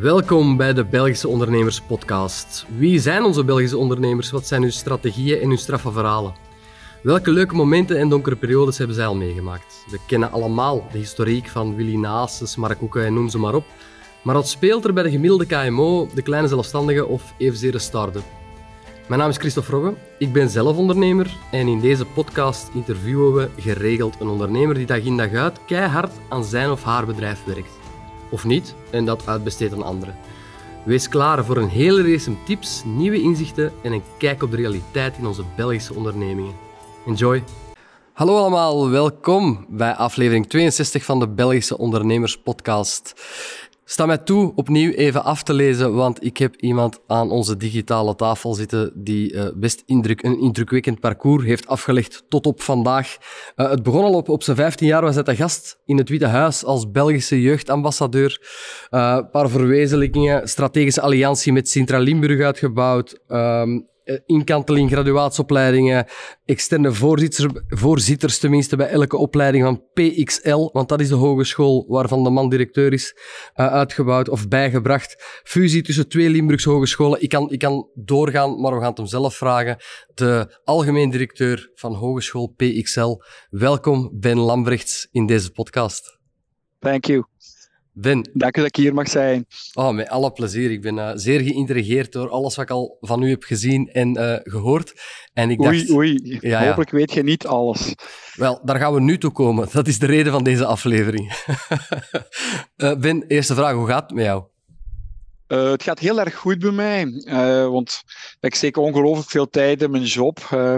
Welkom 0.00 0.56
bij 0.56 0.72
de 0.72 0.84
Belgische 0.84 1.28
Ondernemers 1.28 1.80
Podcast. 1.80 2.66
Wie 2.76 3.00
zijn 3.00 3.24
onze 3.24 3.44
Belgische 3.44 3.76
ondernemers? 3.78 4.30
Wat 4.30 4.46
zijn 4.46 4.62
hun 4.62 4.72
strategieën 4.72 5.40
en 5.40 5.48
hun 5.48 5.58
straffe 5.58 5.92
verhalen? 5.92 6.34
Welke 7.02 7.30
leuke 7.30 7.54
momenten 7.54 7.98
en 7.98 8.08
donkere 8.08 8.36
periodes 8.36 8.78
hebben 8.78 8.96
zij 8.96 9.06
al 9.06 9.14
meegemaakt? 9.14 9.84
We 9.90 9.98
kennen 10.06 10.32
allemaal 10.32 10.86
de 10.92 10.98
historiek 10.98 11.48
van 11.48 11.74
Willy 11.74 11.96
Naases, 11.96 12.56
Mark 12.56 12.78
Hoeken 12.78 13.04
en 13.04 13.14
noem 13.14 13.28
ze 13.28 13.38
maar 13.38 13.54
op. 13.54 13.64
Maar 14.22 14.34
wat 14.34 14.48
speelt 14.48 14.84
er 14.84 14.92
bij 14.92 15.02
de 15.02 15.10
gemiddelde 15.10 15.46
KMO, 15.46 16.08
de 16.14 16.22
kleine 16.22 16.48
zelfstandige 16.48 17.06
of 17.06 17.34
evenzeer 17.38 17.72
de 17.72 17.78
start-up? 17.78 18.24
Mijn 19.08 19.20
naam 19.20 19.30
is 19.30 19.36
Christophe 19.36 19.70
Rogge, 19.70 19.94
ik 20.18 20.32
ben 20.32 20.48
zelf 20.48 20.76
ondernemer 20.76 21.36
en 21.50 21.68
in 21.68 21.80
deze 21.80 22.04
podcast 22.04 22.70
interviewen 22.74 23.34
we 23.34 23.48
geregeld 23.62 24.20
een 24.20 24.28
ondernemer 24.28 24.74
die 24.74 24.86
dag 24.86 25.04
in 25.04 25.16
dag 25.16 25.32
uit 25.32 25.58
keihard 25.66 26.12
aan 26.28 26.44
zijn 26.44 26.70
of 26.70 26.82
haar 26.82 27.06
bedrijf 27.06 27.44
werkt 27.44 27.81
of 28.32 28.44
niet, 28.44 28.74
en 28.90 29.04
dat 29.04 29.26
uitbesteedt 29.26 29.72
aan 29.74 29.82
anderen. 29.82 30.16
Wees 30.84 31.08
klaar 31.08 31.44
voor 31.44 31.56
een 31.56 31.68
hele 31.68 32.12
race 32.12 32.30
tips, 32.44 32.82
nieuwe 32.84 33.20
inzichten 33.20 33.72
en 33.82 33.92
een 33.92 34.02
kijk 34.18 34.42
op 34.42 34.50
de 34.50 34.56
realiteit 34.56 35.16
in 35.18 35.26
onze 35.26 35.44
Belgische 35.56 35.94
ondernemingen. 35.94 36.54
Enjoy! 37.06 37.42
Hallo 38.12 38.36
allemaal, 38.36 38.90
welkom 38.90 39.66
bij 39.68 39.94
aflevering 39.94 40.48
62 40.48 41.04
van 41.04 41.18
de 41.18 41.28
Belgische 41.28 41.78
Ondernemers 41.78 42.38
Podcast. 42.38 43.14
Sta 43.92 44.06
mij 44.06 44.18
toe 44.18 44.52
opnieuw 44.54 44.90
even 44.90 45.24
af 45.24 45.42
te 45.42 45.52
lezen, 45.52 45.94
want 45.94 46.24
ik 46.24 46.36
heb 46.36 46.56
iemand 46.56 47.00
aan 47.06 47.30
onze 47.30 47.56
digitale 47.56 48.14
tafel 48.14 48.54
zitten 48.54 48.92
die 48.94 49.32
uh, 49.32 49.48
best 49.54 49.82
indruk, 49.86 50.22
een 50.22 50.40
indrukwekkend 50.40 51.00
parcours 51.00 51.44
heeft 51.44 51.66
afgelegd 51.66 52.24
tot 52.28 52.46
op 52.46 52.62
vandaag. 52.62 53.16
Uh, 53.56 53.70
het 53.70 53.82
begon 53.82 54.04
al 54.04 54.14
op, 54.14 54.28
op 54.28 54.42
zijn 54.42 54.56
15 54.56 54.86
jaar, 54.86 55.02
was 55.02 55.14
hij 55.14 55.22
de 55.22 55.36
gast 55.36 55.80
in 55.84 55.98
het 55.98 56.08
Witte 56.08 56.26
Huis 56.26 56.64
als 56.64 56.90
Belgische 56.90 57.40
jeugdambassadeur. 57.40 58.40
Uh, 58.90 59.14
een 59.16 59.30
paar 59.30 59.48
verwezenlijkingen, 59.48 60.48
strategische 60.48 61.00
alliantie 61.00 61.52
met 61.52 61.68
Sintra 61.68 61.98
Limburg 61.98 62.40
uitgebouwd. 62.40 63.20
Ehm, 63.26 63.70
eh, 63.70 63.80
inkanteling, 64.26 64.90
graduatieopleidingen, 64.90 66.06
externe 66.44 66.92
voorzitters, 67.68 68.38
tenminste 68.38 68.76
bij 68.76 68.88
elke 68.88 69.16
opleiding 69.16 69.64
van 69.64 69.84
PXL, 69.92 70.68
want 70.72 70.88
dat 70.88 71.00
is 71.00 71.08
de 71.08 71.14
hogeschool 71.14 71.84
waarvan 71.88 72.24
de 72.24 72.30
man 72.30 72.48
directeur 72.48 72.92
is, 72.92 73.16
uh, 73.56 73.66
uitgebouwd 73.66 74.28
of 74.28 74.48
bijgebracht. 74.48 75.40
Fusie 75.44 75.82
tussen 75.82 76.08
twee 76.08 76.30
Limburgse 76.30 76.70
hogescholen. 76.70 77.22
Ik 77.22 77.28
kan, 77.28 77.50
ik 77.50 77.58
kan 77.58 77.88
doorgaan, 77.94 78.60
maar 78.60 78.72
we 78.72 78.78
gaan 78.78 78.88
het 78.88 78.98
hem 78.98 79.06
zelf 79.06 79.34
vragen. 79.34 79.76
De 80.14 80.60
algemeen 80.64 81.10
directeur 81.10 81.70
van 81.74 81.94
hogeschool 81.94 82.54
PXL. 82.56 83.16
Welkom 83.50 84.10
Ben 84.12 84.38
Lambrechts 84.38 85.08
in 85.10 85.26
deze 85.26 85.50
podcast. 85.50 86.20
Thank 86.78 87.04
you. 87.04 87.31
Ben. 87.94 88.30
Dank 88.32 88.54
dat 88.54 88.66
ik 88.66 88.76
hier 88.76 88.94
mag 88.94 89.08
zijn. 89.08 89.46
Oh, 89.74 89.90
met 89.90 90.08
alle 90.08 90.32
plezier. 90.32 90.70
Ik 90.70 90.82
ben 90.82 90.96
uh, 90.96 91.10
zeer 91.14 91.40
geïntrigeerd 91.40 92.12
door 92.12 92.28
alles 92.28 92.54
wat 92.54 92.64
ik 92.64 92.70
al 92.70 92.96
van 93.00 93.22
u 93.22 93.30
heb 93.30 93.42
gezien 93.42 93.88
en 93.88 94.18
uh, 94.18 94.36
gehoord. 94.42 94.92
En 95.32 95.50
ik 95.50 95.60
oei, 95.60 95.78
dacht, 95.78 95.90
oei. 95.90 96.38
Ja, 96.40 96.66
Hopelijk 96.66 96.90
ja. 96.90 96.96
weet 96.96 97.12
je 97.12 97.22
niet 97.22 97.46
alles. 97.46 97.94
Wel, 98.34 98.60
daar 98.64 98.78
gaan 98.78 98.94
we 98.94 99.00
nu 99.00 99.18
toe 99.18 99.32
komen. 99.32 99.68
Dat 99.72 99.88
is 99.88 99.98
de 99.98 100.06
reden 100.06 100.32
van 100.32 100.44
deze 100.44 100.64
aflevering. 100.64 101.32
uh, 102.76 102.94
ben, 102.94 103.24
eerste 103.26 103.54
vraag. 103.54 103.74
Hoe 103.74 103.86
gaat 103.86 104.02
het 104.02 104.14
met 104.14 104.24
jou? 104.24 104.44
Uh, 105.48 105.70
het 105.70 105.82
gaat 105.82 105.98
heel 105.98 106.20
erg 106.20 106.34
goed 106.34 106.58
bij 106.58 106.70
mij, 106.70 107.04
uh, 107.06 107.66
want 107.68 108.02
ik 108.40 108.54
steek 108.54 108.76
ongelooflijk 108.76 109.30
veel 109.30 109.48
tijd 109.48 109.82
in 109.82 109.90
mijn 109.90 110.04
job. 110.04 110.48
Uh, 110.52 110.76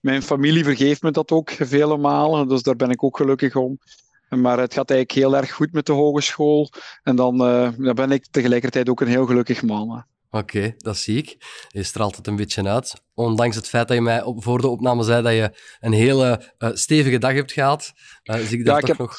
mijn 0.00 0.22
familie 0.22 0.64
vergeeft 0.64 1.02
me 1.02 1.10
dat 1.10 1.30
ook 1.30 1.50
vele 1.50 1.96
malen, 1.96 2.48
dus 2.48 2.62
daar 2.62 2.76
ben 2.76 2.90
ik 2.90 3.04
ook 3.04 3.16
gelukkig 3.16 3.56
om. 3.56 3.78
Maar 4.30 4.58
het 4.58 4.74
gaat 4.74 4.90
eigenlijk 4.90 5.20
heel 5.20 5.36
erg 5.36 5.52
goed 5.52 5.72
met 5.72 5.86
de 5.86 5.92
hogeschool. 5.92 6.70
En 7.02 7.16
dan, 7.16 7.38
dan 7.78 7.94
ben 7.94 8.10
ik 8.10 8.26
tegelijkertijd 8.30 8.88
ook 8.88 9.00
een 9.00 9.08
heel 9.08 9.26
gelukkig 9.26 9.62
man. 9.62 10.04
Oké, 10.32 10.56
okay, 10.56 10.74
dat 10.76 10.96
zie 10.96 11.16
ik. 11.16 11.36
Je 11.68 11.82
straalt 11.82 12.16
het 12.16 12.26
een 12.26 12.36
beetje 12.36 12.68
uit. 12.68 13.02
Ondanks 13.14 13.56
het 13.56 13.68
feit 13.68 13.88
dat 13.88 13.96
je 13.96 14.02
mij 14.02 14.22
op, 14.22 14.42
voor 14.42 14.60
de 14.60 14.68
opname 14.68 15.02
zei 15.02 15.22
dat 15.22 15.32
je 15.32 15.58
een 15.80 15.92
hele 15.92 16.52
uh, 16.58 16.70
stevige 16.72 17.18
dag 17.18 17.32
hebt 17.32 17.52
gehad, 17.52 17.92
uh, 18.24 18.36
zie 18.36 18.58
ik 18.58 18.64
daar 18.64 18.74
ja, 18.74 18.80
toch 18.80 18.90
ik 18.90 18.96
heb... 18.96 18.98
nog 18.98 19.18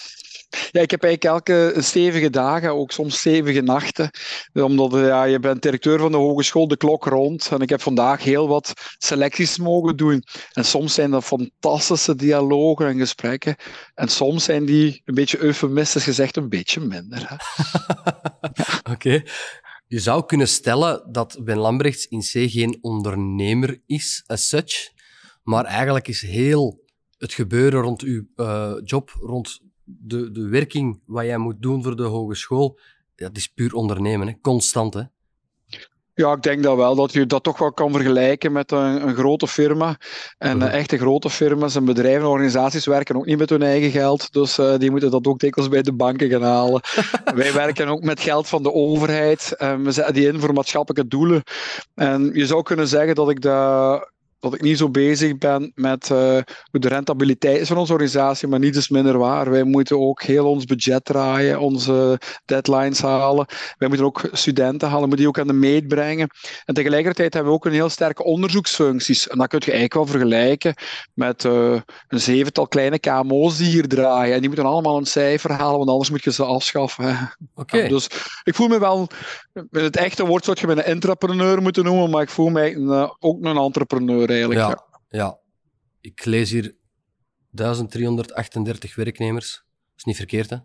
ja, 0.72 0.81
ik 0.81 0.91
heb 0.91 1.03
eigenlijk 1.03 1.23
elke 1.23 1.81
stevige 1.81 2.29
dagen, 2.29 2.75
ook 2.75 2.91
soms 2.91 3.17
stevige 3.17 3.62
nachten. 3.62 4.09
Omdat 4.53 4.91
ja, 4.91 5.23
je 5.23 5.39
bent 5.39 5.62
directeur 5.62 6.00
van 6.00 6.12
de 6.12 6.17
hogeschool, 6.17 6.67
de 6.67 6.78
klok 6.78 7.06
rond. 7.06 7.50
En 7.51 7.59
ik 7.59 7.69
heb 7.69 7.81
vandaag 7.81 8.23
heel 8.23 8.47
wat 8.47 8.73
selecties 8.97 9.57
mogen 9.57 9.97
doen. 9.97 10.23
En 10.53 10.66
soms 10.66 10.94
zijn 10.94 11.12
dat 11.12 11.23
fantastische 11.23 12.16
dialogen 12.16 12.88
en 12.88 12.97
gesprekken. 12.97 13.56
En 13.94 14.07
soms 14.07 14.44
zijn 14.44 14.66
die, 14.66 15.01
een 15.06 15.16
beetje 15.16 15.39
eufemistisch 15.39 16.03
gezegd, 16.03 16.38
een 16.38 16.50
beetje 16.50 16.79
minder. 16.79 17.38
Oké. 18.94 19.23
Je 19.88 20.00
zou 20.00 20.25
kunnen 20.25 20.47
stellen 20.47 21.12
dat 21.12 21.39
Ben 21.44 21.57
Lambrechts 21.57 22.06
in 22.06 22.19
C 22.19 22.51
geen 22.51 22.78
ondernemer 22.81 23.81
is, 23.85 24.23
as 24.25 24.47
such. 24.47 24.91
Maar 25.44 25.66
eigenlijk 25.66 26.07
is 26.07 26.22
heel 26.22 26.83
het 27.18 27.33
gebeuren 27.33 27.81
rond 27.81 28.01
uw 28.01 28.23
uh, 28.35 28.73
job, 28.83 29.09
rond 29.19 29.59
de, 30.00 30.31
de 30.31 30.47
werking 30.47 31.00
wat 31.06 31.25
jij 31.25 31.38
moet 31.38 31.62
doen 31.62 31.84
voor 31.84 31.96
de 31.96 32.03
hogeschool, 32.03 32.79
dat 33.16 33.38
is 33.38 33.47
puur 33.47 33.74
ondernemen, 33.74 34.28
hè? 34.28 34.34
constant. 34.41 34.94
Hè? 34.94 35.03
Ja, 36.13 36.34
ik 36.34 36.41
denk 36.41 36.63
dat 36.63 36.75
wel, 36.75 36.96
dat 36.96 37.13
je 37.13 37.25
dat 37.25 37.44
toch 37.44 37.57
wel 37.57 37.72
kan 37.72 37.91
vergelijken 37.91 38.51
met 38.51 38.72
een, 38.72 39.07
een 39.07 39.16
grote 39.16 39.47
firma. 39.47 39.97
En 40.38 40.62
uh, 40.62 40.74
echte 40.74 40.97
grote 40.97 41.30
firma's 41.30 41.75
en 41.75 41.85
bedrijven 41.85 42.22
en 42.22 42.28
organisaties 42.28 42.85
werken 42.85 43.16
ook 43.16 43.25
niet 43.25 43.38
met 43.38 43.50
hun 43.50 43.62
eigen 43.62 43.91
geld. 43.91 44.34
Dus 44.34 44.59
uh, 44.59 44.78
die 44.78 44.91
moeten 44.91 45.12
dat 45.12 45.28
ook 45.28 45.40
dikwijls 45.40 45.69
bij 45.69 45.81
de 45.81 45.94
banken 45.94 46.30
gaan 46.30 46.44
halen. 46.44 46.81
Wij 47.35 47.53
werken 47.53 47.88
ook 47.88 48.03
met 48.03 48.19
geld 48.19 48.47
van 48.47 48.63
de 48.63 48.74
overheid. 48.74 49.56
En 49.57 49.84
we 49.84 49.91
zetten 49.91 50.13
die 50.13 50.28
in 50.28 50.40
voor 50.40 50.53
maatschappelijke 50.53 51.09
doelen. 51.09 51.44
En 51.96 52.31
je 52.34 52.46
zou 52.46 52.63
kunnen 52.63 52.88
zeggen 52.88 53.16
dat 53.16 53.30
ik 53.30 53.41
dat 53.41 54.12
dat 54.41 54.53
ik 54.53 54.62
niet 54.62 54.78
zo 54.78 54.90
bezig 54.90 55.38
ben 55.38 55.72
met 55.75 56.09
uh, 56.09 56.18
hoe 56.72 56.79
de 56.79 56.88
rentabiliteit 56.88 57.59
is 57.59 57.68
van 57.68 57.78
onze 57.78 57.91
organisatie, 57.94 58.47
maar 58.47 58.59
niet 58.59 58.75
is 58.75 58.90
minder 58.90 59.18
waar. 59.18 59.50
Wij 59.50 59.63
moeten 59.63 60.00
ook 60.00 60.24
heel 60.24 60.50
ons 60.50 60.66
budget 60.66 61.06
draaien, 61.06 61.59
onze 61.59 62.19
deadlines 62.46 63.01
halen. 63.01 63.46
Wij 63.78 63.88
moeten 63.88 64.06
ook 64.06 64.30
studenten 64.31 64.88
halen, 64.88 65.07
moeten 65.07 65.18
die 65.18 65.28
ook 65.28 65.40
aan 65.40 65.47
de 65.47 65.53
meet 65.53 65.88
brengen. 65.88 66.30
En 66.66 66.74
tegelijkertijd 66.74 67.34
hebben 67.34 67.51
we 67.51 67.57
ook 67.57 67.66
een 67.66 67.72
heel 67.72 67.90
sterke 67.90 68.24
onderzoeksfuncties. 68.24 69.28
En 69.28 69.38
dat 69.38 69.47
kun 69.47 69.59
je 69.66 69.72
eigenlijk 69.72 69.94
wel 69.94 70.19
vergelijken 70.19 70.74
met 71.13 71.44
uh, 71.44 71.80
een 72.07 72.19
zevental 72.19 72.68
kleine 72.68 73.00
KMO's 73.00 73.57
die 73.57 73.69
hier 73.69 73.88
draaien. 73.88 74.34
En 74.34 74.40
die 74.40 74.47
moeten 74.47 74.68
allemaal 74.68 74.97
een 74.97 75.06
cijfer 75.06 75.51
halen, 75.51 75.78
want 75.78 75.90
anders 75.90 76.09
moet 76.09 76.24
je 76.24 76.31
ze 76.31 76.44
afschaffen. 76.44 77.35
Okay. 77.56 77.88
Dus 77.88 78.07
ik 78.44 78.56
voel 78.56 78.68
me 78.68 78.80
wel, 78.80 79.07
met 79.53 79.81
het 79.84 79.97
echte 79.97 80.25
woord 80.25 80.46
zou 80.46 80.57
je 80.59 80.68
me 80.68 80.74
een 80.74 80.84
entrepreneur 80.84 81.62
moeten 81.62 81.84
noemen, 81.84 82.09
maar 82.09 82.22
ik 82.22 82.30
voel 82.30 82.50
mij 82.50 82.75
een, 82.75 82.88
uh, 82.88 83.09
ook 83.19 83.46
een 83.46 83.57
entrepreneur 83.57 84.30
eigenlijk. 84.31 84.59
Ja, 84.59 84.68
ja. 85.09 85.18
ja. 85.18 85.40
Ik 86.02 86.25
lees 86.25 86.52
hier 86.52 86.75
1338 87.50 88.96
werknemers. 88.96 89.52
Dat 89.53 89.97
is 89.97 90.03
niet 90.03 90.16
verkeerd, 90.16 90.50
hè? 90.50 90.58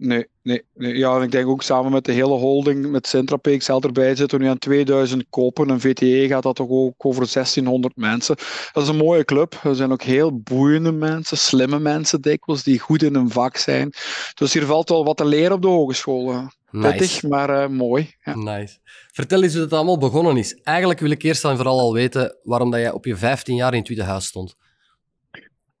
Nee, 0.00 0.26
nee, 0.42 0.62
nee. 0.74 0.96
Ja, 0.96 1.22
ik 1.22 1.30
denk 1.30 1.48
ook 1.48 1.62
samen 1.62 1.92
met 1.92 2.04
de 2.04 2.12
hele 2.12 2.34
holding, 2.34 2.90
met 2.90 3.06
Centra 3.06 3.36
PXL 3.36 3.78
erbij, 3.80 4.16
zitten 4.16 4.38
we 4.38 4.44
nu 4.44 4.50
aan 4.50 4.58
2000 4.58 5.26
kopen. 5.30 5.70
En 5.70 5.80
VTE 5.80 6.26
gaat 6.28 6.42
dat 6.42 6.56
toch 6.56 6.68
ook 6.68 6.94
over 6.98 7.32
1600 7.32 7.96
mensen. 7.96 8.36
Dat 8.72 8.82
is 8.82 8.88
een 8.88 8.96
mooie 8.96 9.24
club. 9.24 9.60
Er 9.62 9.74
zijn 9.74 9.92
ook 9.92 10.02
heel 10.02 10.38
boeiende 10.38 10.92
mensen, 10.92 11.38
slimme 11.38 11.78
mensen 11.78 12.20
dikwijls, 12.20 12.62
die 12.62 12.78
goed 12.78 13.02
in 13.02 13.14
hun 13.14 13.30
vak 13.30 13.56
zijn. 13.56 13.92
Dus 14.34 14.52
hier 14.52 14.64
valt 14.64 14.88
wel 14.88 15.04
wat 15.04 15.16
te 15.16 15.24
leren 15.24 15.52
op 15.52 15.62
de 15.62 15.68
hogeschool. 15.68 16.48
Nice. 16.70 16.96
Pittig, 16.96 17.22
maar 17.22 17.50
uh, 17.50 17.68
mooi. 17.68 18.14
Ja. 18.24 18.36
Nice. 18.36 18.78
Vertel 19.12 19.42
eens 19.42 19.52
hoe 19.52 19.62
het 19.62 19.72
allemaal 19.72 19.98
begonnen 19.98 20.36
is. 20.36 20.54
Eigenlijk 20.62 21.00
wil 21.00 21.10
ik 21.10 21.22
eerst 21.22 21.44
en 21.44 21.56
vooral 21.56 21.78
al 21.78 21.92
weten 21.92 22.36
waarom 22.42 22.70
dat 22.70 22.80
jij 22.80 22.90
op 22.90 23.04
je 23.04 23.16
15 23.16 23.54
jaar 23.54 23.72
in 23.72 23.78
het 23.78 23.88
Witte 23.88 24.02
Huis 24.02 24.26
stond. 24.26 24.56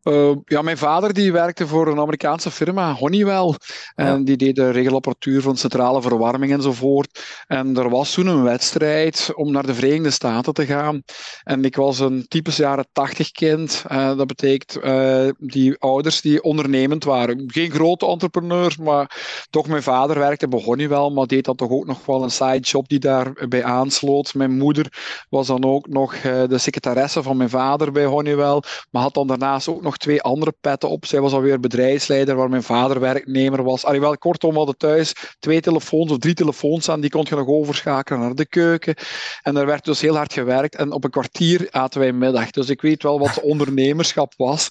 Uh, 0.02 0.32
ja, 0.44 0.62
mijn 0.62 0.78
vader 0.78 1.12
die 1.12 1.32
werkte 1.32 1.66
voor 1.66 1.88
een 1.88 1.98
Amerikaanse 1.98 2.50
firma, 2.50 2.94
Honeywell. 2.94 3.54
En 3.94 4.18
ja. 4.18 4.24
die 4.24 4.36
deed 4.36 4.56
de 4.56 4.70
regelapparatuur 4.70 5.42
van 5.42 5.56
centrale 5.56 6.02
verwarming 6.02 6.52
enzovoort. 6.52 7.24
En 7.46 7.76
er 7.76 7.90
was 7.90 8.12
toen 8.12 8.26
een 8.26 8.42
wedstrijd 8.42 9.30
om 9.34 9.52
naar 9.52 9.66
de 9.66 9.74
Verenigde 9.74 10.10
Staten 10.10 10.54
te 10.54 10.66
gaan. 10.66 11.02
En 11.42 11.64
ik 11.64 11.76
was 11.76 11.98
een 11.98 12.24
typisch 12.28 12.56
jaren 12.56 12.86
80 12.92 13.30
kind. 13.30 13.84
Uh, 13.90 14.16
dat 14.16 14.26
betekent 14.26 14.84
uh, 14.84 15.28
die 15.38 15.78
ouders 15.78 16.20
die 16.20 16.42
ondernemend 16.42 17.04
waren. 17.04 17.44
Geen 17.46 17.70
grote 17.70 18.06
entrepreneurs, 18.06 18.76
maar 18.76 19.20
toch 19.50 19.66
mijn 19.66 19.82
vader 19.82 20.18
werkte 20.18 20.48
bij 20.48 20.62
Honeywell, 20.62 21.10
maar 21.10 21.26
deed 21.26 21.44
dan 21.44 21.56
toch 21.56 21.70
ook 21.70 21.86
nog 21.86 22.06
wel 22.06 22.22
een 22.22 22.30
side 22.30 22.60
job 22.60 22.88
die 22.88 22.98
daarbij 22.98 23.64
aansloot. 23.64 24.34
Mijn 24.34 24.56
moeder 24.56 24.92
was 25.28 25.46
dan 25.46 25.64
ook 25.64 25.88
nog 25.88 26.20
de 26.20 26.58
secretaresse 26.58 27.22
van 27.22 27.36
mijn 27.36 27.50
vader 27.50 27.92
bij 27.92 28.04
Honeywell, 28.04 28.62
maar 28.90 29.02
had 29.02 29.14
dan 29.14 29.26
daarnaast 29.26 29.68
ook 29.68 29.82
nog 29.82 29.89
nog 29.90 29.98
twee 29.98 30.22
andere 30.22 30.54
petten 30.60 30.88
op. 30.88 31.06
Zij 31.06 31.20
was 31.20 31.32
alweer 31.32 31.60
bedrijfsleider, 31.60 32.36
waar 32.36 32.48
mijn 32.48 32.62
vader 32.62 33.00
werknemer 33.00 33.62
was. 33.62 33.84
Alhoewel, 33.84 34.18
kortom, 34.18 34.50
we 34.50 34.56
hadden 34.56 34.76
thuis 34.76 35.12
twee 35.38 35.60
telefoons 35.60 36.10
of 36.10 36.18
drie 36.18 36.34
telefoons 36.34 36.88
aan. 36.88 37.00
Die 37.00 37.10
kon 37.10 37.26
je 37.28 37.34
nog 37.34 37.46
overschakelen 37.46 38.20
naar 38.20 38.34
de 38.34 38.46
keuken. 38.46 38.94
En 39.42 39.56
er 39.56 39.66
werd 39.66 39.84
dus 39.84 40.00
heel 40.00 40.16
hard 40.16 40.32
gewerkt. 40.32 40.76
En 40.76 40.92
op 40.92 41.04
een 41.04 41.10
kwartier 41.10 41.68
aten 41.70 42.00
wij 42.00 42.12
middag. 42.12 42.50
Dus 42.50 42.68
ik 42.68 42.80
weet 42.80 43.02
wel 43.02 43.18
wat 43.18 43.40
ondernemerschap 43.52 44.34
was. 44.36 44.68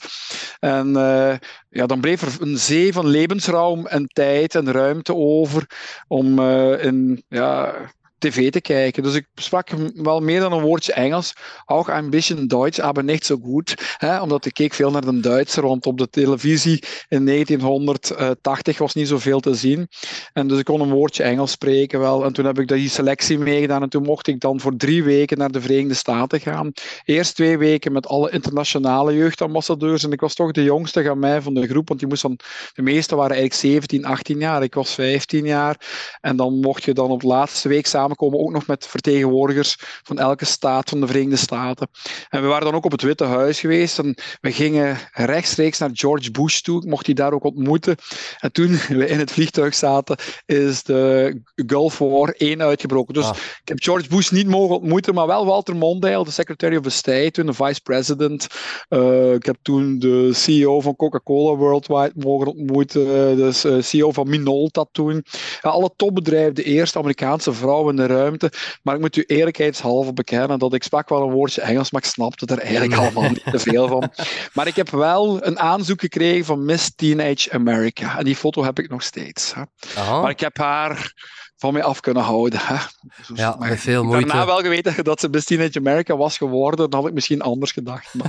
En 0.60 0.88
uh, 0.88 1.34
ja, 1.70 1.86
dan 1.86 2.00
bleef 2.00 2.22
er 2.22 2.42
een 2.42 2.58
zee 2.58 2.94
van 2.94 3.08
levensruim 3.08 3.86
en 3.86 4.08
tijd 4.08 4.56
en 4.56 4.72
ruimte 4.72 5.16
over 5.16 5.66
om 6.08 6.40
uh, 6.40 6.84
in 6.84 7.24
ja, 7.28 7.74
tv 8.20 8.52
te 8.52 8.62
kijken. 8.62 9.04
Dus 9.04 9.14
ik 9.14 9.28
sprak 9.36 9.70
wel 9.94 10.20
meer 10.20 10.40
dan 10.40 10.54
een 10.54 10.62
woordje 10.62 10.94
Engels. 10.94 11.34
Ook 11.66 11.88
een 11.88 12.10
beetje 12.10 12.46
Duits, 12.46 12.78
maar 12.78 13.04
niet 13.04 13.26
zo 13.26 13.38
goed. 13.44 13.96
Hè? 13.98 14.22
Omdat 14.22 14.46
ik 14.46 14.54
keek 14.54 14.74
veel 14.74 14.92
naar 14.92 15.06
de 15.06 15.20
Duitser, 15.20 15.68
want 15.68 15.86
op 15.86 15.98
de 15.98 16.10
televisie 16.10 16.84
in 17.08 17.26
1980 17.26 18.78
was 18.78 18.94
niet 18.94 19.08
zoveel 19.08 19.40
te 19.40 19.54
zien. 19.54 19.88
En 20.34 20.48
dus 20.48 20.60
ik 20.60 20.66
kon 20.66 20.82
een 20.82 20.90
woordje 20.90 21.24
Engels 21.24 21.52
spreken 21.52 22.00
wel. 22.00 22.26
En 22.26 22.34
toen 22.34 22.46
heb 22.46 22.60
ik 22.60 22.68
die 22.68 22.90
selectie 22.90 23.38
meegedaan 23.38 23.82
en 23.82 23.90
toen 23.90 24.04
mocht 24.04 24.28
ik 24.28 24.40
dan 24.40 24.60
voor 24.60 24.76
drie 24.76 25.04
weken 25.04 25.38
naar 25.38 25.52
de 25.52 25.62
Verenigde 25.62 25.94
Staten 25.94 26.40
gaan. 26.40 26.72
Eerst 27.04 27.36
twee 27.36 27.58
weken 27.58 27.92
met 27.92 28.08
alle 28.08 28.32
internationale 28.32 29.16
jeugdambassadeurs. 29.16 30.04
En 30.04 30.12
ik 30.12 30.20
was 30.20 30.34
toch 30.34 30.52
de 30.52 30.64
jongste 30.64 31.04
van 31.04 31.20
mij 31.20 31.42
van 31.42 31.54
de 31.54 31.68
groep, 31.68 31.88
want 31.88 32.00
die 32.00 32.10
dan, 32.22 32.40
de 32.74 32.82
meeste 32.82 33.16
waren 33.16 33.36
eigenlijk 33.36 33.62
17, 33.62 34.06
18 34.06 34.40
jaar. 34.40 34.64
Ik 34.64 34.74
was 34.74 34.94
15 34.94 35.46
jaar. 35.46 35.88
En 36.22 36.36
dan 36.36 36.60
mocht 36.60 36.84
je 36.84 36.94
dan 36.94 37.10
op 37.10 37.22
de 37.22 37.28
laatste 37.28 37.68
week 37.68 37.88
samen 37.88 38.09
komen 38.16 38.40
ook 38.40 38.52
nog 38.52 38.68
met 38.68 38.88
vertegenwoordigers 38.88 39.78
van 40.04 40.20
elke 40.20 40.46
staat 40.46 40.90
van 40.90 41.00
de 41.00 41.08
Verenigde 41.08 41.36
Staten. 41.36 41.90
En 42.30 42.42
we 42.42 42.48
waren 42.48 42.66
dan 42.66 42.76
ook 42.76 42.86
op 42.86 42.92
het 42.92 43.02
Witte 43.02 43.24
Huis 43.24 43.60
geweest 43.60 44.00
en 44.00 44.18
we 44.42 44.52
gingen 44.52 44.98
rechtstreeks 45.14 45.78
naar 45.78 45.90
George 45.94 46.32
Bush 46.32 46.60
toe. 46.60 46.82
Ik 46.82 46.90
mocht 46.90 47.06
hij 47.06 47.16
daar 47.16 47.34
ook 47.34 47.44
ontmoeten. 47.44 47.96
En 48.40 48.52
toen 48.52 48.80
we 48.98 49.08
in 49.08 49.20
het 49.20 49.32
vliegtuig 49.32 49.76
zaten, 49.76 50.18
is 50.46 50.84
de 50.84 51.42
Gulf 51.56 51.98
War 51.98 52.34
1 52.38 52.62
uitgebroken. 52.62 53.14
Dus 53.14 53.26
ah. 53.26 53.36
ik 53.62 53.68
heb 53.68 53.82
George 53.82 54.08
Bush 54.08 54.30
niet 54.30 54.48
mogen 54.48 54.76
ontmoeten, 54.76 55.14
maar 55.14 55.28
wel 55.28 55.46
Walter 55.46 55.76
Mondale, 55.76 56.24
de 56.24 56.32
Secretary 56.32 56.76
of 56.76 56.92
State, 56.92 57.32
toen 57.32 57.46
de 57.46 57.54
Vice 57.54 57.82
President. 57.82 58.48
Uh, 58.90 59.34
ik 59.34 59.46
heb 59.46 59.58
toen 59.62 60.00
de 60.00 60.34
CEO 60.34 60.82
van 60.82 60.96
Coca-Cola 60.96 61.56
Worldwide 61.56 62.12
mogen 62.16 62.48
ontmoeten, 62.48 63.06
de 63.06 63.62
uh, 63.66 63.82
CEO 63.82 64.12
van 64.12 64.30
Minolta 64.30 64.86
toen. 64.92 65.26
Ja, 65.62 65.70
alle 65.70 65.92
topbedrijven, 65.96 66.56
de 66.56 66.64
eerste 66.64 66.98
Amerikaanse 66.98 67.54
vrouw 67.54 67.90
in 67.90 67.96
de 68.00 68.14
ruimte. 68.14 68.52
Maar 68.84 68.96
ik 68.96 69.02
moet 69.02 69.16
u 69.16 69.24
eerlijkheidshalve 69.28 70.14
bekennen 70.14 70.60
dat 70.60 70.74
ik 70.74 70.84
sprak 70.84 71.10
wel 71.10 71.22
een 71.22 71.32
woordje 71.32 71.62
Engels, 71.62 71.92
maar 71.92 72.02
ik 72.02 72.08
snapte 72.08 72.46
er 72.46 72.60
eigenlijk 72.60 72.96
allemaal 72.96 73.30
niet 73.30 73.44
te 73.52 73.60
veel 73.60 73.88
van. 73.88 74.12
Maar 74.54 74.68
ik 74.68 74.76
heb 74.76 74.90
wel 74.90 75.46
een 75.46 75.60
aanzoek 75.60 76.00
gekregen 76.00 76.46
van 76.46 76.66
Miss 76.66 76.96
Teenage 76.96 77.52
America. 77.52 78.18
En 78.18 78.24
die 78.24 78.36
foto 78.36 78.64
heb 78.64 78.80
ik 78.80 78.90
nog 78.90 79.04
steeds. 79.04 79.54
Maar 79.96 80.30
ik 80.30 80.40
heb 80.40 80.58
haar 80.58 81.14
van 81.60 81.74
mij 81.74 81.84
af 81.84 82.00
kunnen 82.00 82.24
houden. 82.24 82.60
Hè. 82.64 82.76
Dus, 83.18 83.38
ja, 83.38 83.56
met 83.60 83.80
veel 83.80 84.04
moeite. 84.04 84.28
Daarna 84.28 84.46
wel 84.46 84.62
geweten 84.62 85.04
dat 85.04 85.20
ze 85.20 85.30
Miss 85.30 85.46
Teenage 85.46 85.78
America 85.80 86.18
was 86.18 86.38
geworden, 86.38 86.90
dan 86.90 87.00
had 87.00 87.10
ik 87.10 87.14
misschien 87.16 87.42
anders 87.42 87.72
gedacht. 87.72 88.14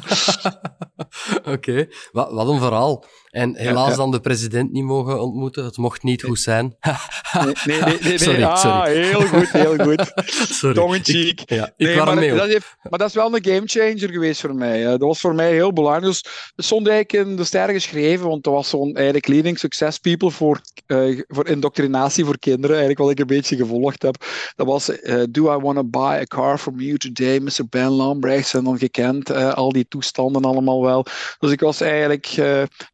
Oké, 1.38 1.50
okay. 1.50 1.90
wat, 2.12 2.32
wat 2.32 2.48
een 2.48 2.60
verhaal. 2.60 3.04
En 3.30 3.56
helaas 3.56 3.96
dan 3.96 4.10
de 4.10 4.20
president 4.20 4.72
niet 4.72 4.84
mogen 4.84 5.20
ontmoeten. 5.20 5.64
Het 5.64 5.76
mocht 5.76 6.02
niet 6.02 6.22
goed 6.22 6.40
zijn. 6.40 6.76
nee, 7.44 7.54
nee, 7.64 7.82
nee. 7.82 7.98
nee, 8.02 8.18
Sorry, 8.18 8.42
ah, 8.42 8.56
sorry. 8.56 9.04
Heel 9.04 9.20
goed, 9.20 9.50
heel 9.50 9.76
goed. 9.76 10.12
sorry. 10.60 10.74
Tong 10.74 10.94
in 10.94 11.04
cheek. 11.04 11.40
Ik, 11.40 11.50
ja, 11.50 11.72
ik 11.76 11.96
maar, 11.96 12.14
dat 12.14 12.46
heeft, 12.46 12.76
maar 12.90 12.98
dat 12.98 13.08
is 13.08 13.14
wel 13.14 13.34
een 13.34 13.44
gamechanger 13.44 14.10
geweest 14.10 14.40
voor 14.40 14.54
mij. 14.54 14.82
Dat 14.84 15.00
was 15.00 15.20
voor 15.20 15.34
mij 15.34 15.52
heel 15.52 15.72
belangrijk. 15.72 16.04
Dus 16.04 16.24
het 16.56 16.64
stond 16.64 16.88
eigenlijk 16.88 17.28
in 17.28 17.36
de 17.36 17.44
ster 17.44 17.68
geschreven, 17.68 18.28
want 18.28 18.44
dat 18.44 18.52
was 18.52 18.68
zo'n 18.68 18.94
eigenlijk 18.94 19.26
leading 19.26 19.58
success 19.58 19.98
people 19.98 20.30
voor, 20.30 20.60
uh, 20.86 21.22
voor 21.28 21.46
indoctrinatie 21.46 22.24
voor 22.24 22.38
kinderen, 22.38 22.76
eigenlijk 22.76 22.98
wat 23.00 23.10
ik 23.10 23.18
een 23.18 23.36
beetje 23.36 23.56
gevolgd 23.56 24.02
heb. 24.02 24.24
Dat 24.56 24.66
was 24.66 24.88
uh, 24.88 25.22
Do 25.30 25.56
I 25.56 25.60
want 25.60 25.76
to 25.76 25.84
buy 25.84 26.18
a 26.20 26.24
car 26.24 26.58
from 26.58 26.80
you 26.80 26.96
today, 26.96 27.38
Mr. 27.38 27.68
Ben 27.68 27.90
Lambrechts? 27.90 28.54
En 28.54 28.64
dan 28.64 28.78
gekend, 28.78 29.30
uh, 29.30 29.52
al 29.52 29.72
die 29.72 29.86
toestanden 29.88 30.44
allemaal 30.44 30.82
wel. 30.82 31.06
Dus 31.38 31.50
ik 31.50 31.60
was 31.60 31.80
eigenlijk 31.80 32.26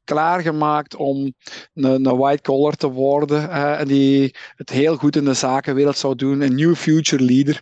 klaar 0.04 0.25
klaargemaakt 0.26 0.96
om 0.96 1.34
een, 1.75 2.06
een 2.06 2.17
white 2.17 2.43
collar 2.43 2.75
te 2.75 2.90
worden 2.90 3.50
en 3.50 3.88
die 3.88 4.34
het 4.56 4.70
heel 4.70 4.96
goed 4.96 5.17
in 5.17 5.25
de 5.25 5.34
zakenwereld 5.34 5.99
zou 5.99 6.14
doen. 6.14 6.40
Een 6.40 6.55
new 6.55 6.75
future 6.75 7.23
leader. 7.23 7.61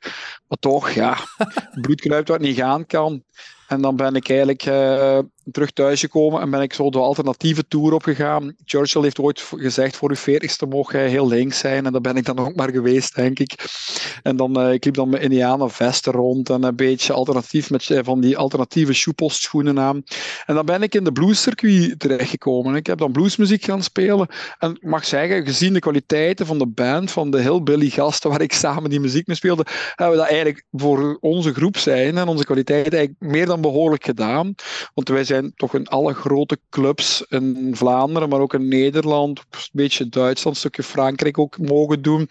Maar 0.49 0.59
toch, 0.59 0.91
ja, 0.91 1.17
bloed 1.81 2.01
kruipt 2.01 2.29
wat 2.29 2.41
niet 2.41 2.57
gaan 2.57 2.87
kan. 2.87 3.25
En 3.69 3.81
dan 3.81 3.97
ben 3.97 4.15
ik 4.15 4.29
eigenlijk 4.29 4.67
uh, 4.67 5.19
terug 5.53 5.71
thuisgekomen 5.71 6.41
en 6.41 6.51
ben 6.51 6.63
ik 6.63 6.73
zo 6.73 6.91
de 6.91 6.99
alternatieve 6.99 7.65
tour 7.69 7.93
opgegaan. 7.93 8.55
Churchill 8.65 9.03
heeft 9.03 9.19
ooit 9.19 9.41
gezegd, 9.57 9.97
voor 9.97 10.11
uw 10.11 10.17
veertigste 10.17 10.67
mocht 10.67 10.93
hij 10.93 11.09
heel 11.09 11.29
links 11.29 11.59
zijn. 11.59 11.87
En 11.87 11.93
dat 11.93 12.03
ben 12.03 12.17
ik 12.17 12.25
dan 12.25 12.39
ook 12.39 12.55
maar 12.55 12.71
geweest, 12.71 13.15
denk 13.15 13.39
ik. 13.39 13.65
En 14.23 14.37
dan, 14.37 14.61
uh, 14.61 14.73
ik 14.73 14.85
liep 14.85 14.95
dan 14.95 15.09
met 15.09 15.23
Indiana 15.23 15.69
vesten 15.69 16.13
rond 16.13 16.51
en 16.51 16.63
een 16.63 16.77
beetje 16.77 17.13
alternatief 17.13 17.71
met 17.71 17.89
uh, 17.89 17.99
van 18.03 18.21
die 18.21 18.37
alternatieve 18.37 19.13
schoenen 19.27 19.79
aan. 19.79 20.03
En 20.47 20.55
dan 20.55 20.67
ben 20.67 20.83
ik 20.83 20.95
in 20.95 21.05
de 21.05 21.13
bluescircuit 21.13 21.99
terechtgekomen. 21.99 22.75
Ik 22.75 22.87
heb 22.87 22.99
dan 22.99 23.13
bluesmuziek 23.13 23.65
gaan 23.65 23.83
spelen. 23.83 24.29
En 24.59 24.71
ik 24.71 24.83
mag 24.83 25.05
zeggen, 25.05 25.47
gezien 25.47 25.73
de 25.73 25.79
kwaliteiten 25.79 26.47
van 26.47 26.59
de 26.59 26.67
band, 26.67 27.11
van 27.11 27.31
de 27.31 27.41
Hillbilly 27.41 27.89
gasten 27.89 28.31
waar 28.31 28.41
ik 28.41 28.53
samen 28.53 28.91
die 28.91 29.01
muziek 29.01 29.27
mee 29.27 29.37
speelde, 29.37 29.67
hebben 29.95 30.17
we 30.17 30.23
dat 30.23 30.33
eigenlijk 30.33 30.65
voor 30.73 31.19
onze 31.21 31.55
groep 31.55 31.77
zijn 31.77 32.19
en 32.19 32.29
onze 32.29 32.45
kwaliteiten 32.45 32.93
eigenlijk 32.99 33.33
meer 33.33 33.47
dan 33.47 33.61
behoorlijk 33.61 34.05
gedaan. 34.05 34.55
Want 34.95 35.09
wij 35.09 35.25
zijn 35.25 35.34
toch 35.57 35.75
in 35.75 35.87
alle 35.87 36.15
grote 36.15 36.59
clubs 36.71 37.25
in 37.29 37.71
Vlaanderen, 37.77 38.29
maar 38.29 38.41
ook 38.41 38.55
in 38.55 38.69
Nederland, 38.69 39.39
een 39.39 39.59
beetje 39.73 40.09
Duitsland, 40.09 40.57
een 40.57 40.61
stukje 40.61 40.83
Frankrijk 40.83 41.39
ook 41.39 41.59
mogen 41.59 42.03
doen. 42.03 42.29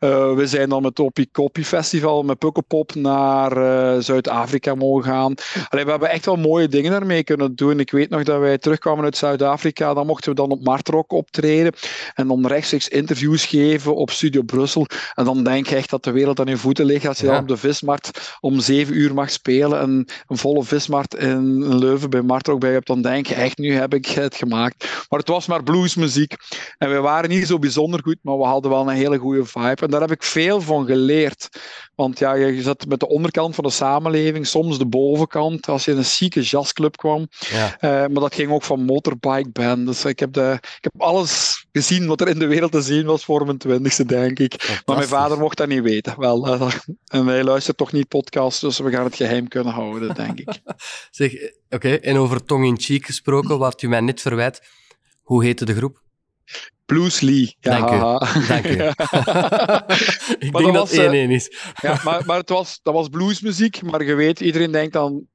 Uh, 0.00 0.34
we 0.34 0.46
zijn 0.46 0.68
dan 0.68 0.82
met 0.82 0.94
Toppie 0.94 1.28
Copy 1.32 1.62
Festival, 1.62 2.22
met 2.22 2.38
Pukkelpop 2.38 2.94
naar 2.94 3.56
uh, 3.56 4.02
Zuid-Afrika 4.02 4.74
mogen 4.74 5.04
gaan. 5.04 5.34
Allee, 5.68 5.84
we 5.84 5.90
hebben 5.90 6.10
echt 6.10 6.26
wel 6.26 6.36
mooie 6.36 6.68
dingen 6.68 6.90
daarmee 6.90 7.24
kunnen 7.24 7.56
doen. 7.56 7.80
Ik 7.80 7.90
weet 7.90 8.10
nog 8.10 8.22
dat 8.22 8.40
wij 8.40 8.58
terugkwamen 8.58 9.04
uit 9.04 9.16
Zuid-Afrika, 9.16 9.94
dan 9.94 10.06
mochten 10.06 10.30
we 10.30 10.36
dan 10.36 10.50
op 10.50 10.64
Martrock 10.64 11.12
optreden 11.12 11.72
en 12.14 12.28
dan 12.28 12.46
rechtstreeks 12.46 12.88
interviews 12.88 13.44
geven 13.44 13.94
op 13.96 14.10
Studio 14.10 14.42
Brussel. 14.42 14.86
En 15.14 15.24
dan 15.24 15.44
denk 15.44 15.66
je 15.66 15.76
echt 15.76 15.90
dat 15.90 16.04
de 16.04 16.10
wereld 16.10 16.40
aan 16.40 16.46
je 16.46 16.56
voeten 16.56 16.84
ligt 16.84 17.06
als 17.06 17.18
je 17.18 17.26
ja. 17.26 17.32
dan 17.32 17.40
op 17.40 17.48
de 17.48 17.56
vismarkt 17.56 18.36
om 18.40 18.60
zeven 18.60 18.96
uur 18.96 19.14
mag 19.14 19.30
spelen 19.30 19.80
en 19.80 20.06
een 20.26 20.36
volle 20.36 20.64
vismarkt 20.64 21.14
in 21.14 21.76
Leuven 21.78 22.10
bij 22.10 22.22
Mart 22.22 22.45
ook 22.48 22.60
bij 22.60 22.72
hebt, 22.72 22.86
dan 22.86 23.02
denk 23.02 23.26
je 23.26 23.34
echt, 23.34 23.58
nu 23.58 23.74
heb 23.74 23.94
ik 23.94 24.06
het 24.06 24.36
gemaakt. 24.36 25.06
Maar 25.08 25.18
het 25.18 25.28
was 25.28 25.46
maar 25.46 25.62
bluesmuziek. 25.62 26.34
En 26.78 26.90
we 26.90 27.00
waren 27.00 27.30
niet 27.30 27.46
zo 27.46 27.58
bijzonder 27.58 28.00
goed, 28.02 28.18
maar 28.22 28.38
we 28.38 28.44
hadden 28.44 28.70
wel 28.70 28.88
een 28.88 28.96
hele 28.96 29.18
goede 29.18 29.44
vibe. 29.44 29.82
En 29.82 29.90
daar 29.90 30.00
heb 30.00 30.10
ik 30.10 30.22
veel 30.22 30.60
van 30.60 30.86
geleerd. 30.86 31.48
Want 31.94 32.18
ja, 32.18 32.34
je 32.34 32.62
zat 32.62 32.86
met 32.86 33.00
de 33.00 33.08
onderkant 33.08 33.54
van 33.54 33.64
de 33.64 33.70
samenleving, 33.70 34.46
soms 34.46 34.78
de 34.78 34.86
bovenkant, 34.86 35.68
als 35.68 35.84
je 35.84 35.90
in 35.90 35.96
een 35.96 36.04
zieke 36.04 36.40
jazzclub 36.40 36.96
kwam. 36.96 37.28
Ja. 37.38 37.76
Uh, 37.80 37.90
maar 37.90 38.22
dat 38.22 38.34
ging 38.34 38.50
ook 38.50 38.62
van 38.62 38.84
motorbike 38.84 39.50
band. 39.52 39.86
Dus 39.86 40.04
ik 40.04 40.18
heb, 40.18 40.32
de, 40.32 40.58
ik 40.60 40.78
heb 40.92 41.00
alles 41.00 41.65
gezien 41.76 42.06
wat 42.06 42.20
er 42.20 42.28
in 42.28 42.38
de 42.38 42.46
wereld 42.46 42.72
te 42.72 42.82
zien 42.82 43.06
was 43.06 43.24
voor 43.24 43.46
mijn 43.46 43.58
twintigste, 43.58 44.04
denk 44.04 44.38
ik. 44.38 44.82
Maar 44.86 44.96
mijn 44.96 45.08
vader 45.08 45.38
mocht 45.38 45.56
dat 45.56 45.68
niet 45.68 45.82
weten. 45.82 46.20
Wel, 46.20 46.54
uh, 46.54 46.72
en 47.06 47.26
hij 47.26 47.44
luistert 47.44 47.76
toch 47.76 47.92
niet 47.92 48.08
podcasts, 48.08 48.60
dus 48.60 48.78
we 48.78 48.90
gaan 48.90 49.04
het 49.04 49.16
geheim 49.16 49.48
kunnen 49.48 49.72
houden, 49.72 50.14
denk 50.14 50.38
ik. 50.38 50.60
zeg, 51.10 51.32
oké, 51.70 51.94
en 51.94 52.16
over 52.16 52.44
tong 52.44 52.64
in 52.64 52.80
cheek 52.80 53.06
gesproken, 53.06 53.58
wat 53.58 53.82
u 53.82 53.88
mij 53.88 54.00
net 54.00 54.20
verwijt, 54.20 54.62
hoe 55.22 55.44
heette 55.44 55.64
de 55.64 55.74
groep? 55.74 56.02
Blues 56.86 57.20
Lee. 57.20 57.56
Ja. 57.60 57.78
Dank 57.78 57.90
u. 57.90 57.98
Dank 58.48 58.66
u. 58.66 58.70
ik 60.46 60.56
denk 60.56 60.74
dat 60.74 60.90
het 60.90 61.00
1-1 61.00 61.02
eh, 61.02 61.30
is. 61.30 61.52
ja, 61.82 62.00
maar, 62.04 62.22
maar 62.26 62.38
het 62.38 62.48
was, 62.48 62.80
dat 62.82 62.94
was 62.94 63.08
bluesmuziek, 63.08 63.82
maar 63.82 64.04
je 64.04 64.14
weet, 64.14 64.40
iedereen 64.40 64.70
denkt 64.70 64.96
aan... 64.96 65.26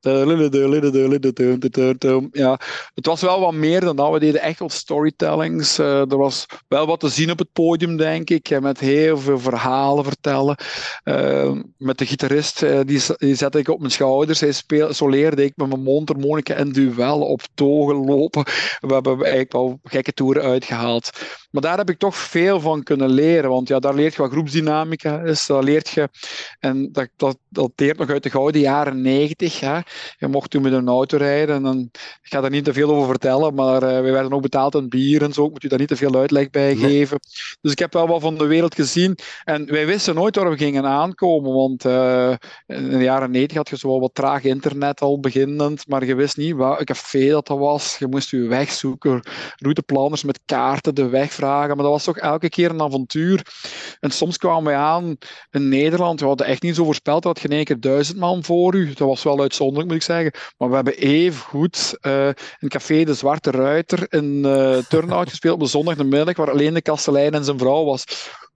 Ja, 2.31 2.59
het 2.93 3.05
was 3.05 3.21
wel 3.21 3.39
wat 3.39 3.53
meer 3.53 3.79
dan 3.79 3.95
dat. 3.95 4.11
We 4.11 4.19
deden 4.19 4.41
echt 4.41 4.59
wel 4.59 4.69
storytellings. 4.69 5.79
Uh, 5.79 5.99
er 5.99 6.17
was 6.17 6.45
wel 6.67 6.85
wat 6.85 6.99
te 6.99 7.09
zien 7.09 7.31
op 7.31 7.39
het 7.39 7.51
podium, 7.53 7.97
denk 7.97 8.29
ik. 8.29 8.59
Met 8.59 8.79
heel 8.79 9.17
veel 9.17 9.39
verhalen 9.39 10.03
vertellen. 10.03 10.57
Uh, 11.03 11.51
met 11.77 11.97
de 11.97 12.05
gitarist, 12.05 12.63
uh, 12.63 12.79
die, 12.85 13.01
die 13.17 13.35
zette 13.35 13.59
ik 13.59 13.69
op 13.69 13.79
mijn 13.79 13.91
schouders. 13.91 14.39
Hij 14.39 14.51
speel, 14.51 14.93
zo 14.93 15.09
leerde 15.09 15.43
ik 15.43 15.53
met 15.55 15.67
mijn 15.67 15.83
mondharmonica 15.83 16.53
en 16.53 16.71
duel 16.71 17.21
op 17.21 17.41
togen 17.53 17.95
lopen. 17.95 18.43
We 18.79 18.93
hebben 18.93 19.17
eigenlijk 19.17 19.51
wel 19.51 19.79
gekke 19.83 20.13
toeren 20.13 20.43
uitgehaald. 20.43 21.09
Maar 21.51 21.61
daar 21.61 21.77
heb 21.77 21.89
ik 21.89 21.97
toch 21.97 22.15
veel 22.15 22.59
van 22.59 22.83
kunnen 22.83 23.09
leren. 23.09 23.49
Want 23.49 23.67
ja, 23.67 23.79
daar 23.79 23.93
leert 23.93 24.15
je 24.15 24.21
wat 24.21 24.31
groepsdynamica 24.31 25.19
is. 25.21 25.45
Dat 25.45 25.63
leert 25.63 25.89
je, 25.89 26.09
en 26.59 26.91
dat, 26.91 27.09
dat 27.15 27.37
dateert 27.49 27.97
nog 27.97 28.09
uit 28.09 28.23
de 28.23 28.29
gouden 28.29 28.61
jaren 28.61 29.01
negentig. 29.01 29.59
Je 29.59 30.27
mocht 30.27 30.49
toen 30.49 30.61
met 30.61 30.73
een 30.73 30.87
auto 30.87 31.17
rijden. 31.17 31.65
En 31.65 31.89
ik 31.93 32.29
ga 32.31 32.41
daar 32.41 32.49
niet 32.49 32.63
te 32.63 32.73
veel 32.73 32.89
over 32.89 33.07
vertellen, 33.07 33.53
maar 33.53 33.83
uh, 33.83 33.89
we 33.89 34.11
werden 34.11 34.33
ook 34.33 34.41
betaald 34.41 34.75
aan 34.75 34.89
bier 34.89 35.23
en 35.23 35.33
zo. 35.33 35.45
Ik 35.45 35.51
moet 35.51 35.63
u 35.63 35.67
daar 35.67 35.79
niet 35.79 35.87
te 35.87 35.95
veel 35.95 36.15
uitleg 36.15 36.49
bij 36.49 36.75
geven. 36.75 37.19
Dus 37.61 37.71
ik 37.71 37.79
heb 37.79 37.93
wel 37.93 38.07
wat 38.07 38.21
van 38.21 38.37
de 38.37 38.45
wereld 38.45 38.75
gezien. 38.75 39.17
En 39.43 39.65
wij 39.65 39.85
wisten 39.85 40.15
nooit 40.15 40.35
waar 40.35 40.49
we 40.49 40.57
gingen 40.57 40.85
aankomen. 40.85 41.53
Want 41.53 41.85
uh, 41.85 42.33
in 42.67 42.89
de 42.89 43.03
jaren 43.03 43.31
negentig 43.31 43.57
had 43.57 43.69
je 43.69 43.77
zo 43.77 43.87
wel 43.87 43.99
wat 43.99 44.15
traag 44.15 44.43
internet 44.43 45.01
al 45.01 45.19
beginnend. 45.19 45.87
Maar 45.87 46.05
je 46.05 46.15
wist 46.15 46.37
niet 46.37 46.55
wat 46.55 46.79
een 46.79 46.85
café 46.85 47.29
dat, 47.29 47.47
dat 47.47 47.57
was. 47.57 47.97
Je 47.97 48.07
moest 48.07 48.29
je 48.29 48.47
weg 48.47 48.71
zoeken. 48.71 49.21
Routeplanners 49.55 50.23
met 50.23 50.39
kaarten 50.45 50.95
de 50.95 51.09
weg 51.09 51.31
Maar 51.47 51.75
dat 51.75 51.85
was 51.85 52.03
toch 52.03 52.17
elke 52.17 52.49
keer 52.49 52.69
een 52.69 52.81
avontuur. 52.81 53.45
En 53.99 54.11
soms 54.11 54.37
kwamen 54.37 54.63
wij 54.63 54.75
aan 54.75 55.17
in 55.51 55.69
Nederland. 55.69 56.19
We 56.19 56.25
hadden 56.25 56.47
echt 56.47 56.61
niet 56.61 56.75
zo 56.75 56.83
voorspeld. 56.83 57.23
Dat 57.23 57.33
had 57.33 57.41
geen 57.41 57.57
één 57.57 57.65
keer 57.65 57.79
duizend 57.79 58.17
man 58.17 58.43
voor 58.43 58.75
u. 58.75 58.87
Dat 58.87 59.07
was 59.07 59.23
wel 59.23 59.41
uitzonderlijk, 59.41 59.87
moet 59.87 59.97
ik 59.97 60.03
zeggen. 60.03 60.33
Maar 60.57 60.69
we 60.69 60.75
hebben 60.75 60.97
even 60.97 61.41
goed 61.41 61.97
uh, 62.01 62.25
een 62.59 62.69
café 62.69 63.03
De 63.03 63.13
Zwarte 63.13 63.51
Ruiter 63.51 64.13
in 64.13 64.43
uh, 64.45 64.77
Turnhout 64.77 65.29
gespeeld 65.33 65.55
op 65.55 65.61
een 65.61 65.67
zondagmiddag, 65.67 66.35
waar 66.35 66.51
alleen 66.51 66.73
de 66.73 66.81
kastelein 66.81 67.33
en 67.33 67.45
zijn 67.45 67.59
vrouw 67.59 67.83
was. 67.83 68.03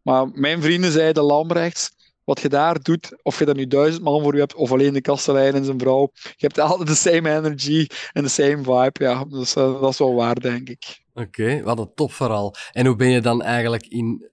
Maar 0.02 0.30
mijn 0.34 0.62
vrienden 0.62 0.92
zeiden 0.92 1.24
Lambrechts, 1.24 1.92
wat 2.24 2.40
je 2.40 2.50
daar 2.50 2.82
doet, 2.82 3.20
of 3.22 3.40
je 3.40 3.46
daar 3.46 3.56
nu 3.56 3.68
duizend 3.68 4.04
man 4.04 4.22
voor 4.22 4.34
je 4.34 4.40
hebt, 4.40 4.56
of 4.56 4.72
alleen 4.72 4.94
de 4.94 5.02
kastelein 5.02 5.54
en 5.54 5.66
zijn 5.66 5.80
vrouw, 5.80 6.10
je 6.14 6.48
hebt 6.48 6.60
altijd 6.60 6.88
de 6.88 6.96
same 6.96 7.36
energy 7.36 7.88
en 8.12 8.24
de 8.24 8.30
same 8.30 8.58
vibe. 8.58 9.04
Ja, 9.04 9.24
dus 9.24 9.56
uh, 9.56 9.82
dat 9.82 9.92
is 9.92 9.98
wel 9.98 10.16
waar, 10.16 10.40
denk 10.40 10.70
ik. 10.70 11.05
Oké, 11.18 11.62
wat 11.64 11.80
een 11.80 11.94
tof 11.96 12.14
verhaal. 12.14 12.54
En 12.72 12.86
hoe 12.86 12.96
ben 12.96 13.10
je 13.10 13.22
dan 13.22 13.42
eigenlijk 13.42 13.86
in 13.88 14.30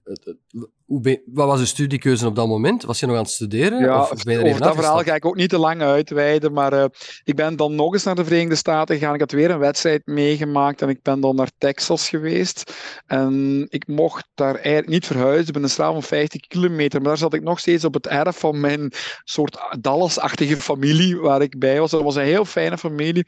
hoe 0.85 1.21
wat 1.25 1.47
was 1.47 1.59
je 1.59 1.65
studiekeuze 1.65 2.27
op 2.27 2.35
dat 2.35 2.47
moment? 2.47 2.83
Was 2.83 2.99
je 2.99 3.05
nog 3.05 3.15
aan 3.15 3.21
het 3.21 3.31
studeren? 3.31 3.79
Ja, 3.79 4.01
of 4.01 4.23
ben 4.23 4.39
je 4.39 4.45
over 4.45 4.61
dat 4.61 4.75
verhaal 4.75 5.03
ga 5.03 5.15
ik 5.15 5.25
ook 5.25 5.35
niet 5.35 5.49
te 5.49 5.57
lang 5.57 5.81
uitweiden, 5.81 6.53
maar 6.53 6.73
uh, 6.73 6.85
ik 7.23 7.35
ben 7.35 7.55
dan 7.55 7.75
nog 7.75 7.93
eens 7.93 8.03
naar 8.03 8.15
de 8.15 8.23
Verenigde 8.23 8.55
Staten 8.55 8.97
gegaan. 8.97 9.13
Ik 9.13 9.19
had 9.19 9.31
weer 9.31 9.51
een 9.51 9.59
wedstrijd 9.59 10.01
meegemaakt 10.05 10.81
en 10.81 10.89
ik 10.89 11.01
ben 11.01 11.19
dan 11.19 11.35
naar 11.35 11.51
Texas 11.57 12.09
geweest. 12.09 12.73
En 13.05 13.65
ik 13.69 13.87
mocht 13.87 14.27
daar 14.33 14.55
eigenlijk 14.55 14.87
niet 14.87 15.05
verhuizen, 15.05 15.47
ik 15.47 15.53
ben 15.53 15.63
een 15.63 15.69
straal 15.69 15.93
van 15.93 16.03
50 16.03 16.41
kilometer, 16.47 16.99
maar 16.99 17.09
daar 17.09 17.17
zat 17.17 17.33
ik 17.33 17.43
nog 17.43 17.59
steeds 17.59 17.85
op 17.85 17.93
het 17.93 18.07
erf 18.07 18.39
van 18.39 18.59
mijn 18.59 18.91
soort 19.23 19.57
Dallas-achtige 19.79 20.57
familie 20.57 21.17
waar 21.17 21.41
ik 21.41 21.59
bij 21.59 21.79
was. 21.79 21.91
Dat 21.91 22.03
was 22.03 22.15
een 22.15 22.23
heel 22.23 22.45
fijne 22.45 22.77
familie 22.77 23.27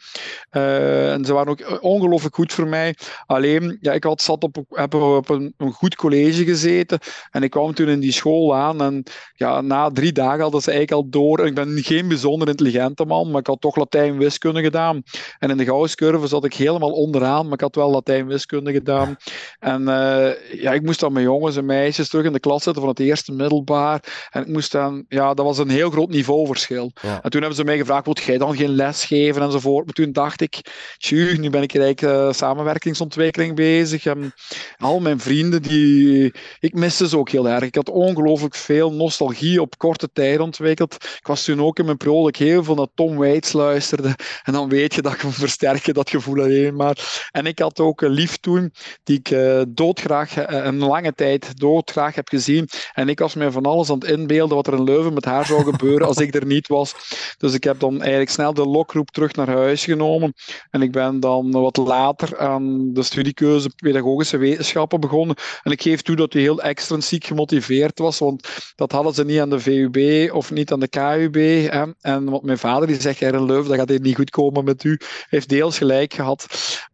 uh, 0.52 1.14
en 1.14 1.26
ze 1.26 1.34
waren 1.34 1.52
ook 1.52 1.84
ongelooflijk 1.84 2.36
goed 2.36 2.54
voor 2.54 2.68
mij. 2.68 2.96
Alleen, 3.26 3.78
ja, 3.82 3.94
ik 3.94 4.04
had, 4.04 4.22
zat 4.22 4.44
op, 4.44 4.58
heb 4.70 4.94
op 4.94 5.30
een, 5.30 5.54
een 5.58 5.72
goed 5.72 5.96
college 5.96 6.44
gezeten 6.44 7.00
en 7.32 7.44
ik 7.46 7.52
kwam 7.52 7.74
toen 7.74 7.88
in 7.88 8.00
die 8.00 8.12
school 8.12 8.56
aan 8.56 8.82
en 8.82 9.04
ja, 9.36 9.62
na 9.62 9.90
drie 9.90 10.12
dagen 10.12 10.42
hadden 10.42 10.62
ze 10.62 10.72
eigenlijk 10.72 11.04
al 11.04 11.10
door. 11.10 11.46
Ik 11.46 11.56
ben 11.56 11.84
geen 11.84 12.08
bijzonder 12.08 12.48
intelligente 12.48 13.06
man, 13.06 13.32
maar 13.32 13.40
ik 13.40 13.48
had 13.48 13.62
toch 13.62 13.76
Latijn-wiskunde 13.76 14.62
gedaan. 14.62 15.04
En 15.40 15.50
in 15.50 15.58
de 15.58 15.66
Gausscurve 15.66 16.28
zat 16.28 16.46
ik 16.46 16.54
helemaal 16.54 16.92
onderaan, 16.92 17.44
maar 17.44 17.54
ik 17.54 17.62
had 17.62 17.76
wel 17.76 17.92
Latijn-wiskunde 17.92 18.72
gedaan. 18.72 19.16
En 19.60 19.82
uh, 19.82 20.62
ja, 20.62 20.74
ik 20.74 20.82
moest 20.82 21.00
dan 21.00 21.14
met 21.14 21.24
jongens 21.24 21.56
en 21.56 21.66
meisjes 21.66 22.10
terug 22.10 22.26
in 22.26 22.34
de 22.34 22.40
klas 22.40 22.64
zitten 22.64 22.82
van 22.82 22.92
het 22.92 23.00
eerste 23.00 23.32
middelbaar. 23.32 24.28
En 24.30 24.42
ik 24.42 24.48
moest 24.48 24.72
dan, 24.72 25.06
ja, 25.08 25.34
dat 25.34 25.46
was 25.46 25.58
een 25.58 25.70
heel 25.70 25.90
groot 25.90 26.10
niveauverschil. 26.10 26.92
Ja. 27.02 27.22
En 27.22 27.30
toen 27.30 27.42
hebben 27.42 27.60
ze 27.60 27.64
mij 27.64 27.78
gevraagd, 27.78 28.06
wilt 28.06 28.24
jij 28.24 28.38
dan 28.38 28.56
geen 28.56 28.76
les 28.76 29.04
geven 29.04 29.42
enzovoort. 29.42 29.86
Maar 29.86 29.94
toen 29.94 30.12
dacht 30.12 30.42
ik, 30.42 30.62
tju, 30.98 31.38
nu 31.38 31.50
ben 31.50 31.62
ik 31.62 31.76
eigenlijk 31.76 32.02
uh, 32.02 32.32
samenwerkingsontwikkeling 32.32 33.56
bezig. 33.56 34.06
En 34.06 34.34
al 34.78 35.00
mijn 35.00 35.20
vrienden, 35.20 35.62
die, 35.62 36.34
ik 36.60 36.74
miste 36.74 37.08
ze 37.08 37.18
ook 37.18 37.30
heel 37.36 37.50
erg. 37.50 37.64
Ik 37.64 37.76
had 37.76 37.90
ongelooflijk 37.90 38.56
veel 38.56 38.92
nostalgie 38.92 39.62
op 39.62 39.78
korte 39.78 40.10
tijd 40.14 40.40
ontwikkeld. 40.40 40.94
Ik 40.94 41.28
was 41.28 41.44
toen 41.44 41.62
ook 41.62 41.80
in 41.80 41.86
mijn 41.86 41.98
periode 41.98 42.28
ik 42.28 42.36
heel 42.36 42.64
veel 42.64 42.76
naar 42.76 42.88
Tom 42.96 43.16
Waits 43.16 43.54
luisterde. 43.54 44.16
En 44.44 44.54
dan 44.54 44.70
weet 44.70 44.94
je 44.94 45.02
dat 45.02 45.14
ik 45.14 45.20
versterken, 45.20 45.94
dat 45.94 46.10
gevoel 46.10 46.44
alleen 46.44 46.76
maar. 46.76 47.28
En 47.32 47.46
ik 47.46 47.60
had 47.60 47.80
ook 47.80 48.02
lief 48.02 48.38
toen, 48.38 48.74
die 49.04 49.20
ik 49.20 49.32
uh, 49.32 49.62
doodgraag, 49.68 50.38
uh, 50.38 50.66
een 50.66 50.78
lange 50.78 51.14
tijd 51.14 51.60
doodgraag 51.60 52.16
heb 52.16 52.28
gezien. 52.28 52.70
En 52.94 53.10
ik 53.10 53.20
was 53.20 53.36
mij 53.36 53.52
van 53.52 53.66
alles 53.66 53.90
aan 53.90 54.00
het 54.00 54.10
inbeelden 54.10 54.56
wat 54.56 54.68
er 54.68 54.74
in 54.74 54.84
Leuven 54.84 55.14
met 55.14 55.26
haar 55.26 55.46
zou 55.46 55.64
gebeuren 55.64 56.08
als 56.08 56.18
ik 56.18 56.36
er 56.36 56.46
niet 56.46 56.68
was. 56.68 56.96
Dus 57.38 57.54
ik 57.54 57.64
heb 57.64 57.80
dan 57.80 58.02
eigenlijk 58.02 58.30
snel 58.30 58.54
de 58.54 58.66
lokroep 58.66 59.12
terug 59.12 59.34
naar 59.36 59.50
huis 59.50 59.84
genomen. 59.84 60.34
En 60.70 60.82
ik 60.82 60.92
ben 60.92 61.20
dan 61.20 61.52
wat 61.52 61.78
later 61.78 62.38
aan 62.38 62.94
de 62.94 63.04
studiekeuze 63.04 63.70
pedagogische 63.76 64.38
wetenschappen 64.38 65.00
begonnen. 65.00 65.36
En 65.64 65.72
ik 65.72 65.82
geef 65.82 66.02
toe 66.02 66.16
dat 66.16 66.32
die 66.32 66.42
heel 66.42 66.62
extrinsiek 66.62 67.25
gemotiveerd 67.26 68.00
was, 68.00 68.20
want 68.20 68.48
dat 68.76 68.92
hadden 68.92 69.14
ze 69.14 69.26
niet 69.26 69.40
aan 69.40 69.50
de 69.50 69.60
VUB 69.60 70.30
of 70.34 70.52
niet 70.52 70.72
aan 70.72 70.80
de 70.80 70.88
KUB. 70.88 71.36
Hè. 71.72 71.84
En 72.02 72.30
wat 72.30 72.44
mijn 72.44 72.58
vader 72.58 72.88
die 72.88 73.02
zegt, 73.02 73.22
Leuven, 73.22 73.68
dat 73.68 73.78
gaat 73.78 73.90
hier 73.90 74.02
niet 74.02 74.16
goed 74.16 74.30
komen 74.30 74.64
met 74.64 74.84
u, 74.84 75.00
heeft 75.30 75.50
deels 75.50 75.78
gelijk 75.78 76.14
gehad. 76.14 76.46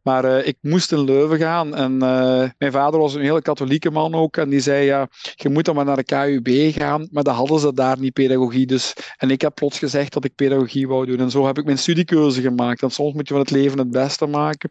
Maar 0.04 0.26
uh, 0.26 0.48
ik 0.48 0.58
moest 0.62 0.92
in 0.92 1.04
Leuven 1.04 1.38
gaan 1.38 1.76
en 1.76 1.94
uh, 1.94 2.50
mijn 2.58 2.72
vader 2.72 3.00
was 3.00 3.14
een 3.14 3.22
hele 3.22 3.42
katholieke 3.42 3.92
man 3.92 4.16
ook 4.16 4.38
en 4.38 4.50
die 4.50 4.60
zei, 4.60 4.86
ja, 4.86 5.08
je 5.36 5.50
moet 5.50 5.66
dan 5.66 5.76
maar 5.76 5.86
naar 5.86 6.04
de 6.04 6.04
KUB 6.04 6.74
gaan, 6.74 7.08
maar 7.12 7.24
dat 7.24 7.36
hadden 7.36 7.60
ze 7.60 7.74
daar 7.74 8.00
niet, 8.00 8.14
pedagogie. 8.14 8.66
Dus, 8.66 8.94
en 9.18 9.30
ik 9.30 9.42
heb 9.42 9.56
plots 9.56 9.80
gezegd 9.80 10.14
dat 10.14 10.26
ik 10.26 10.36
pedagogie 10.36 10.88
wou 10.88 11.06
doen 11.06 11.20
en 11.20 11.32
zo 11.32 11.46
heb 11.46 11.58
ik 11.58 11.66
mijn 11.66 11.78
studiekeuze 11.78 12.42
gemaakt. 12.42 12.82
En 12.82 12.92
soms 12.92 13.14
moet 13.14 13.28
je 13.28 13.34
van 13.34 13.44
het 13.44 13.52
leven 13.52 13.78
het 13.78 13.92
beste 13.92 14.26
maken. 14.26 14.70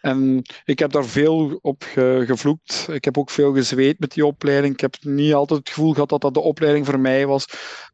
En 0.00 0.42
ik 0.64 0.78
heb 0.78 0.92
daar 0.92 1.04
veel 1.04 1.58
op 1.62 1.82
ge 1.82 2.22
gevloekt. 2.26 2.88
Ik 2.92 3.04
heb 3.04 3.18
ook 3.18 3.30
veel 3.30 3.52
gezweet 3.52 3.98
met 3.98 4.12
die 4.12 4.26
opleiding. 4.26 4.74
Ik 4.74 4.80
heb 4.80 4.96
niet 5.00 5.34
altijd 5.34 5.58
het 5.58 5.68
gevoel 5.68 5.92
gehad 5.92 6.08
dat 6.08 6.20
dat 6.20 6.34
de 6.34 6.40
opleiding 6.40 6.86
voor 6.86 7.00
mij 7.00 7.26
was. 7.26 7.46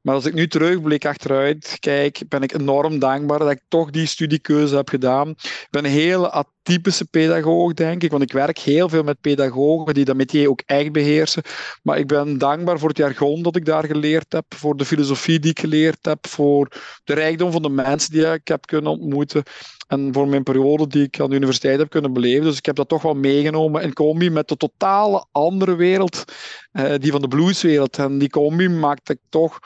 Maar 0.03 0.14
als 0.14 0.26
ik 0.26 0.35
nu 0.35 0.49
terugblik 0.49 1.07
achteruit 1.07 1.76
kijk, 1.81 2.23
ben 2.29 2.43
ik 2.43 2.53
enorm 2.53 2.99
dankbaar 2.99 3.38
dat 3.38 3.50
ik 3.50 3.61
toch 3.69 3.91
die 3.91 4.07
studiekeuze 4.07 4.76
heb 4.76 4.88
gedaan. 4.88 5.29
Ik 5.29 5.69
ben 5.71 5.85
een 5.85 5.91
hele 5.91 6.31
atypische 6.75 7.04
pedagoog, 7.04 7.75
denk 7.75 8.02
ik, 8.02 8.11
want 8.11 8.23
ik 8.23 8.33
werk 8.33 8.59
heel 8.59 8.88
veel 8.88 9.02
met 9.02 9.21
pedagogen 9.21 9.95
die 9.95 10.04
dat 10.04 10.16
metier 10.16 10.49
ook 10.49 10.62
echt 10.66 10.93
beheersen. 10.93 11.43
Maar 11.83 11.99
ik 11.99 12.07
ben 12.07 12.38
dankbaar 12.38 12.78
voor 12.78 12.88
het 12.88 12.99
jargon 12.99 13.43
dat 13.43 13.57
ik 13.57 13.64
daar 13.64 13.85
geleerd 13.85 14.33
heb, 14.33 14.45
voor 14.49 14.76
de 14.76 14.85
filosofie 14.85 15.38
die 15.38 15.50
ik 15.50 15.61
geleerd 15.61 15.99
heb, 16.04 16.26
voor 16.26 16.69
de 17.04 17.14
rijkdom 17.14 17.52
van 17.52 17.62
de 17.62 17.69
mensen 17.69 18.12
die 18.12 18.33
ik 18.33 18.49
heb 18.49 18.66
kunnen 18.66 18.90
ontmoeten. 18.90 19.43
En 19.88 20.12
voor 20.12 20.28
mijn 20.28 20.43
periode 20.43 20.87
die 20.87 21.02
ik 21.02 21.21
aan 21.21 21.31
de 21.31 21.37
universiteit 21.37 21.78
heb 21.78 21.90
kunnen 21.90 22.12
beleven. 22.12 22.45
Dus 22.45 22.59
ik 22.59 22.66
heb 22.66 22.76
dat 22.76 22.88
toch 22.88 23.02
wel 23.02 23.14
meegenomen 23.14 23.83
in 23.83 23.93
combi 23.93 24.31
met 24.31 24.49
de 24.49 24.57
totale 24.57 25.26
andere 25.33 25.75
wereld, 25.75 26.25
uh, 26.73 26.95
die 26.99 27.12
van 27.12 27.21
de 27.21 27.28
blueswereld. 27.28 27.99
En 27.99 28.19
die 28.19 28.31
combi 28.31 28.69
maakte 28.69 29.12
ik 29.12 29.19
toch 29.28 29.59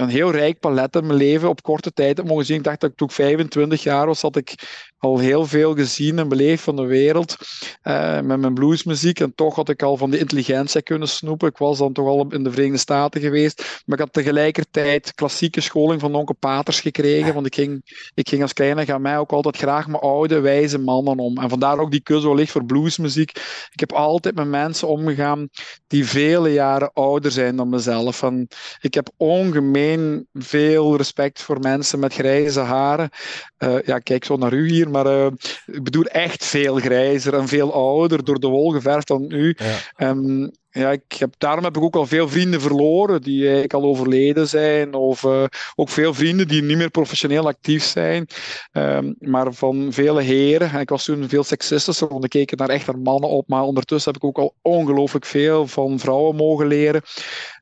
een 0.00 0.08
heel 0.08 0.30
rijk 0.30 0.58
palet 0.58 0.96
in 0.96 1.06
mijn 1.06 1.18
leven 1.18 1.48
op 1.48 1.62
korte 1.62 1.92
tijd 1.92 2.16
heb 2.16 2.26
mogen 2.26 2.44
zien. 2.44 2.56
Ik 2.56 2.64
dacht 2.64 2.80
dat 2.80 2.90
ik 2.90 2.96
toen 2.96 3.08
ik 3.08 3.14
25 3.14 3.82
jaar 3.82 4.06
was, 4.06 4.22
had 4.22 4.36
ik 4.36 4.54
al 5.00 5.18
heel 5.18 5.46
veel 5.46 5.74
gezien 5.74 6.18
en 6.18 6.28
beleefd 6.28 6.62
van 6.62 6.76
de 6.76 6.84
wereld 6.84 7.36
uh, 7.82 8.20
met 8.20 8.40
mijn 8.40 8.54
bluesmuziek. 8.54 9.20
En 9.20 9.34
toch 9.34 9.54
had 9.54 9.68
ik 9.68 9.82
al 9.82 9.96
van 9.96 10.10
de 10.10 10.18
intelligentie 10.18 10.82
kunnen 10.82 11.08
snoepen. 11.08 11.48
Ik 11.48 11.56
was 11.56 11.78
dan 11.78 11.92
toch 11.92 12.06
al 12.06 12.26
in 12.28 12.44
de 12.44 12.50
Verenigde 12.50 12.78
Staten 12.78 13.20
geweest. 13.20 13.82
Maar 13.86 13.98
ik 13.98 14.04
had 14.04 14.12
tegelijkertijd 14.12 15.14
klassieke 15.14 15.60
scholing 15.60 16.00
van 16.00 16.14
onkel 16.14 16.34
Paters 16.34 16.80
gekregen. 16.80 17.34
Want 17.34 17.46
ik 17.46 17.54
ging, 17.54 17.82
ik 18.14 18.28
ging 18.28 18.42
als 18.42 18.52
kleine 18.52 18.84
gaan 18.84 19.02
mij 19.02 19.18
ook 19.18 19.32
altijd 19.32 19.56
graag 19.56 19.86
met 19.86 20.00
oude, 20.00 20.40
wijze 20.40 20.78
mannen 20.78 21.18
om. 21.18 21.38
En 21.38 21.48
vandaar 21.48 21.78
ook 21.78 21.90
die 21.90 22.02
keuze 22.02 22.28
wellicht 22.28 22.52
voor 22.52 22.64
bluesmuziek. 22.64 23.30
Ik 23.70 23.80
heb 23.80 23.92
altijd 23.92 24.34
met 24.34 24.48
mensen 24.48 24.88
omgegaan 24.88 25.48
die 25.86 26.06
vele 26.06 26.52
jaren 26.52 26.90
ouder 26.92 27.30
zijn 27.30 27.56
dan 27.56 27.68
mezelf. 27.68 28.22
En 28.22 28.48
ik 28.80 28.94
heb 28.94 29.08
ongemeen 29.16 29.89
veel 30.32 30.96
respect 30.96 31.42
voor 31.42 31.60
mensen 31.60 31.98
met 31.98 32.14
grijze 32.14 32.60
haren. 32.60 33.10
Uh, 33.58 33.82
ja, 33.84 33.98
kijk 33.98 34.24
zo 34.24 34.36
naar 34.36 34.52
u 34.52 34.68
hier 34.68 34.90
maar 34.90 35.06
uh, 35.06 35.26
ik 35.66 35.82
bedoel 35.82 36.04
echt 36.04 36.44
veel 36.44 36.76
grijzer 36.76 37.34
en 37.34 37.48
veel 37.48 37.72
ouder, 37.72 38.24
door 38.24 38.40
de 38.40 38.46
wol 38.46 38.70
geverfd 38.70 39.06
dan 39.06 39.26
nu. 39.26 39.56
Ja. 39.96 40.08
Um, 40.08 40.50
ja, 40.72 40.90
ik 40.90 41.12
heb, 41.18 41.34
daarom 41.38 41.64
heb 41.64 41.76
ik 41.76 41.82
ook 41.82 41.96
al 41.96 42.06
veel 42.06 42.28
vrienden 42.28 42.60
verloren 42.60 43.22
die 43.22 43.42
eigenlijk 43.42 43.74
al 43.74 43.82
overleden 43.82 44.48
zijn. 44.48 44.94
Of 44.94 45.22
uh, 45.22 45.44
ook 45.74 45.88
veel 45.88 46.14
vrienden 46.14 46.48
die 46.48 46.62
niet 46.62 46.76
meer 46.76 46.90
professioneel 46.90 47.46
actief 47.46 47.84
zijn. 47.84 48.26
Um, 48.72 49.16
maar 49.18 49.52
van 49.52 49.92
vele 49.92 50.22
heren. 50.22 50.70
En 50.70 50.80
ik 50.80 50.88
was 50.88 51.04
toen 51.04 51.28
veel 51.28 51.44
seksistischer, 51.44 52.08
want 52.08 52.24
ik 52.24 52.30
keek 52.30 52.56
naar 52.56 52.68
echt 52.68 52.86
naar 52.86 52.98
mannen 52.98 53.30
op. 53.30 53.48
Maar 53.48 53.62
ondertussen 53.62 54.12
heb 54.12 54.22
ik 54.22 54.28
ook 54.28 54.38
al 54.38 54.54
ongelooflijk 54.62 55.24
veel 55.24 55.66
van 55.66 55.98
vrouwen 55.98 56.36
mogen 56.36 56.66
leren. 56.66 57.02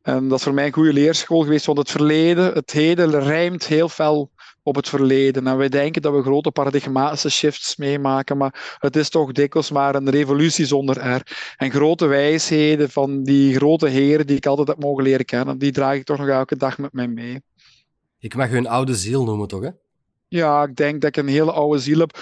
En 0.02 0.28
dat 0.28 0.38
is 0.38 0.44
voor 0.44 0.54
mij 0.54 0.66
een 0.66 0.72
goede 0.72 0.92
leerschool 0.92 1.42
geweest, 1.42 1.66
want 1.66 1.78
het 1.78 1.90
verleden, 1.90 2.52
het 2.52 2.70
heden 2.70 3.20
rijmt 3.20 3.66
heel 3.66 3.88
fel 3.88 4.30
op 4.68 4.74
het 4.76 4.88
verleden. 4.88 5.46
En 5.46 5.56
wij 5.56 5.68
denken 5.68 6.02
dat 6.02 6.14
we 6.14 6.22
grote 6.22 6.50
paradigmatische 6.50 7.30
shifts 7.30 7.76
meemaken, 7.76 8.36
maar 8.36 8.76
het 8.78 8.96
is 8.96 9.08
toch 9.08 9.32
dikwijls 9.32 9.70
maar 9.70 9.94
een 9.94 10.10
revolutie 10.10 10.66
zonder 10.66 11.16
R. 11.16 11.22
En 11.56 11.70
grote 11.70 12.06
wijsheden 12.06 12.90
van 12.90 13.22
die 13.22 13.54
grote 13.54 13.88
heren 13.88 14.26
die 14.26 14.36
ik 14.36 14.46
altijd 14.46 14.68
heb 14.68 14.78
mogen 14.78 15.02
leren 15.02 15.24
kennen, 15.24 15.58
die 15.58 15.72
draag 15.72 15.94
ik 15.94 16.04
toch 16.04 16.18
nog 16.18 16.28
elke 16.28 16.56
dag 16.56 16.78
met 16.78 16.92
mij 16.92 17.08
mee. 17.08 17.42
Ik 18.18 18.34
mag 18.34 18.52
een 18.52 18.68
oude 18.68 18.94
ziel 18.94 19.24
noemen, 19.24 19.48
toch? 19.48 19.62
Hè? 19.62 19.70
Ja, 20.28 20.62
ik 20.62 20.76
denk 20.76 21.00
dat 21.00 21.16
ik 21.16 21.16
een 21.16 21.28
hele 21.28 21.52
oude 21.52 21.78
ziel 21.78 21.98
heb. 21.98 22.18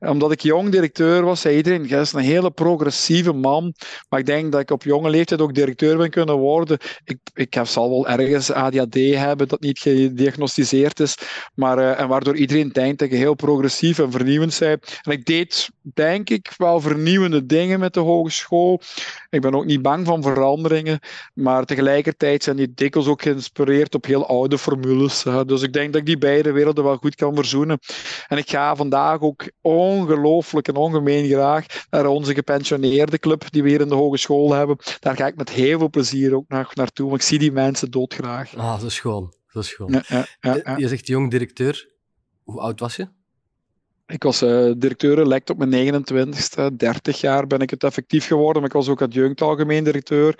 Omdat 0.00 0.32
ik 0.32 0.40
jong 0.40 0.70
directeur 0.70 1.22
was, 1.22 1.40
zei 1.40 1.56
iedereen, 1.56 1.88
is 1.88 2.12
een 2.12 2.20
hele 2.20 2.50
progressieve 2.50 3.32
man. 3.32 3.74
Maar 4.08 4.20
ik 4.20 4.26
denk 4.26 4.52
dat 4.52 4.60
ik 4.60 4.70
op 4.70 4.82
jonge 4.82 5.10
leeftijd 5.10 5.40
ook 5.40 5.54
directeur 5.54 5.96
ben 5.96 6.10
kunnen 6.10 6.36
worden. 6.36 6.78
Ik, 7.04 7.18
ik 7.34 7.54
heb, 7.54 7.66
zal 7.66 7.90
wel 7.90 8.08
ergens 8.08 8.52
ADHD 8.52 8.94
hebben 8.94 9.48
dat 9.48 9.60
niet 9.60 9.78
gediagnosticeerd 9.78 11.00
is. 11.00 11.16
Maar, 11.54 11.78
uh, 11.78 12.00
en 12.00 12.08
waardoor 12.08 12.36
iedereen 12.36 12.68
denkt 12.68 12.98
dat 12.98 13.08
heel 13.08 13.34
progressief 13.34 13.98
en 13.98 14.10
vernieuwend 14.10 14.58
bent. 14.58 15.00
En 15.02 15.12
ik 15.12 15.24
deed, 15.24 15.70
denk 15.82 16.30
ik, 16.30 16.54
wel 16.56 16.80
vernieuwende 16.80 17.46
dingen 17.46 17.80
met 17.80 17.94
de 17.94 18.00
hogeschool. 18.00 18.80
Ik 19.30 19.40
ben 19.40 19.54
ook 19.54 19.64
niet 19.64 19.82
bang 19.82 20.06
van 20.06 20.22
veranderingen. 20.22 20.98
Maar 21.34 21.64
tegelijkertijd 21.64 22.42
zijn 22.42 22.56
die 22.56 22.72
dikwijls 22.74 23.08
ook 23.08 23.22
geïnspireerd 23.22 23.94
op 23.94 24.04
heel 24.04 24.26
oude 24.26 24.58
formules. 24.58 25.24
Dus 25.46 25.62
ik 25.62 25.72
denk 25.72 25.92
dat 25.92 26.00
ik 26.00 26.06
die 26.06 26.18
beide 26.18 26.52
werelden 26.52 26.84
wel 26.84 26.96
goed 26.96 27.14
kan 27.14 27.34
verzoenen. 27.34 27.78
En 28.28 28.38
ik 28.38 28.50
ga 28.50 28.76
vandaag 28.76 29.20
ook 29.20 29.50
ongelooflijk 29.90 30.68
en 30.68 30.76
ongemeen 30.76 31.28
graag 31.28 31.66
naar 31.90 32.06
onze 32.06 32.34
gepensioneerde 32.34 33.18
club 33.18 33.50
die 33.50 33.62
we 33.62 33.68
hier 33.68 33.80
in 33.80 33.88
de 33.88 33.94
hogeschool 33.94 34.52
hebben. 34.52 34.76
Daar 35.00 35.16
ga 35.16 35.26
ik 35.26 35.36
met 35.36 35.50
heel 35.50 35.78
veel 35.78 35.90
plezier 35.90 36.34
ook 36.34 36.48
naar, 36.48 36.70
naartoe, 36.74 37.08
want 37.08 37.20
ik 37.20 37.26
zie 37.26 37.38
die 37.38 37.52
mensen 37.52 37.90
doodgraag. 37.90 38.56
Ah, 38.56 38.80
dat 38.80 38.90
is 38.90 39.00
gewoon. 39.00 39.34
Dat 39.52 39.64
is 39.64 39.72
gewoon. 39.72 39.92
Ja, 39.92 40.26
ja, 40.40 40.60
ja, 40.64 40.76
je 40.76 40.88
zegt 40.88 41.06
jong 41.06 41.30
directeur. 41.30 41.88
Hoe 42.42 42.60
oud 42.60 42.80
was 42.80 42.96
je? 42.96 43.08
Ik 44.06 44.22
was 44.22 44.42
uh, 44.42 44.72
directeur-elect 44.76 45.50
op 45.50 45.58
mijn 45.58 46.04
29ste. 46.04 46.76
30 46.76 47.20
jaar 47.20 47.46
ben 47.46 47.60
ik 47.60 47.70
het 47.70 47.84
effectief 47.84 48.26
geworden, 48.26 48.62
maar 48.62 48.70
ik 48.70 48.76
was 48.76 48.88
ook 48.88 49.02
adjunct 49.02 49.40
algemeen 49.40 49.84
directeur. 49.84 50.38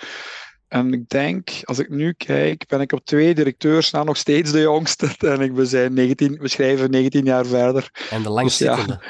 En 0.68 0.92
ik 0.92 1.08
denk, 1.08 1.50
als 1.62 1.78
ik 1.78 1.88
nu 1.88 2.12
kijk, 2.12 2.66
ben 2.66 2.80
ik 2.80 2.92
op 2.92 3.04
twee 3.04 3.34
directeurs 3.34 3.90
na 3.90 4.02
nog 4.02 4.16
steeds 4.16 4.52
de 4.52 4.60
jongste. 4.60 5.08
En 5.18 5.40
ik, 5.40 5.52
we, 5.52 5.64
zijn 5.64 5.92
19, 5.92 6.38
we 6.38 6.48
schrijven 6.48 6.90
19 6.90 7.24
jaar 7.24 7.46
verder. 7.46 7.90
En 8.10 8.22
de 8.22 8.30
langste. 8.30 8.64
Dus 8.64 8.76
ja, 8.86 9.00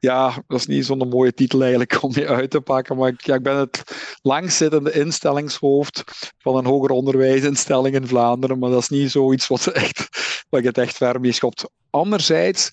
ja, 0.00 0.42
dat 0.46 0.58
is 0.58 0.66
niet 0.66 0.86
zo'n 0.86 1.08
mooie 1.08 1.34
titel 1.34 1.60
eigenlijk 1.60 2.02
om 2.02 2.12
je 2.14 2.26
uit 2.26 2.50
te 2.50 2.60
pakken. 2.60 2.96
Maar 2.96 3.08
ik, 3.08 3.26
ik 3.26 3.42
ben 3.42 3.56
het 3.56 3.82
langzittende 4.22 4.92
instellingshoofd 4.92 6.02
van 6.38 6.56
een 6.56 6.64
hoger 6.64 6.90
onderwijsinstelling 6.90 7.94
in 7.94 8.06
Vlaanderen. 8.06 8.58
Maar 8.58 8.70
dat 8.70 8.82
is 8.82 8.88
niet 8.88 9.10
zoiets 9.10 9.46
wat, 9.46 9.66
echt, 9.66 10.08
wat 10.48 10.60
ik 10.60 10.66
het 10.66 10.78
echt 10.78 10.96
ver 10.96 11.20
mee 11.20 11.32
schopt. 11.32 11.70
Anderzijds 11.90 12.70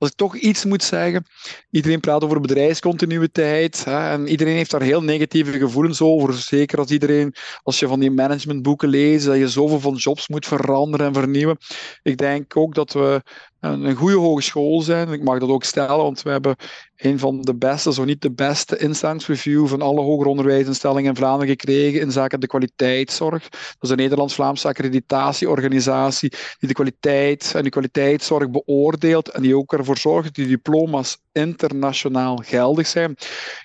als 0.00 0.10
ik 0.10 0.16
toch 0.16 0.36
iets 0.36 0.64
moet 0.64 0.82
zeggen, 0.82 1.26
iedereen 1.70 2.00
praat 2.00 2.24
over 2.24 2.40
bedrijfscontinuïteit 2.40 3.84
hè, 3.84 4.10
en 4.10 4.28
iedereen 4.28 4.56
heeft 4.56 4.70
daar 4.70 4.82
heel 4.82 5.02
negatieve 5.02 5.58
gevoelens 5.58 6.00
over. 6.00 6.34
Zeker 6.34 6.78
als 6.78 6.90
iedereen, 6.90 7.34
als 7.62 7.78
je 7.78 7.86
van 7.86 8.00
die 8.00 8.10
managementboeken 8.10 8.88
leest, 8.88 9.26
dat 9.26 9.36
je 9.36 9.48
zoveel 9.48 9.80
van 9.80 9.94
jobs 9.94 10.28
moet 10.28 10.46
veranderen 10.46 11.06
en 11.06 11.14
vernieuwen. 11.14 11.58
Ik 12.02 12.16
denk 12.16 12.56
ook 12.56 12.74
dat 12.74 12.92
we 12.92 13.22
een, 13.60 13.94
goede 13.94 14.16
hogeschool 14.16 14.80
zijn. 14.80 15.12
Ik 15.12 15.22
mag 15.22 15.38
dat 15.38 15.48
ook 15.48 15.64
stellen, 15.64 15.96
want 15.96 16.22
we 16.22 16.30
hebben 16.30 16.56
een 17.00 17.18
van 17.18 17.42
de 17.42 17.54
beste, 17.54 17.92
zo 17.92 18.04
niet 18.04 18.22
de 18.22 18.32
beste 18.32 18.78
instance 18.78 19.32
review 19.32 19.66
van 19.66 19.82
alle 19.82 20.00
hoger 20.00 20.26
onderwijsinstellingen 20.26 21.10
in 21.10 21.16
Vlaanderen 21.16 21.56
gekregen 21.56 22.00
in 22.00 22.12
zaken 22.12 22.40
de 22.40 22.46
kwaliteitszorg. 22.46 23.48
Dat 23.48 23.76
is 23.80 23.90
een 23.90 23.96
Nederlands-Vlaamse 23.96 24.68
accreditatieorganisatie 24.68 26.32
die 26.58 26.68
de 26.68 26.74
kwaliteit 26.74 27.52
en 27.54 27.64
de 27.64 27.70
kwaliteitszorg 27.70 28.50
beoordeelt 28.50 29.28
en 29.28 29.42
die 29.42 29.56
ook 29.56 29.72
ervoor 29.72 29.98
zorgt 29.98 30.24
dat 30.24 30.34
die 30.34 30.46
diploma's 30.46 31.18
internationaal 31.32 32.36
geldig 32.36 32.86
zijn. 32.86 33.16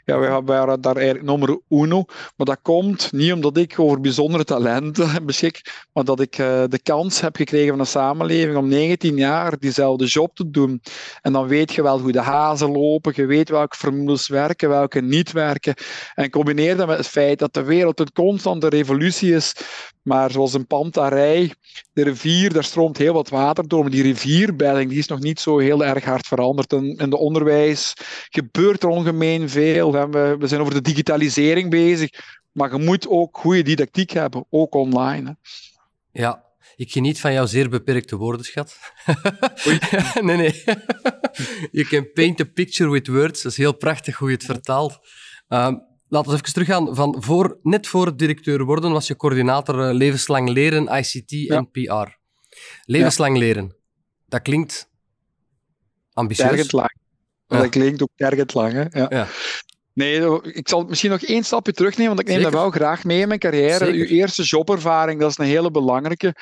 Ja, 0.05 0.19
we 0.19 0.41
waren 0.45 0.81
daar 0.81 0.95
eigenlijk 0.95 1.25
nummer 1.25 1.59
uno, 1.69 2.03
maar 2.35 2.45
dat 2.45 2.59
komt 2.61 3.11
niet 3.11 3.33
omdat 3.33 3.57
ik 3.57 3.79
over 3.79 4.01
bijzondere 4.01 4.43
talenten 4.43 5.25
beschik, 5.25 5.85
maar 5.93 6.03
dat 6.03 6.19
ik 6.19 6.37
uh, 6.37 6.63
de 6.69 6.79
kans 6.83 7.21
heb 7.21 7.35
gekregen 7.35 7.69
van 7.69 7.77
de 7.77 7.85
samenleving 7.85 8.57
om 8.57 8.67
19 8.67 9.17
jaar 9.17 9.59
diezelfde 9.59 10.05
job 10.05 10.35
te 10.35 10.49
doen. 10.49 10.81
En 11.21 11.33
dan 11.33 11.47
weet 11.47 11.73
je 11.73 11.83
wel 11.83 11.99
hoe 11.99 12.11
de 12.11 12.21
hazen 12.21 12.71
lopen, 12.71 13.13
weet 13.25 13.49
welke 13.49 13.77
formules 13.77 14.27
werken, 14.27 14.69
welke 14.69 15.01
niet 15.01 15.31
werken. 15.31 15.73
En 16.13 16.29
combineer 16.29 16.77
dat 16.77 16.87
met 16.87 16.97
het 16.97 17.07
feit 17.07 17.39
dat 17.39 17.53
de 17.53 17.63
wereld 17.63 17.99
een 17.99 18.11
constante 18.13 18.67
revolutie 18.67 19.33
is, 19.33 19.55
maar 20.01 20.31
zoals 20.31 20.53
een 20.53 20.67
Pantarij, 20.67 21.53
de 21.93 22.03
rivier, 22.03 22.53
daar 22.53 22.63
stroomt 22.63 22.97
heel 22.97 23.13
wat 23.13 23.29
water 23.29 23.67
door, 23.67 23.81
maar 23.81 23.91
die 23.91 24.03
rivierbedding 24.03 24.89
die 24.89 24.99
is 24.99 25.07
nog 25.07 25.19
niet 25.19 25.39
zo 25.39 25.57
heel 25.57 25.85
erg 25.85 26.03
hard 26.03 26.27
veranderd. 26.27 26.73
En 26.73 26.95
in 26.97 27.09
de 27.09 27.17
onderwijs 27.17 27.93
gebeurt 28.29 28.83
er 28.83 28.89
ongemeen 28.89 29.49
veel. 29.49 29.91
We, 29.91 30.35
we 30.39 30.47
zijn 30.47 30.61
over 30.61 30.73
de 30.73 30.81
digitalisering 30.81 31.69
bezig, 31.69 32.09
maar 32.51 32.71
je 32.71 32.83
moet 32.83 33.07
ook 33.07 33.37
goede 33.37 33.61
didactiek 33.61 34.09
hebben, 34.09 34.45
ook 34.49 34.75
online. 34.75 35.37
Ja, 36.11 36.44
ik 36.75 36.91
geniet 36.91 37.19
van 37.19 37.33
jouw 37.33 37.45
zeer 37.45 37.69
beperkte 37.69 38.15
woordenschat. 38.15 38.77
nee, 40.21 40.37
nee. 40.37 40.63
Je 41.71 41.85
can 41.89 42.11
paint 42.13 42.41
a 42.41 42.43
picture 42.53 42.89
with 42.89 43.07
words. 43.07 43.41
Dat 43.41 43.51
is 43.51 43.57
heel 43.57 43.77
prachtig 43.77 44.17
hoe 44.17 44.29
je 44.29 44.35
het 44.35 44.45
vertaalt. 44.45 44.99
Um, 45.47 45.81
laten 46.07 46.31
we 46.31 46.37
even 46.37 46.53
teruggaan. 46.53 46.95
Van 46.95 47.15
voor, 47.19 47.59
net 47.61 47.87
voor 47.87 48.17
directeur 48.17 48.63
worden 48.63 48.91
was 48.91 49.07
je 49.07 49.15
coördinator 49.15 49.87
uh, 49.89 49.93
levenslang 49.93 50.49
leren, 50.49 50.97
ICT 50.97 51.49
en 51.49 51.71
PR. 51.71 52.17
Levenslang 52.85 53.37
leren. 53.37 53.75
Dat 54.25 54.41
klinkt 54.41 54.89
ambitieus. 56.13 56.71
Lang. 56.71 56.97
Dat 57.47 57.69
klinkt 57.69 58.01
ook 58.01 58.09
tergend 58.15 58.53
lang. 58.53 58.73
Hè? 58.73 58.99
Ja. 58.99 59.27
Nee, 59.95 60.41
ik 60.41 60.69
zal 60.69 60.83
misschien 60.83 61.09
nog 61.09 61.21
één 61.21 61.43
stapje 61.43 61.71
terugnemen, 61.71 62.15
want 62.15 62.27
ik 62.27 62.33
neem 62.33 62.43
dat 62.43 62.51
wel 62.51 62.71
graag 62.71 63.03
mee 63.03 63.19
in 63.19 63.27
mijn 63.27 63.39
carrière. 63.39 63.85
Uw 63.85 64.05
eerste 64.05 64.43
jobervaring, 64.43 65.19
dat 65.19 65.29
is 65.29 65.37
een 65.37 65.45
hele 65.45 65.71
belangrijke. 65.71 66.35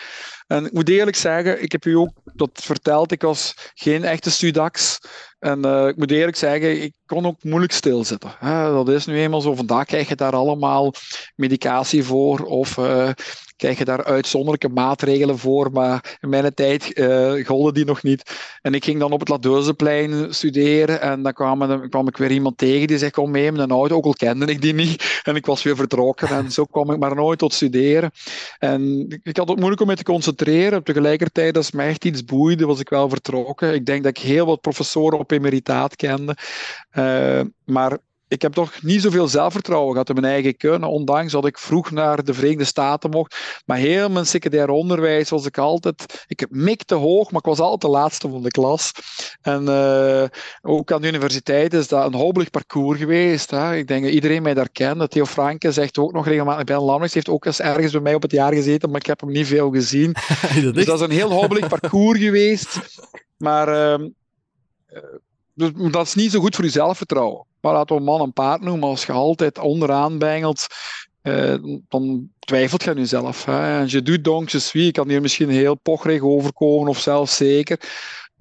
En 0.48 0.66
ik 0.66 0.72
moet 0.72 0.90
eerlijk 0.90 1.18
zeggen, 1.18 1.64
ik 1.64 1.72
heb 1.72 1.86
u 1.86 1.96
ook 1.96 2.12
dat 2.24 2.50
verteld, 2.54 3.12
ik 3.12 3.22
was 3.22 3.54
geen 3.74 4.04
echte 4.04 4.32
studax. 4.32 5.00
En 5.40 5.66
uh, 5.66 5.88
ik 5.88 5.98
moet 5.98 6.12
eerlijk 6.12 6.38
zeggen, 6.38 6.82
ik 6.82 6.94
kon 7.06 7.26
ook 7.26 7.44
moeilijk 7.44 7.74
stilzitten. 7.74 8.36
dat 8.42 8.90
is 8.90 9.06
nu 9.06 9.20
eenmaal 9.20 9.42
zo. 9.42 9.56
Vandaag 9.56 9.86
krijg 9.86 10.08
je 10.08 10.16
daar 10.16 10.34
allemaal 10.34 10.94
medicatie 11.36 12.04
voor. 12.04 12.40
Of 12.40 12.78
uh, 12.78 13.10
krijg 13.64 13.78
je 13.78 13.86
daar 13.86 14.04
uitzonderlijke 14.04 14.70
maatregelen 14.70 15.38
voor. 15.38 15.72
Maar 15.72 16.18
in 16.22 16.30
mijn 16.30 16.54
tijd 16.54 17.00
uh, 17.00 17.46
golden 17.46 17.74
die 17.74 17.86
nog 17.86 18.04
niet. 18.04 18.32
En 18.62 18.74
ik 18.74 18.84
ging 18.84 19.00
dan 19.00 19.12
op 19.12 19.20
het 19.20 19.30
Ladeuzeplein 19.30 20.34
studeren. 20.34 21.02
En 21.02 21.24
dan 21.24 21.34
kwam, 21.34 21.90
kwam 21.90 22.08
ik 22.08 22.18
weer 22.18 22.32
iemand 22.32 22.58
tegen 22.58 22.88
die 22.88 22.98
zei: 22.98 23.12
Kom 23.12 23.32
mee 23.32 23.52
met 23.52 23.62
een 23.62 23.72
auto. 23.72 23.96
Ook 23.96 24.06
al 24.06 24.14
kende 24.14 24.46
ik 24.46 24.62
die 24.62 24.74
niet. 24.74 25.02
En 25.24 25.36
ik 25.36 25.46
was 25.46 25.64
weer 25.64 25.76
vertrokken. 25.76 26.28
En 26.28 26.52
zo 26.52 26.66
kwam 26.66 26.92
ik 26.92 27.00
maar 27.00 27.16
nooit 27.16 27.40
tot 27.40 27.54
studeren. 27.54 28.12
En 28.60 29.06
ik 29.24 29.38
had 29.38 29.48
het 29.48 29.58
moeilijk 29.58 29.82
om 29.82 29.88
me 29.88 29.96
te 29.96 30.04
concentreren. 30.04 30.84
Tegelijkertijd, 30.84 31.58
als 31.58 31.72
mij 31.72 31.88
echt 31.88 32.06
iets 32.06 32.26
boeide, 32.26 32.66
was 32.66 32.80
ik 32.80 32.90
wel 32.90 33.10
vertrokken. 33.10 33.74
Ik 33.74 33.86
denk 33.86 34.04
dat 34.04 34.18
ik 34.18 34.24
heel 34.24 34.46
wat 34.46 34.62
professoren 34.62 35.20
op 35.20 35.32
emeritaat 35.32 35.96
kende. 35.96 36.36
Uh, 36.94 37.42
maar 37.66 37.98
ik 38.34 38.42
heb 38.42 38.54
toch 38.54 38.82
niet 38.82 39.02
zoveel 39.02 39.28
zelfvertrouwen 39.28 39.92
gehad 39.92 40.10
in 40.10 40.16
mijn 40.16 40.34
eigen 40.34 40.58
kunnen, 40.58 40.90
ondanks 40.90 41.32
dat 41.32 41.46
ik 41.46 41.58
vroeg 41.58 41.92
naar 41.92 42.24
de 42.24 42.34
Verenigde 42.34 42.64
Staten 42.64 43.10
mocht. 43.10 43.62
Maar 43.66 43.78
heel 43.78 44.10
mijn 44.10 44.26
secundair 44.26 44.70
onderwijs 44.70 45.30
was 45.30 45.46
ik 45.46 45.58
altijd, 45.58 46.26
ik 46.28 46.46
mikte 46.50 46.96
hoog, 46.96 47.32
maar 47.32 47.40
ik 47.40 47.48
was 47.48 47.60
altijd 47.60 47.82
de 47.82 47.88
laatste 47.88 48.30
van 48.30 48.44
de 48.44 48.50
klas. 48.50 48.92
En 49.42 49.64
uh, 49.64 50.24
ook 50.62 50.92
aan 50.92 51.02
de 51.02 51.08
universiteit 51.08 51.74
is 51.74 51.88
dat 51.88 52.06
een 52.06 52.20
hobbelig 52.20 52.50
parcours 52.50 53.00
geweest. 53.00 53.52
Hè. 53.52 53.76
Ik 53.76 53.88
denk 53.88 54.04
dat 54.04 54.14
iedereen 54.14 54.44
mij 54.44 54.54
daar 54.54 54.70
kent. 54.70 55.12
Theo 55.12 55.26
Franke 55.26 55.72
zegt 55.72 55.98
ook 55.98 56.14
nog 56.14 56.28
regelmatig, 56.28 56.64
Ben 56.64 56.82
Lammers 56.82 57.14
heeft 57.14 57.30
ook 57.30 57.46
eens 57.46 57.60
ergens 57.60 57.92
bij 57.92 58.02
mij 58.02 58.14
op 58.14 58.22
het 58.22 58.32
jaar 58.32 58.54
gezeten, 58.54 58.90
maar 58.90 59.00
ik 59.00 59.08
heb 59.08 59.20
hem 59.20 59.32
niet 59.32 59.48
veel 59.48 59.72
gezien. 59.72 60.16
dus 60.74 60.86
dat 60.86 61.00
is 61.00 61.06
een 61.06 61.12
heel 61.12 61.32
hobbelig 61.32 61.68
parcours 61.68 62.20
geweest. 62.20 62.80
Maar... 63.38 64.00
Uh, 64.00 64.08
dus 65.54 65.72
dat 65.92 66.06
is 66.06 66.16
niet 66.16 66.32
zo 66.32 66.40
goed 66.40 66.56
voor 66.56 66.64
je 66.66 66.72
zelfvertrouwen. 66.72 67.46
Maar 67.62 67.74
laten 67.74 67.96
we 67.96 68.02
man 68.02 68.22
en 68.22 68.34
paard 68.34 68.62
noemen. 68.62 68.90
Als 68.90 69.06
je 69.06 69.12
altijd 69.12 69.60
onderaan 69.60 70.18
bengelt, 70.18 70.68
eh, 71.22 71.56
dan 71.90 72.30
twijfelt 72.40 72.84
je 72.84 72.90
aan 72.90 72.96
jezelf. 72.96 73.46
Hè. 73.46 73.82
Je 73.82 74.02
doet 74.02 74.24
donc 74.24 74.50
je 74.50 74.60
suis. 74.60 74.88
Ik 74.88 74.94
kan 74.94 75.10
hier 75.10 75.22
misschien 75.22 75.50
heel 75.50 75.76
pocherig 75.76 76.22
overkomen 76.22 76.88
of 76.88 77.00
zelfs 77.00 77.36
zeker. 77.36 77.80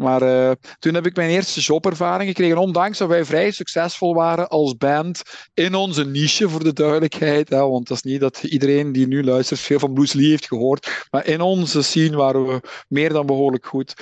Maar 0.02 0.22
uh, 0.22 0.50
toen 0.78 0.94
heb 0.94 1.06
ik 1.06 1.16
mijn 1.16 1.30
eerste 1.30 1.60
jobervaring 1.60 2.28
gekregen, 2.28 2.56
ondanks 2.56 2.98
dat 2.98 3.08
wij 3.08 3.24
vrij 3.24 3.50
succesvol 3.50 4.14
waren 4.14 4.48
als 4.48 4.76
band 4.76 5.22
in 5.54 5.74
onze 5.74 6.04
niche, 6.04 6.48
voor 6.48 6.64
de 6.64 6.72
duidelijkheid. 6.72 7.48
Hè, 7.48 7.68
want 7.68 7.88
dat 7.88 7.96
is 7.96 8.02
niet 8.02 8.20
dat 8.20 8.42
iedereen 8.42 8.92
die 8.92 9.06
nu 9.06 9.24
luistert 9.24 9.60
veel 9.60 9.78
van 9.78 9.92
Bruce 9.92 10.16
Lee 10.16 10.28
heeft 10.28 10.46
gehoord. 10.46 11.06
Maar 11.10 11.26
in 11.26 11.40
onze 11.40 11.82
scene 11.82 12.16
waren 12.16 12.46
we 12.46 12.60
meer 12.88 13.12
dan 13.12 13.26
behoorlijk 13.26 13.66
goed. 13.66 13.94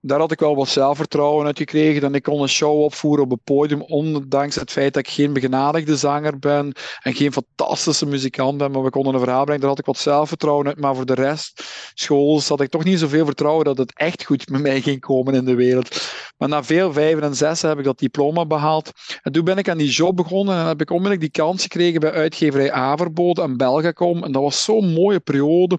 Daar 0.00 0.18
had 0.18 0.32
ik 0.32 0.40
wel 0.40 0.56
wat 0.56 0.68
zelfvertrouwen 0.68 1.46
uit 1.46 1.58
gekregen. 1.58 2.02
En 2.02 2.14
ik 2.14 2.22
kon 2.22 2.42
een 2.42 2.48
show 2.48 2.82
opvoeren 2.82 3.24
op 3.24 3.30
het 3.30 3.44
podium, 3.44 3.82
ondanks 3.82 4.54
het 4.54 4.70
feit 4.70 4.94
dat 4.94 5.06
ik 5.06 5.12
geen 5.12 5.32
begenadigde 5.32 5.96
zanger 5.96 6.38
ben 6.38 6.72
en 7.02 7.14
geen 7.14 7.32
fantastische 7.32 8.06
muzikant 8.06 8.58
ben. 8.58 8.70
Maar 8.70 8.82
we 8.82 8.90
konden 8.90 9.14
een 9.14 9.20
verhaal 9.20 9.44
brengen, 9.44 9.60
daar 9.60 9.70
had 9.70 9.78
ik 9.78 9.86
wat 9.86 9.98
zelfvertrouwen 9.98 10.66
uit. 10.66 10.80
Maar 10.80 10.94
voor 10.94 11.06
de 11.06 11.14
rest, 11.14 11.62
school, 11.94 12.40
had 12.48 12.60
ik 12.60 12.70
toch 12.70 12.84
niet 12.84 12.98
zoveel 12.98 13.24
vertrouwen 13.24 13.64
dat 13.64 13.78
het 13.78 13.92
echt 13.94 14.24
goed 14.24 14.48
met 14.48 14.60
mij 14.60 14.80
ging 14.80 15.00
komen 15.00 15.34
in 15.38 15.44
de 15.44 15.54
wereld. 15.54 16.16
Maar 16.38 16.48
na 16.48 16.64
veel 16.64 16.92
vijven 16.92 17.22
en 17.22 17.34
zes 17.34 17.62
heb 17.62 17.78
ik 17.78 17.84
dat 17.84 17.98
diploma 17.98 18.46
behaald. 18.46 18.90
En 19.22 19.32
toen 19.32 19.44
ben 19.44 19.56
ik 19.56 19.68
aan 19.68 19.78
die 19.78 19.90
job 19.90 20.16
begonnen 20.16 20.56
en 20.56 20.66
heb 20.66 20.80
ik 20.80 20.90
onmiddellijk 20.90 21.20
die 21.20 21.42
kans 21.42 21.62
gekregen 21.62 22.00
bij 22.00 22.12
uitgeverij 22.12 22.72
Averbode 22.72 23.42
en 23.42 23.56
Belgacom. 23.56 24.24
En 24.24 24.32
dat 24.32 24.42
was 24.42 24.64
zo'n 24.64 24.92
mooie 24.92 25.20
periode. 25.20 25.78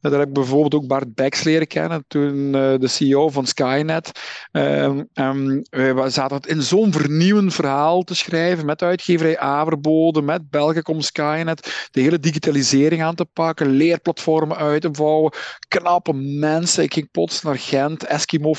Daar 0.00 0.12
heb 0.12 0.28
ik 0.28 0.32
bijvoorbeeld 0.32 0.74
ook 0.74 0.86
Bart 0.86 1.14
Becks 1.14 1.42
leren 1.42 1.66
kennen, 1.66 2.04
toen 2.08 2.46
uh, 2.46 2.52
de 2.78 2.88
CEO 2.88 3.28
van 3.28 3.46
Skynet. 3.46 4.10
Um, 4.52 5.08
um, 5.14 5.62
we 5.70 6.04
zaten 6.06 6.40
in 6.40 6.62
zo'n 6.62 6.92
vernieuwend 6.92 7.54
verhaal 7.54 8.02
te 8.02 8.14
schrijven 8.14 8.66
met 8.66 8.82
uitgeverij 8.82 9.38
Averbode, 9.38 10.22
met 10.22 10.50
Belgacom 10.50 11.00
Skynet, 11.00 11.88
de 11.90 12.00
hele 12.00 12.18
digitalisering 12.18 13.02
aan 13.02 13.14
te 13.14 13.24
pakken, 13.24 13.70
leerplatformen 13.70 14.56
uit 14.56 14.80
te 14.80 14.90
bouwen, 14.90 15.32
knappe 15.68 16.12
mensen. 16.14 16.82
Ik 16.82 16.94
ging 16.94 17.10
plots 17.10 17.42
naar 17.42 17.58
Gent, 17.58 18.04
Eskimo 18.04 18.52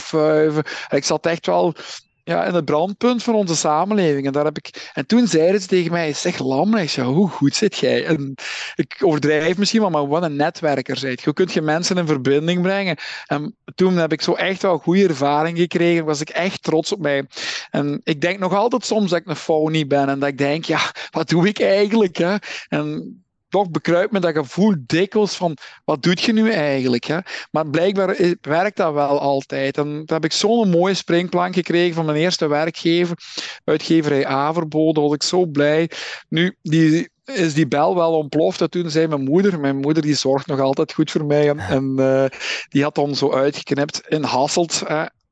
Ik 0.90 1.06
zat 1.06 1.26
echt 1.26 1.46
wel 1.46 1.76
ja, 2.24 2.46
in 2.46 2.54
het 2.54 2.66
brandpunt 2.66 3.24
van 3.24 3.36
onze 3.36 3.56
samenleving. 3.56 4.26
En, 4.26 4.32
daar 4.32 4.46
heb 4.46 4.58
ik, 4.58 4.92
en 4.94 5.06
toen 5.06 5.28
zeiden 5.28 5.62
ze 5.62 5.68
tegen 5.68 5.92
mij, 5.92 6.14
zeg 6.14 6.40
Lam, 6.40 6.76
ik 6.76 6.92
hoe 6.92 7.30
goed 7.30 7.56
zit 7.56 7.78
jij? 7.78 8.06
En 8.06 8.36
ik 8.76 8.98
overdrijf 9.00 9.58
misschien 9.58 9.82
wel, 9.82 9.90
maar 9.90 10.08
wat 10.08 10.24
een 10.24 10.36
netwerker 10.36 10.98
zijt. 10.98 11.22
Je 11.22 11.34
kunt 11.34 11.54
je 11.54 11.62
mensen 11.62 11.98
in 11.98 12.08
verbinding 12.08 12.62
brengen. 12.62 12.98
En 13.26 13.56
toen 13.76 13.98
heb 13.98 14.12
ik 14.12 14.22
zo 14.22 14.34
echt 14.34 14.62
wel 14.62 14.78
goede 14.78 15.08
ervaring 15.08 15.58
gekregen. 15.58 16.06
Was 16.06 16.22
ik 16.22 16.30
echt 16.30 16.64
trots 16.64 16.92
op 16.92 17.00
mij. 17.00 17.26
En 17.70 18.02
ik 18.04 18.22
denk 18.22 18.40
nog 18.40 18.54
altijd 18.54 18.86
soms 18.86 19.10
dat 19.10 19.20
ik 19.20 19.28
een 19.28 19.36
phony 19.36 19.88
ben. 19.88 20.10
En 20.10 20.20
dat 20.20 20.30
ik 20.30 20.38
denk, 20.38 20.66
ja, 20.66 20.92
wat 21.12 21.30
doe 21.30 21.48
ik 21.48 21.60
eigenlijk? 21.60 22.18
Hè? 22.18 22.36
En 22.70 23.21
toch 23.52 23.70
bekruipt 23.70 24.12
me 24.12 24.20
dat 24.20 24.36
gevoel 24.36 24.76
dikwijls 24.86 25.36
van 25.36 25.58
wat 25.86 26.04
doet 26.04 26.22
je 26.22 26.34
nu 26.34 26.52
eigenlijk? 26.52 27.04
Hè? 27.04 27.18
Maar 27.52 27.70
blijkbaar 27.70 28.36
werkt 28.42 28.78
dat 28.78 28.94
wel 28.94 29.20
altijd. 29.20 29.78
En 29.78 29.84
toen 29.84 30.04
heb 30.06 30.26
ik 30.26 30.32
zo'n 30.32 30.70
mooie 30.70 30.94
springplank 30.94 31.54
gekregen 31.54 31.96
van 31.96 32.06
mijn 32.06 32.18
eerste 32.18 32.48
werkgever, 32.48 33.18
uitgeverij 33.64 34.26
Averbode, 34.26 35.02
was 35.02 35.14
ik 35.14 35.24
zo 35.24 35.46
blij. 35.46 35.90
Nu, 36.30 36.56
die, 36.62 37.10
is 37.26 37.54
die 37.54 37.68
bel 37.68 37.96
wel 37.96 38.18
ontploft. 38.18 38.62
En 38.62 38.70
toen 38.70 38.90
zei 38.90 39.08
mijn 39.08 39.24
moeder, 39.24 39.60
mijn 39.60 39.78
moeder 39.78 40.04
die 40.04 40.16
zorgt 40.16 40.48
nog 40.48 40.60
altijd 40.60 40.94
goed 40.94 41.12
voor 41.12 41.26
mij, 41.26 41.50
en, 41.50 41.96
uh, 42.00 42.26
die 42.70 42.84
had 42.84 42.96
dan 42.96 43.16
zo 43.16 43.34
uitgeknipt 43.34 44.02
in 44.08 44.24
Hasselt. 44.24 44.84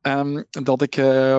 Um, 0.01 0.45
dat 0.49 0.81
ik 0.81 0.97
uh, 0.97 1.37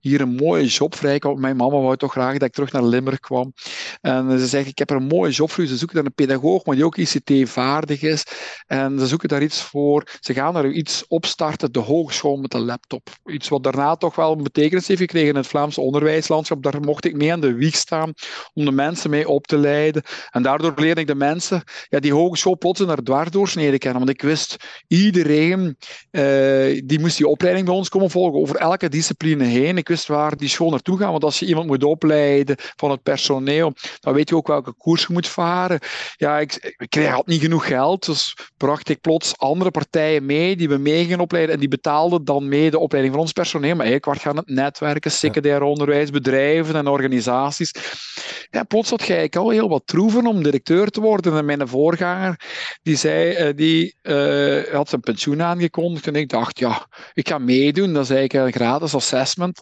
hier 0.00 0.20
een 0.20 0.34
mooie 0.34 0.66
job 0.66 0.94
vrij 0.94 1.18
kwam. 1.18 1.40
Mijn 1.40 1.56
mama 1.56 1.80
wou 1.80 1.96
toch 1.96 2.12
graag 2.12 2.32
dat 2.32 2.48
ik 2.48 2.52
terug 2.52 2.72
naar 2.72 2.84
Limburg 2.84 3.20
kwam. 3.20 3.52
En 4.00 4.38
ze 4.38 4.46
zegt, 4.46 4.68
ik 4.68 4.78
heb 4.78 4.90
er 4.90 4.96
een 4.96 5.06
mooie 5.06 5.30
job 5.30 5.50
voor. 5.50 5.66
Ze 5.66 5.76
zoeken 5.76 5.96
daar 5.96 6.04
een 6.04 6.14
pedagoog, 6.14 6.64
maar 6.64 6.74
die 6.74 6.84
ook 6.84 6.96
ICT-vaardig 6.96 8.02
is. 8.02 8.24
En 8.66 8.98
ze 8.98 9.06
zoeken 9.06 9.28
daar 9.28 9.42
iets 9.42 9.62
voor. 9.62 10.06
Ze 10.20 10.34
gaan 10.34 10.56
er 10.56 10.70
iets 10.70 11.04
opstarten, 11.08 11.72
de 11.72 11.78
hogeschool 11.78 12.36
met 12.36 12.54
een 12.54 12.64
laptop. 12.64 13.08
Iets 13.24 13.48
wat 13.48 13.62
daarna 13.62 13.96
toch 13.96 14.14
wel 14.14 14.32
een 14.32 14.42
betekenis 14.42 14.88
heeft 14.88 15.00
gekregen 15.00 15.28
in 15.28 15.36
het 15.36 15.46
Vlaamse 15.46 15.80
onderwijslandschap. 15.80 16.62
Daar 16.62 16.80
mocht 16.80 17.04
ik 17.04 17.16
mee 17.16 17.32
aan 17.32 17.40
de 17.40 17.54
wieg 17.54 17.76
staan 17.76 18.12
om 18.54 18.64
de 18.64 18.72
mensen 18.72 19.10
mee 19.10 19.28
op 19.28 19.46
te 19.46 19.58
leiden. 19.58 20.02
En 20.30 20.42
daardoor 20.42 20.72
leerde 20.76 21.00
ik 21.00 21.06
de 21.06 21.14
mensen 21.14 21.62
ja, 21.88 22.00
die 22.00 22.14
hogeschool 22.14 22.58
plots 22.58 22.80
naar 22.80 23.02
dwarsdoorsnede 23.02 23.78
kennen. 23.78 23.98
Want 23.98 24.16
ik 24.16 24.22
wist, 24.22 24.56
iedereen 24.86 25.76
uh, 26.10 26.80
die 26.84 27.00
moest 27.00 27.16
die 27.16 27.28
opleiding 27.28 27.66
bij 27.66 27.74
ons 27.74 27.88
komen 27.88 27.99
volgen 28.08 28.40
over 28.40 28.56
elke 28.56 28.88
discipline 28.88 29.44
heen. 29.44 29.76
Ik 29.76 29.88
wist 29.88 30.06
waar 30.06 30.36
die 30.36 30.48
school 30.48 30.70
naartoe 30.70 30.98
gaat, 30.98 31.10
want 31.10 31.24
als 31.24 31.38
je 31.38 31.46
iemand 31.46 31.66
moet 31.66 31.84
opleiden 31.84 32.56
van 32.76 32.90
het 32.90 33.02
personeel, 33.02 33.72
dan 34.00 34.14
weet 34.14 34.28
je 34.28 34.36
ook 34.36 34.46
welke 34.46 34.72
koers 34.72 35.02
je 35.06 35.12
moet 35.12 35.28
varen. 35.28 35.78
Ja, 36.16 36.38
ik, 36.38 36.74
ik 36.78 36.90
kreeg 36.90 37.10
had 37.10 37.26
niet 37.26 37.40
genoeg 37.40 37.66
geld, 37.66 38.06
dus 38.06 38.36
bracht 38.56 38.88
ik 38.88 39.00
plots 39.00 39.38
andere 39.38 39.70
partijen 39.70 40.26
mee 40.26 40.56
die 40.56 40.68
we 40.68 40.76
mee 40.76 41.02
gingen 41.02 41.20
opleiden 41.20 41.54
en 41.54 41.60
die 41.60 41.68
betaalden 41.68 42.24
dan 42.24 42.48
mee 42.48 42.70
de 42.70 42.78
opleiding 42.78 43.14
van 43.14 43.24
ons 43.24 43.32
personeel. 43.32 43.76
Maar 43.76 43.86
ik 43.86 44.04
werd 44.04 44.20
gaan 44.20 44.36
het 44.36 44.48
netwerken, 44.48 45.10
secundair 45.10 45.62
onderwijs, 45.62 46.10
bedrijven 46.10 46.74
en 46.74 46.86
organisaties. 46.86 47.72
Ja, 48.50 48.62
plots 48.62 48.90
had 48.90 49.08
ik 49.08 49.36
al 49.36 49.50
heel 49.50 49.68
wat 49.68 49.82
troeven 49.84 50.26
om 50.26 50.42
directeur 50.42 50.88
te 50.88 51.00
worden. 51.00 51.36
En 51.36 51.44
mijn 51.44 51.68
voorganger, 51.68 52.40
die 52.82 52.96
zei, 52.96 53.48
uh, 53.48 53.56
die 53.56 53.94
uh, 54.02 54.62
had 54.72 54.88
zijn 54.88 55.00
pensioen 55.00 55.42
aangekondigd 55.42 56.06
en 56.06 56.14
ik 56.14 56.28
dacht, 56.28 56.58
ja, 56.58 56.86
ik 57.12 57.28
ga 57.28 57.38
meedoen 57.38 57.89
dat 57.92 58.02
is 58.02 58.10
eigenlijk 58.10 58.46
een 58.46 58.60
gratis 58.60 58.94
assessment. 58.94 59.60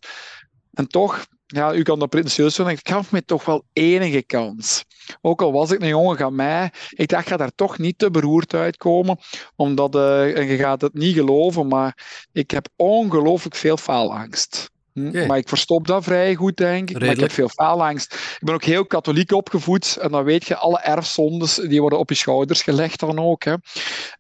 En 0.73 0.89
toch, 0.89 1.27
ja, 1.47 1.75
u 1.75 1.83
kan 1.83 1.99
dat 1.99 2.09
pretentieus 2.09 2.55
vinden, 2.55 2.75
ik 2.75 2.89
gaf 2.89 3.13
me 3.13 3.25
toch 3.25 3.45
wel 3.45 3.65
enige 3.73 4.23
kans. 4.23 4.85
Ook 5.21 5.43
al 5.43 5.53
was 5.53 5.71
ik 5.71 5.81
een 5.81 5.89
jongen 5.89 6.19
van 6.19 6.35
mij, 6.35 6.73
ik 6.89 7.09
dacht, 7.09 7.23
ik 7.23 7.29
ga 7.29 7.37
daar 7.37 7.55
toch 7.55 7.79
niet 7.79 7.99
te 7.99 8.11
beroerd 8.11 8.55
uitkomen, 8.55 9.19
omdat, 9.57 9.95
uh, 9.95 10.39
en 10.39 10.47
je 10.47 10.57
gaat 10.57 10.81
het 10.81 10.95
niet 10.95 11.15
geloven, 11.15 11.69
maar 11.69 12.27
ik 12.33 12.51
heb 12.51 12.69
ongelooflijk 12.77 13.55
veel 13.55 13.77
faalangst. 13.77 14.71
Hm? 15.07 15.27
Maar 15.27 15.39
ik 15.39 15.49
verstop 15.49 15.87
dat 15.87 16.05
vrij 16.05 16.35
goed, 16.35 16.57
denk 16.57 16.91
ik. 16.91 16.99
Maar 16.99 17.09
ik 17.09 17.21
heb 17.21 17.33
veel 17.33 17.49
faalangst. 17.49 18.15
Ik 18.15 18.39
ben 18.41 18.55
ook 18.55 18.65
heel 18.65 18.87
katholiek 18.87 19.33
opgevoed. 19.33 19.97
En 20.01 20.11
dan 20.11 20.25
weet 20.25 20.47
je, 20.47 20.57
alle 20.57 20.79
erfzondes 20.79 21.55
die 21.55 21.81
worden 21.81 21.99
op 21.99 22.09
je 22.09 22.15
schouders 22.15 22.63
gelegd 22.63 23.01
dan 23.01 23.19
ook. 23.19 23.45
Hè. 23.45 23.55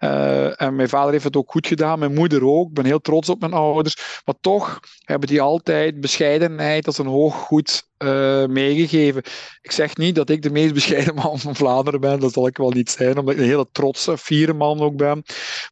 Uh, 0.00 0.62
en 0.62 0.76
mijn 0.76 0.88
vader 0.88 1.12
heeft 1.12 1.24
het 1.24 1.36
ook 1.36 1.50
goed 1.50 1.66
gedaan. 1.66 1.98
Mijn 1.98 2.14
moeder 2.14 2.44
ook. 2.44 2.68
Ik 2.68 2.74
ben 2.74 2.84
heel 2.84 3.00
trots 3.00 3.28
op 3.28 3.40
mijn 3.40 3.52
ouders. 3.52 4.22
Maar 4.24 4.34
toch 4.40 4.80
hebben 5.08 5.28
die 5.28 5.40
altijd 5.40 6.00
bescheidenheid 6.00 6.86
als 6.86 6.98
een 6.98 7.06
hoog 7.06 7.34
goed 7.34 7.88
uh, 7.98 8.44
meegegeven. 8.46 9.22
Ik 9.62 9.72
zeg 9.72 9.96
niet 9.96 10.14
dat 10.14 10.30
ik 10.30 10.42
de 10.42 10.50
meest 10.50 10.74
bescheiden 10.74 11.14
man 11.14 11.38
van 11.38 11.56
Vlaanderen 11.56 12.00
ben, 12.00 12.20
dat 12.20 12.32
zal 12.32 12.46
ik 12.46 12.56
wel 12.56 12.70
niet 12.70 12.90
zijn, 12.90 13.18
omdat 13.18 13.34
ik 13.34 13.40
een 13.40 13.46
hele 13.46 13.68
trotse, 13.72 14.18
fiere 14.18 14.52
man 14.52 14.80
ook 14.80 14.96
ben. 14.96 15.22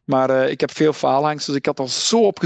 Maar 0.04 0.30
uh, 0.30 0.50
ik 0.50 0.60
heb 0.60 0.70
veel 0.70 0.92
faalangst, 0.92 1.46
dus 1.46 1.56
ik 1.56 1.66
had 1.66 1.80
al 1.80 1.88
zo 1.88 2.20
op 2.20 2.38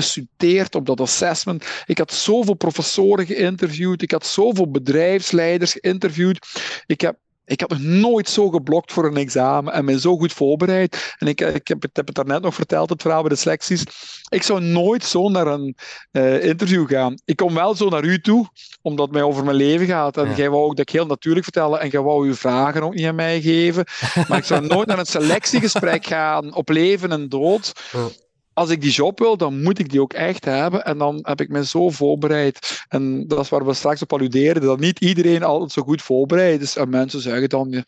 op 0.71 0.87
dat 0.87 1.01
assessment. 1.01 1.67
Ik 1.87 1.99
had 1.99 2.13
zoveel 2.13 2.55
professoren 2.55 3.27
geïnterviewd, 3.27 4.03
ik 4.03 4.11
had 4.11 4.27
zoveel 4.27 4.71
bedrijfsleiders 4.71 5.73
geïnterviewd. 5.73 6.47
Ik 6.87 7.01
heb 7.01 7.17
ik 7.51 7.61
had 7.61 7.71
nog 7.71 7.81
nooit 7.81 8.29
zo 8.29 8.49
geblokt 8.49 8.93
voor 8.93 9.05
een 9.05 9.17
examen 9.17 9.73
en 9.73 9.85
me 9.85 10.01
zo 10.01 10.17
goed 10.17 10.33
voorbereid. 10.33 11.15
En 11.19 11.27
ik, 11.27 11.41
ik 11.41 11.69
heb, 11.69 11.83
het, 11.83 11.97
heb 11.97 12.07
het 12.07 12.15
daarnet 12.15 12.43
nog 12.43 12.55
verteld, 12.55 12.91
het 12.91 13.03
verhaal 13.03 13.21
bij 13.21 13.31
de 13.31 13.37
selecties. 13.37 13.85
Ik 14.31 14.43
zou 14.43 14.61
nooit 14.61 15.05
zo 15.05 15.29
naar 15.29 15.47
een 15.47 15.77
uh, 16.13 16.45
interview 16.45 16.89
gaan. 16.89 17.15
Ik 17.25 17.37
kom 17.37 17.55
wel 17.55 17.75
zo 17.75 17.89
naar 17.89 18.05
u 18.05 18.21
toe, 18.21 18.49
omdat 18.83 19.07
het 19.07 19.15
mij 19.15 19.25
over 19.25 19.45
mijn 19.45 19.57
leven 19.57 19.87
gaat. 19.87 20.17
En 20.17 20.29
ja. 20.29 20.35
jij 20.35 20.51
wou 20.51 20.63
ook 20.63 20.77
dat 20.77 20.89
ik 20.89 20.95
heel 20.95 21.07
natuurlijk 21.07 21.45
vertellen 21.45 21.81
en 21.81 21.89
jij 21.89 22.01
wou 22.01 22.27
uw 22.27 22.35
vragen 22.35 22.83
ook 22.83 22.95
niet 22.95 23.07
aan 23.07 23.15
mij 23.15 23.41
geven. 23.41 23.85
Maar 24.29 24.39
ik 24.39 24.45
zou 24.45 24.67
nooit 24.67 24.87
naar 24.87 24.99
een 24.99 25.07
selectiegesprek 25.07 26.07
gaan 26.07 26.55
op 26.55 26.69
leven 26.69 27.13
en 27.13 27.29
dood. 27.29 27.73
Als 28.53 28.71
ik 28.71 28.81
die 28.81 28.91
job 28.91 29.19
wil, 29.19 29.37
dan 29.37 29.63
moet 29.63 29.79
ik 29.79 29.91
die 29.91 30.01
ook 30.01 30.13
echt 30.13 30.45
hebben. 30.45 30.85
En 30.85 30.99
dan 30.99 31.19
heb 31.23 31.41
ik 31.41 31.49
me 31.49 31.67
zo 31.67 31.91
voorbereid. 31.91 32.85
En 32.89 33.27
dat 33.27 33.41
is 33.41 33.49
waar 33.49 33.67
we 33.67 33.75
straks 33.75 34.03
op 34.03 34.13
alluderen, 34.13 34.63
dat 34.63 34.81
niet 34.81 35.01
iedereen 35.01 35.43
altijd 35.43 35.73
zo 35.73 35.83
goed 35.83 36.03
voorbereid 36.03 36.61
is. 36.61 36.77
En 36.77 36.89
mensen 36.89 37.21
zeggen 37.21 37.49
dan 37.49 37.85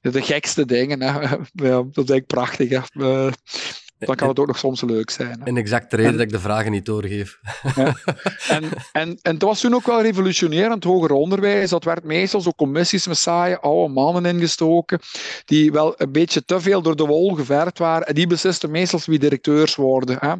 de 0.00 0.22
gekste 0.22 0.64
dingen. 0.64 1.02
Hè. 1.02 1.12
Ja, 1.52 1.82
dat 1.92 2.04
is 2.04 2.10
eigenlijk 2.10 2.26
prachtig. 2.26 2.68
Hè. 2.68 2.80
Dan 3.98 4.16
kan 4.16 4.28
het 4.28 4.38
ook 4.38 4.46
nog 4.46 4.58
soms 4.58 4.82
leuk 4.82 5.10
zijn. 5.10 5.40
En 5.44 5.56
exact 5.56 5.90
de 5.90 5.96
reden 5.96 6.10
en, 6.10 6.16
dat 6.16 6.26
ik 6.26 6.32
de 6.32 6.40
vragen 6.40 6.70
niet 6.70 6.84
doorgeef. 6.84 7.38
Ja. 7.76 7.96
En, 8.48 8.64
en, 8.92 9.18
en 9.22 9.32
het 9.32 9.42
was 9.42 9.60
toen 9.60 9.74
ook 9.74 9.86
wel 9.86 10.02
revolutionair 10.02 10.76
hoger 10.80 11.10
onderwijs. 11.10 11.70
Dat 11.70 11.84
werd 11.84 12.04
meestal 12.04 12.40
zo 12.40 12.50
commissies 12.56 13.06
met 13.06 13.16
saaie 13.16 13.58
oude 13.58 13.92
mannen 13.92 14.24
ingestoken, 14.26 15.00
die 15.44 15.72
wel 15.72 15.94
een 15.96 16.12
beetje 16.12 16.44
te 16.44 16.60
veel 16.60 16.82
door 16.82 16.96
de 16.96 17.06
wol 17.06 17.34
geverfd 17.34 17.78
waren. 17.78 18.06
En 18.06 18.14
die 18.14 18.26
beslisten 18.26 18.70
meestal 18.70 19.00
wie 19.04 19.18
directeurs 19.18 19.74
worden. 19.74 20.18
Hè. 20.20 20.34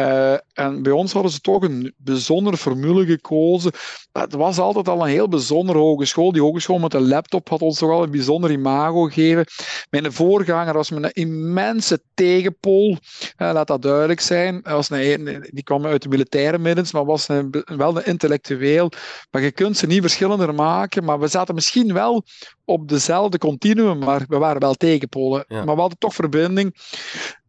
Uh, 0.00 0.38
en 0.52 0.82
bij 0.82 0.92
ons 0.92 1.12
hadden 1.12 1.32
ze 1.32 1.40
toch 1.40 1.62
een 1.62 1.94
bijzondere 1.96 2.56
formule 2.56 3.06
gekozen. 3.06 3.72
Het 4.12 4.34
was 4.34 4.58
altijd 4.58 4.88
al 4.88 5.02
een 5.02 5.12
heel 5.12 5.28
bijzondere 5.28 5.78
hogeschool. 5.78 6.32
Die 6.32 6.42
hogeschool 6.42 6.78
met 6.78 6.94
een 6.94 7.08
laptop 7.08 7.48
had 7.48 7.62
ons 7.62 7.78
toch 7.78 7.90
al 7.90 8.02
een 8.02 8.10
bijzonder 8.10 8.50
imago 8.50 9.02
gegeven. 9.02 9.46
Mijn 9.90 10.12
voorganger 10.12 10.74
was 10.74 10.90
met 10.90 11.04
een 11.04 11.12
immense 11.12 12.02
tegenpol 12.14 12.93
laat 13.36 13.66
dat 13.66 13.82
duidelijk 13.82 14.20
zijn. 14.20 14.60
Was 14.62 14.90
een, 14.90 15.46
die 15.50 15.62
kwam 15.62 15.86
uit 15.86 16.02
de 16.02 16.08
militaire 16.08 16.58
middens, 16.58 16.92
maar 16.92 17.04
was 17.04 17.28
een, 17.28 17.64
wel 17.64 17.96
een 17.96 18.06
intellectueel. 18.06 18.90
Maar 19.30 19.42
je 19.42 19.52
kunt 19.52 19.76
ze 19.76 19.86
niet 19.86 20.00
verschillender 20.00 20.54
maken. 20.54 21.04
Maar 21.04 21.20
we 21.20 21.28
zaten 21.28 21.54
misschien 21.54 21.92
wel 21.92 22.24
op 22.64 22.88
dezelfde 22.88 23.38
continuum, 23.38 23.98
maar 23.98 24.24
we 24.28 24.38
waren 24.38 24.60
wel 24.60 24.74
tegenpolen. 24.74 25.44
Ja. 25.48 25.64
Maar 25.64 25.74
we 25.74 25.80
hadden 25.80 25.98
toch 25.98 26.14
verbinding. 26.14 26.74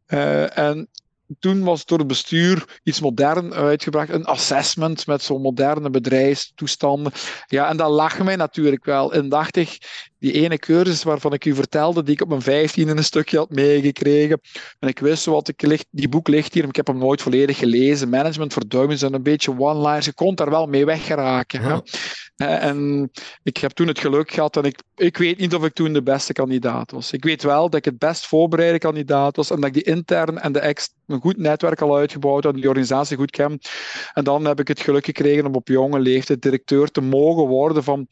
Uh, 0.08 0.58
en 0.58 0.90
toen 1.40 1.64
was 1.64 1.86
door 1.86 1.98
het 1.98 2.08
bestuur 2.08 2.80
iets 2.84 3.00
modern 3.00 3.54
uitgebracht. 3.54 4.10
Een 4.10 4.26
assessment 4.26 5.08
met 5.08 5.22
zo'n 5.24 5.42
moderne 5.42 5.90
bedrijfstoestanden. 5.90 7.12
Ja, 7.48 7.70
en 7.70 7.78
dat 7.78 7.90
lag 7.90 8.24
mij 8.24 8.36
natuurlijk 8.36 8.86
wel 8.86 9.14
indachtig. 9.14 9.78
die 10.20 10.32
ene 10.32 10.58
cursus 10.58 11.04
waarvan 11.04 11.34
ik 11.34 11.46
u 11.46 11.56
vertelde, 11.56 12.04
die 12.04 12.14
ik 12.14 12.22
op 12.22 12.30
mijn 12.30 12.42
vijftiende 12.42 12.96
een 12.96 13.04
stukje 13.04 13.38
had 13.38 13.50
meegekregen. 13.50 14.40
En 14.80 14.88
ik 14.88 15.00
wist 15.00 15.26
wat 15.26 15.48
ik 15.48 15.62
ligt, 15.62 15.86
die 15.90 16.10
boek 16.10 16.28
ligt 16.28 16.54
hier, 16.54 16.64
ik 16.64 16.76
heb 16.76 16.88
hem 16.88 16.98
nooit 16.98 17.22
volledig 17.22 17.58
gelezen. 17.58 18.10
Management 18.10 18.54
voor 18.54 18.68
dummies 18.68 19.02
en 19.02 19.14
een 19.14 19.24
beetje 19.24 19.60
one-liners. 19.60 20.06
Je 20.06 20.14
kon 20.14 20.36
daar 20.36 20.50
wel 20.50 20.66
mee 20.66 20.86
weggeraken. 20.86 21.62
Ja. 21.62 21.84
En 22.36 23.12
ik 23.44 23.58
heb 23.58 23.72
toen 23.72 23.88
het 23.88 24.00
geluk 24.00 24.32
gehad 24.32 24.58
en 24.58 24.64
ik, 24.64 24.82
ik 24.96 25.18
weet 25.18 25.38
niet 25.38 25.56
of 25.56 25.66
ik 25.66 25.74
toen 25.74 25.94
de 25.94 26.04
beste 26.04 26.34
kandidaat 26.34 26.92
was. 26.92 27.12
Ik 27.12 27.24
weet 27.24 27.44
wel 27.44 27.70
dat 27.70 27.76
ik 27.80 27.86
het 27.86 27.98
best 27.98 28.28
voorbereide 28.28 28.78
kandidaat 28.78 29.36
was 29.36 29.50
en 29.50 29.56
dat 29.56 29.66
ik 29.66 29.74
die 29.74 29.84
intern 29.84 30.38
en 30.38 30.52
de 30.52 30.60
ex 30.60 30.94
een 31.08 31.22
goed 31.22 31.38
netwerk 31.38 31.82
al 31.82 31.98
uitgebouwd 31.98 32.44
had, 32.44 32.54
die 32.54 32.68
organisatie 32.68 33.18
goed 33.18 33.32
ken. 33.32 33.60
En 34.14 34.24
dan 34.24 34.46
heb 34.46 34.60
ik 34.60 34.68
het 34.68 34.80
geluk 34.80 35.06
gekregen 35.06 35.46
om 35.46 35.56
op 35.56 35.68
jonge 35.68 36.00
leeftijd 36.00 36.42
directeur 36.42 36.92
te 36.92 37.02
mogen 37.02 37.48
worden 37.48 37.84
van 37.84 38.08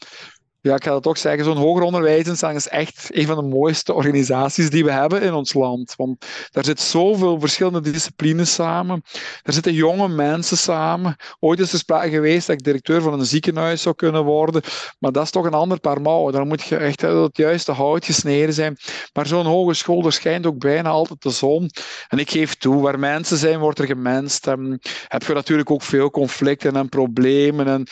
ja, 0.63 0.76
ik 0.76 0.84
ga 0.84 0.91
dat 0.91 1.04
toch 1.04 1.17
zeggen, 1.17 1.43
zo'n 1.43 1.58
hoger 1.58 1.84
onderwijsinstelling 1.84 2.58
is 2.58 2.67
echt 2.67 3.08
een 3.10 3.26
van 3.26 3.36
de 3.36 3.56
mooiste 3.56 3.93
organisaties 3.93 4.69
die 4.69 4.84
we 4.84 4.91
hebben 4.91 5.21
in 5.21 5.34
ons 5.34 5.54
land. 5.54 5.93
Want 5.97 6.26
daar 6.52 6.65
zit 6.65 6.80
zoveel 6.80 7.39
verschillende 7.39 7.91
disciplines 7.91 8.54
samen. 8.54 9.04
Daar 9.41 9.54
zitten 9.54 9.73
jonge 9.73 10.08
mensen 10.08 10.58
samen. 10.58 11.15
Ooit 11.39 11.60
is 11.60 11.73
er 11.73 11.80
sprake 11.80 12.10
geweest 12.10 12.47
dat 12.47 12.56
ik 12.56 12.63
directeur 12.63 13.02
van 13.02 13.19
een 13.19 13.26
ziekenhuis 13.26 13.82
zou 13.82 13.95
kunnen 13.95 14.23
worden, 14.23 14.62
maar 14.99 15.12
dat 15.12 15.23
is 15.23 15.32
toch 15.32 15.45
een 15.45 15.54
ander 15.54 15.80
paar 15.80 16.02
mouwen. 16.02 16.34
Daar 16.34 16.45
moet 16.45 16.63
je 16.63 16.78
echt 16.78 17.02
het 17.02 17.38
juiste 17.38 17.71
hout 17.71 18.06
gesneden 18.06 18.54
zijn. 18.54 18.78
Maar 19.13 19.28
zo'n 19.28 19.45
hogeschool, 19.45 20.06
er 20.06 20.13
schijnt 20.13 20.45
ook 20.45 20.60
bijna 20.60 20.89
altijd 20.89 21.21
de 21.21 21.30
zon. 21.30 21.69
En 22.08 22.17
ik 22.17 22.32
geef 22.32 22.56
toe, 22.56 22.82
waar 22.82 22.99
mensen 22.99 23.38
zijn, 23.38 23.60
wordt 23.60 23.80
er 23.80 23.86
gemenst. 23.86 24.47
En 24.47 24.80
heb 25.08 25.23
je 25.23 25.34
natuurlijk 25.34 25.71
ook 25.71 25.82
veel 25.82 26.12
conflicten 26.12 26.76
en 26.76 26.89
problemen. 26.89 27.67
En 27.67 27.88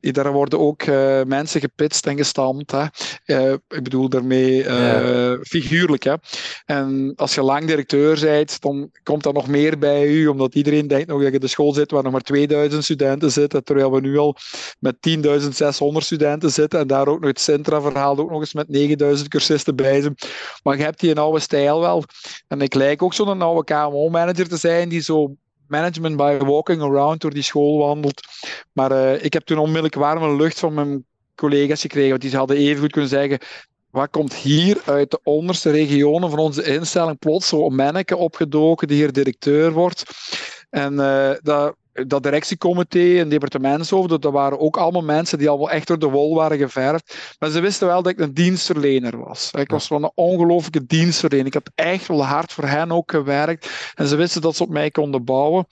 daar 0.00 0.32
worden 0.32 0.58
ook 0.58 0.82
uh, 0.82 1.22
mensen 1.22 1.60
gepitst 1.60 2.08
en 2.10 2.16
gestampt. 2.16 2.70
Hè. 2.70 2.84
Uh, 3.26 3.52
ik 3.52 3.82
bedoel 3.82 4.08
daarmee 4.08 4.64
uh, 4.64 5.32
figuurlijk. 5.42 6.02
Hè. 6.02 6.14
En 6.64 7.12
als 7.16 7.34
je 7.34 7.42
lang 7.42 7.66
directeur 7.66 8.20
bent, 8.20 8.60
dan 8.60 8.90
komt 9.02 9.26
er 9.26 9.32
nog 9.32 9.48
meer 9.48 9.78
bij 9.78 10.06
u, 10.06 10.26
omdat 10.26 10.54
iedereen 10.54 10.88
denkt 10.88 11.08
nog 11.08 11.18
dat 11.18 11.28
je 11.28 11.34
in 11.34 11.40
de 11.40 11.46
school 11.46 11.72
zit 11.72 11.90
waar 11.90 12.02
nog 12.02 12.12
maar 12.12 12.20
2000 12.20 12.84
studenten 12.84 13.32
zitten, 13.32 13.64
terwijl 13.64 13.92
we 13.92 14.00
nu 14.00 14.18
al 14.18 14.36
met 14.78 14.96
10.600 15.08 15.96
studenten 15.96 16.50
zitten 16.50 16.80
en 16.80 16.86
daar 16.86 17.08
ook 17.08 17.20
nog 17.20 17.28
het 17.28 17.40
Centra-verhaal 17.40 18.18
ook 18.18 18.30
nog 18.30 18.40
eens 18.40 18.54
met 18.54 18.68
9000 18.68 19.28
cursisten 19.28 19.76
bij 19.76 20.00
zijn. 20.00 20.14
Maar 20.62 20.76
je 20.76 20.82
hebt 20.82 21.00
die 21.00 21.10
een 21.10 21.18
oude 21.18 21.40
stijl 21.40 21.80
wel. 21.80 22.04
En 22.48 22.60
ik 22.60 22.74
lijk 22.74 23.02
ook 23.02 23.14
zo'n 23.14 23.42
oude 23.42 23.64
KMO-manager 23.64 24.48
te 24.48 24.56
zijn 24.56 24.88
die 24.88 25.00
zo 25.00 25.34
management 25.70 26.16
by 26.16 26.38
walking 26.38 26.82
around 26.82 27.20
door 27.20 27.30
die 27.30 27.42
school 27.42 27.78
wandelt. 27.78 28.20
Maar 28.72 28.92
uh, 28.92 29.24
ik 29.24 29.32
heb 29.32 29.44
toen 29.44 29.58
onmiddellijk 29.58 29.94
warme 29.94 30.36
lucht 30.36 30.58
van 30.58 30.74
mijn 30.74 31.04
collega's 31.40 31.80
gekregen. 31.80 32.10
Want 32.10 32.22
die 32.22 32.36
hadden 32.36 32.56
even 32.56 32.80
goed 32.80 32.92
kunnen 32.92 33.10
zeggen. 33.10 33.38
Wat 33.90 34.10
komt 34.10 34.34
hier 34.34 34.80
uit 34.84 35.10
de 35.10 35.20
onderste 35.22 35.70
regionen 35.70 36.30
van 36.30 36.38
onze 36.38 36.62
instelling 36.62 37.18
plots 37.18 37.48
zo'n 37.48 37.74
manneke 37.74 38.16
opgedoken 38.16 38.88
die 38.88 38.96
hier 38.96 39.12
directeur 39.12 39.72
wordt? 39.72 40.04
En 40.70 40.92
uh, 40.92 41.30
dat, 41.42 41.74
dat 41.92 42.22
directiecomité 42.22 43.18
en 43.18 43.28
departementshoofd, 43.28 44.08
dat 44.08 44.24
waren 44.24 44.60
ook 44.60 44.76
allemaal 44.76 45.02
mensen 45.02 45.38
die 45.38 45.48
al 45.48 45.58
wel 45.58 45.70
echt 45.70 45.86
door 45.86 45.98
de 45.98 46.08
wol 46.08 46.34
waren 46.34 46.58
geverfd. 46.58 47.34
Maar 47.38 47.50
ze 47.50 47.60
wisten 47.60 47.86
wel 47.86 48.02
dat 48.02 48.12
ik 48.12 48.20
een 48.20 48.34
dienstverlener 48.34 49.18
was. 49.18 49.50
Ik 49.50 49.70
was 49.70 49.88
wel 49.88 50.02
een 50.02 50.12
ongelooflijke 50.14 50.86
dienstverlener. 50.86 51.46
Ik 51.46 51.52
heb 51.52 51.68
echt 51.74 52.06
wel 52.06 52.24
hard 52.24 52.52
voor 52.52 52.64
hen 52.64 52.92
ook 52.92 53.10
gewerkt. 53.10 53.92
En 53.94 54.06
ze 54.06 54.16
wisten 54.16 54.40
dat 54.40 54.56
ze 54.56 54.62
op 54.62 54.70
mij 54.70 54.90
konden 54.90 55.24
bouwen. 55.24 55.66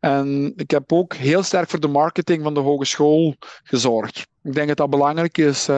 En 0.00 0.52
ik 0.56 0.70
heb 0.70 0.92
ook 0.92 1.14
heel 1.14 1.42
sterk 1.42 1.70
voor 1.70 1.80
de 1.80 1.88
marketing 1.88 2.42
van 2.42 2.54
de 2.54 2.60
hogeschool 2.60 3.34
gezorgd. 3.62 4.29
Ik 4.42 4.54
denk 4.54 4.68
dat 4.68 4.76
dat 4.76 4.90
belangrijk 4.90 5.38
is. 5.38 5.68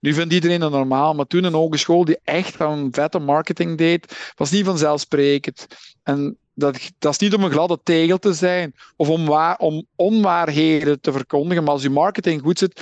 Nu 0.00 0.14
vindt 0.14 0.32
iedereen 0.32 0.60
het 0.60 0.72
normaal, 0.72 1.14
maar 1.14 1.26
toen 1.26 1.44
een 1.44 1.52
hogeschool 1.52 2.04
die 2.04 2.18
echt 2.24 2.60
een 2.60 2.88
vette 2.92 3.18
marketing 3.18 3.78
deed, 3.78 4.32
was 4.36 4.50
niet 4.50 4.64
vanzelfsprekend. 4.64 5.66
En 6.02 6.38
dat, 6.54 6.90
dat 6.98 7.12
is 7.12 7.18
niet 7.18 7.34
om 7.34 7.44
een 7.44 7.50
gladde 7.50 7.78
tegel 7.82 8.18
te 8.18 8.32
zijn 8.32 8.74
of 8.96 9.08
om, 9.08 9.26
waar, 9.26 9.58
om 9.58 9.86
onwaarheden 9.96 11.00
te 11.00 11.12
verkondigen, 11.12 11.64
maar 11.64 11.72
als 11.72 11.82
je 11.82 11.90
marketing 11.90 12.42
goed 12.42 12.58
zit, 12.58 12.80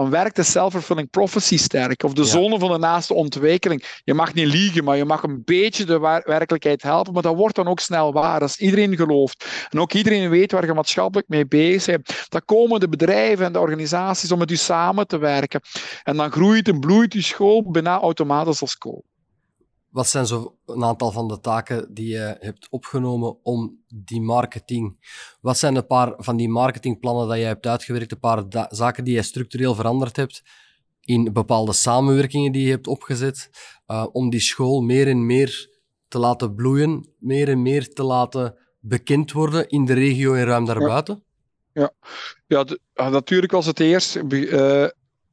dan 0.00 0.10
werkt 0.10 0.36
de 0.36 0.42
self-fulfilling 0.42 1.10
prophecy 1.10 1.58
sterk. 1.58 2.02
Of 2.02 2.12
de 2.12 2.24
zone 2.24 2.58
van 2.58 2.72
de 2.72 2.78
naaste 2.78 3.14
ontwikkeling. 3.14 4.00
Je 4.04 4.14
mag 4.14 4.34
niet 4.34 4.46
liegen, 4.46 4.84
maar 4.84 4.96
je 4.96 5.04
mag 5.04 5.22
een 5.22 5.42
beetje 5.44 5.84
de 5.84 5.98
werkelijkheid 6.24 6.82
helpen, 6.82 7.12
maar 7.12 7.22
dat 7.22 7.36
wordt 7.36 7.54
dan 7.56 7.68
ook 7.68 7.80
snel 7.80 8.12
waar. 8.12 8.40
Als 8.40 8.58
iedereen 8.58 8.96
gelooft 8.96 9.66
en 9.68 9.80
ook 9.80 9.92
iedereen 9.92 10.30
weet 10.30 10.52
waar 10.52 10.66
je 10.66 10.74
maatschappelijk 10.74 11.28
mee 11.28 11.46
bezig 11.46 11.94
bent, 11.94 12.26
dan 12.28 12.42
komen 12.44 12.80
de 12.80 12.88
bedrijven 12.88 13.46
en 13.46 13.52
de 13.52 13.60
organisaties 13.60 14.32
om 14.32 14.38
met 14.38 14.50
u 14.50 14.56
samen 14.56 15.06
te 15.06 15.18
werken. 15.18 15.60
En 16.02 16.16
dan 16.16 16.32
groeit 16.32 16.68
en 16.68 16.80
bloeit 16.80 17.12
je 17.12 17.22
school 17.22 17.70
bijna 17.70 18.00
automatisch 18.00 18.60
als 18.60 18.70
school. 18.70 19.04
Wat 19.90 20.08
zijn 20.08 20.26
zo 20.26 20.56
een 20.66 20.84
aantal 20.84 21.12
van 21.12 21.28
de 21.28 21.40
taken 21.40 21.94
die 21.94 22.08
je 22.08 22.36
hebt 22.40 22.68
opgenomen 22.70 23.36
om 23.42 23.78
die 23.88 24.20
marketing? 24.20 24.96
Wat 25.40 25.58
zijn 25.58 25.76
een 25.76 25.86
paar 25.86 26.14
van 26.16 26.36
die 26.36 26.48
marketingplannen 26.48 27.28
dat 27.28 27.36
je 27.36 27.44
hebt 27.44 27.66
uitgewerkt, 27.66 28.12
een 28.12 28.18
paar 28.18 28.44
zaken 28.68 29.04
die 29.04 29.14
je 29.14 29.22
structureel 29.22 29.74
veranderd 29.74 30.16
hebt 30.16 30.42
in 31.00 31.32
bepaalde 31.32 31.72
samenwerkingen 31.72 32.52
die 32.52 32.64
je 32.64 32.70
hebt 32.70 32.86
opgezet, 32.86 33.50
uh, 33.86 34.06
om 34.12 34.30
die 34.30 34.40
school 34.40 34.80
meer 34.80 35.08
en 35.08 35.26
meer 35.26 35.68
te 36.08 36.18
laten 36.18 36.54
bloeien, 36.54 37.08
meer 37.18 37.48
en 37.48 37.62
meer 37.62 37.92
te 37.92 38.02
laten 38.02 38.54
bekend 38.80 39.32
worden 39.32 39.68
in 39.68 39.84
de 39.84 39.92
regio 39.92 40.34
en 40.34 40.44
ruim 40.44 40.64
daarbuiten? 40.64 41.22
Ja, 41.72 41.92
ja, 42.46 42.64
ja 42.94 43.08
natuurlijk 43.08 43.52
was 43.52 43.66
het 43.66 43.80
eerst 43.80 44.16
uh, 44.16 44.86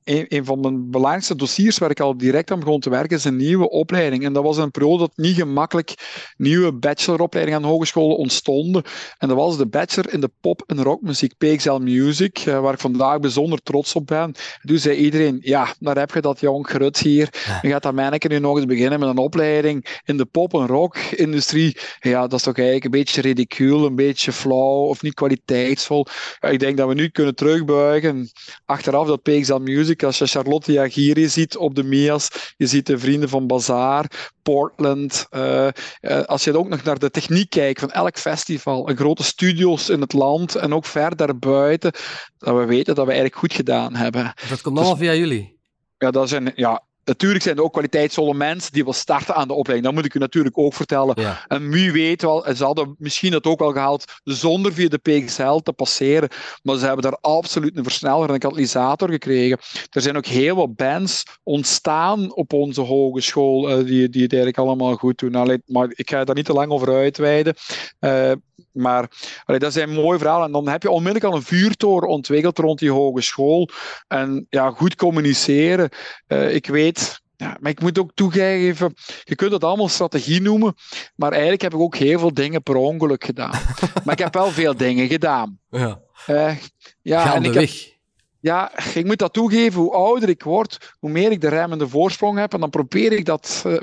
een, 0.08 0.26
een, 0.28 0.46
van 0.46 0.60
mijn 0.60 0.92
belangrijkste 0.92 1.36
dossiers 1.36 1.78
waar 1.78 1.90
ik 1.90 2.00
al 2.00 2.18
direct 2.18 2.52
aan 2.52 2.60
begon 2.60 2.80
te 2.80 2.90
werken, 2.90 3.18
is 3.18 3.24
een 3.24 3.36
nieuwe 3.36 3.70
opleiding. 3.70 4.24
En 4.24 4.34
dat 4.34 4.44
was 4.44 4.58
een 4.58 4.72
periode 4.72 4.98
dat 4.98 5.12
niet 5.16 5.36
gemakkelijk 5.36 5.94
nieuwe 6.38 6.74
bacheloropleidingen 6.74 7.64
aan 7.64 7.70
hogescholen 7.70 8.18
ontstonden. 8.18 8.84
En 9.18 9.28
dat 9.28 9.38
was 9.38 9.58
de 9.58 9.68
bachelor 9.68 10.14
in 10.14 10.20
de 10.20 10.30
pop- 10.42 10.64
en 10.68 10.84
rockmuziek, 10.84 11.38
PXL 11.38 11.78
Music, 11.78 12.38
eh, 12.38 12.60
waar 12.60 12.74
ik 12.74 12.80
vandaag 12.80 13.20
bijzonder 13.20 13.62
trots 13.64 13.96
op 13.96 14.08
ben. 14.08 14.24
En 14.62 14.68
toen 14.68 14.78
zei 14.78 14.96
iedereen, 14.96 15.38
ja, 15.42 15.68
daar 15.80 15.98
heb 15.98 16.14
je 16.14 16.22
dat 16.22 16.40
jong 16.40 16.70
gerut 16.70 16.98
hier. 17.00 17.30
Je 17.62 17.70
gaat 17.70 17.84
dat 17.84 17.94
manneke 17.94 18.28
nu 18.28 18.40
nog 18.40 18.58
eens 18.58 18.66
beginnen 18.66 19.00
met 19.00 19.10
een 19.10 19.18
opleiding 19.18 20.02
in 20.06 20.18
de 20.18 20.26
pop- 20.26 20.54
en 20.54 20.68
rock-industrie. 20.68 21.78
Ja, 22.00 22.22
dat 22.22 22.34
is 22.34 22.42
toch 22.42 22.56
eigenlijk 22.56 22.86
een 22.86 22.92
beetje 22.92 23.22
ridicuul, 23.22 23.86
een 23.86 23.96
beetje 23.96 24.32
flauw 24.32 24.86
of 24.86 25.02
niet 25.02 25.14
kwaliteitsvol. 25.14 26.06
ik 26.40 26.60
denk 26.60 26.78
dat 26.78 26.88
we 26.88 26.94
nu 26.94 27.10
kunnen 27.10 27.36
terugbuigen 27.36 28.32
achteraf 28.66 29.08
dat 29.08 29.22
PXL 29.22 29.58
Music 29.58 29.97
als 30.04 30.18
je 30.18 30.26
Charlotte 30.28 30.72
Jagiri 30.72 31.28
ziet 31.28 31.58
op 31.58 31.76
de 31.76 31.84
Mias, 31.84 32.54
je 32.58 32.68
ziet 32.68 32.86
de 32.86 32.98
vrienden 32.98 33.30
van 33.30 33.48
Bazaar, 33.48 34.32
Portland. 34.42 35.28
Uh, 35.32 35.68
uh, 36.02 36.22
als 36.22 36.44
je 36.44 36.58
ook 36.58 36.68
nog 36.68 36.84
naar 36.84 37.00
de 37.00 37.10
techniek 37.10 37.50
kijkt 37.50 37.80
van 37.80 37.92
elk 37.92 38.18
festival, 38.18 38.88
en 38.88 38.98
grote 38.98 39.24
studios 39.24 39.90
in 39.90 40.02
het 40.02 40.14
land 40.14 40.56
en 40.56 40.74
ook 40.74 40.86
ver 40.86 41.16
daarbuiten, 41.16 41.92
dat 42.38 42.56
we 42.56 42.66
weten 42.66 42.96
dat 42.96 43.06
we 43.06 43.12
eigenlijk 43.12 43.40
goed 43.40 43.54
gedaan 43.54 43.96
hebben. 43.96 44.34
Dat 44.50 44.62
komt 44.62 44.78
allemaal 44.78 44.98
dus, 44.98 45.08
via 45.08 45.16
jullie? 45.16 45.60
Ja, 45.98 46.12
dat 46.12 46.30
zijn, 46.30 46.52
ja, 46.56 46.87
Natuurlijk 47.08 47.44
zijn 47.44 47.58
er 47.58 47.64
ook 47.64 47.72
kwaliteitsvolle 47.72 48.34
mensen 48.34 48.74
die 48.74 48.84
wil 48.84 48.94
starten 48.94 49.36
aan 49.36 49.48
de 49.48 49.54
opleiding. 49.54 49.86
Dat 49.86 49.96
moet 49.96 50.06
ik 50.06 50.14
u 50.14 50.20
natuurlijk 50.20 50.58
ook 50.58 50.74
vertellen. 50.74 51.16
En 51.48 51.70
wie 51.70 51.92
weet 51.92 52.22
wel, 52.22 52.46
ze 52.56 52.64
hadden 52.64 52.96
misschien 52.98 53.34
het 53.34 53.46
ook 53.46 53.60
wel 53.60 53.72
gehaald 53.72 54.06
zonder 54.24 54.74
via 54.74 54.90
de 54.90 54.98
PXL 54.98 55.58
te 55.58 55.74
passeren. 55.74 56.30
Maar 56.64 56.78
ze 56.78 56.86
hebben 56.86 57.04
daar 57.04 57.18
absoluut 57.22 57.78
een 57.78 57.84
versneller 57.84 58.28
en 58.28 58.34
een 58.34 58.40
katalysator 58.40 59.10
gekregen. 59.10 59.58
Er 59.90 60.02
zijn 60.02 60.18
ook 60.18 60.26
heel 60.26 60.56
wat 60.56 60.76
bands 60.76 61.24
ontstaan 61.44 62.36
op 62.36 62.54
onze 62.54 62.82
hogeschool 62.82 63.70
uh, 63.70 63.86
die, 63.86 64.10
die 64.10 64.24
het 64.24 64.34
eigenlijk 64.34 64.58
allemaal 64.58 64.96
goed 64.96 65.20
doen. 65.20 65.36
Allee, 65.36 65.62
maar 65.66 65.88
ik 65.90 66.10
ga 66.10 66.24
daar 66.24 66.36
niet 66.36 66.46
te 66.46 66.54
lang 66.54 66.72
over 66.72 66.96
uitweiden. 66.96 67.56
Uh, 68.00 68.32
maar 68.78 69.12
allee, 69.46 69.60
dat 69.60 69.74
zijn 69.74 69.90
mooie 69.90 70.20
verhalen. 70.20 70.46
En 70.46 70.52
dan 70.52 70.68
heb 70.68 70.84
je 70.84 70.90
onmiddellijk 70.90 71.26
al 71.26 71.36
een 71.36 71.46
vuurtoren 71.46 72.10
ontwikkeld 72.10 72.58
rond 72.58 72.80
die 72.80 72.92
hogeschool. 72.92 73.70
En 74.08 74.46
ja, 74.50 74.72
goed 74.72 74.96
communiceren. 74.96 75.90
Uh, 76.28 76.56
ik 76.56 76.68
weet, 76.68 77.22
ja, 77.36 77.58
maar 77.60 77.72
ik 77.72 77.82
moet 77.82 78.00
ook 78.00 78.12
toegeven, 78.14 78.94
je 79.24 79.36
kunt 79.36 79.52
het 79.52 79.64
allemaal 79.64 79.88
strategie 79.88 80.42
noemen, 80.42 80.74
maar 81.16 81.32
eigenlijk 81.32 81.62
heb 81.62 81.74
ik 81.74 81.80
ook 81.80 81.96
heel 81.96 82.20
veel 82.20 82.34
dingen 82.34 82.64
per 82.64 82.76
ongeluk 82.76 83.24
gedaan. 83.24 83.60
maar 84.04 84.14
ik 84.14 84.24
heb 84.24 84.34
wel 84.34 84.52
veel 84.52 84.78
dingen 84.78 85.08
gedaan. 85.08 85.60
Ja. 85.70 86.02
Uh, 86.28 86.56
ja 87.02 87.36
en 87.36 87.44
ik 87.44 87.54
heb, 87.54 87.70
ja, 88.40 88.72
ik 88.94 89.06
moet 89.06 89.18
dat 89.18 89.34
toegeven, 89.34 89.82
hoe 89.82 89.94
ouder 89.94 90.30
ik 90.30 90.44
word, 90.44 90.96
hoe 91.00 91.10
meer 91.10 91.32
ik 91.32 91.42
de 91.42 91.50
remmende 91.50 91.88
voorsprong 91.88 92.38
heb. 92.38 92.54
En 92.54 92.60
dan 92.60 92.70
probeer 92.70 93.12
ik 93.12 93.26
dat, 93.26 93.64
uh, 93.68 93.78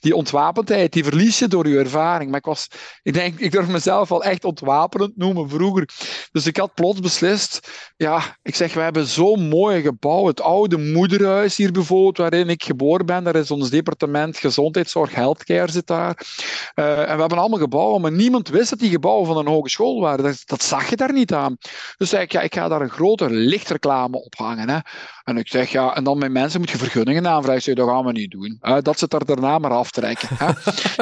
die 0.00 0.16
ontwapendheid, 0.16 0.92
die 0.92 1.04
verlies 1.04 1.38
je 1.38 1.48
door 1.48 1.68
je 1.68 1.78
ervaring. 1.78 2.30
Maar 2.30 2.38
ik 2.38 2.44
was, 2.44 2.68
ik 3.02 3.12
denk, 3.12 3.38
ik 3.38 3.52
durf 3.52 3.68
mezelf 3.68 4.08
wel 4.08 4.24
echt 4.24 4.44
ontwapenend 4.44 5.16
noemen 5.16 5.48
vroeger. 5.48 5.88
Dus 6.32 6.46
ik 6.46 6.56
had 6.56 6.74
plots 6.74 7.00
beslist, 7.00 7.70
ja, 7.96 8.36
ik 8.42 8.54
zeg, 8.54 8.74
we 8.74 8.80
hebben 8.80 9.06
zo'n 9.06 9.48
mooi 9.48 9.82
gebouw. 9.82 10.26
Het 10.26 10.40
oude 10.40 10.78
moederhuis 10.78 11.56
hier 11.56 11.72
bijvoorbeeld, 11.72 12.16
waarin 12.16 12.48
ik 12.48 12.64
geboren 12.64 13.06
ben. 13.06 13.24
Daar 13.24 13.36
is 13.36 13.50
ons 13.50 13.70
departement 13.70 14.36
gezondheidszorg, 14.36 15.14
healthcare 15.14 15.70
zit 15.70 15.86
daar. 15.86 16.26
Uh, 16.74 16.98
en 16.98 17.14
we 17.14 17.20
hebben 17.20 17.38
allemaal 17.38 17.58
gebouwen, 17.58 18.00
maar 18.00 18.12
niemand 18.12 18.48
wist 18.48 18.70
dat 18.70 18.78
die 18.78 18.90
gebouwen 18.90 19.26
van 19.26 19.36
een 19.36 19.46
hogeschool 19.46 20.00
waren. 20.00 20.24
Dat, 20.24 20.42
dat 20.44 20.62
zag 20.62 20.90
je 20.90 20.96
daar 20.96 21.12
niet 21.12 21.32
aan. 21.32 21.56
Dus 21.96 22.12
ik, 22.12 22.32
ja, 22.32 22.40
ik 22.40 22.54
ga 22.54 22.68
daar 22.68 22.80
een 22.80 22.90
groter 22.90 23.30
lichtreclame 23.30 23.93
lichtreclame 23.94 24.24
ophangen. 24.24 24.68
Hè? 24.68 24.78
En 25.24 25.36
ik 25.36 25.48
zeg, 25.48 25.70
ja, 25.70 25.94
en 25.94 26.04
dan 26.04 26.18
met 26.18 26.30
mensen 26.32 26.60
moet 26.60 26.70
je 26.70 26.78
vergunningen 26.78 27.26
aanvragen. 27.26 27.62
Zeg, 27.62 27.74
dat 27.74 27.88
gaan 27.88 28.04
we 28.04 28.12
niet 28.12 28.30
doen. 28.30 28.58
dat 28.82 28.98
ze 28.98 29.06
er 29.08 29.24
daarna 29.24 29.58
maar 29.58 29.70
aftrekken. 29.70 30.28
Hè? 30.30 30.52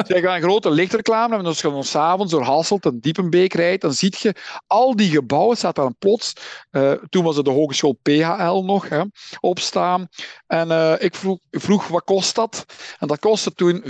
zeg, 0.07 0.23
een 0.23 0.41
grote 0.41 0.71
lichtreclame. 0.71 1.37
En 1.37 1.45
als 1.45 1.61
je 1.61 1.69
dan 1.69 1.83
s'avonds 1.83 2.31
door 2.31 2.43
Hasselt 2.43 2.85
en 2.85 2.99
Diepenbeek 2.99 3.53
rijdt, 3.53 3.81
dan 3.81 3.93
zie 3.93 4.13
je 4.19 4.35
al 4.67 4.95
die 4.95 5.09
gebouwen, 5.09 5.57
staat 5.57 5.77
een 5.77 5.95
plots. 5.99 6.33
Uh, 6.71 6.91
toen 7.09 7.23
was 7.23 7.35
het 7.35 7.45
de 7.45 7.51
Hogeschool 7.51 7.99
PHL 8.01 8.61
nog, 8.63 8.89
hè, 8.89 9.01
opstaan. 9.39 10.07
En 10.47 10.67
uh, 10.67 10.93
ik 10.99 11.15
vroeg, 11.15 11.39
vroeg, 11.51 11.87
wat 11.87 12.03
kost 12.03 12.35
dat? 12.35 12.65
En 12.99 13.07
dat 13.07 13.19
kostte 13.19 13.53
toen 13.53 13.83
75.000 13.83 13.89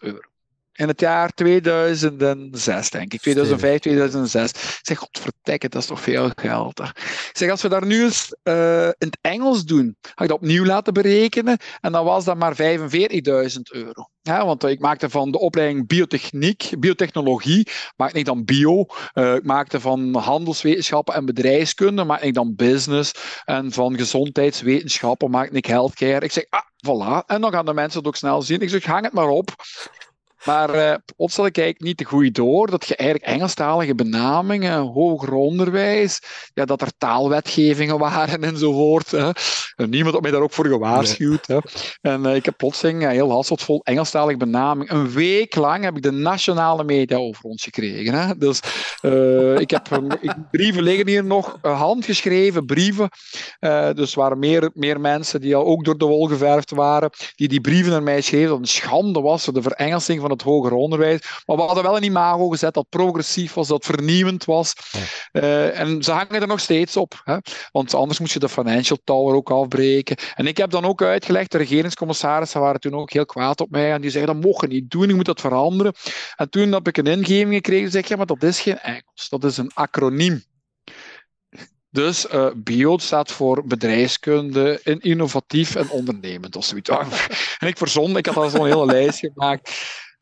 euro 0.00 0.31
in 0.72 0.88
het 0.88 1.00
jaar 1.00 1.30
2006, 1.30 2.90
denk 2.90 3.12
ik. 3.12 3.20
2005, 3.20 3.80
2006. 3.80 4.50
Ik 4.50 4.78
zeg, 4.82 4.98
godvertekke, 4.98 5.68
dat 5.68 5.82
is 5.82 5.88
toch 5.88 6.00
veel 6.00 6.30
geld. 6.34 6.78
Ik 6.78 7.30
zeg, 7.32 7.50
als 7.50 7.62
we 7.62 7.68
daar 7.68 7.86
nu 7.86 8.02
eens 8.02 8.36
uh, 8.44 8.86
in 8.86 8.94
het 8.98 9.18
Engels 9.20 9.64
doen, 9.64 9.96
ga 10.00 10.22
ik 10.22 10.28
dat 10.28 10.38
opnieuw 10.38 10.64
laten 10.64 10.92
berekenen. 10.92 11.58
En 11.80 11.92
dan 11.92 12.04
was 12.04 12.24
dat 12.24 12.36
maar 12.36 12.56
45.000 12.56 13.60
euro. 13.62 14.08
Ja, 14.22 14.46
want 14.46 14.64
ik 14.64 14.80
maakte 14.80 15.10
van 15.10 15.30
de 15.30 15.38
opleiding 15.38 15.86
biotechniek, 15.86 16.70
biotechnologie, 16.78 17.68
maakte 17.96 18.18
ik 18.18 18.24
dan 18.24 18.44
bio. 18.44 18.86
Uh, 19.14 19.34
ik 19.34 19.44
maakte 19.44 19.80
van 19.80 20.14
handelswetenschappen 20.14 21.14
en 21.14 21.24
bedrijfskunde, 21.24 22.04
maakte 22.04 22.26
ik 22.26 22.34
dan 22.34 22.54
business. 22.54 23.12
En 23.44 23.72
van 23.72 23.96
gezondheidswetenschappen 23.96 25.30
maakte 25.30 25.56
ik 25.56 25.66
healthcare. 25.66 26.24
Ik 26.24 26.32
zeg, 26.32 26.46
ah, 26.48 26.60
voilà. 26.60 27.26
En 27.26 27.40
dan 27.40 27.52
gaan 27.52 27.66
de 27.66 27.74
mensen 27.74 27.98
het 27.98 28.08
ook 28.08 28.16
snel 28.16 28.42
zien. 28.42 28.60
Ik 28.60 28.68
zeg, 28.68 28.84
hang 28.84 29.04
het 29.04 29.12
maar 29.12 29.28
op. 29.28 29.54
Maar 30.44 30.74
uh, 30.74 30.94
plotselijk 31.16 31.54
kijk 31.54 31.80
niet 31.80 31.96
te 31.96 32.04
goed 32.04 32.34
door 32.34 32.70
dat 32.70 32.86
je 32.86 32.96
eigenlijk 32.96 33.30
Engelstalige 33.30 33.94
benamingen, 33.94 34.78
hoger 34.78 35.32
onderwijs, 35.32 36.20
ja, 36.54 36.64
dat 36.64 36.80
er 36.80 36.92
taalwetgevingen 36.98 37.98
waren 37.98 38.42
enzovoort. 38.50 39.10
Hè. 39.10 39.30
En 39.76 39.90
niemand 39.90 40.14
had 40.14 40.22
mij 40.22 40.30
daar 40.30 40.40
ook 40.40 40.52
voor 40.52 40.66
gewaarschuwd. 40.66 41.46
Hè. 41.46 41.58
En 42.00 42.24
uh, 42.26 42.34
ik 42.34 42.44
heb 42.44 42.56
plotseling 42.56 43.02
uh, 43.02 43.08
heel 43.08 43.30
Hasselt 43.30 43.62
vol 43.62 43.80
Engelstalige 43.84 44.38
benaming. 44.38 44.90
Een 44.90 45.10
week 45.10 45.54
lang 45.54 45.84
heb 45.84 45.96
ik 45.96 46.02
de 46.02 46.10
nationale 46.10 46.84
media 46.84 47.16
over 47.16 47.44
ons 47.44 47.62
gekregen. 47.62 48.14
Hè. 48.14 48.36
Dus 48.36 48.60
ik 49.60 49.70
heb 49.70 49.88
ik, 50.20 50.34
brieven 50.50 50.82
liggen 50.82 51.08
hier 51.08 51.24
nog, 51.24 51.58
handgeschreven 51.62 52.66
brieven. 52.66 53.08
dus 53.94 54.14
waren 54.14 54.38
meer, 54.38 54.70
meer 54.74 55.00
mensen 55.00 55.40
die 55.40 55.56
al 55.56 55.64
ook 55.64 55.84
door 55.84 55.98
de 55.98 56.04
wol 56.04 56.26
geverfd 56.26 56.70
waren, 56.70 57.10
die 57.34 57.48
die 57.48 57.60
brieven 57.60 57.92
naar 57.92 58.02
mij 58.02 58.20
schreven 58.20 58.48
dat 58.48 58.58
het 58.58 58.66
een 58.66 58.72
schande 58.72 59.20
was 59.20 59.44
voor 59.44 59.52
de 59.52 59.62
verengelsing 59.62 60.20
van 60.20 60.31
het 60.32 60.42
hoger 60.42 60.72
onderwijs. 60.72 61.20
Maar 61.46 61.56
we 61.56 61.62
hadden 61.62 61.82
wel 61.82 61.96
een 61.96 62.02
imago 62.02 62.48
gezet 62.48 62.74
dat 62.74 62.88
progressief 62.88 63.54
was, 63.54 63.68
dat 63.68 63.84
vernieuwend 63.84 64.44
was. 64.44 64.74
Uh, 65.32 65.78
en 65.78 66.02
ze 66.02 66.12
hangen 66.12 66.40
er 66.40 66.46
nog 66.46 66.60
steeds 66.60 66.96
op. 66.96 67.20
Hè? 67.24 67.36
Want 67.72 67.94
anders 67.94 68.18
moest 68.18 68.32
je 68.32 68.38
de 68.38 68.48
Financial 68.48 68.98
Tower 69.04 69.34
ook 69.34 69.50
afbreken. 69.50 70.16
En 70.34 70.46
ik 70.46 70.56
heb 70.56 70.70
dan 70.70 70.84
ook 70.84 71.02
uitgelegd, 71.02 71.52
de 71.52 71.58
regeringscommissarissen 71.58 72.60
waren 72.60 72.80
toen 72.80 72.94
ook 72.94 73.12
heel 73.12 73.26
kwaad 73.26 73.60
op 73.60 73.70
mij. 73.70 73.92
En 73.92 74.00
die 74.00 74.10
zeiden, 74.10 74.34
dat 74.34 74.44
mocht 74.44 74.60
je 74.60 74.66
niet 74.66 74.90
doen, 74.90 75.08
je 75.08 75.14
moet 75.14 75.24
dat 75.24 75.40
veranderen. 75.40 75.94
En 76.36 76.50
toen 76.50 76.72
heb 76.72 76.88
ik 76.88 76.96
een 76.96 77.06
ingeving 77.06 77.54
gekregen, 77.54 77.90
zeg 77.90 78.08
ja, 78.08 78.16
maar 78.16 78.26
dat 78.26 78.42
is 78.42 78.60
geen 78.60 78.78
Engels, 78.78 79.28
dat 79.28 79.44
is 79.44 79.56
een 79.56 79.70
acroniem. 79.74 80.44
Dus 81.90 82.26
uh, 82.32 82.46
bio 82.56 82.98
staat 82.98 83.32
voor 83.32 83.66
bedrijfskunde, 83.66 84.80
innovatief 84.98 85.74
en 85.74 85.90
ondernemend 85.90 86.56
of 86.56 86.64
zoiets. 86.64 86.88
En 87.58 87.68
ik 87.68 87.78
verzon, 87.78 88.16
ik 88.16 88.26
had 88.26 88.36
al 88.36 88.48
zo'n 88.48 88.66
hele 88.66 88.86
lijst 88.86 89.18
gemaakt. 89.18 89.70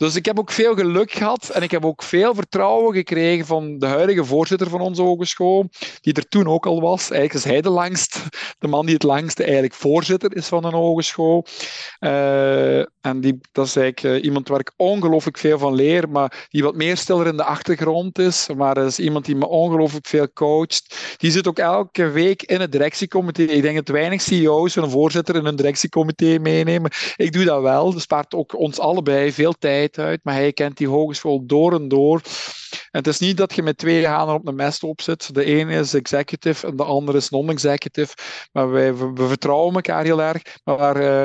Dus 0.01 0.15
ik 0.15 0.25
heb 0.25 0.39
ook 0.39 0.51
veel 0.51 0.75
geluk 0.75 1.13
gehad 1.13 1.49
en 1.49 1.63
ik 1.63 1.71
heb 1.71 1.85
ook 1.85 2.03
veel 2.03 2.35
vertrouwen 2.35 2.95
gekregen 2.95 3.47
van 3.47 3.79
de 3.79 3.87
huidige 3.87 4.25
voorzitter 4.25 4.69
van 4.69 4.81
onze 4.81 5.03
hogeschool, 5.03 5.69
die 6.01 6.13
er 6.13 6.29
toen 6.29 6.47
ook 6.47 6.67
al 6.67 6.81
was. 6.81 7.11
Eigenlijk 7.11 7.35
is 7.35 7.45
hij 7.45 7.61
de 7.61 7.71
langst, 7.71 8.23
de 8.59 8.69
man 8.69 8.85
die 8.85 8.95
het 8.95 9.03
langste 9.03 9.43
eigenlijk 9.43 9.75
voorzitter 9.75 10.37
is 10.37 10.47
van 10.47 10.65
een 10.65 10.73
hogeschool. 10.73 11.47
Uh, 12.01 12.79
en 12.79 13.21
die, 13.21 13.41
dat 13.53 13.67
is 13.67 13.77
eigenlijk 13.77 14.17
uh, 14.17 14.25
iemand 14.25 14.49
waar 14.49 14.61
ik 14.61 14.73
ongelooflijk 14.77 15.39
veel 15.39 15.59
van 15.59 15.75
leer, 15.75 16.09
maar 16.09 16.49
die 16.51 16.63
wat 16.63 16.75
meer 16.75 16.97
stiller 16.97 17.27
in 17.27 17.37
de 17.37 17.45
achtergrond 17.45 18.19
is. 18.19 18.49
Maar 18.57 18.75
dat 18.75 18.87
is 18.87 18.99
iemand 18.99 19.25
die 19.25 19.37
me 19.37 19.49
ongelooflijk 19.49 20.07
veel 20.07 20.33
coacht. 20.33 21.15
Die 21.17 21.31
zit 21.31 21.49
ook 21.49 21.59
elke 21.59 22.11
week 22.11 22.43
in 22.43 22.61
het 22.61 22.73
directiecomité. 22.73 23.43
Ik 23.43 23.63
denk 23.63 23.77
dat 23.77 23.89
weinig 23.89 24.23
CEO's 24.23 24.77
een 24.77 24.91
voorzitter 24.91 25.37
in 25.37 25.45
een 25.45 25.57
directiecomité 25.57 26.39
meenemen. 26.39 26.91
Ik 27.17 27.33
doe 27.33 27.45
dat 27.45 27.63
wel. 27.63 27.93
Dat 27.93 28.03
spaart 28.03 28.35
ook 28.35 28.59
ons 28.59 28.79
allebei 28.79 29.33
veel 29.33 29.53
tijd 29.53 29.89
uit, 29.98 30.20
maar 30.22 30.35
hij 30.35 30.53
kent 30.53 30.76
die 30.76 30.88
hogeschool 30.88 31.46
door 31.46 31.74
en 31.74 31.88
door. 31.88 32.20
En 32.70 32.98
het 32.98 33.07
is 33.07 33.18
niet 33.18 33.37
dat 33.37 33.55
je 33.55 33.62
met 33.62 33.79
twee 33.79 34.07
hanen 34.07 34.35
op 34.35 34.44
de 34.44 34.53
mest 34.53 34.83
op 34.83 35.00
zit. 35.00 35.35
De 35.35 35.44
ene 35.44 35.74
is 35.74 35.94
executive 35.94 36.66
en 36.66 36.76
de 36.76 36.85
andere 36.85 37.18
is 37.18 37.29
non-executive. 37.29 38.14
Maar 38.53 38.70
wij, 38.70 38.94
we, 38.94 39.26
vertrouwen 39.26 39.74
elkaar 39.74 40.05
heel 40.05 40.22
erg. 40.22 40.42
Maar 40.64 41.00
uh, 41.00 41.24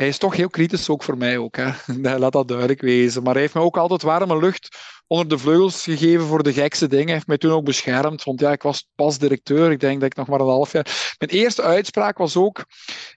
hij 0.00 0.08
is 0.08 0.18
toch 0.18 0.36
heel 0.36 0.48
kritisch, 0.48 0.88
ook 0.88 1.02
voor 1.02 1.16
mij 1.16 1.38
ook. 1.38 1.56
Hè. 1.56 1.70
Laat 2.18 2.32
dat 2.32 2.48
duidelijk 2.48 2.80
wezen. 2.80 3.22
Maar 3.22 3.32
hij 3.32 3.42
heeft 3.42 3.54
me 3.54 3.60
ook 3.60 3.76
altijd 3.76 4.02
warme 4.02 4.38
lucht 4.38 4.68
onder 5.06 5.28
de 5.28 5.38
vleugels 5.38 5.82
gegeven 5.82 6.26
voor 6.26 6.42
de 6.42 6.52
gekste 6.52 6.86
dingen. 6.86 7.04
Hij 7.04 7.14
heeft 7.14 7.26
mij 7.26 7.38
toen 7.38 7.50
ook 7.50 7.64
beschermd, 7.64 8.24
want 8.24 8.40
ja, 8.40 8.52
ik 8.52 8.62
was 8.62 8.88
pas 8.94 9.18
directeur. 9.18 9.70
Ik 9.70 9.80
denk 9.80 10.00
dat 10.00 10.10
ik 10.10 10.16
nog 10.16 10.26
maar 10.26 10.40
een 10.40 10.46
half 10.46 10.72
jaar... 10.72 11.14
Mijn 11.18 11.30
eerste 11.30 11.62
uitspraak 11.62 12.18
was 12.18 12.36
ook 12.36 12.64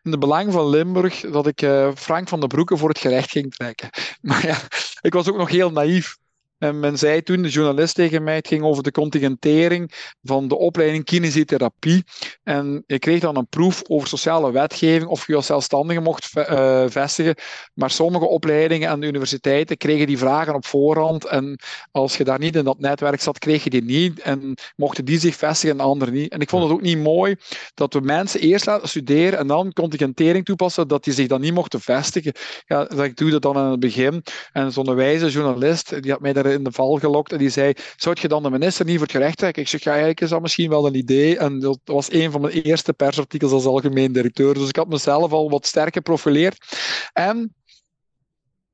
in 0.01 0.11
de 0.11 0.17
belang 0.17 0.53
van 0.53 0.69
Limburg 0.69 1.19
dat 1.19 1.47
ik 1.47 1.61
uh, 1.61 1.89
Frank 1.95 2.27
van 2.27 2.39
den 2.39 2.49
Broeke 2.49 2.77
voor 2.77 2.89
het 2.89 2.99
gerecht 2.99 3.31
ging 3.31 3.55
trekken. 3.55 3.89
Maar 4.21 4.45
ja, 4.45 4.57
ik 5.01 5.13
was 5.13 5.29
ook 5.29 5.37
nog 5.37 5.49
heel 5.49 5.71
naïef. 5.71 6.17
En 6.63 6.79
men 6.79 6.97
zei 6.97 7.21
toen, 7.23 7.41
de 7.41 7.49
journalist 7.49 7.95
tegen 7.95 8.23
mij, 8.23 8.35
het 8.35 8.47
ging 8.47 8.63
over 8.63 8.83
de 8.83 8.91
contingentering 8.91 9.91
van 10.21 10.47
de 10.47 10.57
opleiding 10.57 11.03
kinesiotherapie. 11.03 12.03
En 12.43 12.83
je 12.87 12.99
kreeg 12.99 13.19
dan 13.19 13.37
een 13.37 13.47
proef 13.47 13.81
over 13.87 14.07
sociale 14.07 14.51
wetgeving 14.51 15.09
of 15.09 15.27
je 15.27 15.35
als 15.35 15.45
zelfstandige 15.45 15.99
mocht 15.99 16.29
uh, 16.35 16.83
vestigen. 16.87 17.35
Maar 17.73 17.91
sommige 17.91 18.25
opleidingen 18.25 18.89
aan 18.89 18.99
de 18.99 19.07
universiteiten 19.07 19.77
kregen 19.77 20.07
die 20.07 20.17
vragen 20.17 20.53
op 20.53 20.65
voorhand. 20.65 21.25
En 21.25 21.59
als 21.91 22.17
je 22.17 22.23
daar 22.23 22.39
niet 22.39 22.55
in 22.55 22.63
dat 22.63 22.79
netwerk 22.79 23.21
zat, 23.21 23.39
kreeg 23.39 23.63
je 23.63 23.69
die 23.69 23.83
niet. 23.83 24.19
En 24.19 24.57
mochten 24.75 25.05
die 25.05 25.19
zich 25.19 25.35
vestigen 25.35 25.79
en 25.79 25.85
anderen 25.85 26.13
niet. 26.13 26.31
En 26.31 26.39
ik 26.39 26.49
vond 26.49 26.63
het 26.63 26.71
ook 26.71 26.81
niet 26.81 26.97
mooi 26.97 27.35
dat 27.73 27.93
we 27.93 27.99
mensen 27.99 28.39
eerst 28.39 28.65
laten 28.65 28.89
studeren 28.89 29.39
en 29.39 29.47
dan 29.47 29.73
contingentering 29.73 30.45
toepassen, 30.45 30.87
dat 30.87 31.03
die 31.03 31.13
zich 31.13 31.27
dan 31.27 31.41
niet 31.41 31.53
mochten 31.53 31.81
vestigen. 31.81 32.33
Ja, 32.65 32.85
dat 32.85 33.03
ik 33.03 33.15
doe 33.15 33.29
dat 33.29 33.41
dan 33.41 33.57
aan 33.57 33.71
het 33.71 33.79
begin. 33.79 34.23
En 34.51 34.71
zo'n 34.71 34.95
wijze 34.95 35.29
journalist, 35.29 36.01
die 36.01 36.11
had 36.11 36.21
mij 36.21 36.33
daar 36.33 36.51
in 36.53 36.63
de 36.63 36.71
val 36.71 36.95
gelokt 36.95 37.31
en 37.31 37.37
die 37.37 37.49
zei, 37.49 37.73
zou 37.95 38.15
je 38.21 38.27
dan 38.27 38.43
de 38.43 38.49
minister 38.49 38.85
niet 38.85 38.97
voor 38.97 39.07
het 39.07 39.15
gerecht 39.15 39.37
trekken? 39.37 39.61
Ik 39.61 39.67
zeg, 39.67 39.83
ja, 39.83 39.89
eigenlijk 39.89 40.21
is 40.21 40.29
dat 40.29 40.41
misschien 40.41 40.69
wel 40.69 40.87
een 40.87 40.95
idee. 40.95 41.37
En 41.37 41.59
dat 41.59 41.79
was 41.83 42.11
een 42.11 42.31
van 42.31 42.41
mijn 42.41 42.53
eerste 42.53 42.93
persartikels 42.93 43.51
als 43.51 43.65
algemeen 43.65 44.11
directeur. 44.11 44.53
Dus 44.53 44.67
ik 44.67 44.75
had 44.75 44.87
mezelf 44.87 45.31
al 45.31 45.49
wat 45.49 45.65
sterk 45.65 45.93
geprofileerd. 45.93 46.77
En 47.13 47.55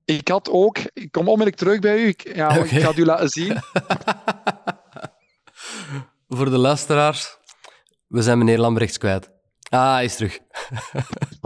ik 0.05 0.27
had 0.27 0.49
ook, 0.49 0.77
ik 0.93 1.11
kom 1.11 1.27
onmiddellijk 1.27 1.57
terug 1.57 1.79
bij 1.79 1.97
u, 1.97 2.07
ik, 2.07 2.35
ja, 2.35 2.55
ik 2.55 2.69
ga 2.69 2.87
het 2.87 2.97
u 2.97 3.05
laten 3.05 3.29
zien. 3.29 3.57
voor 6.27 6.49
de 6.49 6.57
luisteraars, 6.57 7.37
we 8.07 8.21
zijn 8.21 8.37
meneer 8.37 8.59
Lambrechts 8.59 8.97
kwijt. 8.97 9.29
Ah, 9.69 9.93
hij 9.93 10.03
is 10.03 10.15
terug. 10.15 10.39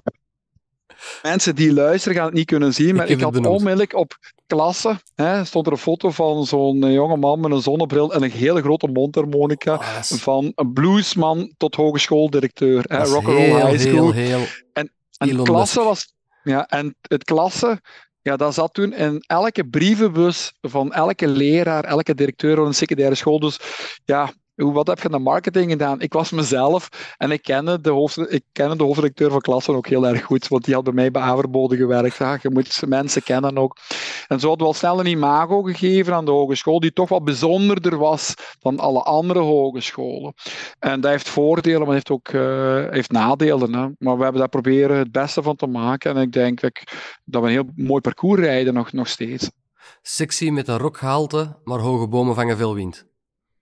Mensen 1.22 1.56
die 1.56 1.74
luisteren 1.74 2.18
gaan 2.18 2.26
het 2.26 2.34
niet 2.34 2.46
kunnen 2.46 2.74
zien, 2.74 2.96
maar 2.96 3.10
ik, 3.10 3.18
ik 3.18 3.24
had 3.24 3.46
onmiddellijk 3.46 3.96
op 3.96 4.18
klasse 4.48 5.00
hè, 5.16 5.46
stond 5.46 5.66
er 5.66 5.72
een 5.72 5.78
foto 5.78 6.10
van 6.10 6.46
zo'n 6.46 6.84
eh, 6.84 6.94
jonge 6.94 7.18
man 7.18 7.40
met 7.40 7.52
een 7.52 7.62
zonnebril 7.62 8.14
en 8.14 8.24
een 8.24 8.32
hele 8.32 8.62
grote 8.62 8.88
mondharmonica. 8.88 9.74
Oh, 9.74 10.02
van 10.02 10.52
een 10.56 10.74
bluesman 10.74 11.54
tot 11.58 11.76
hogeschooldirecteur. 11.76 12.84
Hè, 12.88 13.04
rock'n'roll 13.04 13.70
high 13.70 13.80
school. 13.80 14.12
Heel, 14.12 14.28
heel 14.28 14.46
en, 14.74 14.92
en 15.18 15.44
klasse 15.44 15.84
was... 15.84 16.12
Ja, 16.44 16.68
en 16.68 16.96
het 17.02 17.24
klasse 17.24 17.82
ja, 18.24 18.36
dat 18.36 18.54
zat 18.54 18.74
toen 18.74 18.94
in 18.94 19.24
elke 19.28 19.68
brievenbus 19.68 20.54
van 20.62 20.94
elke 20.94 21.28
leraar, 21.28 21.84
elke 21.84 22.16
directeur 22.16 22.56
van 22.56 22.66
een 22.66 22.74
secundaire 22.74 23.16
school. 23.16 23.40
Dus 23.40 23.60
ja, 24.06 24.34
wat 24.56 24.88
heb 24.88 25.00
je 25.00 25.06
aan 25.06 25.12
de 25.12 25.20
marketing 25.20 25.72
gedaan? 25.72 26.02
Ik 26.02 26.14
was 26.14 26.32
mezelf 26.32 26.90
en 27.18 27.32
ik 27.32 27.42
kende 27.42 27.82
de, 27.82 27.90
hoofd, 27.90 28.34
ik 28.34 28.44
kende 28.52 28.76
de 28.76 29.30
van 29.30 29.42
klassen 29.42 29.76
ook 29.76 29.88
heel 29.88 30.08
erg 30.08 30.24
goed, 30.24 30.48
want 30.48 30.66
die 30.66 30.74
had 30.74 30.84
bij 30.84 30.94
mij 30.94 31.12
bij 31.12 31.22
Averboden 31.22 31.78
gewerkt. 31.78 32.18
Ja, 32.18 32.38
je 32.42 32.50
moet 32.50 32.82
mensen 32.88 33.24
kennen 33.24 33.58
ook. 33.58 33.78
En 34.28 34.40
zo 34.40 34.48
hadden 34.48 34.68
we 34.68 34.74
al 34.74 34.80
snel 34.80 35.00
een 35.00 35.06
imago 35.06 35.62
gegeven 35.62 36.14
aan 36.14 36.26
de 36.26 36.32
hogeschool, 36.32 36.80
die 36.80 36.94
toch 36.94 37.10
wat 37.10 37.24
bijzonderder 37.24 37.98
was 37.98 38.34
dan 38.60 38.80
alle 38.80 39.02
andere 39.02 39.40
hogescholen. 39.40 40.34
En 40.80 41.02
dat 41.02 41.12
heeft 41.12 41.30
voordelen, 41.30 41.82
maar 41.82 41.94
heeft 41.94 42.12
ook 42.12 42.30
uh, 42.30 42.90
heeft 42.90 43.12
nadelen. 43.12 43.74
Hè. 43.74 43.88
Maar 43.98 44.18
we 44.18 44.24
hebben 44.24 44.42
daar 44.42 44.50
proberen 44.50 44.98
het 44.98 45.12
beste 45.12 45.42
van 45.42 45.56
te 45.56 45.68
maken. 45.68 46.16
En 46.16 46.22
ik 46.22 46.32
denk 46.32 46.60
dat, 46.60 46.82
dat 47.26 47.42
we 47.42 47.48
een 47.48 47.54
heel 47.54 47.70
mooi 47.76 48.02
parcours 48.02 48.42
rijden 48.42 48.74
nog, 48.74 48.92
nog 48.92 49.08
steeds. 49.08 49.50
Sexy 50.02 50.50
met 50.50 50.68
een 50.68 50.78
rokgehalte, 50.78 51.60
maar 51.64 51.80
hoge 51.80 52.08
bomen 52.08 52.36
vangen 52.36 52.58
veel 52.58 52.76
wind. 52.76 53.12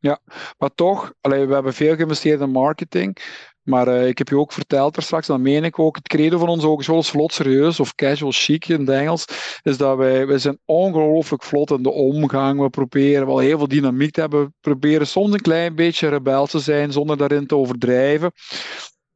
Ja, 0.01 0.19
maar 0.57 0.69
toch, 0.75 1.13
allee, 1.21 1.45
we 1.45 1.53
hebben 1.53 1.73
veel 1.73 1.95
geïnvesteerd 1.95 2.41
in 2.41 2.51
marketing. 2.51 3.17
Maar 3.61 3.87
uh, 3.87 4.07
ik 4.07 4.17
heb 4.17 4.27
je 4.27 4.37
ook 4.37 4.51
verteld 4.51 4.95
er 4.95 5.03
straks, 5.03 5.27
dan 5.27 5.41
meen 5.41 5.63
ik 5.63 5.79
ook, 5.79 5.95
het 5.95 6.07
credo 6.07 6.37
van 6.37 6.47
onze 6.49 6.67
hogeschool 6.67 6.99
is 6.99 7.09
vlot 7.09 7.33
serieus, 7.33 7.79
of 7.79 7.95
casual 7.95 8.31
chic 8.33 8.67
in 8.67 8.79
het 8.79 8.89
Engels, 8.89 9.25
is 9.63 9.77
dat 9.77 9.97
wij, 9.97 10.27
wij 10.27 10.37
zijn 10.37 10.59
ongelooflijk 10.65 11.43
vlot 11.43 11.71
in 11.71 11.83
de 11.83 11.91
omgang. 11.91 12.59
We 12.59 12.69
proberen 12.69 13.27
wel 13.27 13.37
heel 13.37 13.57
veel 13.57 13.67
dynamiek 13.67 14.11
te 14.11 14.19
hebben. 14.19 14.45
We 14.45 14.51
proberen 14.59 15.07
soms 15.07 15.33
een 15.33 15.41
klein 15.41 15.75
beetje 15.75 16.07
rebel 16.07 16.45
te 16.45 16.59
zijn, 16.59 16.91
zonder 16.91 17.17
daarin 17.17 17.47
te 17.47 17.55
overdrijven. 17.55 18.31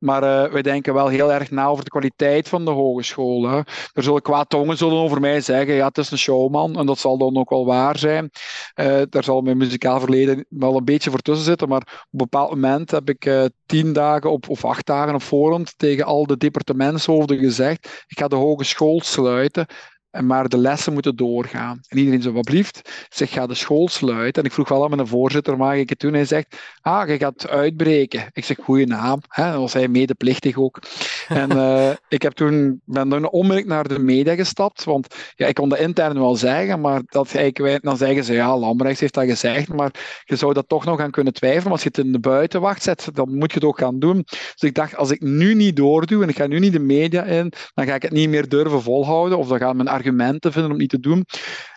Maar 0.05 0.23
uh, 0.23 0.51
wij 0.51 0.61
denken 0.61 0.93
wel 0.93 1.07
heel 1.07 1.33
erg 1.33 1.51
na 1.51 1.65
over 1.65 1.83
de 1.83 1.89
kwaliteit 1.89 2.49
van 2.49 2.65
de 2.65 2.71
hogeschool. 2.71 3.45
Er 3.47 4.03
zullen 4.03 4.21
kwaad 4.21 4.49
tongen 4.49 4.77
zullen 4.77 4.97
over 4.97 5.19
mij 5.19 5.41
zeggen, 5.41 5.75
ja, 5.75 5.87
het 5.87 5.97
is 5.97 6.11
een 6.11 6.17
showman. 6.17 6.79
En 6.79 6.85
dat 6.85 6.99
zal 6.99 7.17
dan 7.17 7.37
ook 7.37 7.49
wel 7.49 7.65
waar 7.65 7.97
zijn. 7.97 8.29
Uh, 8.75 9.01
daar 9.09 9.23
zal 9.23 9.41
mijn 9.41 9.57
muzikaal 9.57 9.99
verleden 9.99 10.45
wel 10.49 10.77
een 10.77 10.85
beetje 10.85 11.09
voor 11.09 11.19
tussen 11.19 11.45
zitten. 11.45 11.69
Maar 11.69 11.81
op 11.81 12.07
een 12.11 12.17
bepaald 12.17 12.49
moment 12.49 12.91
heb 12.91 13.09
ik 13.09 13.25
uh, 13.25 13.45
tien 13.65 13.93
dagen 13.93 14.31
op, 14.31 14.49
of 14.49 14.65
acht 14.65 14.85
dagen 14.85 15.13
op 15.13 15.21
voorhand 15.21 15.73
tegen 15.77 16.05
al 16.05 16.25
de 16.25 16.37
departementshoofden 16.37 17.37
gezegd, 17.37 18.05
ik 18.07 18.19
ga 18.19 18.27
de 18.27 18.35
hogeschool 18.35 19.01
sluiten 19.01 19.65
maar 20.21 20.49
de 20.49 20.58
lessen 20.58 20.93
moeten 20.93 21.15
doorgaan. 21.15 21.80
En 21.88 21.97
iedereen 21.97 22.21
zo, 22.21 22.32
wat 22.32 22.45
blieft, 22.45 23.08
zeg, 23.10 23.32
ga 23.32 23.47
de 23.47 23.54
school 23.54 23.88
sluiten. 23.88 24.41
En 24.41 24.47
ik 24.47 24.54
vroeg 24.54 24.69
wel 24.69 24.84
aan 24.84 24.95
mijn 24.95 25.08
voorzitter, 25.08 25.58
mag 25.58 25.75
ik 25.75 25.89
het 25.89 25.99
doen? 25.99 26.13
Hij 26.13 26.25
zegt, 26.25 26.58
ah, 26.82 27.08
je 27.08 27.17
gaat 27.17 27.47
uitbreken. 27.47 28.30
Ik 28.34 28.45
zeg, 28.45 28.58
goede 28.62 28.86
naam. 28.86 29.21
Hè? 29.28 29.51
Dan 29.51 29.60
was 29.60 29.73
hij 29.73 29.88
medeplichtig 29.88 30.58
ook. 30.58 30.80
en 31.28 31.51
uh, 31.51 31.89
ik 32.08 32.21
heb 32.21 32.34
toen, 32.34 32.82
ben 32.86 33.10
toen 33.10 33.30
onmiddellijk 33.30 33.67
naar 33.67 33.88
de 33.88 33.99
media 33.99 34.36
gestapt, 34.36 34.84
want 34.84 35.15
ja, 35.36 35.47
ik 35.47 35.56
kon 35.56 35.69
de 35.69 35.80
intern 35.80 36.19
wel 36.19 36.36
zeggen, 36.36 36.82
maar 36.82 37.01
dat 37.06 37.34
eigenlijk, 37.36 37.84
dan 37.84 37.97
zeggen 37.97 38.23
ze, 38.23 38.34
ja, 38.34 38.58
Lambrechts 38.58 38.99
heeft 38.99 39.13
dat 39.13 39.25
gezegd, 39.25 39.73
maar 39.73 40.21
je 40.23 40.36
zou 40.36 40.54
dat 40.54 40.67
toch 40.67 40.86
nog 40.86 40.99
gaan 40.99 41.12
kunnen 41.12 41.34
twijfelen. 41.34 41.63
Maar 41.63 41.71
als 41.71 41.84
je 41.84 41.88
het 41.88 41.97
in 41.97 42.12
de 42.12 42.19
buitenwacht 42.19 42.84
zet, 42.84 43.10
dan 43.13 43.36
moet 43.38 43.51
je 43.51 43.58
het 43.58 43.67
ook 43.67 43.80
gaan 43.80 43.99
doen. 43.99 44.23
Dus 44.25 44.69
ik 44.69 44.75
dacht, 44.75 44.95
als 44.95 45.12
ik 45.12 45.21
nu 45.21 45.53
niet 45.53 45.76
doordoe 45.76 46.24
en 46.24 46.30
ik 46.30 46.36
ga 46.36 46.47
nu 46.47 46.59
niet 46.59 46.74
de 46.74 46.80
media 46.80 47.24
in, 47.24 47.51
dan 47.74 47.86
ga 47.86 47.95
ik 47.95 48.01
het 48.01 48.11
niet 48.11 48.30
meer 48.30 48.49
durven 48.49 48.82
volhouden, 48.82 49.38
of 49.38 49.47
dan 49.47 49.59
gaan 49.59 49.76
mijn 49.76 49.88
argumenten 49.88 50.05
vinden 50.51 50.72
om 50.72 50.78
niet 50.78 50.89
te 50.89 50.99
doen. 50.99 51.26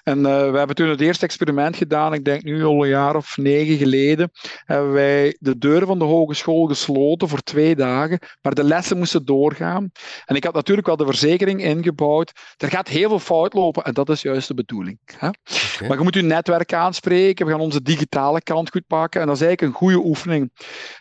En 0.09 0.19
uh, 0.19 0.51
we 0.51 0.59
hebben 0.59 0.77
toen 0.77 0.89
het 0.89 1.01
eerste 1.01 1.25
experiment 1.25 1.77
gedaan, 1.77 2.15
ik 2.15 2.25
denk 2.25 2.43
nu 2.43 2.65
al 2.65 2.83
een 2.83 2.89
jaar 2.89 3.17
of 3.17 3.37
negen 3.37 3.77
geleden, 3.77 4.31
hebben 4.65 4.93
wij 4.93 5.37
de 5.41 5.59
deuren 5.59 5.87
van 5.87 5.99
de 5.99 6.05
hogeschool 6.05 6.67
gesloten 6.67 7.29
voor 7.29 7.41
twee 7.41 7.77
dagen, 7.77 8.19
maar 8.43 8.55
de 8.55 8.65
lessen 8.65 8.99
moesten 8.99 9.25
doorgaan. 9.25 9.91
En 10.25 10.37
ik 10.37 10.45
had 10.45 10.55
natuurlijk 10.55 10.87
wel 10.87 10.97
de 10.97 11.07
verzekering 11.07 11.63
ingebouwd. 11.63 12.33
Er 12.57 12.69
gaat 12.69 12.89
heel 12.89 13.09
veel 13.09 13.19
fout 13.19 13.53
lopen 13.53 13.85
en 13.85 13.95
dat 13.95 14.09
is 14.09 14.23
juist 14.23 14.49
de 14.49 14.55
bedoeling. 14.55 14.99
Hè? 15.05 15.29
Okay. 15.29 15.89
Maar 15.89 15.97
je 15.97 16.03
moet 16.03 16.15
je 16.15 16.23
netwerk 16.23 16.73
aanspreken, 16.73 17.47
we 17.47 17.53
gaan 17.53 17.61
onze 17.61 17.83
digitale 17.83 18.43
kant 18.43 18.71
goed 18.71 18.87
pakken 18.87 19.21
en 19.21 19.27
dat 19.27 19.37
is 19.37 19.43
eigenlijk 19.43 19.73
een 19.73 19.79
goede 19.79 20.07
oefening. 20.07 20.51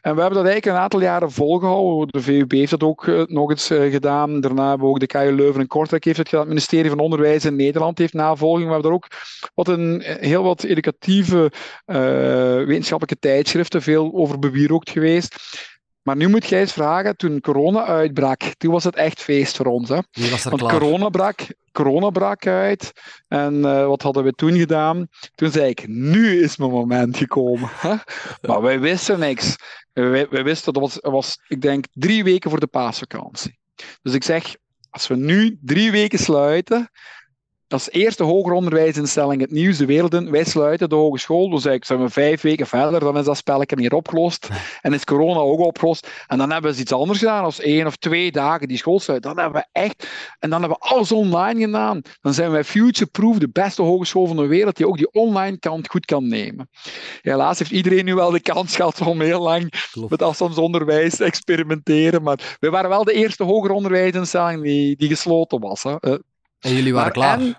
En 0.02 0.16
we 0.16 0.22
hebben 0.22 0.40
dat 0.40 0.48
eigenlijk 0.48 0.66
een 0.66 0.84
aantal 0.84 1.02
jaren 1.02 1.32
volgehouden. 1.32 2.08
De 2.08 2.22
VUB 2.22 2.52
heeft 2.52 2.72
dat 2.72 2.84
ook 2.84 3.06
uh, 3.06 3.24
nog 3.26 3.50
eens 3.50 3.72
uh, 3.72 3.92
gedaan. 3.92 4.42
Daarna 4.42 4.70
hebben 4.70 4.88
we 4.88 4.94
ook 4.94 5.00
de 5.00 5.08
KU 5.08 5.32
Leuven 5.32 5.62
en 5.62 5.68
Kortrijk 5.68 6.04
heeft 6.04 6.18
het 6.18 6.28
gedaan. 6.28 6.44
Het 6.44 6.54
ministerie 6.54 6.90
van 6.90 7.00
Onderwijs 7.00 7.17
in 7.26 7.56
Nederland 7.56 7.98
heeft 7.98 8.14
navolging. 8.14 8.66
We 8.66 8.74
hebben 8.74 8.92
daar 8.92 9.00
ook 9.00 9.08
wat 9.54 9.68
een, 9.68 10.02
heel 10.02 10.44
wat 10.44 10.64
educatieve 10.64 11.52
uh, 11.86 11.96
wetenschappelijke 12.66 13.20
tijdschriften, 13.20 13.82
veel 13.82 14.12
over 14.14 14.40
bewierookt 14.40 14.90
geweest. 14.90 15.36
Maar 16.08 16.16
nu 16.16 16.28
moet 16.28 16.48
jij 16.48 16.60
eens 16.60 16.74
vragen, 16.74 17.18
toen 17.18 17.42
corona 17.42 17.86
uitbrak, 17.86 18.42
toen 18.58 18.72
was 18.72 18.84
het 18.84 18.96
echt 18.96 19.22
feest 19.22 19.56
voor 19.56 19.66
ons. 19.66 19.90
Hè? 19.90 20.00
was 20.12 20.44
er 20.44 20.50
Want 20.50 20.62
klaar. 20.62 20.80
corona 20.80 21.10
brak, 21.10 21.48
corona 21.72 22.10
brak 22.10 22.48
uit. 22.48 22.92
En 23.28 23.54
uh, 23.54 23.88
wat 23.88 24.02
hadden 24.02 24.24
we 24.24 24.32
toen 24.32 24.58
gedaan? 24.58 25.08
Toen 25.36 25.52
zei 25.52 25.70
ik, 25.70 25.88
nu 25.88 26.42
is 26.42 26.58
mijn 26.58 26.72
moment 26.72 27.18
gekomen. 27.18 27.70
Hè? 27.74 27.96
Maar 28.42 28.62
wij 28.62 28.80
wisten 28.80 29.20
niks. 29.20 29.56
Wij, 29.94 30.28
wij 30.30 30.44
wisten, 30.44 30.74
dat 30.74 30.82
was, 30.82 30.98
was, 31.02 31.40
ik 31.48 31.62
denk, 31.62 31.86
drie 31.94 32.24
weken 32.24 32.50
voor 32.50 32.60
de 32.60 32.68
paasvakantie. 32.68 33.60
Dus 34.02 34.14
ik 34.14 34.24
zeg, 34.24 34.56
als 34.98 35.08
we 35.08 35.16
nu 35.16 35.58
drie 35.62 35.92
weken 35.92 36.20
sluiten, 36.20 36.90
als 37.74 37.92
eerste 37.92 38.24
hoger 38.24 38.54
onderwijsinstelling 38.54 39.42
het 39.42 39.52
nieuws 39.52 39.78
de 39.78 39.86
wereld 39.86 40.14
in. 40.14 40.32
Wij 40.32 40.44
sluiten 40.44 40.90
de 40.90 40.96
hogeschool. 40.96 41.50
Dus 41.50 41.66
eigenlijk 41.66 41.86
zijn 41.86 42.00
we 42.00 42.10
vijf 42.10 42.42
weken 42.42 42.68
verder. 42.68 43.00
Dan 43.00 43.18
is 43.18 43.26
dat 43.26 43.38
spelletje 43.38 43.80
hier 43.80 43.94
opgelost. 43.94 44.50
En 44.82 44.94
is 44.94 45.04
corona 45.04 45.40
ook 45.40 45.60
opgelost. 45.60 46.10
En 46.28 46.38
dan 46.38 46.52
hebben 46.52 46.74
we 46.74 46.80
iets 46.80 46.92
anders 46.92 47.20
gedaan. 47.20 47.44
Als 47.44 47.60
één 47.60 47.86
of 47.86 47.96
twee 47.96 48.32
dagen 48.32 48.68
die 48.68 48.78
school 48.78 49.00
sluiten. 49.00 49.36
Dan 49.36 49.44
hebben 49.44 49.62
we 49.62 49.80
echt... 49.80 50.08
En 50.40 50.50
dan 50.50 50.60
hebben 50.62 50.80
we 50.80 50.90
alles 50.90 51.12
online 51.12 51.66
gedaan. 51.66 52.02
Dan 52.22 52.34
zijn 52.34 52.52
wij 52.52 52.64
future-proof. 52.64 53.38
De 53.38 53.50
beste 53.50 53.82
hogeschool 53.82 54.28
van 54.28 54.36
de 54.36 54.48
wereld. 54.48 54.76
Die 54.76 54.88
ook 54.88 54.98
die 54.98 55.12
online 55.12 55.60
kant 55.60 55.90
goed 55.90 56.06
kan 56.06 56.28
nemen. 56.28 56.70
Helaas 57.22 57.60
heeft 57.60 57.72
iedereen 57.72 58.06
nu 58.06 58.16
wel 58.16 58.32
de 58.32 58.42
kans 58.42 58.76
gehad 58.76 59.02
om 59.02 59.22
heel 59.22 59.42
lang 59.42 59.90
Klopt. 59.92 60.10
met 60.10 60.22
afstandsonderwijs 60.22 61.16
te 61.16 61.24
experimenteren. 61.24 62.24
Maar 62.24 62.58
we 62.60 62.70
waren 62.70 62.90
wel 62.90 63.04
de 63.04 63.14
eerste 63.14 63.44
hoger 63.44 63.72
onderwijsinstelling 63.72 64.64
die, 64.64 64.96
die 64.96 65.08
gesloten 65.08 65.60
was. 65.60 65.84
Hè. 65.84 65.96
En 66.60 66.74
jullie 66.74 66.94
waren 66.94 67.22
maar 67.22 67.38
klaar. 67.38 67.40
En, 67.40 67.58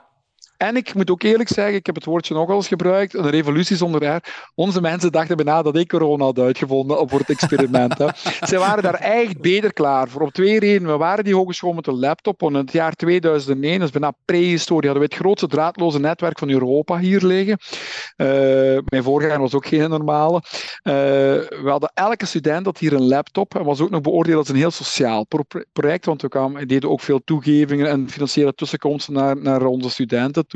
en 0.59 0.77
ik 0.77 0.95
moet 0.95 1.11
ook 1.11 1.23
eerlijk 1.23 1.49
zeggen, 1.49 1.75
ik 1.75 1.87
heb 1.87 1.95
het 1.95 2.05
woordje 2.05 2.35
nog 2.35 2.47
wel 2.47 2.57
eens 2.57 2.69
gebruikt, 2.69 3.15
een 3.15 3.31
revolutie 3.31 3.77
zonder 3.77 4.05
R. 4.05 4.21
Onze 4.55 4.81
mensen 4.81 5.13
dachten 5.13 5.37
bijna 5.37 5.63
dat 5.63 5.77
ik 5.77 5.89
corona 5.89 6.25
had 6.25 6.39
uitgevonden 6.39 7.09
voor 7.09 7.19
het 7.19 7.31
experiment. 7.31 7.99
Hè. 7.99 8.07
Ze 8.51 8.59
waren 8.59 8.83
daar 8.83 8.95
echt 8.95 9.41
beter 9.41 9.73
klaar 9.73 10.09
voor. 10.09 10.23
Op 10.23 10.33
twee 10.33 10.59
redenen. 10.59 10.93
We 10.93 10.97
waren 10.97 11.25
die 11.25 11.35
hogeschool 11.35 11.73
met 11.73 11.87
een 11.87 11.99
laptop. 11.99 12.43
En 12.43 12.49
in 12.49 12.55
het 12.55 12.73
jaar 12.73 12.93
2001, 12.93 13.79
dat 13.79 13.89
is 13.89 13.99
bijna 13.99 14.17
prehistorie, 14.25 14.89
hadden 14.89 15.09
we 15.09 15.15
het 15.15 15.23
grootste 15.25 15.47
draadloze 15.47 16.01
netwerk 16.01 16.39
van 16.39 16.51
Europa 16.51 16.99
hier 16.99 17.25
liggen. 17.25 17.59
Uh, 18.17 18.27
mijn 18.85 19.03
voorganger 19.03 19.41
was 19.41 19.55
ook 19.55 19.67
geen 19.67 19.91
normale. 19.91 20.37
Uh, 20.37 20.93
we 21.63 21.67
hadden 21.67 21.91
elke 21.95 22.27
student 22.27 22.65
had 22.65 22.79
hier 22.79 22.93
een 22.93 23.09
laptop 23.09 23.55
en 23.55 23.65
was 23.65 23.81
ook 23.81 23.91
nog 23.91 24.01
beoordeeld 24.01 24.39
als 24.39 24.49
een 24.49 24.57
heel 24.57 24.71
sociaal 24.71 25.27
pro 25.27 25.43
project, 25.73 26.05
want 26.05 26.23
we 26.23 26.29
kwamen, 26.29 26.69
deden 26.69 26.91
ook 26.91 27.01
veel 27.01 27.21
toegevingen 27.25 27.89
en 27.89 28.11
financiële 28.11 28.55
tussenkomsten 28.55 29.15
naar, 29.15 29.37
naar 29.37 29.65
onze 29.65 29.91
studenten 29.91 30.47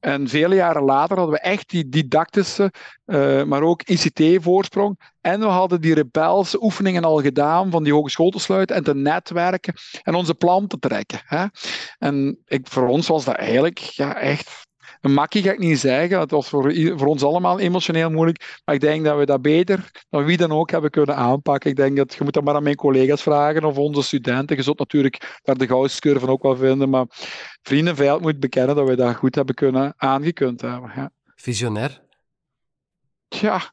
En 0.00 0.28
vele 0.28 0.54
jaren 0.54 0.82
later 0.82 1.16
hadden 1.16 1.34
we 1.34 1.40
echt 1.40 1.70
die 1.70 1.88
didactische, 1.88 2.72
uh, 3.06 3.42
maar 3.42 3.62
ook 3.62 3.82
ICT-voorsprong. 3.82 5.00
En 5.20 5.40
we 5.40 5.46
hadden 5.46 5.80
die 5.80 5.94
rebelse 5.94 6.62
oefeningen 6.62 7.04
al 7.04 7.20
gedaan 7.20 7.70
van 7.70 7.84
die 7.84 7.92
hogeschool 7.92 8.30
te 8.30 8.38
sluiten 8.38 8.76
en 8.76 8.84
te 8.84 8.94
netwerken 8.94 9.74
en 10.02 10.14
onze 10.14 10.34
plan 10.34 10.66
te 10.66 10.78
trekken. 10.78 11.20
Hè? 11.24 11.46
En 11.98 12.38
ik, 12.46 12.66
voor 12.68 12.88
ons 12.88 13.08
was 13.08 13.24
dat 13.24 13.34
eigenlijk 13.34 13.78
ja, 13.78 14.16
echt 14.16 14.66
een 15.02 15.12
makkie 15.12 15.42
ga 15.42 15.52
ik 15.52 15.58
niet 15.58 15.78
zeggen. 15.78 16.20
Het 16.20 16.30
was 16.30 16.48
voor, 16.48 16.74
voor 16.74 17.06
ons 17.06 17.22
allemaal 17.22 17.60
emotioneel 17.60 18.10
moeilijk. 18.10 18.60
Maar 18.64 18.74
ik 18.74 18.80
denk 18.80 19.04
dat 19.04 19.18
we 19.18 19.26
dat 19.26 19.42
beter 19.42 19.90
dan 20.10 20.24
wie 20.24 20.36
dan 20.36 20.52
ook 20.52 20.70
hebben 20.70 20.90
kunnen 20.90 21.16
aanpakken. 21.16 21.70
Ik 21.70 21.76
denk 21.76 21.96
dat 21.96 22.14
je 22.14 22.24
moet 22.24 22.32
dat 22.32 22.44
maar 22.44 22.54
aan 22.54 22.62
mijn 22.62 22.76
collega's 22.76 23.22
vragen 23.22 23.64
of 23.64 23.76
onze 23.76 24.02
studenten. 24.02 24.56
Je 24.56 24.62
zult 24.62 24.78
natuurlijk 24.78 25.40
daar 25.42 25.56
de 25.56 25.66
goudcurve 25.66 26.28
ook 26.28 26.42
wel 26.42 26.56
vinden. 26.56 26.90
Maar 26.90 27.06
vrienden 27.62 27.88
en 27.88 27.96
vijand 27.96 28.20
moet 28.20 28.40
bekennen 28.40 28.76
dat 28.76 28.88
we 28.88 28.96
dat 28.96 29.16
goed 29.16 29.34
hebben 29.34 29.54
kunnen 29.54 29.94
aangekund 29.96 30.60
hebben. 30.60 30.92
Ja. 30.94 31.10
Visionair? 31.34 32.02
Ja, 33.28 33.72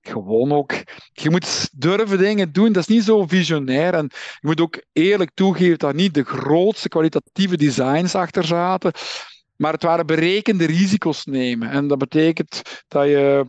gewoon 0.00 0.52
ook. 0.52 0.72
Je 1.12 1.30
moet 1.30 1.68
durven 1.80 2.18
dingen 2.18 2.52
doen. 2.52 2.72
Dat 2.72 2.88
is 2.88 2.94
niet 2.94 3.04
zo 3.04 3.26
visionair. 3.26 3.94
En 3.94 4.10
je 4.10 4.46
moet 4.46 4.60
ook 4.60 4.82
eerlijk 4.92 5.30
toegeven 5.34 5.78
dat 5.78 5.94
niet 5.94 6.14
de 6.14 6.24
grootste 6.24 6.88
kwalitatieve 6.88 7.56
designs 7.56 8.14
achter 8.14 8.44
zaten. 8.44 8.92
Maar 9.56 9.72
het 9.72 9.82
waren 9.82 10.06
berekende 10.06 10.66
risico's 10.66 11.24
nemen. 11.24 11.70
En 11.70 11.88
dat 11.88 11.98
betekent 11.98 12.84
dat 12.88 13.06
je 13.06 13.46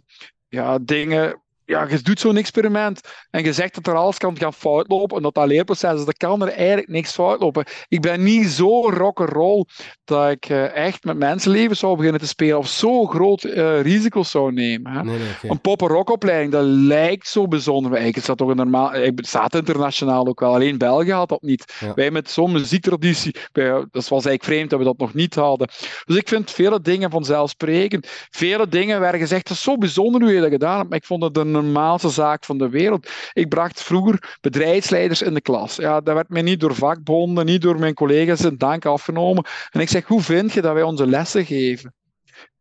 ja, 0.48 0.78
dingen. 0.82 1.44
Ja, 1.66 1.88
je 1.90 2.02
doet 2.02 2.20
zo'n 2.20 2.38
experiment 2.38 3.02
en 3.30 3.44
je 3.44 3.54
zegt 3.54 3.76
dat 3.76 3.88
er 3.88 4.00
alles 4.00 4.18
kan 4.18 4.38
gaan 4.38 4.54
fout 4.54 4.86
lopen 4.88 5.18
en 5.18 5.24
dat 5.24 5.34
dat 5.34 5.48
leerproces 5.48 6.00
is, 6.00 6.06
dan 6.06 6.14
kan 6.18 6.42
er 6.42 6.54
eigenlijk 6.54 6.88
niks 6.88 7.12
fout 7.12 7.40
lopen. 7.40 7.66
Ik 7.88 8.02
ben 8.02 8.24
niet 8.24 8.48
zo 8.48 8.90
rock'n'roll 8.90 9.66
dat 10.04 10.32
ik 10.32 10.50
uh, 10.50 10.76
echt 10.76 11.04
met 11.04 11.18
mensenlevens 11.18 11.80
zou 11.80 11.96
beginnen 11.96 12.22
te 12.22 12.28
spelen 12.28 12.58
of 12.58 12.68
zo 12.68 13.06
groot 13.06 13.44
uh, 13.44 13.82
risico's 13.82 14.32
zou 14.32 14.54
nemen. 14.54 14.92
Hè. 14.92 15.04
Nee, 15.04 15.18
nee, 15.18 15.30
okay. 15.36 15.50
Een 15.50 15.62
pop-rockopleiding, 15.62 16.52
dat 16.52 16.64
lijkt 16.66 17.28
zo 17.28 17.48
bijzonder. 17.48 17.92
Eigenlijk 17.92 18.22
is 18.22 18.26
dat 18.26 18.38
toch 18.38 18.50
een 18.50 18.56
normaal... 18.56 18.92
Het 18.92 19.16
bestaat 19.16 19.56
internationaal 19.56 20.28
ook 20.28 20.40
wel, 20.40 20.54
alleen 20.54 20.78
België 20.78 21.12
had 21.12 21.30
dat 21.30 21.42
niet. 21.42 21.74
Ja. 21.80 21.94
Wij 21.94 22.12
met 22.12 22.30
zo'n 22.30 22.52
muziektraditie, 22.52 23.36
wij, 23.52 23.70
dat 23.70 23.88
was 23.92 24.10
eigenlijk 24.26 24.44
vreemd 24.44 24.70
dat 24.70 24.80
we 24.80 24.86
dat 24.86 24.98
nog 24.98 25.14
niet 25.14 25.36
hadden. 25.36 25.70
Dus 26.06 26.16
ik 26.16 26.28
vind 26.28 26.52
vele 26.52 26.82
dingen 26.82 27.12
vanzelfsprekend. 27.12 28.08
Vele 28.30 28.68
dingen 28.68 29.00
werden 29.00 29.20
gezegd, 29.20 29.48
het 29.48 29.58
is 29.58 29.64
zo 29.64 29.78
bijzonder 29.78 30.22
hoe 30.22 30.34
je 30.34 30.42
dat 30.42 30.50
gedaan 30.50 30.78
hebt, 30.78 30.90
maar 30.90 30.98
ik 30.98 31.06
vond 31.06 31.24
het 31.24 31.34
de 31.34 31.46
normaalste 31.62 32.10
zaak 32.10 32.46
van 32.46 32.58
de 32.58 32.70
wereld. 32.70 33.10
Ik 33.34 33.50
bracht 33.50 33.84
vroeger 33.84 34.38
bedrijfsleiders 34.42 35.22
in 35.22 35.34
de 35.34 35.42
klas. 35.42 35.76
Ja, 35.76 36.02
dat 36.02 36.16
werd 36.16 36.30
mij 36.30 36.42
niet 36.42 36.60
door 36.60 36.76
vakbonden, 36.76 37.46
niet 37.46 37.62
door 37.62 37.80
mijn 37.80 37.94
collega's 37.94 38.42
in 38.42 38.58
dank 38.58 38.86
afgenomen. 38.86 39.46
En 39.70 39.80
ik 39.80 39.90
zeg, 39.90 40.06
hoe 40.06 40.22
vind 40.22 40.54
je 40.54 40.62
dat 40.62 40.74
wij 40.74 40.84
onze 40.84 41.08
lessen 41.08 41.46
geven? 41.46 41.94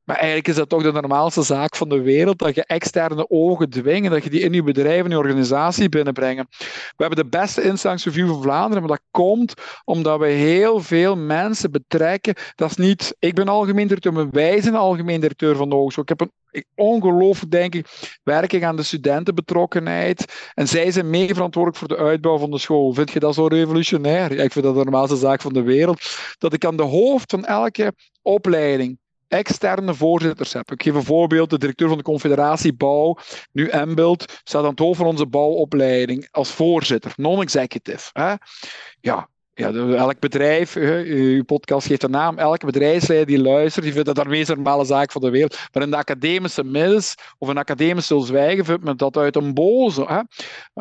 Maar 0.05 0.17
eigenlijk 0.17 0.49
is 0.49 0.55
dat 0.55 0.69
toch 0.69 0.83
de 0.83 0.93
normaalste 0.93 1.43
zaak 1.43 1.77
van 1.77 1.89
de 1.89 2.01
wereld, 2.01 2.39
dat 2.39 2.55
je 2.55 2.65
externe 2.65 3.31
ogen 3.31 3.71
dwingen, 3.71 4.11
dat 4.11 4.25
je 4.25 4.31
die 4.31 4.41
in 4.41 4.53
je 4.53 4.63
bedrijf, 4.63 5.05
in 5.05 5.11
je 5.11 5.19
organisatie 5.19 5.89
binnenbrengen. 5.89 6.47
We 6.97 7.05
hebben 7.05 7.19
de 7.19 7.39
beste 7.39 7.61
review 7.61 8.29
van 8.29 8.43
Vlaanderen, 8.43 8.83
maar 8.83 8.99
dat 8.99 9.07
komt 9.11 9.55
omdat 9.85 10.19
we 10.19 10.27
heel 10.27 10.81
veel 10.81 11.17
mensen 11.17 11.71
betrekken. 11.71 12.35
Dat 12.55 12.71
is 12.71 12.77
niet, 12.77 13.17
ik 13.19 13.35
ben 13.35 13.49
algemeen 13.49 13.87
directeur, 13.87 14.13
maar 14.13 14.31
wij 14.31 14.61
zijn 14.61 14.75
algemeen 14.75 15.21
directeur 15.21 15.57
van 15.57 15.69
de 15.69 15.75
hogeschool. 15.75 16.03
Ik 16.03 16.09
heb 16.09 16.21
een 16.21 16.65
ongelooflijk, 16.75 17.51
denk 17.51 17.75
ik, 17.75 17.87
werking 18.23 18.65
aan 18.65 18.77
de 18.77 18.83
studentenbetrokkenheid. 18.83 20.51
En 20.55 20.69
zij 20.69 20.91
zijn 20.91 21.11
mee 21.11 21.35
verantwoordelijk 21.35 21.79
voor 21.79 21.97
de 21.97 22.05
uitbouw 22.05 22.39
van 22.39 22.51
de 22.51 22.59
school. 22.59 22.93
Vind 22.93 23.11
je 23.11 23.21
dat 23.21 23.35
zo 23.35 23.47
revolutionair? 23.47 24.35
Ja, 24.35 24.43
ik 24.43 24.53
vind 24.53 24.65
dat 24.65 24.75
de 24.75 24.83
normaalste 24.85 25.17
zaak 25.17 25.41
van 25.41 25.53
de 25.53 25.63
wereld. 25.63 26.19
Dat 26.39 26.53
ik 26.53 26.65
aan 26.65 26.77
de 26.77 26.83
hoofd 26.83 27.31
van 27.31 27.45
elke 27.45 27.93
opleiding 28.23 28.99
externe 29.29 29.95
voorzitters 29.95 30.53
heb. 30.53 30.73
Ik 30.73 30.83
geef 30.83 30.95
een 30.95 31.03
voorbeeld, 31.05 31.51
de 31.51 31.59
directeur 31.59 31.89
van 31.89 31.97
de 31.97 32.05
Confederatie 32.05 32.75
Bouw, 32.75 33.17
nu 33.53 33.69
Embild, 33.69 34.41
staat 34.45 34.63
aan 34.63 34.71
het 34.71 34.79
hoofd 34.79 34.99
van 34.99 35.07
onze 35.07 35.27
bouwopleiding 35.27 36.29
als 36.31 36.51
voorzitter, 36.51 37.13
non-executive. 37.17 38.11
Ja, 39.01 39.29
ja, 39.55 39.73
elk 39.73 40.19
bedrijf, 40.19 40.77
uw 40.77 41.45
podcast 41.45 41.87
geeft 41.87 42.03
een 42.03 42.11
naam, 42.11 42.39
elke 42.39 42.67
bedrijfsleider 42.67 43.27
die 43.27 43.43
luistert, 43.43 43.85
die 43.85 43.95
vindt 43.95 44.15
dat 44.15 44.25
de 44.25 44.31
meest 44.31 44.49
normale 44.49 44.85
zaak 44.85 45.13
van 45.13 45.21
de 45.21 45.31
wereld. 45.31 45.59
Maar 45.73 45.83
in 45.83 45.91
de 45.91 45.97
academische 45.97 46.65
mis 46.65 47.15
of 47.39 47.49
een 47.49 47.59
academisch 47.59 48.07
zwijgen 48.07 48.65
vindt 48.65 48.85
men 48.85 48.97
dat 48.97 49.17
uit 49.17 49.37
een 49.37 49.55
boze. 49.55 50.05
Hè? 50.05 50.21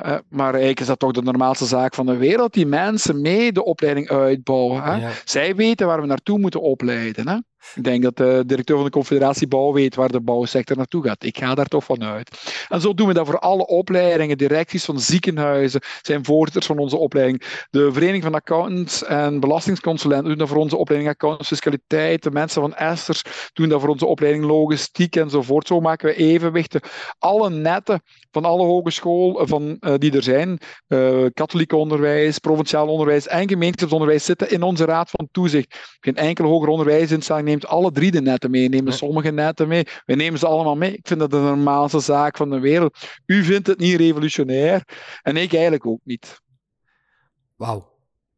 Eh, 0.02 0.18
maar 0.30 0.50
eigenlijk 0.50 0.80
is 0.80 0.88
dat 0.88 1.00
toch 1.00 1.12
de 1.12 1.22
normaalste 1.22 1.66
zaak 1.66 1.94
van 1.94 2.06
de 2.06 2.18
wereld, 2.18 2.54
die 2.54 2.66
mensen 2.66 3.22
mee 3.22 3.52
de 3.52 3.64
opleiding 3.64 4.10
uitbouwen. 4.10 4.84
Hè? 4.84 5.10
Zij 5.26 5.56
weten 5.56 5.88
waar 5.88 6.02
we 6.02 6.08
naartoe 6.08 6.40
moeten 6.40 6.62
opleiden. 6.62 7.28
Hè? 7.28 7.38
Ik 7.76 7.84
denk 7.84 8.04
dat 8.04 8.18
de 8.18 8.44
directeur 8.46 8.76
van 8.76 8.86
de 8.86 8.92
Confederatie 8.92 9.48
Bouw 9.48 9.74
weet 9.74 9.96
waar 9.96 10.12
de 10.12 10.22
bouwsector 10.22 10.78
naartoe 10.78 11.04
gaat. 11.04 11.24
Ik 11.24 11.38
ga 11.38 11.56
daar 11.56 11.66
toch 11.66 11.84
vanuit. 11.84 12.66
En 12.70 12.82
zo 12.82 12.94
doen 12.94 13.08
we 13.08 13.14
dat 13.14 13.26
voor 13.26 13.40
alle 13.40 13.68
opleidingen. 13.68 14.38
Directies 14.38 14.86
van 14.86 15.00
ziekenhuizen 15.00 15.82
zijn 16.02 16.26
voorzitters 16.26 16.66
van 16.66 16.78
onze 16.78 16.98
opleiding. 16.98 17.68
De 17.70 17.92
Vereniging 17.92 18.24
van 18.24 18.36
Accountants 18.36 19.04
en 19.04 19.40
Belastingsconsulenten 19.40 20.28
doen 20.28 20.38
dat 20.38 20.48
voor 20.48 20.58
onze 20.58 20.78
opleiding 20.78 21.12
Accountants 21.12 21.50
Fiscaliteit. 21.50 22.24
De 22.24 22.32
mensen 22.32 22.62
van 22.62 22.76
Esters 22.76 23.24
doen 23.54 23.70
dat 23.70 23.80
voor 23.80 23.90
onze 23.90 24.06
opleiding 24.06 24.46
Logistiek 24.46 25.16
enzovoort. 25.16 25.68
Zo 25.68 25.80
maken 25.80 26.08
we 26.08 26.16
evenwichten. 26.16 26.82
Alle 27.20 27.50
netten 27.50 28.02
van 28.32 28.46
alle 28.46 28.66
hogescholen 28.66 29.48
van, 29.48 29.78
uh, 29.80 29.94
die 29.98 30.16
er 30.16 30.24
zijn, 30.24 30.60
uh, 30.88 31.26
katholiek 31.34 31.72
onderwijs, 31.74 32.40
provinciaal 32.40 32.88
onderwijs 32.88 33.28
en 33.28 33.50
gemeenschapsonderwijs, 33.50 34.26
zitten 34.26 34.52
in 34.52 34.62
onze 34.62 34.86
raad 34.86 35.10
van 35.10 35.28
toezicht. 35.32 35.98
Geen 36.00 36.16
enkele 36.16 36.48
hoger 36.48 36.70
onderwijsinstelling 36.70 37.48
neemt 37.54 37.68
alle 37.68 37.92
drie 37.92 38.12
de 38.12 38.22
netten 38.22 38.52
mee, 38.52 38.70
nemen 38.70 38.94
sommige 38.94 39.32
netten 39.32 39.68
mee. 39.68 39.88
We 40.06 40.16
nemen 40.16 40.40
ze 40.40 40.48
allemaal 40.48 40.76
mee. 40.76 40.94
Ik 40.94 41.08
vind 41.08 41.20
dat 41.20 41.32
de 41.32 41.38
normaalste 41.38 42.00
zaak 42.00 42.38
van 42.38 42.50
de 42.50 42.60
wereld. 42.60 42.98
U 43.26 43.44
vindt 43.44 43.68
het 43.68 43.80
niet 43.80 43.96
revolutionair 43.96 44.84
en 45.22 45.38
ik 45.38 45.54
eigenlijk 45.54 45.86
ook 45.86 46.02
niet. 46.04 46.42
Wauw. 47.56 47.92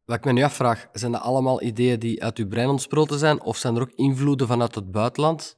Wat 0.05 0.17
ik 0.17 0.25
me 0.25 0.31
nu 0.31 0.43
afvraag, 0.43 0.87
zijn 0.91 1.11
dat 1.11 1.21
allemaal 1.21 1.61
ideeën 1.61 1.99
die 1.99 2.23
uit 2.23 2.37
uw 2.37 2.47
brein 2.47 2.69
ontsproten 2.69 3.19
zijn 3.19 3.41
of 3.41 3.57
zijn 3.57 3.75
er 3.75 3.81
ook 3.81 3.91
invloeden 3.95 4.47
vanuit 4.47 4.75
het 4.75 4.91
buitenland? 4.91 5.57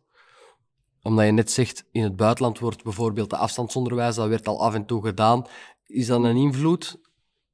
Omdat 1.02 1.26
je 1.26 1.32
net 1.32 1.52
zegt, 1.52 1.84
in 1.92 2.04
het 2.04 2.16
buitenland 2.16 2.60
wordt 2.60 2.84
bijvoorbeeld 2.84 3.30
de 3.30 3.38
afstandsonderwijs, 3.38 4.16
dat 4.16 4.28
werd 4.28 4.48
al 4.48 4.62
af 4.62 4.74
en 4.74 4.86
toe 4.86 5.06
gedaan. 5.06 5.46
Is 5.86 6.08
dat 6.08 6.24
een 6.24 6.36
invloed? 6.36 7.00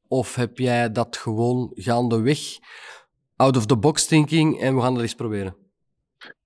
Of 0.07 0.35
heb 0.35 0.57
jij 0.57 0.91
dat 0.91 1.17
gewoon 1.17 1.71
gaandeweg, 1.73 2.39
out 3.35 3.57
of 3.57 3.65
the 3.65 3.77
box 3.77 4.05
thinking, 4.05 4.59
en 4.59 4.75
we 4.75 4.81
gaan 4.81 4.93
dat 4.93 5.01
eens 5.01 5.15
proberen? 5.15 5.62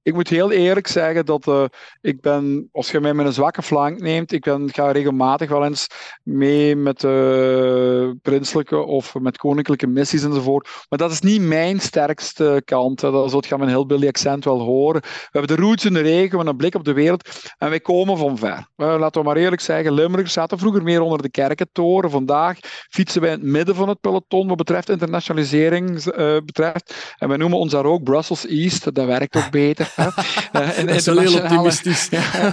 Ik 0.07 0.13
moet 0.13 0.29
heel 0.29 0.51
eerlijk 0.51 0.87
zeggen 0.87 1.25
dat 1.25 1.47
uh, 1.47 1.63
ik 2.01 2.21
ben, 2.21 2.69
als 2.71 2.91
je 2.91 2.99
mij 2.99 3.13
met 3.13 3.25
een 3.25 3.33
zwakke 3.33 3.61
flank 3.61 3.99
neemt, 3.99 4.31
ik 4.31 4.43
ben, 4.43 4.73
ga 4.73 4.91
regelmatig 4.91 5.49
wel 5.49 5.65
eens 5.65 5.87
mee 6.23 6.75
met 6.75 7.03
uh, 7.03 8.09
prinselijke 8.21 8.77
of 8.77 9.15
met 9.19 9.37
koninklijke 9.37 9.87
missies 9.87 10.23
enzovoort. 10.23 10.69
Maar 10.89 10.99
dat 10.99 11.11
is 11.11 11.21
niet 11.21 11.41
mijn 11.41 11.79
sterkste 11.79 12.61
kant. 12.65 13.01
Hè. 13.01 13.11
Dat 13.11 13.29
zult 13.29 13.47
je 13.47 13.57
mijn 13.57 13.69
heel 13.69 13.85
Billy 13.85 14.07
accent 14.07 14.43
wel 14.43 14.59
horen. 14.59 15.01
We 15.01 15.39
hebben 15.39 15.55
de 15.55 15.63
roots 15.63 15.85
in 15.85 15.93
de 15.93 16.01
regen, 16.01 16.29
we 16.29 16.35
hebben 16.35 16.47
een 16.47 16.57
blik 16.57 16.75
op 16.75 16.83
de 16.83 16.93
wereld 16.93 17.29
en 17.57 17.69
wij 17.69 17.79
komen 17.79 18.17
van 18.17 18.37
ver. 18.37 18.67
Uh, 18.77 18.95
laten 18.99 19.21
we 19.21 19.27
maar 19.27 19.37
eerlijk 19.37 19.61
zeggen, 19.61 19.93
Limburg 19.93 20.31
zaten 20.31 20.59
vroeger 20.59 20.83
meer 20.83 21.01
onder 21.01 21.21
de 21.21 21.29
kerkentoren. 21.29 22.09
Vandaag 22.09 22.57
fietsen 22.89 23.21
wij 23.21 23.31
in 23.31 23.39
het 23.39 23.47
midden 23.47 23.75
van 23.75 23.89
het 23.89 24.01
peloton 24.01 24.47
wat 24.47 24.57
betreft 24.57 24.89
internationalisering 24.89 26.03
betreft. 26.45 27.15
En 27.17 27.27
wij 27.27 27.37
noemen 27.37 27.57
ons 27.57 27.71
daar 27.71 27.85
ook 27.85 28.03
Brussels 28.03 28.45
East. 28.45 28.95
Dat 28.95 29.05
werkt 29.05 29.35
ook 29.35 29.51
beter. 29.51 29.95
Uh, 29.99 30.07
dat 30.85 30.95
is 30.95 31.05
heel 31.05 31.41
optimistisch. 31.41 32.09
ja, 32.09 32.51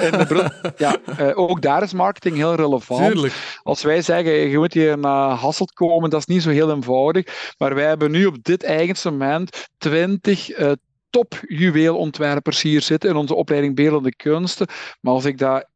ja 0.76 0.96
uh, 1.20 1.38
ook 1.38 1.62
daar 1.62 1.82
is 1.82 1.92
marketing 1.92 2.36
heel 2.36 2.54
relevant. 2.54 3.12
Tuurlijk. 3.12 3.34
Als 3.62 3.82
wij 3.82 4.02
zeggen, 4.02 4.32
je 4.32 4.58
moet 4.58 4.72
hier 4.72 4.98
naar 4.98 5.30
Hasselt 5.30 5.72
komen, 5.72 6.10
dat 6.10 6.20
is 6.20 6.26
niet 6.34 6.42
zo 6.42 6.50
heel 6.50 6.70
eenvoudig. 6.70 7.54
Maar 7.58 7.74
wij 7.74 7.86
hebben 7.86 8.10
nu 8.10 8.26
op 8.26 8.36
dit 8.42 8.62
eigenste 8.62 9.10
moment 9.10 9.68
20 9.78 10.58
uh, 10.58 10.72
topjuweelontwerpers 11.10 12.62
hier 12.62 12.82
zitten 12.82 13.10
in 13.10 13.16
onze 13.16 13.34
opleiding 13.34 13.74
Beeldende 13.74 14.16
Kunsten. 14.16 14.66
Maar 15.00 15.12
als 15.12 15.24
ik 15.24 15.38
dat 15.38 15.66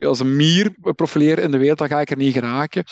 als 0.00 0.20
een 0.20 0.36
mier 0.36 0.74
profileren 0.94 1.44
in 1.44 1.50
de 1.50 1.58
wereld, 1.58 1.78
dan 1.78 1.88
ga 1.88 2.00
ik 2.00 2.10
er 2.10 2.16
niet 2.16 2.32
geraken. 2.32 2.84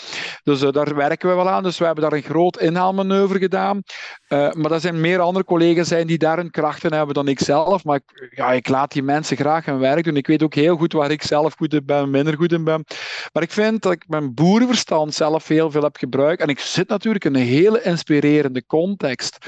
Dus 0.42 0.62
uh, 0.62 0.70
daar 0.70 0.94
werken 0.94 1.28
we 1.28 1.34
wel 1.34 1.48
aan. 1.48 1.62
Dus 1.62 1.78
we 1.78 1.84
hebben 1.84 2.02
daar 2.02 2.12
een 2.12 2.22
groot 2.22 2.60
inhaalmanoeuvre 2.60 3.38
gedaan. 3.38 3.82
Uh, 4.28 4.52
maar 4.52 4.72
er 4.72 4.80
zijn 4.80 5.00
meer 5.00 5.18
andere 5.20 5.44
collega's 5.44 5.88
zijn 5.88 6.06
die 6.06 6.18
daar 6.18 6.38
een 6.38 6.50
krachten 6.50 6.92
hebben 6.92 7.14
dan 7.14 7.28
ik 7.28 7.40
zelf. 7.40 7.84
Maar 7.84 7.96
ik, 7.96 8.30
ja, 8.34 8.52
ik 8.52 8.68
laat 8.68 8.92
die 8.92 9.02
mensen 9.02 9.36
graag 9.36 9.64
hun 9.64 9.78
werk 9.78 10.04
doen. 10.04 10.16
Ik 10.16 10.26
weet 10.26 10.42
ook 10.42 10.54
heel 10.54 10.76
goed 10.76 10.92
waar 10.92 11.10
ik 11.10 11.22
zelf 11.22 11.54
goed 11.56 11.74
in 11.74 11.82
ben, 11.84 12.10
minder 12.10 12.36
goed 12.36 12.52
in 12.52 12.64
ben. 12.64 12.84
Maar 13.32 13.42
ik 13.42 13.50
vind 13.50 13.82
dat 13.82 13.92
ik 13.92 14.04
mijn 14.08 14.34
boerenverstand 14.34 15.14
zelf 15.14 15.48
heel 15.48 15.70
veel 15.70 15.82
heb 15.82 15.96
gebruikt. 15.96 16.42
En 16.42 16.48
ik 16.48 16.58
zit 16.58 16.88
natuurlijk 16.88 17.24
in 17.24 17.34
een 17.34 17.46
hele 17.46 17.82
inspirerende 17.82 18.66
context 18.66 19.38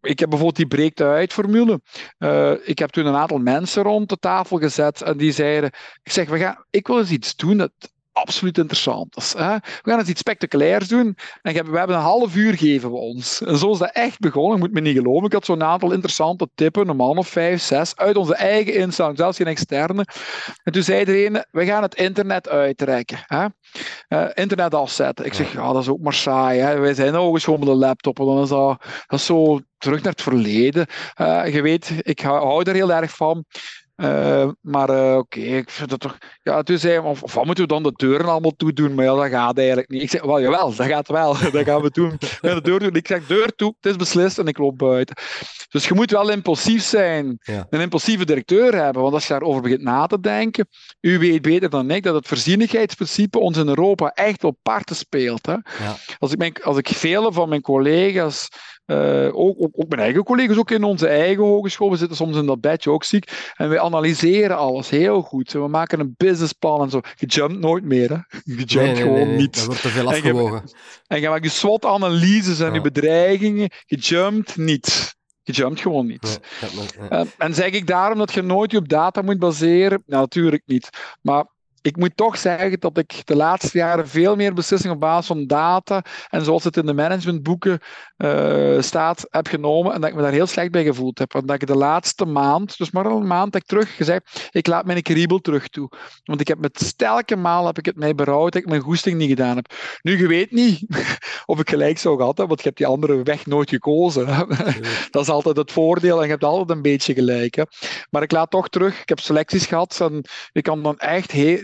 ik 0.00 0.18
heb 0.18 0.28
bijvoorbeeld 0.28 0.56
die 0.56 0.66
breekt-uit-formule. 0.66 1.80
Uh, 2.18 2.52
ik 2.64 2.78
heb 2.78 2.90
toen 2.90 3.06
een 3.06 3.16
aantal 3.16 3.38
mensen 3.38 3.82
rond 3.82 4.08
de 4.08 4.16
tafel 4.16 4.58
gezet 4.58 5.02
en 5.02 5.16
die 5.16 5.32
zeiden: 5.32 5.70
Ik 6.02 6.12
zeg, 6.12 6.28
we 6.28 6.38
gaan, 6.38 6.64
ik 6.70 6.86
wil 6.86 6.98
eens 6.98 7.10
iets 7.10 7.36
doen 7.36 7.56
dat 7.56 7.72
absoluut 8.20 8.58
interessant 8.58 9.16
is. 9.16 9.34
Hè? 9.36 9.54
We 9.54 9.90
gaan 9.90 9.98
eens 9.98 10.08
iets 10.08 10.20
spectaculairs 10.20 10.88
doen. 10.88 11.16
En 11.42 11.70
we 11.70 11.78
hebben 11.78 11.96
een 11.96 12.02
half 12.02 12.36
uur 12.36 12.54
geven 12.56 12.90
we 12.90 12.96
ons. 12.96 13.42
En 13.42 13.58
zo 13.58 13.70
is 13.70 13.78
dat 13.78 13.92
echt 13.92 14.18
begonnen. 14.18 14.56
Ik 14.56 14.62
moet 14.62 14.72
me 14.72 14.80
niet 14.80 14.96
geloven. 14.96 15.26
Ik 15.26 15.32
had 15.32 15.44
zo'n 15.44 15.62
aantal 15.62 15.92
interessante 15.92 16.48
tippen, 16.54 16.88
een 16.88 16.96
man 16.96 17.18
of 17.18 17.28
vijf, 17.28 17.62
zes, 17.62 17.96
uit 17.96 18.16
onze 18.16 18.34
eigen 18.34 18.74
instelling, 18.74 19.16
zelfs 19.16 19.36
geen 19.36 19.46
externe. 19.46 20.06
En 20.62 20.72
toen 20.72 20.82
zei 20.82 20.98
iedereen, 20.98 21.44
we 21.50 21.64
gaan 21.64 21.82
het 21.82 21.94
internet 21.94 22.48
uittrekken. 22.48 23.18
Hè? 23.26 23.46
Uh, 24.08 24.28
internet 24.34 24.74
afzetten. 24.74 25.24
Ik 25.24 25.34
zeg, 25.34 25.52
ja, 25.52 25.72
dat 25.72 25.82
is 25.82 25.88
ook 25.88 26.00
maar 26.00 26.14
saai. 26.14 26.60
Hè? 26.60 26.78
Wij 26.78 26.94
zijn 26.94 27.14
ook 27.14 27.34
eens 27.34 27.44
de 27.44 27.74
laptop. 27.74 28.18
En 28.18 28.24
dan 28.24 28.42
is 28.42 28.48
dat, 28.48 28.82
dat 29.06 29.18
is 29.18 29.26
zo 29.26 29.60
terug 29.78 30.02
naar 30.02 30.12
het 30.12 30.22
verleden. 30.22 30.86
Uh, 31.20 31.54
je 31.54 31.62
weet, 31.62 31.92
ik 31.98 32.20
hou 32.20 32.62
er 32.62 32.74
heel 32.74 32.92
erg 32.92 33.10
van. 33.10 33.44
Uh, 34.02 34.48
maar 34.60 34.90
uh, 34.90 35.16
oké, 35.16 35.18
okay, 35.18 35.56
ik 35.56 35.70
vind 35.70 35.90
het 35.90 36.00
toch. 36.00 36.18
Ja, 36.42 36.62
toen 36.62 36.78
zei 36.78 36.92
hij, 36.92 37.10
of, 37.10 37.34
wat 37.34 37.44
moeten 37.44 37.64
we 37.64 37.72
dan 37.72 37.82
de 37.82 37.92
deuren 37.92 38.26
allemaal 38.26 38.56
toe 38.56 38.72
doen? 38.72 38.94
Maar 38.94 39.04
ja, 39.04 39.14
dat 39.14 39.28
gaat 39.28 39.58
eigenlijk 39.58 39.88
niet. 39.88 40.02
Ik 40.02 40.10
zeg, 40.10 40.22
wel 40.22 40.40
jawel, 40.40 40.74
dat 40.74 40.86
gaat 40.86 41.08
wel. 41.08 41.36
dat 41.52 41.64
gaan 41.64 41.82
we 41.82 41.90
doen. 41.90 42.16
de 42.40 42.60
deur 42.62 42.78
doen. 42.78 42.94
Ik 42.94 43.06
zeg, 43.06 43.26
deur 43.26 43.54
toe, 43.54 43.74
het 43.80 43.90
is 43.90 43.96
beslist 43.96 44.38
en 44.38 44.46
ik 44.46 44.58
loop 44.58 44.78
buiten. 44.78 45.16
Dus 45.68 45.88
je 45.88 45.94
moet 45.94 46.10
wel 46.10 46.30
impulsief 46.30 46.82
zijn. 46.82 47.38
Ja. 47.38 47.66
Een 47.70 47.80
impulsieve 47.80 48.24
directeur 48.24 48.74
hebben. 48.74 49.02
Want 49.02 49.14
als 49.14 49.26
je 49.26 49.32
daarover 49.32 49.62
begint 49.62 49.82
na 49.82 50.06
te 50.06 50.20
denken, 50.20 50.68
u 51.00 51.18
weet 51.18 51.42
beter 51.42 51.70
dan 51.70 51.90
ik 51.90 52.02
dat 52.02 52.14
het 52.14 52.28
voorzienigheidsprincipe 52.28 53.38
ons 53.38 53.56
in 53.56 53.68
Europa 53.68 54.10
echt 54.10 54.44
op 54.44 54.56
parten 54.62 54.96
speelt. 54.96 55.46
Hè? 55.46 55.52
Ja. 55.52 55.96
Als, 56.18 56.32
ik 56.32 56.38
mijn, 56.38 56.54
als 56.62 56.76
ik 56.76 56.88
vele 56.88 57.32
van 57.32 57.48
mijn 57.48 57.60
collega's 57.60 58.48
uh, 58.90 59.28
ook, 59.32 59.54
ook, 59.58 59.70
ook, 59.72 59.88
mijn 59.88 60.00
eigen 60.00 60.24
collega's, 60.24 60.56
ook 60.56 60.70
in 60.70 60.84
onze 60.84 61.08
eigen 61.08 61.44
hogeschool. 61.44 61.90
We 61.90 61.96
zitten 61.96 62.16
soms 62.16 62.36
in 62.36 62.46
dat 62.46 62.60
bedje 62.60 62.90
ook 62.90 63.04
ziek. 63.04 63.52
En 63.56 63.68
wij 63.68 63.80
analyseren 63.80 64.56
alles 64.56 64.90
heel 64.90 65.22
goed. 65.22 65.52
We 65.52 65.68
maken 65.68 66.00
een 66.00 66.14
businessplan 66.16 66.82
en 66.82 66.90
zo. 66.90 67.00
Je 67.14 67.26
jumpt 67.26 67.58
nooit 67.58 67.84
meer. 67.84 68.08
Hè? 68.08 68.38
Je 68.44 68.54
jumpt 68.54 68.74
nee, 68.74 68.86
nee, 68.86 69.02
gewoon 69.02 69.28
nee, 69.28 69.36
niet. 69.36 69.54
Dat 69.54 69.64
wordt 69.64 69.82
te 69.82 69.88
veel 69.88 70.08
afgewogen. 70.08 70.62
En 71.06 71.20
je, 71.20 71.28
maakt 71.28 71.44
je 71.44 71.50
SWOT-analyses 71.50 72.60
en 72.60 72.66
ja. 72.66 72.74
je 72.74 72.80
bedreigingen. 72.80 73.70
Je 73.86 73.96
jumpt 73.96 74.56
niet. 74.56 75.16
Je 75.42 75.52
jumpt 75.52 75.80
gewoon 75.80 76.06
niet. 76.06 76.40
Uh, 77.10 77.20
en 77.38 77.54
zeg 77.54 77.70
ik 77.70 77.86
daarom 77.86 78.18
dat 78.18 78.32
je 78.32 78.42
nooit 78.42 78.70
je 78.70 78.78
op 78.78 78.88
data 78.88 79.22
moet 79.22 79.38
baseren? 79.38 80.02
Nou, 80.06 80.22
natuurlijk 80.22 80.62
niet. 80.66 80.88
Maar 81.22 81.44
ik 81.82 81.96
moet 81.96 82.16
toch 82.16 82.38
zeggen 82.38 82.80
dat 82.80 82.98
ik 82.98 83.26
de 83.26 83.36
laatste 83.36 83.78
jaren 83.78 84.08
veel 84.08 84.36
meer 84.36 84.54
beslissingen 84.54 84.94
op 84.94 85.00
basis 85.00 85.26
van 85.26 85.46
data 85.46 86.04
en 86.28 86.44
zoals 86.44 86.64
het 86.64 86.76
in 86.76 86.86
de 86.86 86.94
managementboeken 86.94 87.80
uh, 88.18 88.80
staat, 88.80 89.26
heb 89.30 89.46
genomen 89.46 89.94
en 89.94 90.00
dat 90.00 90.10
ik 90.10 90.16
me 90.16 90.22
daar 90.22 90.32
heel 90.32 90.46
slecht 90.46 90.70
bij 90.70 90.84
gevoeld 90.84 91.18
heb. 91.18 91.32
Want 91.32 91.48
dat 91.48 91.62
ik 91.62 91.68
de 91.68 91.76
laatste 91.76 92.24
maand, 92.24 92.78
dus 92.78 92.90
maar 92.90 93.08
al 93.08 93.20
een 93.20 93.26
maand, 93.26 93.52
heb 93.52 93.62
ik 93.62 93.68
terug 93.68 93.96
gezegd, 93.96 94.48
ik 94.50 94.66
laat 94.66 94.84
mijn 94.84 95.02
kriebel 95.02 95.38
terug 95.38 95.68
toe. 95.68 95.90
Want 96.24 96.40
ik 96.40 96.48
heb 96.48 96.58
met 96.58 96.80
stelke 96.80 97.36
maal 97.36 97.66
heb 97.66 97.78
ik 97.78 97.86
het 97.86 97.96
mij 97.96 98.14
berouwd 98.14 98.52
dat 98.52 98.62
ik 98.62 98.68
mijn 98.68 98.80
goesting 98.80 99.18
niet 99.18 99.28
gedaan 99.28 99.56
heb. 99.56 99.74
Nu, 100.02 100.18
je 100.18 100.26
weet 100.26 100.50
niet 100.50 100.84
of 101.46 101.60
ik 101.60 101.68
gelijk 101.68 101.98
zou 101.98 102.16
gehad 102.16 102.36
hebben, 102.36 102.46
want 102.46 102.60
je 102.60 102.66
hebt 102.66 102.78
die 102.78 102.86
andere 102.86 103.22
weg 103.22 103.46
nooit 103.46 103.68
gekozen. 103.68 104.26
dat 105.10 105.22
is 105.22 105.28
altijd 105.28 105.56
het 105.56 105.72
voordeel 105.72 106.16
en 106.16 106.24
je 106.24 106.30
hebt 106.30 106.44
altijd 106.44 106.70
een 106.70 106.82
beetje 106.82 107.14
gelijk. 107.14 107.54
Hè. 107.54 107.62
Maar 108.10 108.22
ik 108.22 108.32
laat 108.32 108.50
toch 108.50 108.68
terug, 108.68 109.00
ik 109.00 109.08
heb 109.08 109.20
selecties 109.20 109.66
gehad 109.66 110.00
en 110.00 110.24
ik 110.52 110.62
kan 110.62 110.82
dan 110.82 110.98
echt 110.98 111.30
heel 111.30 111.58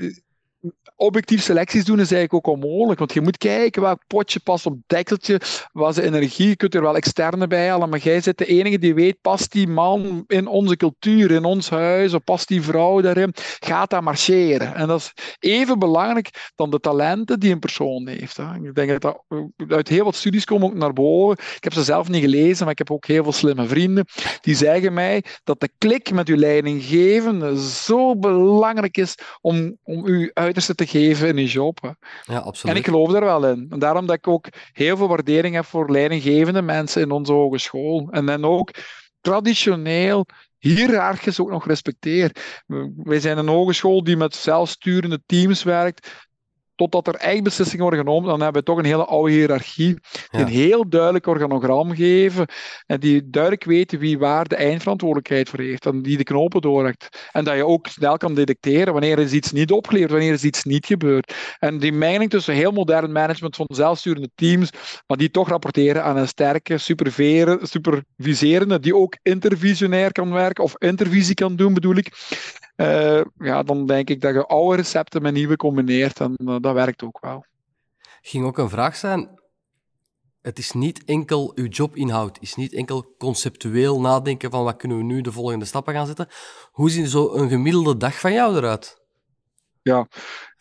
objectief 0.97 1.43
selecties 1.43 1.85
doen 1.85 2.01
is 2.01 2.13
eigenlijk 2.13 2.49
ook 2.49 2.55
onmogelijk. 2.55 2.99
Want 2.99 3.13
je 3.13 3.21
moet 3.21 3.39
kijken 3.39 3.83
welk 3.83 4.03
potje 4.07 4.41
past 4.41 4.67
op 4.67 4.77
dekkeltje, 4.87 5.41
wat 5.73 5.97
is 5.99 6.05
energie. 6.05 6.49
Je 6.49 6.57
kunt 6.57 6.75
er 6.75 6.83
wel 6.83 6.97
externe 6.97 7.47
bij 7.47 7.69
halen, 7.69 7.89
maar 7.89 7.99
jij 7.99 8.21
zit 8.21 8.39
de 8.39 8.47
enige 8.47 8.79
die 8.79 8.95
weet, 8.95 9.21
past 9.21 9.53
die 9.53 9.69
man 9.69 10.25
in 10.27 10.47
onze 10.47 10.77
cultuur, 10.77 11.31
in 11.31 11.45
ons 11.45 11.71
huis, 11.71 12.15
of 12.15 12.25
past 12.25 12.49
die 12.49 12.63
vrouw 12.63 13.01
daarin, 13.01 13.33
gaat 13.59 13.91
dat 13.91 14.03
marcheren. 14.03 14.75
En 14.75 14.89
dat 14.89 15.01
is 15.01 15.13
even 15.39 15.79
belangrijk 15.79 16.53
dan 16.55 16.71
de 16.71 16.81
talenten 16.81 17.41
die 17.41 17.53
een 17.53 17.59
persoon 17.59 18.09
heeft. 18.09 18.37
Hè. 18.37 18.55
Ik 18.55 18.75
denk 18.75 18.91
dat 18.91 19.03
dat 19.03 19.23
uit 19.69 19.89
heel 19.89 20.05
wat 20.05 20.15
studies 20.15 20.45
komen 20.45 20.67
ook 20.67 20.75
naar 20.75 20.93
boven. 20.93 21.45
Ik 21.57 21.65
heb 21.65 21.73
ze 21.73 21.83
zelf 21.85 22.09
niet 22.09 22.23
gelezen, 22.23 22.63
maar 22.63 22.73
ik 22.73 22.79
heb 22.79 22.91
ook 22.91 23.07
heel 23.07 23.23
veel 23.23 23.33
slimme 23.33 23.67
vrienden 23.67 24.05
die 24.41 24.55
zeggen 24.55 24.93
mij 24.93 25.25
dat 25.45 25.61
de 25.61 25.69
klik 25.79 26.13
met 26.13 26.29
uw 26.29 26.37
leidinggevende 26.37 27.63
zo 27.69 28.17
belangrijk 28.17 28.97
is 28.97 29.15
om, 29.41 29.79
om 29.83 30.05
uw 30.05 30.31
te 30.55 30.87
geven 30.87 31.29
in 31.29 31.37
je 31.37 31.47
job. 31.47 31.95
Ja, 32.25 32.39
absoluut. 32.39 32.75
En 32.75 32.81
ik 32.81 32.87
geloof 32.87 33.13
daar 33.13 33.25
wel 33.25 33.47
in. 33.49 33.67
En 33.71 33.79
daarom 33.79 34.07
dat 34.07 34.17
ik 34.17 34.29
ook 34.29 34.49
heel 34.73 34.97
veel 34.97 35.09
waardering 35.09 35.55
heb 35.55 35.65
voor 35.65 35.91
leidinggevende 35.91 36.63
mensen 36.63 37.03
in 37.03 37.11
onze 37.11 37.33
hogeschool. 37.33 38.09
En 38.11 38.27
dan 38.27 38.45
ook 38.45 38.71
traditioneel 39.21 40.27
hiërarchisch 40.59 41.41
ook 41.41 41.51
nog 41.51 41.67
respecteer. 41.67 42.37
Wij 42.97 43.21
zijn 43.21 43.39
een 43.39 43.49
hogeschool 43.49 44.05
die 44.05 44.17
met 44.17 44.35
zelfsturende 44.35 45.23
teams 45.27 45.63
werkt 45.63 46.27
totdat 46.75 47.07
er 47.07 47.15
echt 47.15 47.43
beslissingen 47.43 47.83
worden 47.83 48.05
genomen, 48.05 48.29
dan 48.29 48.41
hebben 48.41 48.61
we 48.61 48.67
toch 48.67 48.79
een 48.79 48.85
hele 48.85 49.05
oude 49.05 49.33
hiërarchie. 49.33 49.99
Die 50.31 50.41
een 50.41 50.47
heel 50.47 50.89
duidelijk 50.89 51.27
organogram 51.27 51.95
geven 51.95 52.47
en 52.87 53.01
die 53.01 53.31
duidelijk 53.31 53.65
weten 53.65 53.99
wie 53.99 54.19
waar 54.19 54.49
de 54.49 54.57
eindverantwoordelijkheid 54.57 55.49
voor 55.49 55.61
heeft 55.61 55.87
en 55.87 56.03
die 56.03 56.17
de 56.17 56.23
knopen 56.23 56.61
doorhakt. 56.61 57.29
En 57.33 57.45
dat 57.45 57.57
je 57.57 57.67
ook 57.67 57.87
snel 57.87 58.17
kan 58.17 58.35
detecteren 58.35 58.93
wanneer 58.93 59.19
is 59.19 59.33
iets 59.33 59.53
niet 59.53 59.71
opgeleerd, 59.71 60.11
wanneer 60.11 60.33
is 60.33 60.45
iets 60.45 60.65
niet 60.65 60.87
gebeurd. 60.87 61.35
En 61.59 61.79
die 61.79 61.93
menging 61.93 62.31
tussen 62.31 62.55
heel 62.55 62.73
modern 62.73 63.13
management 63.13 63.57
van 63.57 63.67
zelfsturende 63.69 64.31
teams, 64.35 64.71
maar 65.07 65.17
die 65.17 65.31
toch 65.31 65.49
rapporteren 65.49 66.05
aan 66.05 66.17
een 66.17 66.29
sterke 66.29 66.79
superviserende, 66.79 68.81
die 68.81 68.97
ook 68.97 69.17
intervisionair 69.23 70.13
kan 70.13 70.33
werken 70.33 70.65
of 70.65 70.75
intervisie 70.79 71.35
kan 71.35 71.57
doen, 71.57 71.75
bedoel 71.75 71.97
ik. 71.97 72.13
Uh, 72.77 73.21
ja, 73.39 73.63
dan 73.63 73.87
denk 73.87 74.11
ik 74.11 74.21
dat 74.21 74.35
je 74.35 74.47
oude 74.47 74.77
recepten 74.77 75.23
met 75.23 75.33
nieuwe 75.33 75.57
combineert 75.57 76.21
en 76.21 76.35
uh, 76.37 76.57
dat 76.61 76.75
werkt 76.75 77.03
ook 77.03 77.21
wel. 77.21 77.45
Ging 78.23 78.45
ook 78.45 78.59
een 78.59 78.69
vraag 78.69 78.97
zijn. 78.97 79.43
Het 80.43 80.59
is 80.59 80.73
niet 80.73 81.05
enkel 81.05 81.53
uw 81.55 81.67
jobinhoud, 81.67 82.39
is 82.41 82.55
niet 82.55 82.73
enkel 82.73 83.15
conceptueel 83.19 84.01
nadenken 84.01 84.51
van 84.51 84.65
wat 84.65 84.77
kunnen 84.77 84.97
we 84.97 85.05
nu 85.05 85.21
de 85.21 85.33
volgende 85.33 85.65
stappen 85.65 85.95
gaan 85.95 86.07
zetten. 86.07 86.29
Hoe 86.71 86.91
ziet 86.91 87.11
zo 87.11 87.33
een 87.35 87.49
gemiddelde 87.49 87.97
dag 87.97 88.21
van 88.21 88.33
jou 88.33 88.57
eruit? 88.57 89.03
Ja, 89.83 90.07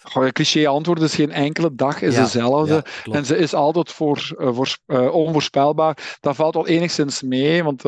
Goh, 0.04 0.28
cliché 0.28 0.68
antwoord 0.68 1.02
is 1.02 1.16
geen 1.16 1.32
enkele 1.32 1.76
dag 1.76 2.02
is 2.02 2.16
dezelfde. 2.16 2.86
en 3.12 3.26
ze 3.26 3.38
is 3.38 3.54
altijd 3.54 3.92
voor, 3.92 4.36
uh, 4.40 4.54
voor, 4.54 4.78
uh, 4.88 5.14
onvoorspelbaar. 5.14 6.18
Dat 6.20 6.36
valt 6.36 6.56
al 6.56 6.68
enigszins 6.68 7.22
mee, 7.22 7.64
want 7.64 7.84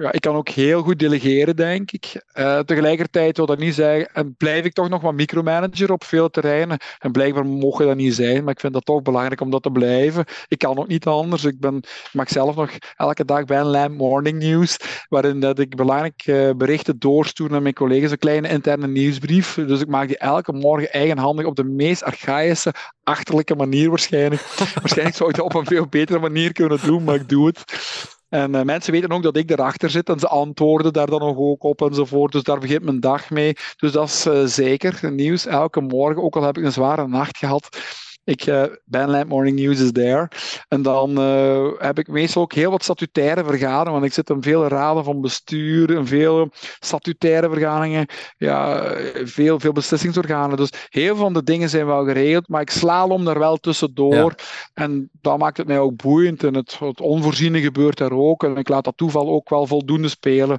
ja, 0.00 0.12
ik 0.12 0.20
kan 0.20 0.34
ook 0.34 0.48
heel 0.48 0.82
goed 0.82 0.98
delegeren, 0.98 1.56
denk 1.56 1.90
ik. 1.90 2.22
Uh, 2.34 2.58
tegelijkertijd 2.58 3.36
wil 3.36 3.46
dat 3.46 3.58
niet 3.58 3.74
zeggen, 3.74 4.08
en 4.12 4.34
blijf 4.36 4.64
ik 4.64 4.72
toch 4.72 4.88
nog 4.88 5.02
wat 5.02 5.14
micromanager 5.14 5.92
op 5.92 6.04
veel 6.04 6.30
terreinen. 6.30 6.78
En 6.98 7.12
blijkbaar 7.12 7.46
mogen 7.46 7.86
dat 7.86 7.96
niet 7.96 8.14
zijn, 8.14 8.44
maar 8.44 8.52
ik 8.52 8.60
vind 8.60 8.72
dat 8.72 8.84
toch 8.84 9.02
belangrijk 9.02 9.40
om 9.40 9.50
dat 9.50 9.62
te 9.62 9.70
blijven. 9.70 10.24
Ik 10.48 10.58
kan 10.58 10.78
ook 10.78 10.88
niet 10.88 11.06
anders. 11.06 11.44
Ik, 11.44 11.60
ben, 11.60 11.76
ik 11.76 12.08
mag 12.12 12.28
zelf 12.28 12.56
nog 12.56 12.70
elke 12.96 13.24
dag 13.24 13.44
bij 13.44 13.58
een 13.58 13.66
Lamb 13.66 13.96
Morning 13.96 14.38
News, 14.38 14.76
waarin 15.08 15.40
dat 15.40 15.58
ik 15.58 15.76
belangrijke 15.76 16.46
uh, 16.48 16.54
berichten 16.56 16.98
doorstuur 16.98 17.50
naar 17.50 17.62
mijn 17.62 17.74
collega's, 17.74 18.10
een 18.10 18.18
kleine 18.18 18.48
interne 18.48 18.88
nieuwsbrief. 18.88 19.54
Dus 19.54 19.80
ik 19.80 19.88
maak 19.88 20.08
die 20.08 20.18
elke 20.18 20.52
morgen 20.52 20.92
eigenhandig 20.92 21.46
op 21.46 21.56
de 21.56 21.64
meest 21.64 22.02
archaïsche, 22.02 22.74
achterlijke 23.02 23.54
manier 23.54 23.88
waarschijnlijk. 23.88 24.42
waarschijnlijk 24.82 25.16
zou 25.16 25.30
ik 25.30 25.36
dat 25.36 25.44
op 25.44 25.54
een 25.54 25.66
veel 25.66 25.86
betere 25.86 26.18
manier 26.18 26.52
kunnen 26.52 26.78
doen, 26.84 27.04
maar 27.04 27.14
ik 27.14 27.28
doe 27.28 27.46
het. 27.46 27.64
En 28.28 28.54
uh, 28.54 28.62
mensen 28.62 28.92
weten 28.92 29.10
ook 29.10 29.22
dat 29.22 29.36
ik 29.36 29.50
erachter 29.50 29.90
zit 29.90 30.08
en 30.08 30.18
ze 30.18 30.28
antwoorden 30.28 30.92
daar 30.92 31.06
dan 31.06 31.20
nog 31.20 31.36
ook 31.36 31.62
op 31.62 31.82
enzovoort. 31.82 32.32
Dus 32.32 32.42
daar 32.42 32.58
begint 32.58 32.82
mijn 32.82 33.00
dag 33.00 33.30
mee. 33.30 33.52
Dus 33.76 33.92
dat 33.92 34.08
is 34.08 34.26
uh, 34.26 34.44
zeker 34.44 35.12
nieuws 35.12 35.46
elke 35.46 35.80
morgen. 35.80 36.22
Ook 36.22 36.36
al 36.36 36.42
heb 36.42 36.58
ik 36.58 36.64
een 36.64 36.72
zware 36.72 37.08
nacht 37.08 37.38
gehad. 37.38 37.68
Ik 38.28 38.46
uh, 38.46 38.62
ben 38.84 39.10
Lamp 39.10 39.28
Morning 39.28 39.58
News 39.58 39.80
is 39.80 39.92
there. 39.92 40.28
En 40.68 40.82
dan 40.82 41.10
uh, 41.20 41.70
heb 41.78 41.98
ik 41.98 42.08
meestal 42.08 42.42
ook 42.42 42.52
heel 42.52 42.70
wat 42.70 42.82
statutaire 42.82 43.44
vergaderingen, 43.44 43.92
want 43.92 44.04
ik 44.04 44.12
zit 44.12 44.30
in 44.30 44.42
veel 44.42 44.66
raden 44.66 45.04
van 45.04 45.20
bestuur, 45.20 45.96
en 45.96 46.06
veel 46.06 46.50
statutaire 46.80 47.48
vergaderingen, 47.50 48.06
ja, 48.36 48.92
veel, 49.24 49.60
veel 49.60 49.72
beslissingsorganen. 49.72 50.56
Dus 50.56 50.70
heel 50.88 51.14
veel 51.14 51.24
van 51.24 51.32
de 51.32 51.42
dingen 51.42 51.68
zijn 51.68 51.86
wel 51.86 52.04
geregeld, 52.04 52.48
maar 52.48 52.60
ik 52.60 52.70
slalom 52.70 53.24
daar 53.24 53.38
wel 53.38 53.56
tussendoor. 53.56 54.34
Ja. 54.36 54.44
En 54.74 55.10
dat 55.20 55.38
maakt 55.38 55.56
het 55.56 55.66
mij 55.66 55.78
ook 55.78 55.96
boeiend. 55.96 56.44
En 56.44 56.54
het, 56.54 56.78
het 56.78 57.00
onvoorziene 57.00 57.60
gebeurt 57.60 57.98
daar 57.98 58.12
ook. 58.12 58.44
En 58.44 58.56
ik 58.56 58.68
laat 58.68 58.84
dat 58.84 58.96
toeval 58.96 59.28
ook 59.28 59.48
wel 59.48 59.66
voldoende 59.66 60.08
spelen. 60.08 60.58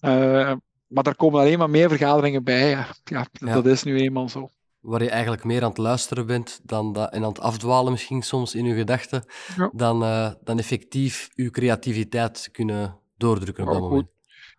Uh, 0.00 0.52
maar 0.86 1.06
er 1.06 1.16
komen 1.16 1.40
alleen 1.40 1.58
maar 1.58 1.70
meer 1.70 1.88
vergaderingen 1.88 2.44
bij. 2.44 2.70
Ja, 2.70 2.86
ja, 3.04 3.26
ja. 3.32 3.54
dat 3.54 3.66
is 3.66 3.82
nu 3.82 4.00
eenmaal 4.00 4.28
zo 4.28 4.50
waar 4.82 5.02
je 5.02 5.10
eigenlijk 5.10 5.44
meer 5.44 5.62
aan 5.62 5.68
het 5.68 5.78
luisteren 5.78 6.26
bent 6.26 6.60
dan 6.62 6.92
dat, 6.92 7.12
en 7.12 7.22
aan 7.22 7.28
het 7.28 7.40
afdwalen 7.40 7.92
misschien 7.92 8.22
soms 8.22 8.54
in 8.54 8.64
je 8.64 8.74
gedachten, 8.74 9.24
ja. 9.56 9.70
dan, 9.72 10.02
uh, 10.02 10.30
dan 10.44 10.58
effectief 10.58 11.28
je 11.34 11.50
creativiteit 11.50 12.48
kunnen 12.52 12.98
doordrukken 13.16 13.66
op 13.66 13.72
dat 13.72 13.80
moment. 13.80 14.11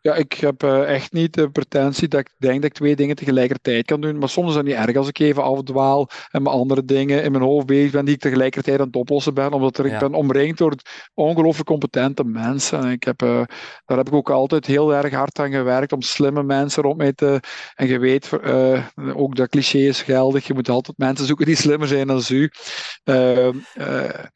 Ja, 0.03 0.15
ik 0.15 0.33
heb 0.33 0.63
uh, 0.63 0.93
echt 0.93 1.11
niet 1.11 1.33
de 1.33 1.49
pretentie 1.49 2.07
dat 2.07 2.19
ik 2.19 2.29
denk 2.37 2.55
dat 2.55 2.63
ik 2.63 2.73
twee 2.73 2.95
dingen 2.95 3.15
tegelijkertijd 3.15 3.85
kan 3.85 4.01
doen. 4.01 4.17
Maar 4.17 4.29
soms 4.29 4.49
is 4.49 4.55
dat 4.55 4.63
niet 4.63 4.75
erg 4.75 4.95
als 4.95 5.07
ik 5.07 5.19
even 5.19 5.43
afdwaal 5.43 6.09
en 6.31 6.41
mijn 6.41 6.55
andere 6.55 6.85
dingen 6.85 7.23
in 7.23 7.31
mijn 7.31 7.43
hoofd 7.43 7.65
bezig 7.65 7.91
ben 7.91 8.05
die 8.05 8.13
ik 8.13 8.19
tegelijkertijd 8.19 8.79
aan 8.79 8.85
het 8.85 8.95
oplossen 8.95 9.33
ben. 9.33 9.51
Omdat 9.51 9.77
er, 9.77 9.87
ja. 9.87 9.93
ik 9.93 9.99
ben 9.99 10.13
omringd 10.13 10.57
door 10.57 10.75
ongelooflijk 11.13 11.67
competente 11.67 12.23
mensen. 12.23 12.79
En 12.79 12.91
ik 12.91 13.03
heb, 13.03 13.21
uh, 13.21 13.43
daar 13.85 13.97
heb 13.97 14.07
ik 14.07 14.13
ook 14.13 14.29
altijd 14.29 14.65
heel 14.65 14.93
erg 14.93 15.13
hard 15.13 15.39
aan 15.39 15.51
gewerkt 15.51 15.91
om 15.91 16.01
slimme 16.01 16.43
mensen 16.43 16.83
rond 16.83 16.97
mij 16.97 17.13
te... 17.13 17.39
En 17.75 17.87
je 17.87 17.99
weet, 17.99 18.29
uh, 18.43 18.83
ook 19.13 19.35
dat 19.35 19.49
cliché 19.49 19.77
is 19.77 20.01
geldig. 20.01 20.47
Je 20.47 20.53
moet 20.53 20.69
altijd 20.69 20.97
mensen 20.97 21.25
zoeken 21.25 21.45
die 21.45 21.55
slimmer 21.55 21.87
zijn 21.87 22.07
dan 22.07 22.21
u. 22.29 22.51
je 23.03 23.53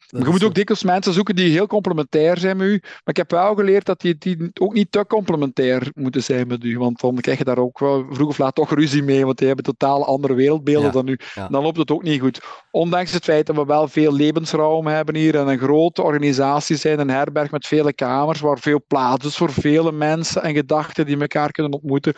moet 0.07 0.43
ook 0.43 0.55
dikwijls 0.55 0.84
mensen 0.84 1.13
zoeken 1.13 1.36
die 1.36 1.51
heel 1.51 1.68
complementair 1.68 2.38
zijn 2.38 2.57
met 2.57 2.68
u. 2.68 2.80
Maar 2.82 3.01
ik 3.03 3.18
heb 3.18 3.32
wel 3.32 3.55
geleerd 3.55 3.86
dat 3.86 4.01
die, 4.01 4.18
die 4.18 4.49
ook 4.53 4.74
niet 4.74 4.91
te 4.91 5.05
complementair 5.07 5.55
moeten 5.95 6.23
zijn 6.23 6.47
met 6.47 6.63
u. 6.63 6.77
Want 6.77 6.99
dan 6.99 7.15
krijg 7.15 7.37
je 7.37 7.43
daar 7.43 7.57
ook 7.57 7.79
wel 7.79 8.05
vroeg 8.09 8.29
of 8.29 8.37
laat 8.37 8.55
toch 8.55 8.73
ruzie 8.73 9.03
mee, 9.03 9.25
want 9.25 9.37
die 9.37 9.47
hebben 9.47 9.65
totaal 9.65 10.05
andere 10.05 10.33
wereldbeelden 10.33 10.85
ja, 10.85 10.91
dan 10.91 11.07
u. 11.07 11.19
Ja. 11.35 11.47
Dan 11.47 11.63
loopt 11.63 11.77
het 11.77 11.91
ook 11.91 12.03
niet 12.03 12.21
goed. 12.21 12.41
Ondanks 12.71 13.11
het 13.11 13.23
feit 13.23 13.45
dat 13.45 13.55
we 13.55 13.65
wel 13.65 13.87
veel 13.87 14.13
levensruim 14.13 14.87
hebben 14.87 15.15
hier 15.15 15.35
en 15.35 15.47
een 15.47 15.59
grote 15.59 16.01
organisatie 16.01 16.75
zijn, 16.75 16.99
een 16.99 17.09
herberg 17.09 17.51
met 17.51 17.67
vele 17.67 17.93
kamers, 17.93 18.39
waar 18.39 18.59
veel 18.59 18.81
plaats 18.87 19.25
is 19.25 19.37
voor 19.37 19.51
vele 19.51 19.91
mensen 19.91 20.43
en 20.43 20.53
gedachten 20.53 21.05
die 21.05 21.19
elkaar 21.19 21.51
kunnen 21.51 21.73
ontmoeten. 21.73 22.13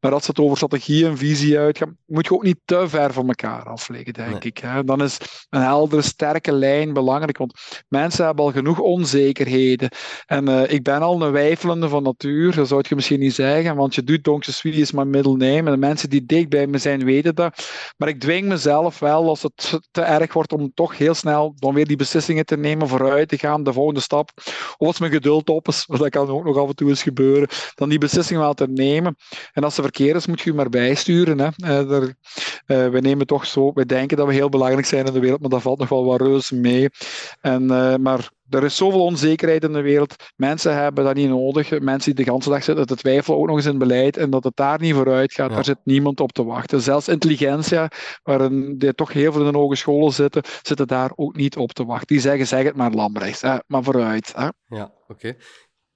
Maar 0.00 0.12
als 0.12 0.26
het 0.26 0.38
over 0.38 0.56
strategie 0.56 1.06
en 1.06 1.16
visie 1.16 1.58
uitgaat, 1.58 1.88
moet 2.06 2.26
je 2.26 2.34
ook 2.34 2.42
niet 2.42 2.60
te 2.64 2.88
ver 2.88 3.12
van 3.12 3.28
elkaar 3.28 3.62
afleggen, 3.62 4.12
denk 4.12 4.30
nee. 4.30 4.40
ik. 4.40 4.58
Hè. 4.58 4.84
Dan 4.84 5.02
is 5.02 5.18
een 5.50 5.62
heldere, 5.62 6.02
sterke 6.02 6.52
lijn 6.52 6.92
belangrijk, 6.92 7.38
want 7.38 7.54
mensen 7.88 8.24
hebben 8.24 8.44
al 8.44 8.52
genoeg 8.52 8.78
onzekerheden. 8.78 9.88
En 10.26 10.48
uh, 10.48 10.70
ik 10.70 10.82
ben 10.82 11.02
al 11.02 11.22
een 11.22 11.32
wijfelende 11.32 11.88
van 11.88 12.02
natuur, 12.02 12.54
dat 12.54 12.68
zou 12.68 12.84
je 12.88 12.94
misschien 12.94 13.20
niet 13.20 13.34
zeggen, 13.34 13.76
want 13.76 13.94
je 13.94 14.04
doet 14.04 14.28
je 14.62 14.70
is 14.70 14.92
maar 14.92 15.06
middel 15.06 15.36
nemen. 15.36 15.72
En 15.72 15.80
de 15.80 15.86
mensen 15.86 16.10
die 16.10 16.26
dicht 16.26 16.48
bij 16.48 16.66
me 16.66 16.78
zijn, 16.78 17.04
weten 17.04 17.34
dat. 17.34 17.68
Maar 17.96 18.08
ik 18.08 18.20
dwing 18.20 18.48
mezelf 18.48 18.98
wel, 18.98 19.28
als 19.28 19.42
het 19.42 19.78
te 19.90 20.00
erg 20.00 20.32
wordt, 20.32 20.52
om 20.52 20.70
toch 20.74 20.98
heel 20.98 21.14
snel 21.14 21.54
dan 21.56 21.74
weer 21.74 21.86
die 21.86 21.96
beslissingen 21.96 22.46
te 22.46 22.56
nemen, 22.56 22.88
vooruit 22.88 23.28
te 23.28 23.38
gaan, 23.38 23.62
de 23.62 23.72
volgende 23.72 24.00
stap. 24.00 24.30
Of 24.76 24.86
als 24.86 24.98
mijn 24.98 25.12
geduld 25.12 25.48
op 25.48 25.68
is, 25.68 25.84
dat 25.86 26.08
kan 26.08 26.28
ook 26.28 26.44
nog 26.44 26.56
af 26.56 26.68
en 26.68 26.74
toe 26.74 26.88
eens 26.88 27.02
gebeuren, 27.02 27.48
dan 27.74 27.88
die 27.88 27.98
beslissingen 27.98 28.42
wel 28.42 28.54
te 28.54 28.66
nemen. 28.68 29.16
En 29.52 29.64
als 29.64 29.74
ze 29.74 29.82
moet 30.28 30.40
je 30.40 30.52
maar 30.52 30.68
bijsturen. 30.68 31.38
Hè. 31.38 31.48
Uh, 31.86 32.08
we 32.66 33.00
nemen 33.00 33.26
toch 33.26 33.46
zo, 33.46 33.72
we 33.72 33.86
denken 33.86 34.16
dat 34.16 34.26
we 34.26 34.32
heel 34.32 34.48
belangrijk 34.48 34.86
zijn 34.86 35.06
in 35.06 35.12
de 35.12 35.20
wereld, 35.20 35.40
maar 35.40 35.50
dat 35.50 35.62
valt 35.62 35.78
nog 35.78 35.88
wel 35.88 36.04
wat 36.04 36.20
reuze 36.20 36.56
mee. 36.56 36.88
En, 37.40 37.66
maar 38.02 38.30
er 38.48 38.64
is 38.64 38.76
zoveel 38.76 39.04
onzekerheid 39.04 39.64
in 39.64 39.72
de 39.72 39.80
wereld. 39.80 40.14
Mensen 40.36 40.76
hebben 40.76 41.04
dat 41.04 41.14
niet 41.14 41.28
nodig. 41.28 41.80
Mensen 41.80 42.14
die 42.14 42.24
de 42.24 42.30
hele 42.32 42.44
dag 42.44 42.64
zitten 42.64 42.86
te 42.86 42.96
twijfelen, 42.96 43.38
ook 43.38 43.46
nog 43.46 43.56
eens 43.56 43.66
in 43.66 43.78
beleid, 43.78 44.16
en 44.16 44.30
dat 44.30 44.44
het 44.44 44.56
daar 44.56 44.80
niet 44.80 44.94
vooruit 44.94 45.32
gaat, 45.32 45.50
daar 45.50 45.64
zit 45.64 45.78
niemand 45.84 46.20
op 46.20 46.32
te 46.32 46.44
wachten. 46.44 46.80
Zelfs 46.80 47.08
intelligentia, 47.08 47.90
waarin 48.22 48.78
die 48.78 48.94
toch 48.94 49.12
heel 49.12 49.32
veel 49.32 49.46
in 49.46 49.52
de 49.52 49.58
hogescholen 49.58 50.12
zitten, 50.12 50.42
zitten 50.62 50.86
daar 50.86 51.10
ook 51.14 51.36
niet 51.36 51.56
op 51.56 51.72
te 51.72 51.84
wachten. 51.84 52.06
Die 52.06 52.20
zeggen, 52.20 52.46
zeg 52.46 52.64
het 52.64 52.76
maar 52.76 52.90
Lambrechts, 52.90 53.42
maar 53.66 53.82
vooruit. 53.82 54.32
Hè. 54.36 54.48
Ja, 54.76 54.92
oké. 55.08 55.36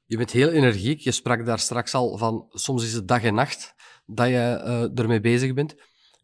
Je 0.07 0.17
bent 0.17 0.31
heel 0.31 0.49
energiek. 0.51 1.01
Je 1.01 1.13
sprak 1.13 1.47
daar 1.47 1.59
straks 1.59 1.95
al 1.95 2.19
van, 2.19 2.47
soms 2.51 2.85
is 2.85 2.93
het 2.93 3.09
dag 3.09 3.23
en 3.23 3.35
nacht 3.35 3.75
dat 4.07 4.27
je 4.27 4.63
uh, 4.95 4.99
ermee 4.99 5.21
bezig 5.21 5.55
bent. 5.55 5.75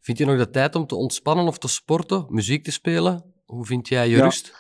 Vind 0.01 0.19
je 0.19 0.25
nog 0.25 0.39
de 0.39 0.51
tijd 0.51 0.75
om 0.75 0.87
te 0.87 0.95
ontspannen 0.95 1.47
of 1.47 1.59
te 1.59 1.69
sporten, 1.69 2.27
muziek 2.29 2.65
te 2.65 2.71
spelen? 2.71 3.25
Hoe 3.45 3.67
vind 3.67 3.89
jij 3.89 4.09
je 4.09 4.23
rust? 4.23 4.53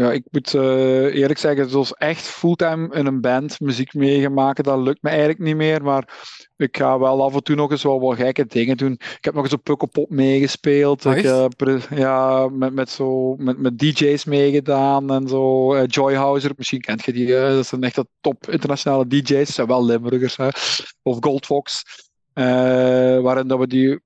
Ja, 0.00 0.12
ik 0.12 0.24
moet 0.30 0.54
uh, 0.54 1.14
eerlijk 1.14 1.38
zeggen, 1.38 1.70
zoals 1.70 1.94
echt 1.94 2.26
fulltime 2.26 2.94
in 2.94 3.06
een 3.06 3.20
band 3.20 3.60
muziek 3.60 3.94
meegemaakt, 3.94 4.64
dat 4.64 4.78
lukt 4.78 5.02
me 5.02 5.08
eigenlijk 5.08 5.38
niet 5.38 5.56
meer. 5.56 5.82
Maar 5.82 6.08
ik 6.56 6.76
ga 6.76 6.98
wel 6.98 7.22
af 7.24 7.34
en 7.34 7.42
toe 7.42 7.56
nog 7.56 7.70
eens 7.70 7.82
wel 7.82 8.00
wat 8.00 8.16
gekke 8.16 8.46
dingen 8.46 8.76
doen. 8.76 8.92
Ik 8.92 9.24
heb 9.24 9.34
nog 9.34 9.44
eens 9.44 9.52
op 9.52 9.64
Pukkelpop 9.64 10.10
meegespeeld. 10.10 11.06
Oh, 11.06 11.16
ik, 11.16 11.24
uh, 11.24 11.82
ja, 11.90 12.48
met, 12.48 12.72
met, 12.72 12.90
zo, 12.90 13.36
met, 13.36 13.58
met 13.58 13.78
DJ's 13.78 14.24
meegedaan 14.24 15.10
en 15.10 15.28
zo. 15.28 15.74
Uh, 15.74 15.82
Joyhouser, 15.86 16.52
misschien 16.56 16.80
kent 16.80 17.04
je 17.04 17.12
die. 17.12 17.26
dat 17.26 17.66
zijn 17.66 17.82
echt 17.82 17.94
de 17.94 18.06
top 18.20 18.50
internationale 18.50 19.06
DJ's. 19.06 19.28
Dat 19.28 19.48
zijn 19.48 19.66
wel 19.66 19.84
Limburgers. 19.84 20.36
Hè. 20.36 20.48
Of 21.02 21.16
Goldfox. 21.20 21.82
waarin 22.34 23.48
dat 23.48 23.58
we 23.58 23.66
die 23.66 24.00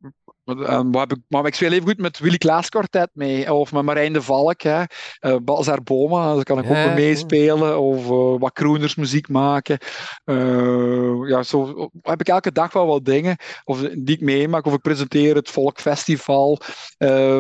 maar, 0.45 1.07
maar, 1.29 1.47
ik 1.47 1.55
speel 1.55 1.73
even 1.73 1.87
goed 1.87 1.99
met 1.99 2.19
Willy 2.19 2.39
Klaas 2.39 2.69
Quartet 2.69 3.11
mee. 3.13 3.53
Of 3.53 3.73
met 3.73 3.83
Marijn 3.83 4.13
de 4.13 4.23
Valk. 4.23 4.63
Hè. 4.63 4.83
Uh, 5.21 5.37
Balzar 5.43 5.83
Boma, 5.83 6.35
daar 6.35 6.45
kan 6.45 6.59
ik 6.59 6.65
ook 6.65 6.71
mee 6.71 6.95
meespelen. 6.95 7.81
Of 7.81 8.05
uh, 8.05 8.41
wat 8.41 8.53
crooners 8.53 8.95
muziek 8.95 9.29
maken. 9.29 9.79
Uh, 10.25 11.29
ja, 11.29 11.43
zo 11.43 11.91
heb 12.03 12.21
ik 12.21 12.29
elke 12.29 12.53
dag 12.53 12.73
wel 12.73 12.87
wat 12.87 13.05
dingen 13.05 13.37
of, 13.65 13.81
die 13.81 14.15
ik 14.15 14.21
meemaak. 14.21 14.67
Of 14.67 14.73
ik 14.73 14.81
presenteer 14.81 15.35
het 15.35 15.51
Volkfestival. 15.51 16.61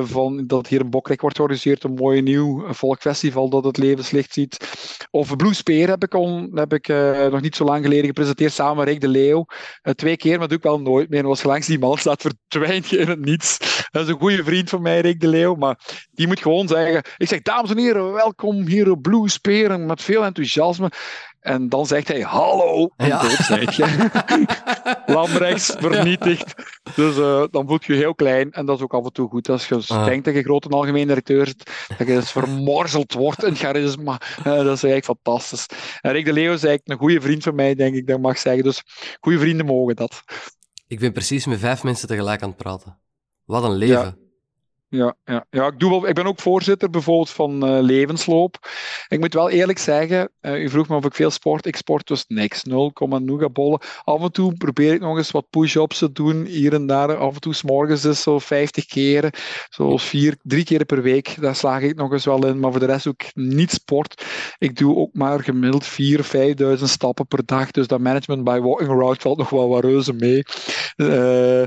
van, 0.03 0.47
dat 0.47 0.67
hier 0.67 0.81
in 0.81 0.91
Bokrijk 0.91 1.21
wordt 1.21 1.37
georganiseerd. 1.37 1.85
Een 1.85 1.95
mooi 1.95 2.23
nieuw 2.23 2.73
volkfestival 2.73 3.49
dat 3.49 3.65
het 3.65 3.77
levenslicht 3.77 4.33
ziet. 4.33 4.57
Of 5.11 5.37
Blue 5.37 5.55
Spear 5.55 5.89
heb 5.89 6.03
ik, 6.03 6.15
on, 6.15 6.51
heb 6.55 6.73
ik 6.73 6.89
nog 7.31 7.41
niet 7.41 7.57
zo 7.57 7.65
lang 7.65 7.85
geleden 7.85 8.07
gepresenteerd. 8.07 8.53
Samen 8.53 8.77
met 8.77 8.89
Rick 8.89 9.01
de 9.01 9.09
Leeuw. 9.09 9.47
twee 9.95 10.17
keer, 10.17 10.39
maar 10.39 10.49
doe 10.49 10.57
ik 10.57 10.63
wel 10.63 10.81
nooit 10.81 11.09
meer. 11.09 11.23
was 11.27 11.43
langs 11.43 11.67
die 11.67 11.79
man 11.79 11.99
staat 11.99 12.23
verdwijnt 12.49 12.93
in 13.03 13.09
het 13.09 13.25
niets. 13.25 13.59
Dat 13.91 14.03
is 14.03 14.09
een 14.09 14.19
goede 14.19 14.45
vriend 14.45 14.69
van 14.69 14.83
mij, 14.83 15.01
Rick 15.01 15.21
de 15.21 15.29
Leeuw. 15.29 15.55
Maar 15.55 15.79
die 16.11 16.27
moet 16.27 16.41
gewoon 16.41 16.69
zeggen: 16.69 17.03
Ik 17.17 17.29
zeg, 17.29 17.43
dames 17.43 17.71
en 17.71 17.79
heren, 17.79 18.13
welkom 18.13 18.67
hier 18.67 18.91
op 18.91 19.03
Blue 19.03 19.29
Speren 19.29 19.87
met 19.87 20.03
veel 20.03 20.25
enthousiasme. 20.25 20.91
En 21.45 21.69
dan 21.69 21.87
zegt 21.87 22.09
hij: 22.09 22.21
Hallo, 22.21 22.91
en 22.97 23.07
ja. 23.07 23.23
dood 23.23 23.75
je. 23.75 24.11
Lambrechts 25.15 25.75
vernietigd. 25.79 26.55
Dus 26.95 27.17
uh, 27.17 27.45
dan 27.51 27.67
voelt 27.67 27.85
je 27.85 27.93
je 27.93 27.99
heel 27.99 28.15
klein. 28.15 28.51
En 28.51 28.67
dat 28.67 28.77
is 28.77 28.83
ook 28.83 28.95
af 28.95 29.05
en 29.05 29.13
toe 29.13 29.29
goed. 29.29 29.49
Als 29.49 29.69
je 29.69 29.83
ah. 29.89 30.05
denkt 30.05 30.25
dat 30.25 30.35
je 30.35 30.43
grote 30.43 30.69
algemeen 30.69 31.07
directeur 31.07 31.47
zit, 31.47 31.71
dat 31.99 32.07
je 32.07 32.15
dus 32.15 32.31
vermorzeld 32.31 33.13
wordt 33.13 33.45
in 33.45 33.57
charisma. 33.57 34.21
Uh, 34.39 34.45
dat 34.45 34.77
is 34.77 34.83
eigenlijk 34.83 35.05
fantastisch. 35.05 35.67
En 36.01 36.13
Rick 36.13 36.25
de 36.25 36.33
Leeuw 36.33 36.53
is 36.53 36.65
eigenlijk 36.65 36.89
een 36.89 37.09
goede 37.09 37.21
vriend 37.21 37.43
van 37.43 37.55
mij, 37.55 37.75
denk 37.75 37.95
ik, 37.95 38.07
dat 38.07 38.21
mag 38.21 38.39
zeggen. 38.39 38.63
Dus 38.63 38.83
goede 39.21 39.39
vrienden 39.39 39.67
mogen 39.67 39.97
dat. 39.97 40.23
Ik 40.95 41.01
ben 41.01 41.13
precies 41.13 41.47
met 41.47 41.59
vijf 41.59 41.83
mensen 41.83 42.09
tegelijk 42.09 42.43
aan 42.43 42.49
het 42.49 42.57
praten. 42.57 42.99
Wat 43.45 43.65
een 43.65 43.75
leven. 43.75 44.19
Ja, 44.95 45.45
ja. 45.51 45.67
Ik, 45.67 45.79
doe 45.79 45.91
wel, 45.91 46.09
ik 46.09 46.15
ben 46.15 46.27
ook 46.27 46.41
voorzitter 46.41 46.91
bijvoorbeeld 46.91 47.31
van 47.31 47.71
uh, 47.71 47.83
Levensloop. 47.83 48.69
Ik 49.09 49.21
moet 49.21 49.35
wel 49.35 49.51
eerlijk 49.51 49.79
zeggen, 49.79 50.31
uh, 50.41 50.63
u 50.63 50.69
vroeg 50.69 50.89
me 50.89 50.97
of 50.97 51.05
ik 51.05 51.15
veel 51.15 51.31
sport. 51.31 51.67
Ik 51.67 51.77
sport 51.77 52.07
dus 52.07 52.25
niks, 52.29 52.63
0, 52.63 52.93
bollen. 53.53 53.81
Af 54.05 54.23
en 54.23 54.33
toe 54.33 54.55
probeer 54.55 54.93
ik 54.93 55.01
nog 55.01 55.17
eens 55.17 55.31
wat 55.31 55.51
push-ups 55.51 55.99
te 55.99 56.13
doen, 56.13 56.45
hier 56.45 56.75
en 56.75 56.87
daar. 56.87 57.17
Af 57.17 57.35
en 57.35 57.41
toe 57.41 57.55
s'morgens 57.55 58.05
is 58.05 58.23
zo 58.23 58.39
50 58.39 58.87
keren, 58.87 59.31
zoals 59.69 60.05
vier, 60.05 60.37
drie 60.43 60.65
keer 60.65 60.85
per 60.85 61.03
week. 61.03 61.41
Daar 61.41 61.57
slaag 61.57 61.83
ik 61.83 61.97
nog 61.97 62.13
eens 62.13 62.25
wel 62.25 62.47
in, 62.47 62.61
maar 62.61 62.71
voor 62.71 62.81
de 62.81 62.87
rest 62.87 63.07
ook 63.07 63.23
niet 63.35 63.71
sport. 63.71 64.25
Ik 64.59 64.77
doe 64.77 64.97
ook 64.97 65.15
maar 65.15 65.43
gemiddeld 65.43 65.85
4.000, 65.85 66.79
5.000 66.79 66.85
stappen 66.85 67.27
per 67.27 67.45
dag. 67.47 67.71
Dus 67.71 67.87
dat 67.87 68.01
management 68.01 68.45
bij 68.45 68.61
walking 68.61 68.91
around 68.91 69.23
valt 69.23 69.39
nog 69.39 69.51
wel 69.51 69.69
wat 69.69 69.85
reuze 69.85 70.13
mee. 70.13 70.43
Uh, 70.97 71.63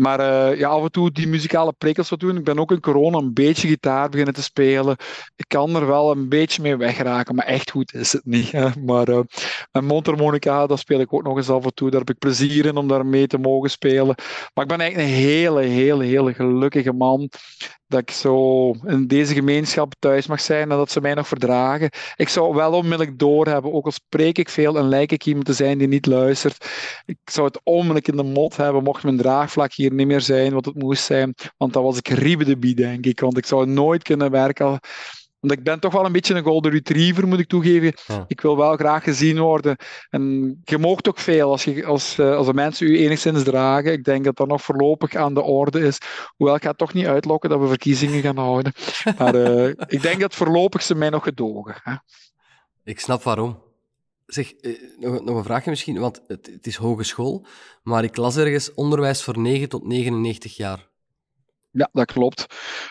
maar 0.00 0.20
uh, 0.20 0.58
ja, 0.58 0.68
af 0.68 0.82
en 0.82 0.90
toe 0.90 1.10
die 1.10 1.28
muzikale 1.28 1.72
prikkels 1.72 2.08
wat 2.08 2.20
doen. 2.20 2.36
Ik 2.36 2.44
ben 2.44 2.58
ook 2.58 2.70
in 2.70 2.80
corona 2.80 3.18
een 3.18 3.34
beetje 3.34 3.68
gitaar 3.68 4.08
beginnen 4.08 4.34
te 4.34 4.42
spelen. 4.42 4.96
Ik 5.36 5.44
kan 5.48 5.76
er 5.76 5.86
wel 5.86 6.10
een 6.10 6.28
beetje 6.28 6.62
mee 6.62 6.76
wegraken, 6.76 7.34
maar 7.34 7.46
echt 7.46 7.70
goed 7.70 7.94
is 7.94 8.12
het 8.12 8.24
niet. 8.24 8.52
Hè. 8.52 8.68
Maar 8.84 9.08
een 9.72 9.84
mondharmonica, 9.84 10.66
dat 10.66 10.78
speel 10.78 11.00
ik 11.00 11.14
ook 11.14 11.22
nog 11.22 11.36
eens 11.36 11.50
af 11.50 11.64
en 11.64 11.74
toe. 11.74 11.90
Daar 11.90 12.00
heb 12.00 12.10
ik 12.10 12.18
plezier 12.18 12.66
in 12.66 12.76
om 12.76 12.88
daar 12.88 13.06
mee 13.06 13.26
te 13.26 13.38
mogen 13.38 13.70
spelen. 13.70 14.14
Maar 14.54 14.64
ik 14.64 14.70
ben 14.70 14.80
eigenlijk 14.80 15.10
een 15.10 15.16
hele, 15.16 15.60
hele, 15.60 16.04
hele 16.04 16.34
gelukkige 16.34 16.92
man 16.92 17.30
dat 17.88 18.00
ik 18.00 18.10
zo 18.10 18.70
in 18.70 19.06
deze 19.06 19.34
gemeenschap 19.34 19.94
thuis 19.98 20.26
mag 20.26 20.40
zijn 20.40 20.70
en 20.70 20.76
dat 20.76 20.90
ze 20.90 21.00
mij 21.00 21.14
nog 21.14 21.28
verdragen. 21.28 21.90
Ik 22.16 22.28
zou 22.28 22.54
wel 22.54 22.72
onmiddellijk 22.72 23.18
doorhebben, 23.18 23.72
ook 23.72 23.84
al 23.84 23.90
spreek 23.90 24.38
ik 24.38 24.48
veel 24.48 24.78
en 24.78 24.88
lijk 24.88 25.12
ik 25.12 25.26
iemand 25.26 25.46
te 25.46 25.52
zijn 25.52 25.78
die 25.78 25.88
niet 25.88 26.06
luistert. 26.06 26.66
Ik 27.06 27.18
zou 27.24 27.46
het 27.46 27.60
onmiddellijk 27.64 28.08
in 28.08 28.16
de 28.16 28.22
mot 28.22 28.56
hebben, 28.56 28.82
mocht 28.82 29.02
mijn 29.02 29.16
draagvlak 29.16 29.72
hier 29.72 29.92
niet 29.92 30.06
meer 30.06 30.20
zijn 30.20 30.52
wat 30.52 30.64
het 30.64 30.74
moest 30.74 31.04
zijn. 31.04 31.34
Want 31.56 31.72
dan 31.72 31.82
was 31.82 31.98
ik 31.98 32.08
riebe 32.08 32.44
de 32.44 32.74
denk 32.74 33.06
ik. 33.06 33.20
Want 33.20 33.38
ik 33.38 33.46
zou 33.46 33.66
nooit 33.66 34.02
kunnen 34.02 34.30
werken 34.30 34.80
want 35.40 35.52
ik 35.52 35.62
ben 35.62 35.80
toch 35.80 35.92
wel 35.92 36.04
een 36.04 36.12
beetje 36.12 36.34
een 36.34 36.42
golden 36.42 36.70
retriever, 36.70 37.28
moet 37.28 37.38
ik 37.38 37.48
toegeven. 37.48 37.94
Ik 38.26 38.40
wil 38.40 38.56
wel 38.56 38.76
graag 38.76 39.04
gezien 39.04 39.38
worden. 39.38 39.76
En 40.10 40.56
je 40.64 40.78
moogt 40.78 41.08
ook 41.08 41.18
veel 41.18 41.50
als, 41.50 41.64
je, 41.64 41.84
als, 41.84 42.18
eh, 42.18 42.36
als 42.36 42.46
de 42.46 42.54
mensen 42.54 42.86
u 42.86 42.98
enigszins 42.98 43.42
dragen. 43.42 43.92
Ik 43.92 44.04
denk 44.04 44.24
dat 44.24 44.36
dat 44.36 44.48
nog 44.48 44.62
voorlopig 44.62 45.14
aan 45.14 45.34
de 45.34 45.42
orde 45.42 45.80
is. 45.80 45.98
Hoewel 46.36 46.54
ik 46.54 46.62
ga 46.62 46.68
het 46.68 46.78
toch 46.78 46.92
niet 46.92 47.06
uitlokken 47.06 47.50
dat 47.50 47.60
we 47.60 47.66
verkiezingen 47.66 48.22
gaan 48.22 48.36
houden. 48.36 48.72
Maar 49.18 49.34
uh, 49.34 49.68
ik 49.96 50.02
denk 50.02 50.20
dat 50.20 50.34
voorlopig 50.34 50.82
ze 50.82 50.94
mij 50.94 51.10
nog 51.10 51.22
gedogen. 51.22 51.74
Hè. 51.82 51.94
Ik 52.84 53.00
snap 53.00 53.22
waarom. 53.22 53.62
Zeg, 54.26 54.52
eh, 54.52 54.72
nog, 54.98 55.24
nog, 55.24 55.36
een 55.36 55.44
vraagje 55.44 55.70
misschien, 55.70 55.98
want 55.98 56.20
het, 56.26 56.46
het, 56.46 56.66
is 56.66 56.76
hogeschool, 56.76 57.46
maar 57.82 58.04
ik 58.04 58.16
las 58.16 58.36
ergens 58.36 58.74
onderwijs 58.74 59.22
voor 59.22 59.38
9 59.38 59.68
tot 59.68 59.84
99 59.84 60.56
jaar. 60.56 60.88
Ja, 61.70 61.88
dat 61.92 62.12
klopt. 62.12 62.46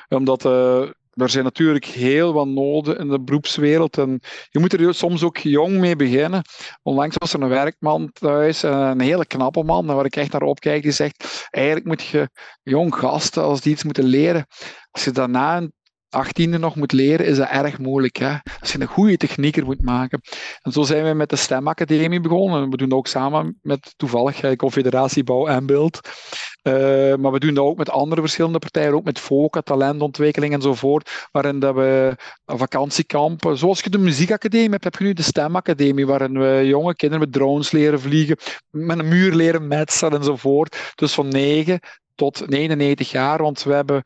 Omdat 0.08 0.46
uh, 0.46 0.90
er 1.18 1.30
zijn 1.30 1.44
natuurlijk 1.44 1.86
heel 1.86 2.34
wat 2.34 2.48
noden 2.48 2.98
in 2.98 3.08
de 3.08 3.22
beroepswereld. 3.22 3.98
En 3.98 4.20
je 4.50 4.60
moet 4.60 4.74
er 4.74 4.94
soms 4.94 5.24
ook 5.24 5.38
jong 5.38 5.78
mee 5.78 5.96
beginnen. 5.96 6.42
Onlangs 6.82 7.16
was 7.18 7.34
er 7.34 7.42
een 7.42 7.50
werkman 7.50 8.12
thuis, 8.12 8.64
een 8.64 9.02
hele 9.02 9.26
knappe 9.26 9.64
man, 9.64 9.86
waar 9.86 10.06
ik 10.06 10.16
echt 10.16 10.32
naar 10.32 10.42
opkijk, 10.42 10.84
die 10.84 10.92
zegt, 10.92 11.48
eigenlijk 11.50 11.86
moet 11.86 12.04
je 12.04 12.30
jong 12.64 12.96
gasten, 12.96 13.44
als 13.44 13.62
die 13.62 13.72
iets 13.72 13.84
moeten 13.84 14.04
leren, 14.04 14.48
als 14.92 15.04
je 15.04 15.12
daarna 15.12 15.58
een 15.58 15.74
achttiende 16.10 16.58
nog 16.58 16.76
moet 16.76 16.92
leren, 16.92 17.26
is 17.26 17.38
dat 17.38 17.50
erg 17.50 17.78
moeilijk. 17.78 18.18
Hè? 18.18 18.36
Als 18.60 18.72
je 18.72 18.80
een 18.80 18.88
goede 18.88 19.18
technieker 19.18 19.66
moet 19.66 19.82
maken. 19.82 20.22
En 20.62 20.72
zo 20.72 20.84
zijn 20.84 21.04
we 21.04 21.14
met 21.14 21.30
de 21.30 21.36
STEM-academie 21.36 22.22
begonnen. 22.22 22.70
We 22.70 22.78
doen 22.78 22.90
dat 22.90 22.98
ook 22.98 23.08
samen 23.08 23.60
met 23.62 23.94
toevallig 23.98 24.42
eh, 24.42 24.56
Confederatie 24.56 25.24
Bouw 25.24 25.48
en 25.48 25.66
Beeld. 25.66 26.00
Uh, 26.64 27.16
maar 27.16 27.32
we 27.32 27.40
doen 27.40 27.54
dat 27.54 27.66
ook 27.66 27.78
met 27.78 27.90
andere 27.90 28.22
verschillende 28.22 28.60
partijen, 28.60 28.94
ook 28.94 29.04
met 29.04 29.20
FOCA, 29.20 29.62
talentontwikkeling 29.62 30.54
enzovoort, 30.54 31.28
waarin 31.32 31.60
dat 31.60 31.76
we 31.76 32.16
vakantiekampen, 32.46 33.58
zoals 33.58 33.82
je 33.82 33.90
de 33.90 33.98
muziekacademie 33.98 34.70
hebt, 34.70 34.84
heb 34.84 34.96
je 34.96 35.04
nu 35.04 35.14
de 35.14 35.22
STEM-academie, 35.22 36.06
waarin 36.06 36.40
we 36.40 36.62
jonge 36.66 36.96
kinderen 36.96 37.24
met 37.24 37.34
drones 37.34 37.72
leren 37.72 38.00
vliegen, 38.00 38.38
met 38.70 39.00
een 39.00 39.08
muur 39.08 39.36
leren 39.36 39.68
metselen 39.68 40.20
enzovoort. 40.20 40.92
Dus 40.96 41.14
van 41.14 41.28
9 41.28 41.80
tot 42.16 42.50
99 42.50 43.12
jaar, 43.12 43.42
want 43.42 43.64
we 43.64 43.74
hebben 43.74 44.04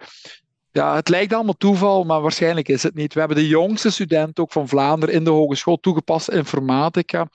ja, 0.72 0.96
het 0.96 1.10
lijkt 1.10 1.34
allemaal 1.34 1.58
toeval, 1.58 2.04
maar 2.04 2.22
waarschijnlijk 2.22 2.68
is 2.68 2.84
het 2.84 2.96
niet. 2.96 3.14
We 3.14 3.20
hebben 3.20 3.38
de 3.38 3.48
jongste 3.48 3.90
student 3.90 4.40
ook 4.40 4.52
van 4.52 4.68
Vlaanderen 4.68 5.16
in 5.16 5.24
de 5.24 5.30
hogeschool 5.30 5.80
toegepaste 5.80 6.32
informatica. 6.32 7.28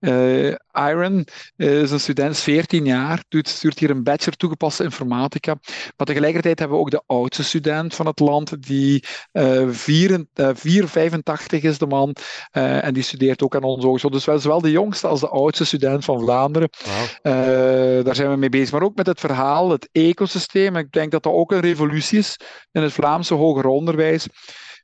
Uh, 0.00 0.54
Iron 0.86 1.26
is 1.56 1.90
een 1.90 2.00
student, 2.00 2.38
14 2.38 2.84
jaar, 2.84 3.24
doet, 3.28 3.48
stuurt 3.48 3.78
hier 3.78 3.90
een 3.90 4.02
bachelor 4.02 4.36
toegepaste 4.36 4.84
informatica. 4.84 5.58
Maar 5.96 6.06
tegelijkertijd 6.06 6.58
hebben 6.58 6.76
we 6.76 6.82
ook 6.82 6.90
de 6.90 7.02
oudste 7.06 7.44
student 7.44 7.94
van 7.94 8.06
het 8.06 8.20
land, 8.20 8.62
die 8.62 9.04
uh, 9.32 9.68
4, 9.68 10.10
uh, 10.10 10.50
485 10.54 11.62
is 11.62 11.78
de 11.78 11.86
man, 11.86 12.16
uh, 12.52 12.84
en 12.84 12.94
die 12.94 13.02
studeert 13.02 13.42
ook 13.42 13.56
aan 13.56 13.62
onze 13.62 13.86
hogeschool. 13.86 14.10
Dus 14.10 14.24
wel 14.24 14.38
zowel 14.38 14.60
de 14.60 14.70
jongste 14.70 15.06
als 15.06 15.20
de 15.20 15.28
oudste 15.28 15.64
student 15.64 16.04
van 16.04 16.20
Vlaanderen. 16.20 16.68
Wow. 16.84 17.34
Uh, 17.34 18.04
daar 18.04 18.14
zijn 18.14 18.30
we 18.30 18.36
mee 18.36 18.48
bezig. 18.48 18.72
Maar 18.72 18.82
ook 18.82 18.96
met 18.96 19.06
het 19.06 19.20
verhaal, 19.20 19.70
het 19.70 19.88
ecosysteem. 19.92 20.76
Ik 20.76 20.92
denk 20.92 21.10
dat 21.10 21.22
dat 21.22 21.32
ook 21.32 21.52
een 21.52 21.60
revolutie 21.60 22.18
is 22.18 22.36
in 22.72 22.82
het 22.82 22.92
Vlaamse 22.92 23.34
hoger 23.34 23.66
onderwijs. 23.66 24.26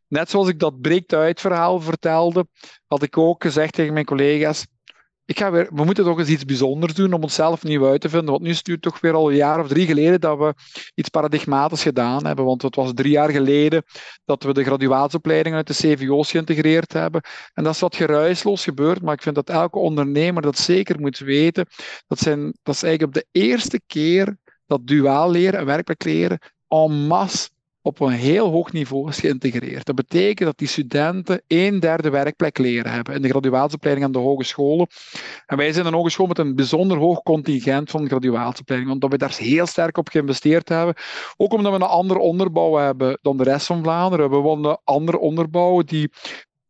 Net 0.08 0.30
zoals 0.30 0.48
ik 0.48 0.58
dat 0.58 0.80
breekt 0.80 1.14
uit 1.14 1.40
verhaal 1.40 1.80
vertelde, 1.80 2.46
had 2.86 3.02
ik 3.02 3.18
ook 3.18 3.42
gezegd 3.42 3.72
tegen 3.72 3.92
mijn 3.92 4.04
collega's, 4.04 4.66
ik 5.26 5.38
ga 5.38 5.50
weer, 5.50 5.68
we 5.74 5.84
moeten 5.84 6.04
toch 6.04 6.18
eens 6.18 6.28
iets 6.28 6.44
bijzonders 6.44 6.94
doen 6.94 7.12
om 7.12 7.22
onszelf 7.22 7.62
nieuw 7.62 7.86
uit 7.86 8.00
te 8.00 8.08
vinden. 8.08 8.30
Want 8.30 8.42
nu 8.42 8.52
het 8.62 8.82
toch 8.82 9.00
weer 9.00 9.14
al 9.14 9.30
een 9.30 9.36
jaar 9.36 9.60
of 9.60 9.68
drie 9.68 9.86
geleden 9.86 10.20
dat 10.20 10.38
we 10.38 10.54
iets 10.94 11.08
paradigmatisch 11.08 11.82
gedaan 11.82 12.26
hebben. 12.26 12.44
Want 12.44 12.62
het 12.62 12.76
was 12.76 12.92
drie 12.94 13.10
jaar 13.10 13.30
geleden 13.30 13.82
dat 14.24 14.42
we 14.42 14.52
de 14.52 14.64
graduatieopleiding 14.64 15.54
uit 15.54 15.66
de 15.66 15.74
CVO's 15.74 16.30
geïntegreerd 16.30 16.92
hebben. 16.92 17.20
En 17.52 17.64
dat 17.64 17.74
is 17.74 17.80
wat 17.80 17.96
geruisloos 17.96 18.64
gebeurd. 18.64 19.02
Maar 19.02 19.14
ik 19.14 19.22
vind 19.22 19.34
dat 19.34 19.50
elke 19.50 19.78
ondernemer 19.78 20.42
dat 20.42 20.58
zeker 20.58 21.00
moet 21.00 21.18
weten. 21.18 21.66
Dat, 22.06 22.18
zijn, 22.18 22.42
dat 22.62 22.74
is 22.74 22.82
eigenlijk 22.82 23.16
op 23.16 23.22
de 23.22 23.40
eerste 23.40 23.80
keer 23.86 24.36
dat 24.66 24.86
duaal 24.86 25.30
leren 25.30 25.60
en 25.60 25.66
werkplek 25.66 26.04
leren 26.04 26.38
en 26.68 27.06
masse 27.06 27.48
op 27.86 28.00
een 28.00 28.10
heel 28.10 28.50
hoog 28.50 28.72
niveau 28.72 29.08
is 29.08 29.18
geïntegreerd. 29.18 29.86
Dat 29.86 29.94
betekent 29.94 30.48
dat 30.48 30.58
die 30.58 30.68
studenten 30.68 31.42
een 31.46 31.80
derde 31.80 32.10
werkplek 32.10 32.58
leren 32.58 32.92
hebben 32.92 33.14
in 33.14 33.22
de 33.22 33.28
graduatieopleiding 33.28 34.06
aan 34.06 34.12
de 34.12 34.18
hogescholen. 34.18 34.86
En 35.46 35.56
wij 35.56 35.72
zijn 35.72 35.86
een 35.86 35.94
hogeschool 35.94 36.26
met 36.26 36.38
een 36.38 36.54
bijzonder 36.54 36.98
hoog 36.98 37.22
contingent 37.22 37.90
van 37.90 38.06
graduatieopleiding, 38.06 38.92
omdat 38.92 39.10
we 39.10 39.18
daar 39.18 39.36
heel 39.36 39.66
sterk 39.66 39.98
op 39.98 40.08
geïnvesteerd 40.08 40.68
hebben. 40.68 40.94
Ook 41.36 41.52
omdat 41.52 41.72
we 41.72 41.78
een 41.78 41.88
andere 41.88 42.20
onderbouw 42.20 42.74
hebben 42.74 43.18
dan 43.22 43.36
de 43.36 43.44
rest 43.44 43.66
van 43.66 43.82
Vlaanderen. 43.82 44.30
We 44.30 44.48
een 44.48 44.78
andere 44.84 45.18
onderbouw 45.18 45.82
die 45.82 46.10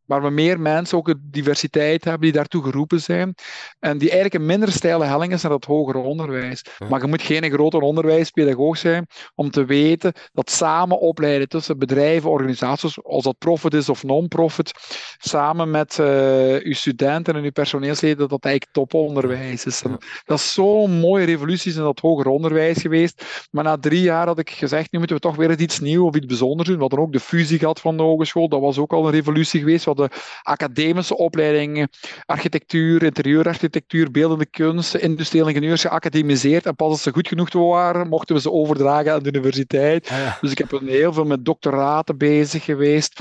waar 0.07 0.23
we 0.23 0.31
meer 0.31 0.61
mensen 0.61 0.99
ook 0.99 1.09
een 1.09 1.29
diversiteit 1.31 2.05
hebben 2.05 2.23
die 2.23 2.33
daartoe 2.33 2.63
geroepen 2.63 3.01
zijn. 3.01 3.35
En 3.79 3.99
die 3.99 4.11
eigenlijk 4.11 4.41
een 4.41 4.47
minder 4.47 4.73
steile 4.73 5.05
helling 5.05 5.33
is 5.33 5.43
naar 5.43 5.53
het 5.53 5.65
hoger 5.65 5.97
onderwijs. 5.97 6.65
Maar 6.89 7.01
je 7.01 7.07
moet 7.07 7.23
geen 7.23 7.51
grote 7.51 7.81
onderwijspedagoog 7.81 8.77
zijn 8.77 9.07
om 9.35 9.51
te 9.51 9.65
weten 9.65 10.13
dat 10.33 10.51
samen 10.51 11.01
opleiden 11.01 11.49
tussen 11.49 11.79
bedrijven, 11.79 12.31
organisaties, 12.31 13.05
als 13.05 13.25
dat 13.25 13.39
profit 13.39 13.75
is 13.75 13.89
of 13.89 14.03
non-profit, 14.03 14.73
samen 15.19 15.71
met 15.71 15.99
uh, 16.01 16.55
uw 16.57 16.73
studenten 16.73 17.37
en 17.37 17.43
uw 17.43 17.51
personeelsleden, 17.51 18.29
dat 18.29 18.45
eigenlijk 18.45 18.75
toponderwijs 18.75 19.65
is. 19.65 19.83
dat 20.25 20.39
is 20.39 20.53
zo'n 20.53 20.91
mooie 20.91 21.25
revolutie 21.25 21.75
in 21.75 21.79
dat 21.79 21.99
hoger 22.01 22.27
onderwijs 22.27 22.81
geweest. 22.81 23.49
Maar 23.51 23.65
na 23.65 23.79
drie 23.79 24.03
jaar 24.03 24.27
had 24.27 24.39
ik 24.39 24.51
gezegd, 24.51 24.93
nu 24.93 24.99
moeten 24.99 25.17
we 25.17 25.23
toch 25.23 25.37
weer 25.37 25.61
iets 25.61 25.81
nieuws 25.81 26.07
of 26.07 26.17
iets 26.17 26.27
bijzonders 26.27 26.69
doen. 26.69 26.77
We 26.77 26.83
hadden 26.83 27.01
ook 27.01 27.13
de 27.13 27.21
fusie 27.21 27.59
gehad 27.59 27.81
van 27.81 27.97
de 27.97 28.03
hogeschool, 28.03 28.49
dat 28.49 28.61
was 28.61 28.79
ook 28.79 28.93
al 28.93 29.07
een 29.07 29.13
revolutie 29.13 29.61
geweest 29.61 29.85
de 29.95 30.09
academische 30.43 31.17
opleidingen, 31.17 31.89
architectuur, 32.27 33.03
interieurarchitectuur, 33.03 34.11
beeldende 34.11 34.47
kunst, 34.47 34.95
industriële 34.95 35.49
ingenieurs 35.49 35.81
geacademiseerd. 35.81 36.67
En 36.67 36.75
pas 36.77 36.89
als 36.89 37.03
ze 37.03 37.13
goed 37.13 37.29
genoeg 37.29 37.53
waren, 37.53 38.09
mochten 38.09 38.35
we 38.35 38.41
ze 38.41 38.51
overdragen 38.51 39.13
aan 39.13 39.23
de 39.23 39.29
universiteit. 39.29 40.09
Ah, 40.11 40.41
dus 40.41 40.51
ik 40.51 40.59
heb 40.59 40.81
heel 40.87 41.13
veel 41.13 41.25
met 41.25 41.45
doctoraten 41.45 42.19
bezig 42.19 42.65
geweest. 42.65 43.21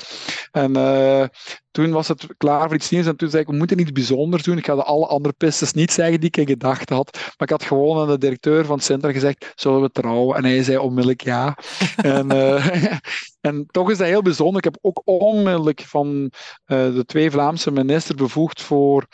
En 0.52 0.78
uh, 0.78 1.26
toen 1.74 1.92
was 1.92 2.08
het 2.08 2.28
klaar 2.38 2.68
voor 2.68 2.76
iets 2.76 2.90
nieuws. 2.90 3.06
En 3.06 3.16
toen 3.16 3.30
zei 3.30 3.42
ik, 3.42 3.48
we 3.48 3.56
moeten 3.56 3.80
iets 3.80 3.92
bijzonders 3.92 4.44
doen. 4.44 4.58
Ik 4.58 4.66
ga 4.66 4.76
de 4.76 4.84
alle 4.84 5.08
andere 5.08 5.34
pistes 5.38 5.74
niet 5.74 5.92
zeggen 5.92 6.20
die 6.20 6.30
ik 6.30 6.38
in 6.38 6.48
gedachten 6.48 6.96
had. 6.96 7.14
Maar 7.14 7.34
ik 7.38 7.50
had 7.50 7.64
gewoon 7.64 8.02
aan 8.02 8.08
de 8.08 8.18
directeur 8.18 8.66
van 8.66 8.76
het 8.76 8.86
centrum 8.86 9.14
gezegd, 9.14 9.52
zullen 9.56 9.82
we 9.82 9.92
trouwen? 9.92 10.38
En 10.38 10.44
hij 10.44 10.64
zei 10.64 10.78
onmiddellijk 10.78 11.22
ja. 11.22 11.58
en, 11.96 12.34
uh, 12.34 12.96
en 13.48 13.66
toch 13.72 13.92
is 13.92 13.98
dat 13.98 14.08
heel 14.08 14.22
bijzonder. 14.22 14.58
Ik 14.58 14.64
heb 14.64 14.78
ook 14.82 15.02
onmiddellijk 15.06 15.82
van 15.82 16.08
uh, 16.14 16.32
de 16.68 17.04
twee 17.06 17.32
Vlaamse 17.32 17.72
ministers 17.72 18.18
bevoegd 18.18 18.62
voor 18.62 19.06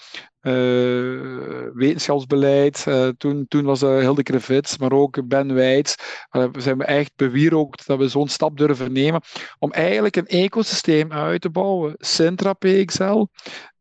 uh, 0.41 1.69
wetenschapsbeleid. 1.73 2.85
Uh, 2.87 3.07
toen, 3.07 3.45
toen 3.47 3.63
was 3.63 3.83
uh, 3.83 3.99
Hilde 3.99 4.23
Krevits, 4.23 4.77
maar 4.77 4.91
ook 4.91 5.27
Ben 5.27 5.53
Wijts. 5.53 5.95
we 6.29 6.49
zijn 6.57 6.81
echt 6.81 7.11
bewierookt 7.15 7.87
dat 7.87 7.97
we 7.97 8.07
zo'n 8.07 8.27
stap 8.27 8.57
durven 8.57 8.91
nemen 8.91 9.21
om 9.59 9.71
eigenlijk 9.71 10.15
een 10.15 10.27
ecosysteem 10.27 11.11
uit 11.11 11.41
te 11.41 11.49
bouwen. 11.49 11.95
Centra 11.97 12.53
PXL, 12.53 13.25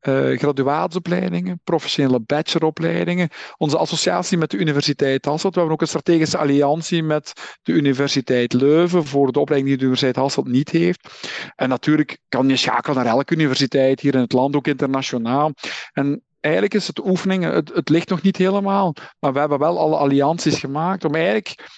uh, 0.00 1.54
professionele 1.64 2.20
bacheloropleidingen, 2.20 3.28
onze 3.56 3.78
associatie 3.78 4.38
met 4.38 4.50
de 4.50 4.56
Universiteit 4.56 5.24
Hasselt. 5.24 5.54
We 5.54 5.58
hebben 5.58 5.76
ook 5.76 5.82
een 5.82 5.88
strategische 5.88 6.38
alliantie 6.38 7.02
met 7.02 7.58
de 7.62 7.72
Universiteit 7.72 8.52
Leuven 8.52 9.04
voor 9.04 9.32
de 9.32 9.40
opleiding 9.40 9.70
die 9.70 9.78
de 9.78 9.84
Universiteit 9.84 10.24
Hasselt 10.24 10.48
niet 10.48 10.70
heeft. 10.70 11.08
En 11.56 11.68
natuurlijk 11.68 12.18
kan 12.28 12.48
je 12.48 12.56
schakelen 12.56 12.96
naar 12.96 13.06
elke 13.06 13.34
universiteit 13.34 14.00
hier 14.00 14.14
in 14.14 14.20
het 14.20 14.32
land, 14.32 14.56
ook 14.56 14.66
internationaal. 14.66 15.52
En 15.92 16.22
eigenlijk 16.40 16.74
is 16.74 16.86
het 16.86 17.04
oefening, 17.04 17.44
het, 17.44 17.74
het 17.74 17.88
ligt 17.88 18.08
nog 18.08 18.22
niet 18.22 18.36
helemaal, 18.36 18.94
maar 19.18 19.32
we 19.32 19.38
hebben 19.38 19.58
wel 19.58 19.78
alle 19.78 19.96
allianties 19.96 20.58
gemaakt 20.58 21.04
om 21.04 21.14
eigenlijk 21.14 21.68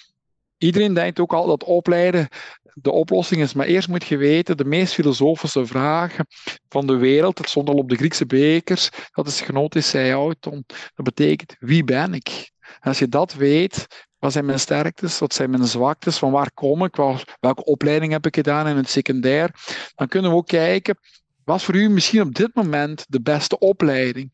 iedereen 0.57 0.93
denkt 0.93 1.19
ook 1.19 1.33
al 1.33 1.45
dat 1.47 1.63
opleiden 1.63 2.27
de 2.73 2.91
oplossing 2.91 3.41
is. 3.41 3.53
Maar 3.53 3.65
eerst 3.65 3.87
moet 3.87 4.05
je 4.05 4.17
weten, 4.17 4.57
de 4.57 4.65
meest 4.65 4.93
filosofische 4.93 5.65
vragen 5.65 6.25
van 6.69 6.87
de 6.87 6.95
wereld, 6.97 7.37
dat 7.37 7.49
stond 7.49 7.69
al 7.69 7.75
op 7.75 7.89
de 7.89 7.95
Griekse 7.95 8.25
bekers, 8.25 8.89
dat 9.11 9.27
is 9.27 9.41
genotis 9.41 9.93
auton. 9.93 10.63
Dat 10.67 11.05
betekent, 11.05 11.55
wie 11.59 11.83
ben 11.83 12.13
ik? 12.13 12.51
Als 12.79 12.99
je 12.99 13.07
dat 13.07 13.33
weet, 13.33 14.07
wat 14.19 14.31
zijn 14.31 14.45
mijn 14.45 14.59
sterktes, 14.59 15.19
wat 15.19 15.33
zijn 15.33 15.49
mijn 15.49 15.65
zwaktes, 15.65 16.17
van 16.17 16.31
waar 16.31 16.51
kom 16.53 16.83
ik, 16.83 16.95
welke 17.39 17.63
opleiding 17.63 18.11
heb 18.11 18.25
ik 18.25 18.35
gedaan 18.35 18.67
in 18.67 18.75
het 18.75 18.89
secundair, 18.89 19.55
dan 19.95 20.07
kunnen 20.07 20.31
we 20.31 20.37
ook 20.37 20.47
kijken, 20.47 20.97
wat 21.43 21.63
voor 21.63 21.75
u 21.75 21.89
misschien 21.89 22.21
op 22.21 22.35
dit 22.35 22.55
moment 22.55 23.05
de 23.09 23.21
beste 23.21 23.59
opleiding? 23.59 24.31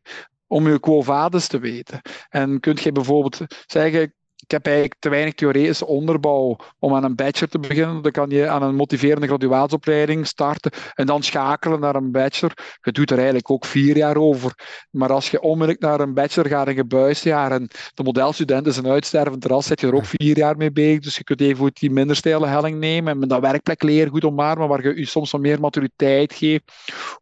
om 0.47 0.65
uw 0.65 0.79
quo 0.79 1.01
vadis 1.01 1.47
te 1.47 1.59
weten. 1.59 2.01
En 2.29 2.59
kunt 2.59 2.81
je 2.81 2.91
bijvoorbeeld 2.91 3.39
zeggen, 3.65 4.13
ik 4.37 4.51
heb 4.51 4.65
eigenlijk 4.65 4.95
te 4.99 5.09
weinig 5.09 5.33
theoretische 5.33 5.85
onderbouw 5.85 6.55
om 6.79 6.95
aan 6.95 7.03
een 7.03 7.15
bachelor 7.15 7.49
te 7.49 7.59
beginnen. 7.59 8.01
Dan 8.01 8.11
kan 8.11 8.29
je 8.29 8.47
aan 8.47 8.63
een 8.63 8.75
motiverende 8.75 9.27
graduatieopleiding 9.27 10.27
starten 10.27 10.71
en 10.93 11.05
dan 11.05 11.23
schakelen 11.23 11.79
naar 11.79 11.95
een 11.95 12.11
bachelor. 12.11 12.53
Je 12.81 12.91
doet 12.91 13.11
er 13.11 13.17
eigenlijk 13.17 13.51
ook 13.51 13.65
vier 13.65 13.97
jaar 13.97 14.17
over. 14.17 14.53
Maar 14.91 15.11
als 15.11 15.31
je 15.31 15.41
onmiddellijk 15.41 15.79
naar 15.79 15.99
een 15.99 16.13
bachelor 16.13 16.49
gaat 16.49 16.67
in 16.67 16.75
gebuisjaar 16.75 17.51
en 17.51 17.69
de 17.93 18.03
modelstudent 18.03 18.67
is 18.67 18.77
een 18.77 18.87
uitstervend 18.87 19.45
ras, 19.45 19.65
zit 19.65 19.81
je 19.81 19.87
er 19.87 19.95
ook 19.95 20.05
vier 20.05 20.37
jaar 20.37 20.57
mee 20.57 20.71
bezig. 20.71 20.99
Dus 20.99 21.15
je 21.15 21.23
kunt 21.23 21.41
even 21.41 21.71
die 21.73 21.91
minder 21.91 22.15
steile 22.15 22.47
helling 22.47 22.79
nemen 22.79 23.21
en 23.21 23.27
dat 23.27 23.41
werkplek 23.41 23.83
leren 23.83 24.11
goed 24.11 24.25
omarmen, 24.25 24.67
waar 24.67 24.83
je 24.83 24.99
je 24.99 25.05
soms 25.05 25.31
wat 25.31 25.41
meer 25.41 25.59
maturiteit 25.59 26.33
geeft. 26.33 26.71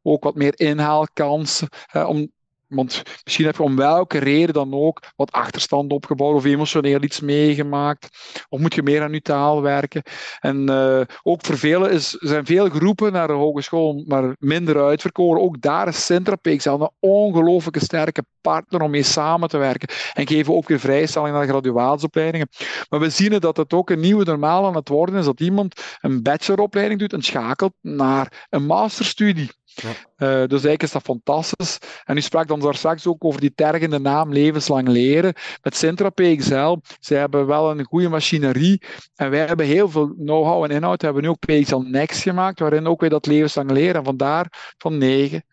Ook 0.01 0.23
wat 0.23 0.35
meer 0.35 0.53
inhaalkansen. 0.55 1.67
om 2.07 2.33
want 2.75 3.03
misschien 3.23 3.45
heb 3.45 3.55
je 3.55 3.63
om 3.63 3.75
welke 3.75 4.17
reden 4.17 4.53
dan 4.53 4.73
ook 4.73 5.01
wat 5.15 5.31
achterstand 5.31 5.91
opgebouwd 5.91 6.35
of 6.35 6.45
emotioneel 6.45 7.03
iets 7.03 7.19
meegemaakt. 7.19 8.09
Of 8.49 8.59
moet 8.59 8.75
je 8.75 8.83
meer 8.83 9.01
aan 9.01 9.11
je 9.11 9.21
taal 9.21 9.61
werken. 9.61 10.03
En 10.39 10.69
uh, 10.69 11.01
ook 11.23 11.45
voor 11.45 11.57
velen 11.57 11.91
is, 11.91 12.09
zijn 12.09 12.45
veel 12.45 12.69
groepen 12.69 13.11
naar 13.11 13.27
de 13.27 13.33
hogeschool 13.33 14.03
maar 14.07 14.35
minder 14.39 14.83
uitverkoren. 14.83 15.41
Ook 15.41 15.61
daar 15.61 15.87
is 15.87 16.05
Centrapex 16.05 16.67
al 16.67 16.81
een 16.81 17.09
ongelooflijke 17.09 17.79
sterke 17.79 18.23
partner 18.41 18.81
om 18.81 18.91
mee 18.91 19.03
samen 19.03 19.49
te 19.49 19.57
werken. 19.57 19.89
En 20.13 20.27
geven 20.27 20.53
ook 20.53 20.67
weer 20.67 20.79
vrijstelling 20.79 21.35
naar 21.35 21.47
graduatieopleidingen. 21.47 22.49
Maar 22.89 22.99
we 22.99 23.09
zien 23.09 23.39
dat 23.39 23.57
het 23.57 23.73
ook 23.73 23.89
een 23.89 23.99
nieuwe 23.99 24.23
normaal 24.23 24.65
aan 24.65 24.75
het 24.75 24.89
worden 24.89 25.15
is 25.15 25.25
dat 25.25 25.39
iemand 25.39 25.97
een 26.01 26.21
bacheloropleiding 26.23 26.99
doet 26.99 27.13
en 27.13 27.21
schakelt 27.21 27.73
naar 27.81 28.47
een 28.49 28.65
masterstudie. 28.65 29.49
Ja. 29.75 29.89
Uh, 29.89 30.47
dus 30.47 30.49
eigenlijk 30.49 30.83
is 30.83 30.91
dat 30.91 31.01
fantastisch. 31.01 31.77
En 32.03 32.17
u 32.17 32.21
sprak 32.21 32.47
dan 32.47 32.59
daar 32.59 32.75
straks 32.75 33.07
ook 33.07 33.23
over 33.23 33.41
die 33.41 33.53
tergende 33.55 33.99
naam 33.99 34.33
levenslang 34.33 34.87
leren. 34.87 35.33
Met 35.61 35.75
Centra 35.75 36.09
PXL, 36.09 36.77
zij 36.99 37.19
hebben 37.19 37.45
wel 37.45 37.71
een 37.71 37.85
goede 37.85 38.09
machinerie. 38.09 38.81
En 39.15 39.29
wij 39.29 39.45
hebben 39.45 39.65
heel 39.65 39.89
veel 39.89 40.07
know-how 40.07 40.63
en 40.63 40.69
inhoud. 40.69 40.99
We 40.99 41.05
hebben 41.05 41.23
nu 41.23 41.29
ook 41.29 41.39
PXL 41.39 41.77
Next 41.77 42.21
gemaakt, 42.21 42.59
waarin 42.59 42.87
ook 42.87 43.01
weer 43.01 43.09
dat 43.09 43.25
levenslang 43.25 43.71
leren. 43.71 43.95
En 43.95 44.03
vandaar 44.03 44.73
van 44.77 44.97
9 44.97 45.43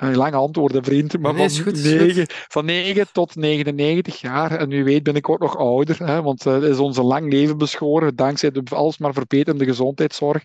een 0.00 0.16
lange 0.16 0.36
antwoorden, 0.36 0.84
vriend. 0.84 1.18
Maar 1.18 1.34
van, 1.34 1.50
goed, 1.50 1.82
9, 1.82 2.26
van 2.28 2.64
9 2.64 3.06
tot 3.12 3.36
99 3.36 4.20
jaar. 4.20 4.52
En 4.52 4.70
u 4.70 4.84
weet 4.84 5.02
ben 5.02 5.14
ik 5.14 5.28
ook 5.28 5.38
nog 5.38 5.56
ouder. 5.56 6.06
Hè, 6.06 6.22
want 6.22 6.46
uh, 6.46 6.62
is 6.62 6.78
onze 6.78 7.02
lang 7.02 7.32
leven 7.32 7.58
beschoren. 7.58 8.16
Dankzij 8.16 8.50
de 8.50 8.62
alsmaar 8.68 9.12
verbeterende 9.12 9.64
gezondheidszorg. 9.64 10.42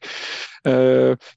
Uh, 0.62 0.74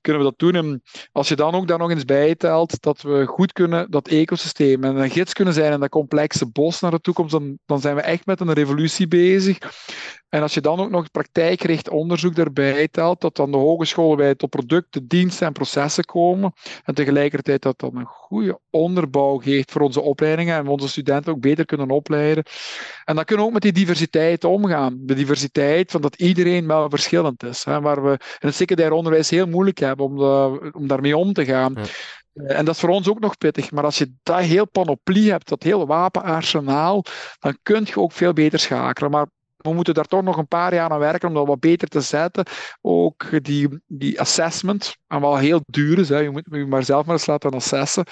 kunnen 0.01 0.23
we 0.23 0.29
dat 0.29 0.39
doen. 0.39 0.55
En 0.55 0.83
als 1.12 1.29
je 1.29 1.37
dan 1.37 1.55
ook 1.55 1.69
daar 1.69 1.79
nog 1.79 1.91
eens 1.91 2.05
bijtelt 2.05 2.83
dat 2.83 3.03
we 3.03 3.27
goed 3.27 3.53
kunnen 3.53 3.91
dat 3.91 4.09
ecosysteem 4.09 4.85
en 4.85 4.97
een 4.97 5.11
gids 5.11 5.33
kunnen 5.33 5.55
zijn 5.55 5.73
in 5.73 5.81
dat 5.81 5.89
complexe 5.89 6.47
bos 6.47 6.81
naar 6.81 6.91
de 6.91 7.01
toekomst, 7.01 7.33
dan, 7.33 7.59
dan 7.66 7.81
zijn 7.81 7.95
we 7.95 8.01
echt 8.01 8.27
met 8.27 8.41
een 8.41 8.53
revolutie 8.53 9.09
bezig. 9.09 9.59
En 10.29 10.43
als 10.43 10.55
je 10.55 10.61
dan 10.61 10.81
ook 10.81 10.91
nog 10.91 11.11
praktijkgericht 11.11 11.89
onderzoek 11.89 12.37
erbij 12.37 12.89
telt, 12.89 13.21
dat 13.21 13.37
dan 13.37 13.51
de 13.51 13.57
hogescholen 13.57 14.16
bij 14.16 14.35
tot 14.35 14.51
producten, 14.51 15.07
diensten 15.07 15.47
en 15.47 15.53
processen 15.53 16.05
komen, 16.05 16.53
en 16.85 16.95
tegelijkertijd 16.95 17.62
dat 17.62 17.79
dan 17.79 17.97
een 17.97 18.07
goede 18.09 18.61
onderbouw 18.70 19.36
geeft 19.36 19.72
voor 19.72 19.80
onze 19.80 20.00
opleidingen 20.00 20.56
en 20.56 20.64
we 20.64 20.70
onze 20.70 20.88
studenten 20.88 21.32
ook 21.32 21.40
beter 21.40 21.64
kunnen 21.64 21.90
opleiden. 21.90 22.44
En 23.04 23.14
dan 23.14 23.24
kunnen 23.24 23.44
we 23.44 23.50
ook 23.50 23.62
met 23.62 23.62
die 23.62 23.84
diversiteit 23.84 24.44
omgaan. 24.44 24.98
De 25.00 25.14
diversiteit 25.14 25.90
van 25.90 26.00
dat 26.00 26.16
iedereen 26.16 26.66
wel 26.66 26.90
verschillend 26.90 27.42
is. 27.42 27.64
Hè, 27.64 27.80
waar 27.80 28.02
we 28.02 28.11
in 28.11 28.48
het 28.48 28.54
secundair 28.54 28.92
onderwijs 28.92 29.30
heel 29.30 29.46
moeilijk 29.46 29.78
hebben 29.78 30.06
om, 30.06 30.16
de, 30.16 30.70
om 30.72 30.86
daarmee 30.86 31.16
om 31.16 31.32
te 31.32 31.44
gaan. 31.44 31.74
En 32.46 32.64
dat 32.64 32.74
is 32.74 32.80
voor 32.80 32.88
ons 32.88 33.09
ook 33.09 33.20
nog 33.20 33.38
pittig. 33.38 33.70
Maar 33.70 33.84
als 33.84 33.98
je 33.98 34.12
dat 34.22 34.40
heel 34.40 34.66
panoplie 34.66 35.30
hebt, 35.30 35.48
dat 35.48 35.62
heel 35.62 35.86
wapenarsenaal, 35.86 37.04
dan 37.38 37.59
kun 37.62 37.84
je 37.84 38.00
ook 38.00 38.12
veel 38.12 38.32
beter 38.32 38.59
schakelen. 38.59 39.11
Maar 39.11 39.26
we 39.59 39.72
moeten 39.72 39.94
daar 39.94 40.04
toch 40.04 40.22
nog 40.22 40.36
een 40.36 40.48
paar 40.48 40.74
jaar 40.74 40.90
aan 40.90 40.98
werken 40.98 41.28
om 41.28 41.34
dat 41.34 41.46
wat 41.46 41.61
beter 41.61 41.88
te 41.88 42.00
zetten. 42.00 42.46
Ook 42.80 43.44
die, 43.44 43.68
die 43.86 44.20
assessment, 44.20 44.96
en 45.06 45.20
wel 45.20 45.36
heel 45.36 45.61
duur 45.66 45.98
is, 45.98 46.09
hè. 46.09 46.18
je 46.18 46.30
moet 46.30 46.46
je 46.50 46.66
maar 46.66 46.84
zelf 46.84 47.06
maar 47.06 47.14
eens 47.14 47.26
laten 47.26 47.50
assessen. 47.50 48.04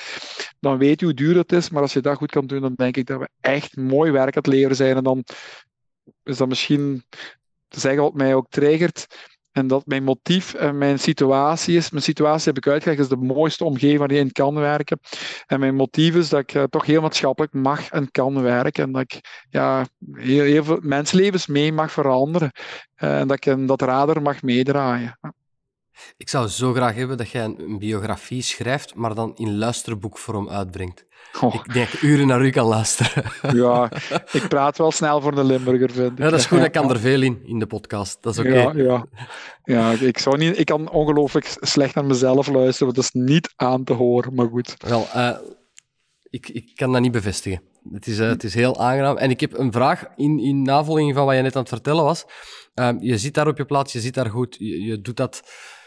Dan 0.60 0.78
weet 0.78 1.00
je 1.00 1.06
hoe 1.06 1.14
duur 1.14 1.36
het 1.36 1.52
is, 1.52 1.70
maar 1.70 1.82
als 1.82 1.92
je 1.92 2.00
dat 2.00 2.16
goed 2.16 2.30
kan 2.30 2.46
doen, 2.46 2.60
dan 2.60 2.74
denk 2.74 2.96
ik 2.96 3.06
dat 3.06 3.20
we 3.20 3.28
echt 3.40 3.76
mooi 3.76 4.10
werk 4.10 4.36
aan 4.36 4.42
het 4.42 4.52
leren 4.52 4.76
zijn. 4.76 4.96
En 4.96 5.04
dan 5.04 5.24
is 6.22 6.36
dat 6.36 6.48
misschien 6.48 7.04
te 7.68 7.80
zeggen 7.80 8.02
wat 8.02 8.14
mij 8.14 8.34
ook 8.34 8.46
triggert 8.48 9.06
en 9.56 9.66
dat 9.66 9.86
mijn 9.86 10.04
motief 10.04 10.54
en 10.54 10.78
mijn 10.78 10.98
situatie 10.98 11.76
is. 11.76 11.90
Mijn 11.90 12.02
situatie 12.02 12.52
heb 12.52 12.56
ik 12.56 12.72
uitgelegd, 12.72 13.00
is 13.00 13.08
de 13.08 13.16
mooiste 13.16 13.64
omgeving 13.64 13.98
waar 13.98 14.12
je 14.12 14.18
in 14.18 14.32
kan 14.32 14.54
werken. 14.54 14.98
En 15.46 15.60
mijn 15.60 15.74
motief 15.74 16.14
is 16.14 16.28
dat 16.28 16.40
ik 16.40 16.54
uh, 16.54 16.62
toch 16.62 16.86
heel 16.86 17.00
maatschappelijk 17.00 17.52
mag 17.52 17.90
en 17.90 18.10
kan 18.10 18.42
werken. 18.42 18.84
En 18.84 18.92
dat 18.92 19.02
ik 19.02 19.44
ja, 19.48 19.86
heel, 20.12 20.64
veel 20.64 20.78
mensenlevens 20.82 21.46
mee 21.46 21.72
mag 21.72 21.92
veranderen. 21.92 22.50
Uh, 23.02 23.20
en 23.20 23.28
dat 23.28 23.36
ik 23.36 23.46
een, 23.46 23.66
dat 23.66 23.82
radar 23.82 24.22
mag 24.22 24.42
meedraaien. 24.42 25.18
Ik 26.16 26.28
zou 26.28 26.48
zo 26.48 26.72
graag 26.72 26.94
hebben 26.94 27.16
dat 27.16 27.30
jij 27.30 27.44
een 27.44 27.78
biografie 27.78 28.42
schrijft, 28.42 28.94
maar 28.94 29.14
dan 29.14 29.32
in 29.36 29.58
luisterboekvorm 29.58 30.48
uitbrengt. 30.48 31.04
Oh. 31.40 31.54
Ik 31.54 31.72
denk 31.72 32.02
uren 32.02 32.26
naar 32.26 32.44
u 32.44 32.50
kan 32.50 32.66
luisteren. 32.66 33.24
Ja, 33.62 33.90
ik 34.38 34.48
praat 34.48 34.78
wel 34.78 34.92
snel 34.92 35.20
voor 35.20 35.34
de 35.34 35.44
Limburger, 35.44 35.90
vind 35.90 36.12
ik. 36.12 36.18
Ja, 36.18 36.30
dat 36.30 36.38
is 36.38 36.46
goed, 36.46 36.64
ik 36.64 36.72
kan 36.72 36.90
er 36.92 37.00
veel 37.00 37.22
in, 37.22 37.42
in 37.44 37.58
de 37.58 37.66
podcast. 37.66 38.18
Dat 38.20 38.32
is 38.32 38.38
oké. 38.38 38.48
Okay. 38.48 38.82
Ja, 38.84 39.06
ja. 39.64 39.90
ja 39.90 40.06
ik, 40.06 40.18
zou 40.18 40.36
niet, 40.36 40.58
ik 40.58 40.66
kan 40.66 40.90
ongelooflijk 40.90 41.56
slecht 41.60 41.94
naar 41.94 42.04
mezelf 42.04 42.48
luisteren, 42.48 42.94
want 42.94 42.94
dat 42.94 43.04
is 43.04 43.10
niet 43.10 43.52
aan 43.56 43.84
te 43.84 43.92
horen, 43.92 44.34
maar 44.34 44.48
goed. 44.48 44.74
Wel, 44.78 45.06
uh, 45.16 45.36
ik, 46.30 46.48
ik 46.48 46.72
kan 46.74 46.92
dat 46.92 47.00
niet 47.00 47.12
bevestigen. 47.12 47.62
Het 47.92 48.06
is, 48.06 48.18
uh, 48.18 48.28
het 48.28 48.44
is 48.44 48.54
heel 48.54 48.80
aangenaam. 48.80 49.16
En 49.16 49.30
ik 49.30 49.40
heb 49.40 49.58
een 49.58 49.72
vraag 49.72 50.04
in, 50.16 50.38
in 50.38 50.62
navolging 50.62 51.14
van 51.14 51.26
wat 51.26 51.34
je 51.34 51.42
net 51.42 51.54
aan 51.54 51.60
het 51.60 51.68
vertellen 51.68 52.04
was. 52.04 52.24
Uh, 52.74 52.90
je 53.00 53.18
zit 53.18 53.34
daar 53.34 53.48
op 53.48 53.56
je 53.56 53.64
plaats, 53.64 53.92
je 53.92 54.00
zit 54.00 54.14
daar 54.14 54.30
goed, 54.30 54.56
je, 54.58 54.82
je 54.82 55.00
doet 55.00 55.16
dat 55.16 55.42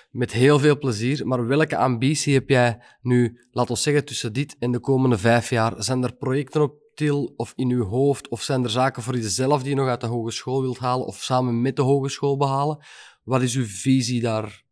met 0.10 0.34
heel 0.34 0.60
veel 0.60 0.78
plezier. 0.78 1.28
Maar 1.28 1.48
welke 1.48 1.78
ambitie 1.78 2.34
heb 2.34 2.50
jij 2.50 2.82
nu, 3.02 3.48
laat 3.52 3.70
ons 3.70 3.84
zeggen, 3.84 4.06
tussen 4.06 4.34
dit 4.34 4.56
en 4.60 4.72
de 4.72 4.80
komende 4.80 5.18
vijf 5.18 5.50
jaar? 5.50 5.74
Zijn 5.78 6.04
er 6.04 6.16
projecten 6.16 6.62
op 6.62 6.74
til 6.94 7.34
of 7.36 7.54
in 7.56 7.70
uw 7.70 7.84
hoofd? 7.84 8.30
Of 8.30 8.42
zijn 8.42 8.64
er 8.64 8.70
zaken 8.70 9.04
voor 9.04 9.16
jezelf 9.16 9.62
die 9.62 9.70
je 9.70 9.76
nog 9.76 9.88
uit 9.88 10.02
de 10.02 10.08
hogeschool 10.08 10.62
wilt 10.62 10.78
halen 10.78 11.06
of 11.06 11.16
samen 11.16 11.62
met 11.62 11.76
de 11.76 11.82
hogeschool 11.82 12.38
behalen? 12.38 12.86
Wat 13.24 13.42
is 13.42 13.56
uw 13.56 13.66
visie 13.66 14.22
daar? 14.22 14.64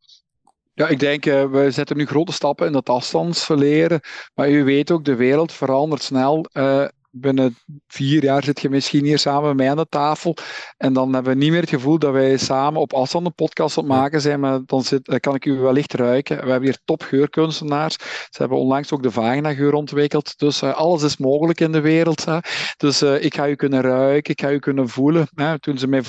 Ja, 0.74 0.88
ik 0.88 1.00
denk, 1.00 1.26
uh, 1.26 1.46
we 1.46 1.72
zetten 1.72 1.98
nu 1.98 2.06
grote 2.06 2.32
stappen 2.32 2.68
in 2.68 2.72
dat 2.72 2.90
afstandsverleren. 2.90 4.00
Maar 4.36 4.50
u 4.50 4.64
weet 4.64 4.92
ook, 4.92 5.06
de 5.06 5.16
wereld 5.16 5.52
verandert 5.52 6.04
snel. 6.04 6.46
Uh, 6.54 6.88
binnen 7.12 7.58
vier 7.88 8.24
jaar 8.24 8.44
zit 8.44 8.62
je 8.62 8.70
misschien 8.70 9.06
hier 9.06 9.20
samen 9.20 9.48
met 9.48 9.58
mij 9.58 9.70
aan 9.70 9.78
de 9.78 9.86
tafel. 9.90 10.36
En 10.78 10.94
dan 10.94 11.14
hebben 11.14 11.34
we 11.34 11.40
niet 11.40 11.52
meer 11.52 11.62
het 11.62 11.70
gevoel 11.70 12.00
dat 12.00 12.12
wij 12.12 12.38
samen 12.38 12.82
op 12.82 12.94
afstand 12.94 13.26
een 13.26 13.34
podcast 13.34 13.78
aan 13.78 13.84
het 13.84 13.94
maken 13.94 14.22
zijn. 14.22 14.40
Maar 14.40 14.60
dan, 14.66 14.84
zit, 14.84 15.20
kan 15.20 15.36
ik 15.36 15.46
u 15.46 15.54
wellicht 15.54 15.94
ruiken. 15.94 16.36
We 16.36 16.50
hebben 16.50 16.70
hier 16.70 16.78
topgeurkunstenaars. 16.86 17.96
Ze 18.30 18.38
hebben 18.38 18.58
onlangs 18.58 18.92
ook 18.92 19.04
de 19.04 19.12
vagina-geur 19.12 19.74
ontwikkeld. 19.74 20.40
Dus 20.40 20.62
uh, 20.62 20.74
alles 20.74 21.04
is 21.04 21.18
mogelijk 21.18 21.60
in 21.60 21.72
de 21.72 21.82
wereld. 21.82 22.26
Hè. 22.26 22.38
Dus 22.78 23.04
uh, 23.04 23.24
ik 23.24 23.36
ga 23.36 23.48
u 23.48 23.56
kunnen 23.56 23.82
ruiken, 23.82 24.32
ik 24.32 24.42
ga 24.42 24.52
u 24.52 24.60
kunnen 24.60 24.90
voelen. 24.90 25.28
Hè. 25.36 25.60
Toen 25.60 25.78
ze 25.78 25.88
mijn 25.88 26.06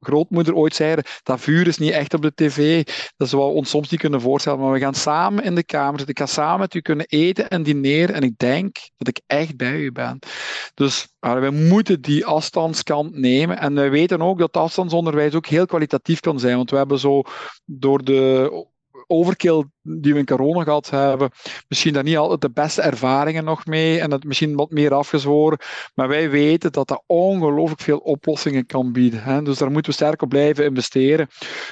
grootmoeder 0.00 0.54
ooit 0.54 0.74
zeiden, 0.74 1.04
dat 1.22 1.40
vuur 1.40 1.66
is 1.66 1.78
niet 1.78 1.90
echt 1.90 2.14
op 2.14 2.22
de 2.22 2.32
tv. 2.34 2.86
Dat 3.16 3.30
we 3.30 3.36
ons 3.36 3.70
soms 3.70 3.90
niet 3.90 4.00
kunnen 4.00 4.20
voorstellen. 4.20 4.60
Maar 4.60 4.72
we 4.72 4.78
gaan 4.78 4.94
samen 4.94 5.44
in 5.44 5.54
de 5.54 5.64
kamer 5.64 5.98
zitten. 5.98 6.14
Ik 6.14 6.18
ga 6.18 6.26
samen 6.26 6.60
met 6.60 6.74
u 6.74 6.80
kunnen 6.80 7.06
eten 7.06 7.48
en 7.48 7.62
dineren. 7.62 8.14
En 8.14 8.22
ik 8.22 8.38
denk 8.38 8.76
dat 8.96 9.08
ik 9.08 9.20
echt 9.26 9.56
bij 9.56 9.78
u 9.78 9.92
ben. 9.92 10.18
Dus 10.74 11.08
we 11.20 11.50
moeten 11.50 12.00
die 12.00 12.26
afstandskant 12.26 13.16
nemen. 13.16 13.58
En 13.58 13.74
we 13.74 13.88
weten 13.88 14.22
ook 14.22 14.38
dat 14.38 14.56
afstandsonderwijs 14.56 15.34
ook 15.34 15.46
heel 15.46 15.66
kwalitatief 15.66 16.20
kan 16.20 16.40
zijn. 16.40 16.56
Want 16.56 16.70
we 16.70 16.76
hebben 16.76 16.98
zo 16.98 17.22
door 17.64 18.04
de 18.04 18.50
overkill 19.06 19.64
die 19.88 20.12
we 20.12 20.18
in 20.18 20.26
corona 20.26 20.62
gehad 20.62 20.90
hebben, 20.90 21.30
misschien 21.68 21.92
daar 21.92 22.02
niet 22.02 22.16
altijd 22.16 22.40
de 22.40 22.50
beste 22.50 22.82
ervaringen 22.82 23.44
nog 23.44 23.66
mee 23.66 24.00
en 24.00 24.10
het 24.10 24.24
misschien 24.24 24.56
wat 24.56 24.70
meer 24.70 24.94
afgezworen. 24.94 25.58
Maar 25.94 26.08
wij 26.08 26.30
weten 26.30 26.72
dat 26.72 26.88
dat 26.88 27.02
ongelooflijk 27.06 27.80
veel 27.80 27.98
oplossingen 27.98 28.66
kan 28.66 28.92
bieden. 28.92 29.44
Dus 29.44 29.58
daar 29.58 29.70
moeten 29.70 29.90
we 29.90 29.96
sterk 29.96 30.22
op 30.22 30.28
blijven 30.28 30.64
investeren. 30.64 31.28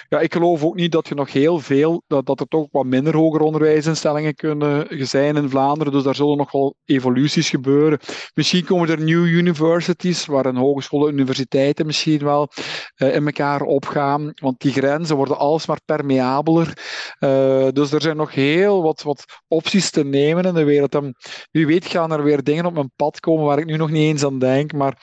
Ja, 0.08 0.20
ik 0.20 0.32
geloof 0.32 0.64
ook 0.64 0.74
niet 0.74 0.92
dat 0.92 1.08
je 1.08 1.14
nog 1.14 1.32
heel 1.32 1.58
veel, 1.58 2.02
dat, 2.06 2.26
dat 2.26 2.40
er 2.40 2.48
toch 2.48 2.66
wat 2.70 2.84
minder 2.84 3.16
hoger 3.16 3.40
onderwijsinstellingen 3.40 4.34
kunnen 4.34 4.86
zijn 5.06 5.36
in 5.36 5.50
Vlaanderen. 5.50 5.92
Dus 5.92 6.02
daar 6.02 6.14
zullen 6.14 6.36
nog 6.36 6.52
wel 6.52 6.74
evoluties 6.84 7.50
gebeuren. 7.50 7.98
Misschien 8.34 8.64
komen 8.64 8.88
er 8.88 9.00
new 9.00 9.26
universities, 9.26 10.26
waar 10.26 10.46
een 10.46 10.56
hogescholen 10.56 11.08
en 11.08 11.14
universiteiten 11.14 11.86
misschien 11.86 12.24
wel 12.24 12.48
uh, 12.96 13.14
in 13.14 13.26
elkaar 13.26 13.60
opgaan. 13.60 14.32
Want 14.34 14.60
die 14.60 14.72
grenzen 14.72 15.16
worden 15.16 15.38
alsmaar 15.38 15.80
permeabeler. 15.84 16.78
Uh, 17.20 17.68
dus 17.72 17.92
er 17.92 18.05
zijn 18.06 18.16
nog 18.16 18.34
heel 18.34 18.82
wat, 18.82 19.02
wat 19.02 19.24
opties 19.48 19.90
te 19.90 20.04
nemen 20.04 20.44
in 20.44 20.54
de 20.54 20.64
wereld. 20.64 20.94
En 20.94 21.14
wie 21.50 21.66
weet 21.66 21.86
gaan 21.86 22.12
er 22.12 22.22
weer 22.22 22.42
dingen 22.42 22.66
op 22.66 22.74
mijn 22.74 22.92
pad 22.96 23.20
komen 23.20 23.44
waar 23.44 23.58
ik 23.58 23.64
nu 23.64 23.76
nog 23.76 23.90
niet 23.90 24.02
eens 24.02 24.24
aan 24.24 24.38
denk. 24.38 24.72
Maar 24.72 24.98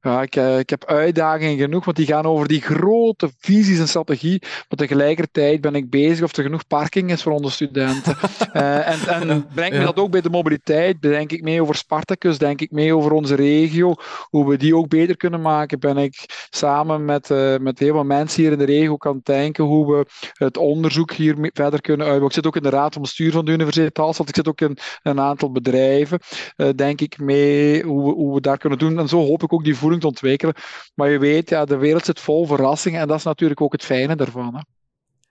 ja, 0.00 0.22
ik, 0.22 0.36
eh, 0.36 0.58
ik 0.58 0.70
heb 0.70 0.84
uitdagingen 0.84 1.58
genoeg, 1.58 1.84
want 1.84 1.96
die 1.96 2.06
gaan 2.06 2.24
over 2.24 2.48
die 2.48 2.60
grote 2.60 3.30
visies 3.38 3.78
en 3.78 3.88
strategie. 3.88 4.38
Maar 4.40 4.78
tegelijkertijd 4.78 5.60
ben 5.60 5.74
ik 5.74 5.90
bezig 5.90 6.24
of 6.24 6.36
er 6.36 6.42
genoeg 6.42 6.66
parking 6.66 7.10
is 7.10 7.22
voor 7.22 7.32
onze 7.32 7.50
studenten. 7.50 8.16
uh, 8.54 8.88
en 8.92 9.28
en 9.28 9.46
breng 9.54 9.72
me 9.72 9.84
dat 9.84 9.98
ook 9.98 10.10
bij 10.10 10.20
de 10.20 10.30
mobiliteit. 10.30 11.02
Denk 11.02 11.32
ik 11.32 11.42
mee 11.42 11.62
over 11.62 11.74
Spartacus, 11.74 12.38
denk 12.38 12.60
ik 12.60 12.70
mee 12.70 12.96
over 12.96 13.12
onze 13.12 13.34
regio. 13.34 13.94
Hoe 14.30 14.48
we 14.48 14.56
die 14.56 14.76
ook 14.76 14.88
beter 14.88 15.16
kunnen 15.16 15.40
maken. 15.40 15.80
Ben 15.80 15.96
ik 15.96 16.46
samen 16.50 17.04
met, 17.04 17.30
uh, 17.30 17.56
met 17.56 17.78
heel 17.78 17.92
veel 17.92 18.04
mensen 18.04 18.42
hier 18.42 18.52
in 18.52 18.58
de 18.58 18.64
regio 18.64 18.96
kan 18.96 19.20
denken 19.22 19.64
hoe 19.64 19.96
we 19.96 20.06
het 20.32 20.56
onderzoek 20.56 21.12
hier 21.12 21.50
verder 21.52 21.80
kunnen 21.80 22.06
uitbouwen 22.06 22.32
zit 22.44 22.54
ook 22.54 22.64
in 22.64 22.70
de 22.70 22.76
raad 22.76 22.92
van 22.92 23.02
bestuur 23.02 23.32
van 23.32 23.44
de 23.44 23.52
Universiteit 23.52 23.96
Haalstad. 23.96 24.28
Ik 24.28 24.34
zit 24.34 24.48
ook 24.48 24.60
in 24.60 24.78
een 25.02 25.20
aantal 25.20 25.50
bedrijven, 25.52 26.18
uh, 26.56 26.68
denk 26.74 27.00
ik, 27.00 27.18
mee 27.18 27.82
hoe 27.82 28.04
we, 28.04 28.12
hoe 28.14 28.34
we 28.34 28.40
daar 28.40 28.58
kunnen 28.58 28.78
doen. 28.78 28.98
En 28.98 29.08
zo 29.08 29.18
hoop 29.18 29.42
ik 29.42 29.52
ook 29.52 29.64
die 29.64 29.76
voering 29.76 30.00
te 30.00 30.06
ontwikkelen. 30.06 30.54
Maar 30.94 31.10
je 31.10 31.18
weet, 31.18 31.48
ja, 31.48 31.64
de 31.64 31.76
wereld 31.76 32.04
zit 32.04 32.20
vol 32.20 32.46
verrassingen 32.46 33.00
en 33.00 33.08
dat 33.08 33.18
is 33.18 33.24
natuurlijk 33.24 33.60
ook 33.60 33.72
het 33.72 33.84
fijne 33.84 34.16
daarvan. 34.16 34.54
Hè. 34.54 34.60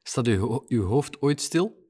Staat 0.04 0.28
uw, 0.28 0.64
uw 0.68 0.86
hoofd 0.86 1.22
ooit 1.22 1.42
stil? 1.42 1.82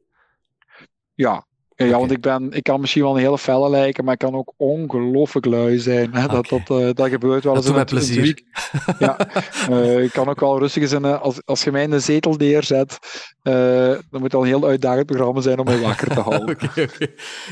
Ja, 1.13 1.45
ja, 1.87 1.95
okay. 1.95 1.99
want 1.99 2.11
ik, 2.11 2.21
ben, 2.21 2.51
ik 2.51 2.63
kan 2.63 2.79
misschien 2.79 3.01
wel 3.01 3.15
een 3.15 3.21
hele 3.21 3.37
felle 3.37 3.69
lijken, 3.69 4.03
maar 4.03 4.13
ik 4.13 4.19
kan 4.19 4.35
ook 4.35 4.53
ongelooflijk 4.57 5.45
lui 5.45 5.79
zijn. 5.79 6.13
Hè? 6.13 6.27
Dat, 6.27 6.47
dat, 6.47 6.69
uh, 6.69 6.89
dat 6.93 7.09
gebeurt 7.09 7.43
wel 7.43 7.55
eens 7.55 7.65
in 7.65 7.73
het 7.73 7.89
plezier. 7.89 8.41
Ja, 8.99 9.17
uh, 9.69 10.03
ik 10.03 10.11
kan 10.11 10.29
ook 10.29 10.39
wel 10.39 10.59
rustig 10.59 10.87
zijn. 10.87 11.03
Uh, 11.03 11.21
als, 11.21 11.45
als 11.45 11.63
je 11.63 11.71
mij 11.71 11.83
in 11.83 11.89
de 11.89 11.99
zetel 11.99 12.33
neerzet, 12.33 12.99
dan 13.41 14.03
moet 14.11 14.23
het 14.23 14.33
al 14.33 14.41
een 14.41 14.47
heel 14.47 14.65
uitdagend 14.65 15.05
programma 15.05 15.41
zijn 15.41 15.59
om 15.59 15.65
mij 15.65 15.79
wakker 15.79 16.07
te 16.07 16.19
houden. 16.19 16.55
okay. 16.69 16.89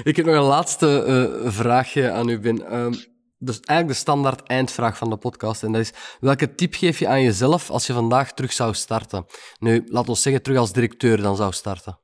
Ik 0.03 0.15
heb 0.15 0.25
nog 0.25 0.35
een 0.35 0.41
laatste 0.41 1.39
vraagje 1.45 2.11
aan 2.11 2.29
u, 2.29 2.39
Ben. 2.39 2.75
Um, 2.75 2.93
dus 3.43 3.59
eigenlijk 3.59 3.87
de 3.87 4.03
standaard 4.05 4.47
eindvraag 4.47 4.97
van 4.97 5.09
de 5.09 5.17
podcast. 5.17 5.63
En 5.63 5.71
dat 5.71 5.81
is, 5.81 5.91
welke 6.19 6.55
tip 6.55 6.73
geef 6.73 6.99
je 6.99 7.07
aan 7.07 7.21
jezelf 7.21 7.69
als 7.69 7.87
je 7.87 7.93
vandaag 7.93 8.33
terug 8.33 8.53
zou 8.53 8.73
starten? 8.73 9.25
Nu, 9.59 9.83
laat 9.85 10.09
ons 10.09 10.21
zeggen, 10.21 10.41
terug 10.41 10.57
als 10.57 10.73
directeur 10.73 11.21
dan 11.21 11.35
zou 11.35 11.51
starten 11.51 11.99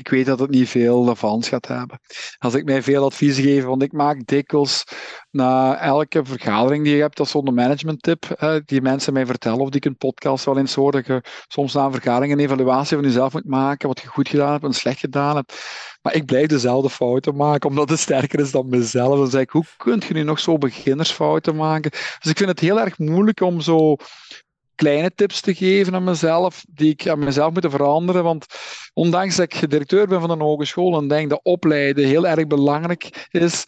ik 0.00 0.08
weet 0.08 0.26
dat 0.26 0.38
het 0.38 0.50
niet 0.50 0.68
veel 0.68 1.08
avans 1.08 1.48
gaat 1.48 1.66
hebben. 1.66 2.00
Als 2.38 2.54
ik 2.54 2.64
mij 2.64 2.82
veel 2.82 3.04
advies 3.04 3.38
geef, 3.38 3.64
want 3.64 3.82
ik 3.82 3.92
maak 3.92 4.26
dikwijls 4.26 4.84
na 5.30 5.80
elke 5.80 6.24
vergadering 6.24 6.84
die 6.84 6.94
je 6.94 7.00
hebt, 7.00 7.16
dat 7.16 7.26
is 7.26 7.34
management 7.34 8.02
tip, 8.02 8.24
die 8.64 8.80
mensen 8.82 9.12
mij 9.12 9.26
vertellen 9.26 9.58
of 9.58 9.68
die 9.68 9.80
ik 9.80 9.84
een 9.84 9.96
podcast 9.96 10.44
wel 10.44 10.58
eens 10.58 10.74
hoor, 10.74 10.92
dat 10.92 11.06
je 11.06 11.22
soms 11.48 11.74
na 11.74 11.84
een 11.84 11.92
vergadering 11.92 12.32
een 12.32 12.38
evaluatie 12.38 12.96
van 12.96 13.06
jezelf 13.06 13.32
moet 13.32 13.48
maken, 13.48 13.88
wat 13.88 14.00
je 14.00 14.06
goed 14.06 14.28
gedaan 14.28 14.52
hebt 14.52 14.64
en 14.64 14.72
slecht 14.72 14.98
gedaan 14.98 15.36
hebt. 15.36 15.54
Maar 16.02 16.14
ik 16.14 16.24
blijf 16.24 16.46
dezelfde 16.46 16.90
fouten 16.90 17.36
maken, 17.36 17.68
omdat 17.68 17.88
het 17.88 17.98
sterker 17.98 18.40
is 18.40 18.50
dan 18.50 18.68
mezelf. 18.68 19.18
Dan 19.18 19.30
zeg 19.30 19.40
ik, 19.40 19.50
hoe 19.50 19.64
kun 19.76 20.02
je 20.08 20.14
nu 20.14 20.22
nog 20.22 20.38
zo 20.38 20.58
beginnersfouten 20.58 21.56
maken? 21.56 21.90
Dus 21.90 22.30
ik 22.30 22.36
vind 22.36 22.48
het 22.48 22.60
heel 22.60 22.80
erg 22.80 22.98
moeilijk 22.98 23.40
om 23.40 23.60
zo 23.60 23.96
kleine 24.80 25.10
tips 25.14 25.40
te 25.40 25.54
geven 25.54 25.94
aan 25.94 26.04
mezelf, 26.04 26.64
die 26.68 26.90
ik 26.90 27.08
aan 27.08 27.18
mezelf 27.18 27.52
moet 27.52 27.66
veranderen. 27.68 28.24
Want 28.24 28.46
ondanks 28.94 29.36
dat 29.36 29.52
ik 29.52 29.70
directeur 29.70 30.06
ben 30.06 30.20
van 30.20 30.30
een 30.30 30.40
hogeschool 30.40 30.98
en 30.98 31.08
denk 31.08 31.30
dat 31.30 31.40
opleiden 31.42 32.06
heel 32.06 32.26
erg 32.26 32.46
belangrijk 32.46 33.28
is, 33.30 33.64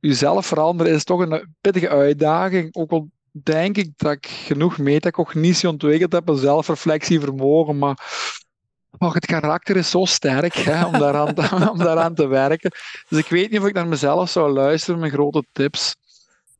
jezelf 0.00 0.46
veranderen 0.46 0.92
is 0.92 1.04
toch 1.04 1.20
een 1.20 1.54
pittige 1.60 1.88
uitdaging. 1.88 2.74
Ook 2.74 2.90
al 2.90 3.08
denk 3.32 3.76
ik 3.76 3.90
dat 3.96 4.12
ik 4.12 4.26
genoeg 4.26 4.78
metacognitie 4.78 5.68
ontwikkeld 5.68 6.12
heb 6.12 6.28
en 6.28 6.38
zelfreflectievermogen, 6.38 7.78
maar 7.78 7.98
oh, 8.98 9.14
het 9.14 9.26
karakter 9.26 9.76
is 9.76 9.90
zo 9.90 10.04
sterk 10.04 10.54
hè, 10.54 10.84
om, 10.84 10.92
daaraan 10.92 11.34
te, 11.34 11.48
om 11.72 11.78
daaraan 11.78 12.14
te 12.14 12.26
werken. 12.26 12.70
Dus 13.08 13.18
ik 13.18 13.28
weet 13.28 13.50
niet 13.50 13.60
of 13.60 13.66
ik 13.66 13.74
naar 13.74 13.88
mezelf 13.88 14.30
zou 14.30 14.52
luisteren 14.52 15.00
met 15.00 15.12
grote 15.12 15.44
tips. 15.52 15.96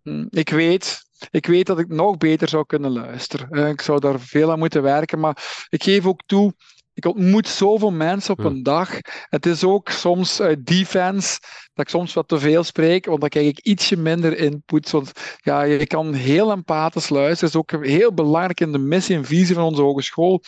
Hm, 0.02 0.26
ik 0.30 0.50
weet, 0.50 1.02
ik 1.30 1.46
weet 1.46 1.66
dat 1.66 1.78
ik 1.78 1.88
nog 1.88 2.16
beter 2.16 2.48
zou 2.48 2.66
kunnen 2.66 2.90
luisteren. 2.90 3.68
Ik 3.68 3.80
zou 3.80 4.00
daar 4.00 4.20
veel 4.20 4.50
aan 4.50 4.58
moeten 4.58 4.82
werken, 4.82 5.20
maar 5.20 5.66
ik 5.68 5.82
geef 5.82 6.06
ook 6.06 6.22
toe, 6.26 6.52
ik 6.98 7.06
ontmoet 7.06 7.48
zoveel 7.48 7.90
mensen 7.90 8.38
op 8.38 8.44
een 8.44 8.62
dag. 8.62 8.90
Het 9.28 9.46
is 9.46 9.64
ook 9.64 9.88
soms 9.88 10.40
uit 10.40 10.66
defense 10.66 11.38
dat 11.78 11.86
ik 11.86 11.88
soms 11.88 12.14
wat 12.14 12.28
te 12.28 12.38
veel 12.38 12.64
spreek, 12.64 13.06
want 13.06 13.20
dan 13.20 13.28
krijg 13.28 13.46
ik 13.46 13.58
ietsje 13.58 13.96
minder 13.96 14.38
input. 14.38 14.90
Want 14.90 15.12
ja, 15.40 15.62
je 15.62 15.86
kan 15.86 16.14
heel 16.14 16.50
empathisch 16.50 17.08
luisteren. 17.08 17.52
Dat 17.52 17.66
is 17.68 17.76
ook 17.76 17.84
heel 17.84 18.14
belangrijk 18.14 18.60
in 18.60 18.72
de 18.72 18.78
missie 18.78 19.16
en 19.16 19.24
visie 19.24 19.54
van 19.54 19.64
onze 19.64 19.82
hogeschool. 19.82 20.42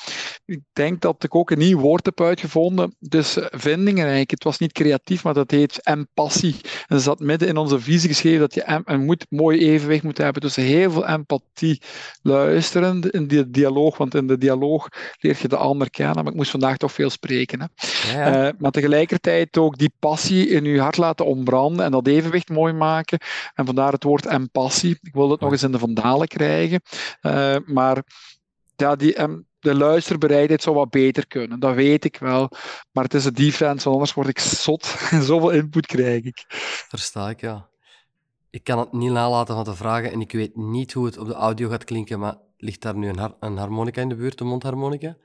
Ik 0.45 0.61
denk 0.73 1.01
dat 1.01 1.25
ik 1.25 1.35
ook 1.35 1.51
een 1.51 1.59
nieuw 1.59 1.79
woord 1.79 2.05
heb 2.05 2.21
uitgevonden. 2.21 2.97
Dus 2.99 3.37
eh, 3.37 3.47
vindingrijk. 3.51 4.31
Het 4.31 4.45
was 4.45 4.59
niet 4.59 4.73
creatief, 4.73 5.25
maar 5.25 5.35
dat 5.35 5.51
heet 5.51 5.83
empassie. 5.83 6.55
En 6.63 6.97
dat 6.97 7.03
zat 7.03 7.21
midden 7.21 7.49
in 7.49 7.57
onze 7.57 7.81
visie 7.81 8.09
geschreven 8.09 8.41
dat 8.41 8.55
je 8.55 8.83
een 8.85 9.05
moet 9.05 9.27
mooi 9.29 9.59
evenwicht 9.59 10.03
moet 10.03 10.19
hebben 10.19 10.43
tussen 10.43 10.63
heel 10.63 10.91
veel 10.91 11.07
empathie, 11.07 11.83
luisteren 12.23 13.01
in 13.11 13.27
die 13.27 13.51
dialoog, 13.51 13.97
want 13.97 14.15
in 14.15 14.27
de 14.27 14.39
dialoog 14.39 14.89
leer 15.21 15.39
je 15.43 15.49
de 15.49 15.57
ander 15.57 15.91
kennen. 15.91 16.25
Maar 16.25 16.33
ik 16.33 16.39
moest 16.41 16.51
vandaag 16.51 16.77
toch 16.77 16.93
veel 16.93 17.11
spreken. 17.11 17.61
Hè. 17.61 17.67
Ja, 18.13 18.27
ja. 18.27 18.47
Uh, 18.47 18.53
maar 18.59 18.71
tegelijkertijd 18.71 19.59
ook 19.59 19.79
die 19.79 19.93
passie 19.99 20.49
in 20.49 20.65
je 20.65 20.81
hart 20.81 20.97
laten 20.97 21.27
ombranden 21.27 21.85
en 21.85 21.91
dat 21.91 22.07
evenwicht 22.07 22.49
mooi 22.49 22.73
maken. 22.73 23.19
En 23.55 23.67
vandaar 23.67 23.93
het 23.93 24.05
woord 24.05 24.27
empassie. 24.27 24.99
Ik 25.03 25.15
wil 25.15 25.31
het 25.31 25.41
nog 25.41 25.53
eens 25.53 25.63
in 25.63 25.73
de 25.73 25.79
vandalen 25.79 26.29
krijgen. 26.29 26.81
Uh, 27.23 27.57
maar 27.65 28.03
ja, 28.77 28.97
die, 28.97 29.21
um, 29.21 29.47
de 29.59 29.75
luisterbereidheid 29.75 30.63
zou 30.63 30.77
wat 30.77 30.91
beter 30.91 31.27
kunnen. 31.27 31.61
Dat 31.61 31.75
weet 31.75 32.05
ik 32.05 32.17
wel. 32.19 32.51
Maar 32.93 33.05
het 33.05 33.15
is 33.15 33.25
een 33.25 33.35
defense, 33.35 33.89
anders 33.89 34.15
word 34.15 34.29
ik 34.29 34.39
zot. 34.39 34.87
Zoveel 35.29 35.51
input 35.51 35.87
krijg 35.87 36.25
ik. 36.25 36.45
Versta 36.89 37.29
ik, 37.29 37.41
ja. 37.41 37.69
Ik 38.51 38.65
kan 38.65 38.79
het 38.79 38.93
niet 38.93 39.11
nalaten 39.11 39.55
van 39.55 39.65
te 39.65 39.75
vragen 39.75 40.13
en 40.13 40.21
ik 40.21 40.33
weet 40.33 40.57
niet 40.57 40.93
hoe 40.93 41.07
het 41.07 41.19
op 41.19 41.27
de 41.27 41.35
audio 41.35 41.69
gaat 41.69 41.85
klinken, 41.85 42.19
maar 42.19 42.37
ligt 42.57 42.83
daar 42.83 42.97
nu 42.97 43.09
een, 43.09 43.19
har 43.19 43.37
een 43.41 43.57
harmonica 43.57 44.01
in 44.01 44.09
de 44.09 44.15
buurt, 44.15 44.41
een 44.41 44.47
mondharmonica? 44.47 45.17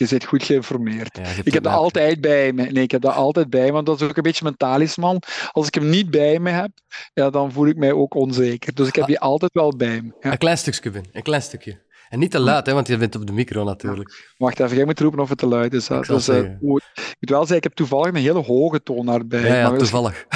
Je 0.00 0.06
zit 0.06 0.24
goed 0.24 0.42
geïnformeerd. 0.42 1.16
Ja, 1.16 1.42
ik 1.44 1.52
heb 1.52 1.62
dat 1.62 1.72
altijd 1.72 2.20
bij 2.20 2.52
me. 2.52 2.62
Nee, 2.62 2.82
ik 2.82 2.90
heb 2.90 3.00
dat 3.00 3.14
altijd 3.14 3.50
bij 3.50 3.66
me, 3.66 3.72
want 3.72 3.86
dat 3.86 4.00
is 4.00 4.08
ook 4.08 4.16
een 4.16 4.22
beetje 4.22 4.44
mijn 4.44 4.56
talisman. 4.56 5.22
Als 5.50 5.66
ik 5.66 5.74
hem 5.74 5.88
niet 5.88 6.10
bij 6.10 6.38
me 6.38 6.50
heb, 6.50 6.70
ja, 7.14 7.30
dan 7.30 7.52
voel 7.52 7.66
ik 7.66 7.76
mij 7.76 7.92
ook 7.92 8.14
onzeker. 8.14 8.74
Dus 8.74 8.88
ik 8.88 8.94
heb 8.94 9.04
ah. 9.04 9.10
die 9.10 9.20
altijd 9.20 9.52
wel 9.52 9.76
bij 9.76 10.02
me. 10.02 10.12
Ja. 10.20 10.32
Een 10.32 10.38
klein 10.38 10.58
stukje, 10.58 10.90
Ben. 10.90 11.04
Een 11.12 11.22
klein 11.22 11.42
stukje. 11.42 11.82
En 12.08 12.18
niet 12.18 12.30
te 12.30 12.38
luid, 12.38 12.66
hè, 12.66 12.72
want 12.72 12.88
je 12.88 12.96
bent 12.96 13.14
op 13.14 13.26
de 13.26 13.32
micro 13.32 13.64
natuurlijk. 13.64 14.34
Wacht 14.36 14.60
even, 14.60 14.76
jij 14.76 14.84
moet 14.84 15.00
roepen 15.00 15.20
of 15.20 15.28
het 15.28 15.38
te 15.38 15.46
luid 15.46 15.74
is. 15.74 15.88
Ik, 15.88 16.06
dus, 16.06 16.28
uh, 16.28 16.38
ik 16.38 16.60
moet 16.60 16.82
wel 17.18 17.38
zeggen, 17.38 17.56
ik 17.56 17.62
heb 17.62 17.74
toevallig 17.74 18.06
een 18.06 18.14
hele 18.14 18.42
hoge 18.42 18.82
toonaard 18.82 19.28
bij. 19.28 19.46
Ja, 19.46 19.54
ja 19.54 19.76
toevallig. 19.76 20.26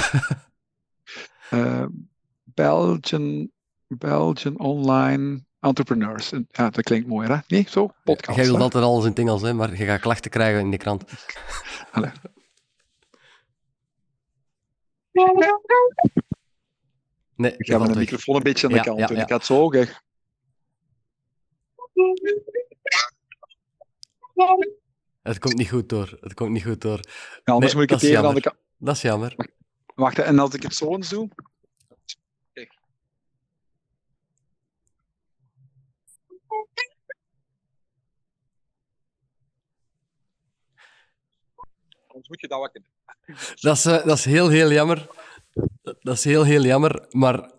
uh, 1.53 1.85
Belgian, 2.43 3.49
Belgian 3.87 4.59
Online 4.59 5.43
Entrepreneurs. 5.65 6.29
Ja, 6.51 6.69
dat 6.69 6.83
klinkt 6.83 7.07
mooi, 7.07 7.27
hè? 7.27 7.37
Nee, 7.47 7.65
zo? 7.69 7.89
Podcast. 8.03 8.37
Jij 8.37 8.45
wilt 8.47 8.61
altijd 8.61 8.83
alles 8.83 9.03
in 9.03 9.09
het 9.09 9.19
Engels, 9.19 9.41
hè, 9.41 9.53
maar 9.53 9.77
je 9.77 9.85
gaat 9.85 9.99
klachten 9.99 10.31
krijgen 10.31 10.59
in 10.59 10.71
de 10.71 10.77
krant. 10.77 11.03
Allee. 11.91 12.11
Nee, 17.35 17.53
ik 17.57 17.65
ga 17.67 17.77
de 17.77 17.95
microfoon 17.95 18.35
een 18.35 18.43
beetje 18.43 18.67
aan 18.67 18.73
de 18.73 18.81
kant 18.81 19.07
doen. 19.07 19.17
Ik 19.17 19.29
het 19.29 19.45
zo, 19.45 19.63
oké. 19.63 19.87
Het 25.21 25.39
komt 25.39 25.57
niet 25.57 25.69
goed 25.69 25.89
door. 25.89 26.17
Het 26.21 26.33
komt 26.33 26.51
niet 26.51 26.63
goed 26.63 26.81
door. 26.81 26.99
Ja, 27.43 27.53
anders 27.53 27.73
moet 27.73 27.83
ik 27.83 27.89
het 27.89 28.03
even 28.03 28.25
aan 28.25 28.35
de 28.35 28.41
kant. 28.41 28.55
Dat 28.77 28.95
is 28.95 29.01
jammer. 29.01 29.35
Wacht, 29.95 30.19
en 30.19 30.39
als 30.39 30.53
ik 30.53 30.63
het 30.63 30.75
zo 30.75 30.95
eens 30.95 31.09
doe. 31.09 31.29
Anders 42.15 42.29
moet 42.29 42.41
je 42.41 42.47
dat 42.47 42.59
wakker 42.59 42.81
dat 43.61 43.75
is, 43.77 43.85
uh, 43.85 44.05
dat 44.05 44.17
is 44.17 44.25
heel, 44.25 44.49
heel 44.49 44.71
jammer. 44.71 45.07
Dat 45.81 46.17
is 46.17 46.23
heel, 46.23 46.43
heel 46.43 46.63
jammer. 46.63 47.05
Maar 47.09 47.51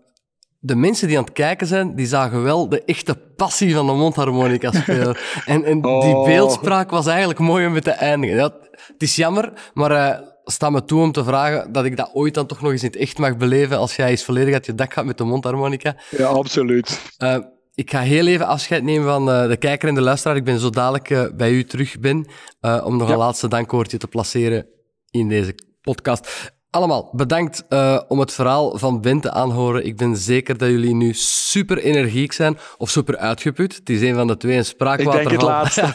de 0.58 0.76
mensen 0.76 1.08
die 1.08 1.18
aan 1.18 1.24
het 1.24 1.32
kijken 1.32 1.66
zijn, 1.66 1.94
die 1.94 2.06
zagen 2.06 2.42
wel 2.42 2.68
de 2.68 2.84
echte 2.84 3.16
passie 3.16 3.74
van 3.74 3.86
de 3.86 3.92
mondharmonica 3.92 4.70
spelen. 4.70 5.16
en 5.46 5.64
en 5.64 5.80
die 5.80 5.90
oh. 5.90 6.24
beeldspraak 6.24 6.90
was 6.90 7.06
eigenlijk 7.06 7.38
mooi 7.38 7.66
om 7.66 7.80
te 7.80 7.90
eindigen. 7.90 8.36
Ja, 8.36 8.52
het 8.70 9.02
is 9.02 9.16
jammer, 9.16 9.70
maar 9.74 9.90
uh, 9.90 10.28
sta 10.44 10.70
me 10.70 10.84
toe 10.84 11.02
om 11.02 11.12
te 11.12 11.24
vragen 11.24 11.72
dat 11.72 11.84
ik 11.84 11.96
dat 11.96 12.10
ooit 12.12 12.34
dan 12.34 12.46
toch 12.46 12.60
nog 12.60 12.72
eens 12.72 12.82
in 12.82 12.90
het 12.90 13.00
echt 13.00 13.18
mag 13.18 13.36
beleven 13.36 13.78
als 13.78 13.96
jij 13.96 14.10
eens 14.10 14.24
volledig 14.24 14.54
uit 14.54 14.66
je 14.66 14.74
dak 14.74 14.92
gaat 14.92 15.04
met 15.04 15.18
de 15.18 15.24
mondharmonica. 15.24 15.96
Ja, 16.10 16.26
absoluut. 16.26 17.00
Uh, 17.18 17.38
ik 17.76 17.90
ga 17.90 18.00
heel 18.00 18.26
even 18.26 18.46
afscheid 18.46 18.82
nemen 18.82 19.06
van 19.06 19.28
uh, 19.28 19.48
de 19.48 19.56
kijker 19.56 19.88
en 19.88 19.94
de 19.94 20.00
luisteraar. 20.00 20.36
Ik 20.36 20.44
ben 20.44 20.58
zo 20.58 20.70
dadelijk 20.70 21.10
uh, 21.10 21.24
bij 21.34 21.50
u 21.50 21.64
terug 21.64 21.98
ben 21.98 22.26
om 22.60 22.96
nog 22.96 23.06
ja. 23.06 23.12
een 23.12 23.18
laatste 23.18 23.48
dankwoordje 23.48 23.98
te 23.98 24.08
placeren 24.08 24.66
in 25.10 25.28
deze 25.28 25.54
podcast. 25.80 26.54
Allemaal 26.70 27.10
bedankt 27.12 27.64
om 28.08 28.18
het 28.18 28.32
verhaal 28.32 28.78
van 28.78 29.00
Ben 29.00 29.20
te 29.20 29.30
aanhoren. 29.30 29.86
Ik 29.86 29.96
ben 29.96 30.16
zeker 30.16 30.58
dat 30.58 30.68
jullie 30.68 30.94
nu 30.94 31.12
super 31.14 31.78
energiek 31.78 32.32
zijn 32.32 32.58
of 32.78 32.90
super 32.90 33.16
uitgeput. 33.16 33.76
Het 33.76 33.90
is 33.90 34.00
een 34.00 34.14
van 34.14 34.26
de 34.26 34.36
twee, 34.36 34.56
een 34.56 34.64
spraakwaterval. 34.64 35.20
Ik 35.20 35.28
denk 35.28 35.40
het 35.40 35.50
laatste. 35.50 35.94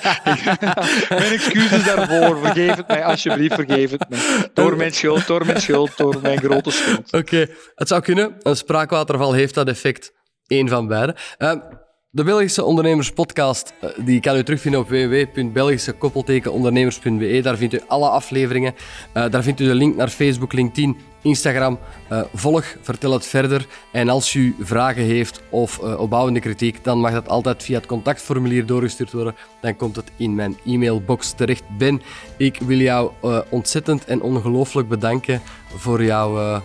mijn 1.22 1.32
excuses 1.32 1.84
daarvoor. 1.84 2.38
Vergeef 2.38 2.76
het 2.76 2.88
mij, 2.88 3.06
alsjeblieft, 3.06 3.56
vergeef 3.56 3.92
het 3.92 4.06
mij. 4.10 4.50
Door 4.54 4.78
mijn 4.78 4.94
schuld, 4.94 5.28
door 5.28 5.46
mijn 5.46 5.62
schuld, 5.62 5.98
door 5.98 6.20
mijn 6.22 6.40
grote 6.40 6.72
schuld. 6.72 7.06
Oké, 7.06 7.18
okay. 7.18 7.56
het 7.76 7.88
zou 7.88 8.02
kunnen. 8.02 8.36
Een 8.40 8.58
spraakwaterval 8.58 9.34
heeft 9.34 9.54
dat 9.54 9.68
effect. 9.68 10.14
Eén 10.52 10.70
van 10.70 10.88
beide. 10.88 11.16
Uh, 11.40 11.52
de 12.10 12.24
Belgische 12.24 12.64
Ondernemerspodcast 12.64 13.74
eh, 13.82 13.90
die 13.98 14.20
kan 14.20 14.38
u 14.38 14.44
terugvinden 14.44 14.80
op 14.80 14.90
www.belgischekoppeltekenondernemers.be. 14.90 17.40
Daar 17.42 17.58
vindt 17.58 17.74
u 17.74 17.80
alle 17.88 18.10
afleveringen. 18.10 18.74
Uh, 19.14 19.26
daar 19.30 19.44
vindt 19.44 19.60
u 19.60 19.66
de 19.66 19.76
link 19.76 19.96
naar 19.96 20.10
Facebook, 20.10 20.54
LinkedIn, 20.54 20.98
Instagram. 21.22 21.80
Uh, 22.12 22.22
volg, 22.34 22.66
vertel 22.82 23.12
het 23.12 23.26
verder. 23.26 23.66
En 23.92 24.10
als 24.10 24.34
u 24.34 24.56
vragen 24.60 25.04
heeft 25.04 25.42
of 25.50 25.80
opbouwende 25.80 26.40
kritiek, 26.40 26.84
dan 26.84 27.00
mag 27.00 27.12
dat 27.12 27.30
altijd 27.30 27.64
via 27.64 27.78
het 27.78 27.86
contactformulier 27.86 28.66
doorgestuurd 28.66 29.12
worden. 29.12 29.36
Dan 29.62 29.76
komt 29.76 29.96
het 29.96 30.12
in 30.18 30.36
mijn 30.36 30.58
e-mailbox 30.66 31.32
terecht. 31.32 31.64
Ben, 31.78 32.02
ik 32.38 32.60
wil 32.66 32.78
jou 32.78 33.12
ontzettend 33.50 34.06
en 34.06 34.22
ongelooflijk 34.22 34.88
bedanken 34.88 35.42
voor 35.76 36.04
jouw 36.04 36.62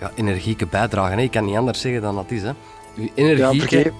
ja, 0.00 0.10
energieke 0.14 0.66
bijdrage. 0.66 1.22
Ik 1.22 1.30
kan 1.30 1.44
niet 1.44 1.56
anders 1.56 1.80
zeggen 1.80 2.02
dan 2.02 2.14
dat 2.14 2.30
is. 2.30 2.42
Hè. 2.42 2.52
Uw 2.96 3.08
energieke... 3.14 3.76
Ja, 3.76 3.92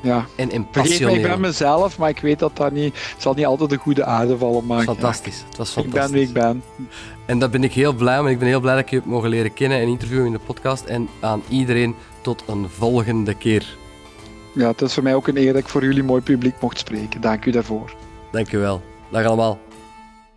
ja. 0.00 0.26
En, 0.36 0.50
en 0.50 0.70
passioneel. 0.70 1.14
Ik 1.14 1.22
ben 1.22 1.40
mezelf, 1.40 1.98
maar 1.98 2.08
ik 2.08 2.18
weet 2.18 2.38
dat 2.38 2.56
dat 2.56 2.72
niet, 2.72 3.14
zal 3.16 3.34
niet 3.34 3.46
altijd 3.46 3.70
de 3.70 3.76
goede 3.76 4.04
aarde 4.04 4.38
vallen. 4.38 4.66
Maar 4.66 4.82
fantastisch. 4.82 5.44
Het 5.48 5.56
was 5.56 5.70
fantastisch. 5.70 6.20
Ik 6.20 6.32
ben 6.32 6.42
wie 6.42 6.56
ik 6.56 6.62
ben. 6.76 6.86
En 7.26 7.38
daar 7.38 7.50
ben 7.50 7.64
ik 7.64 7.72
heel 7.72 7.92
blij 7.92 8.22
mee. 8.22 8.32
Ik 8.32 8.38
ben 8.38 8.48
heel 8.48 8.60
blij 8.60 8.74
dat 8.74 8.82
ik 8.82 8.90
je 8.90 8.96
heb 8.96 9.04
mogen 9.04 9.28
leren 9.28 9.54
kennen 9.54 9.78
en 9.78 9.88
interviewen 9.88 10.26
in 10.26 10.32
de 10.32 10.38
podcast. 10.38 10.84
En 10.84 11.08
aan 11.20 11.42
iedereen 11.48 11.94
tot 12.20 12.42
een 12.46 12.66
volgende 12.68 13.34
keer. 13.34 13.76
Ja, 14.54 14.68
het 14.68 14.82
is 14.82 14.94
voor 14.94 15.02
mij 15.02 15.14
ook 15.14 15.28
een 15.28 15.36
eer 15.36 15.52
dat 15.52 15.62
ik 15.62 15.68
voor 15.68 15.84
jullie 15.84 16.02
mooi 16.02 16.22
publiek 16.22 16.54
mocht 16.60 16.78
spreken. 16.78 17.20
Dank 17.20 17.44
u 17.44 17.50
daarvoor. 17.50 17.94
Dank 18.30 18.52
u 18.52 18.58
wel. 18.58 18.82
Dag 19.10 19.24
allemaal. 19.24 19.58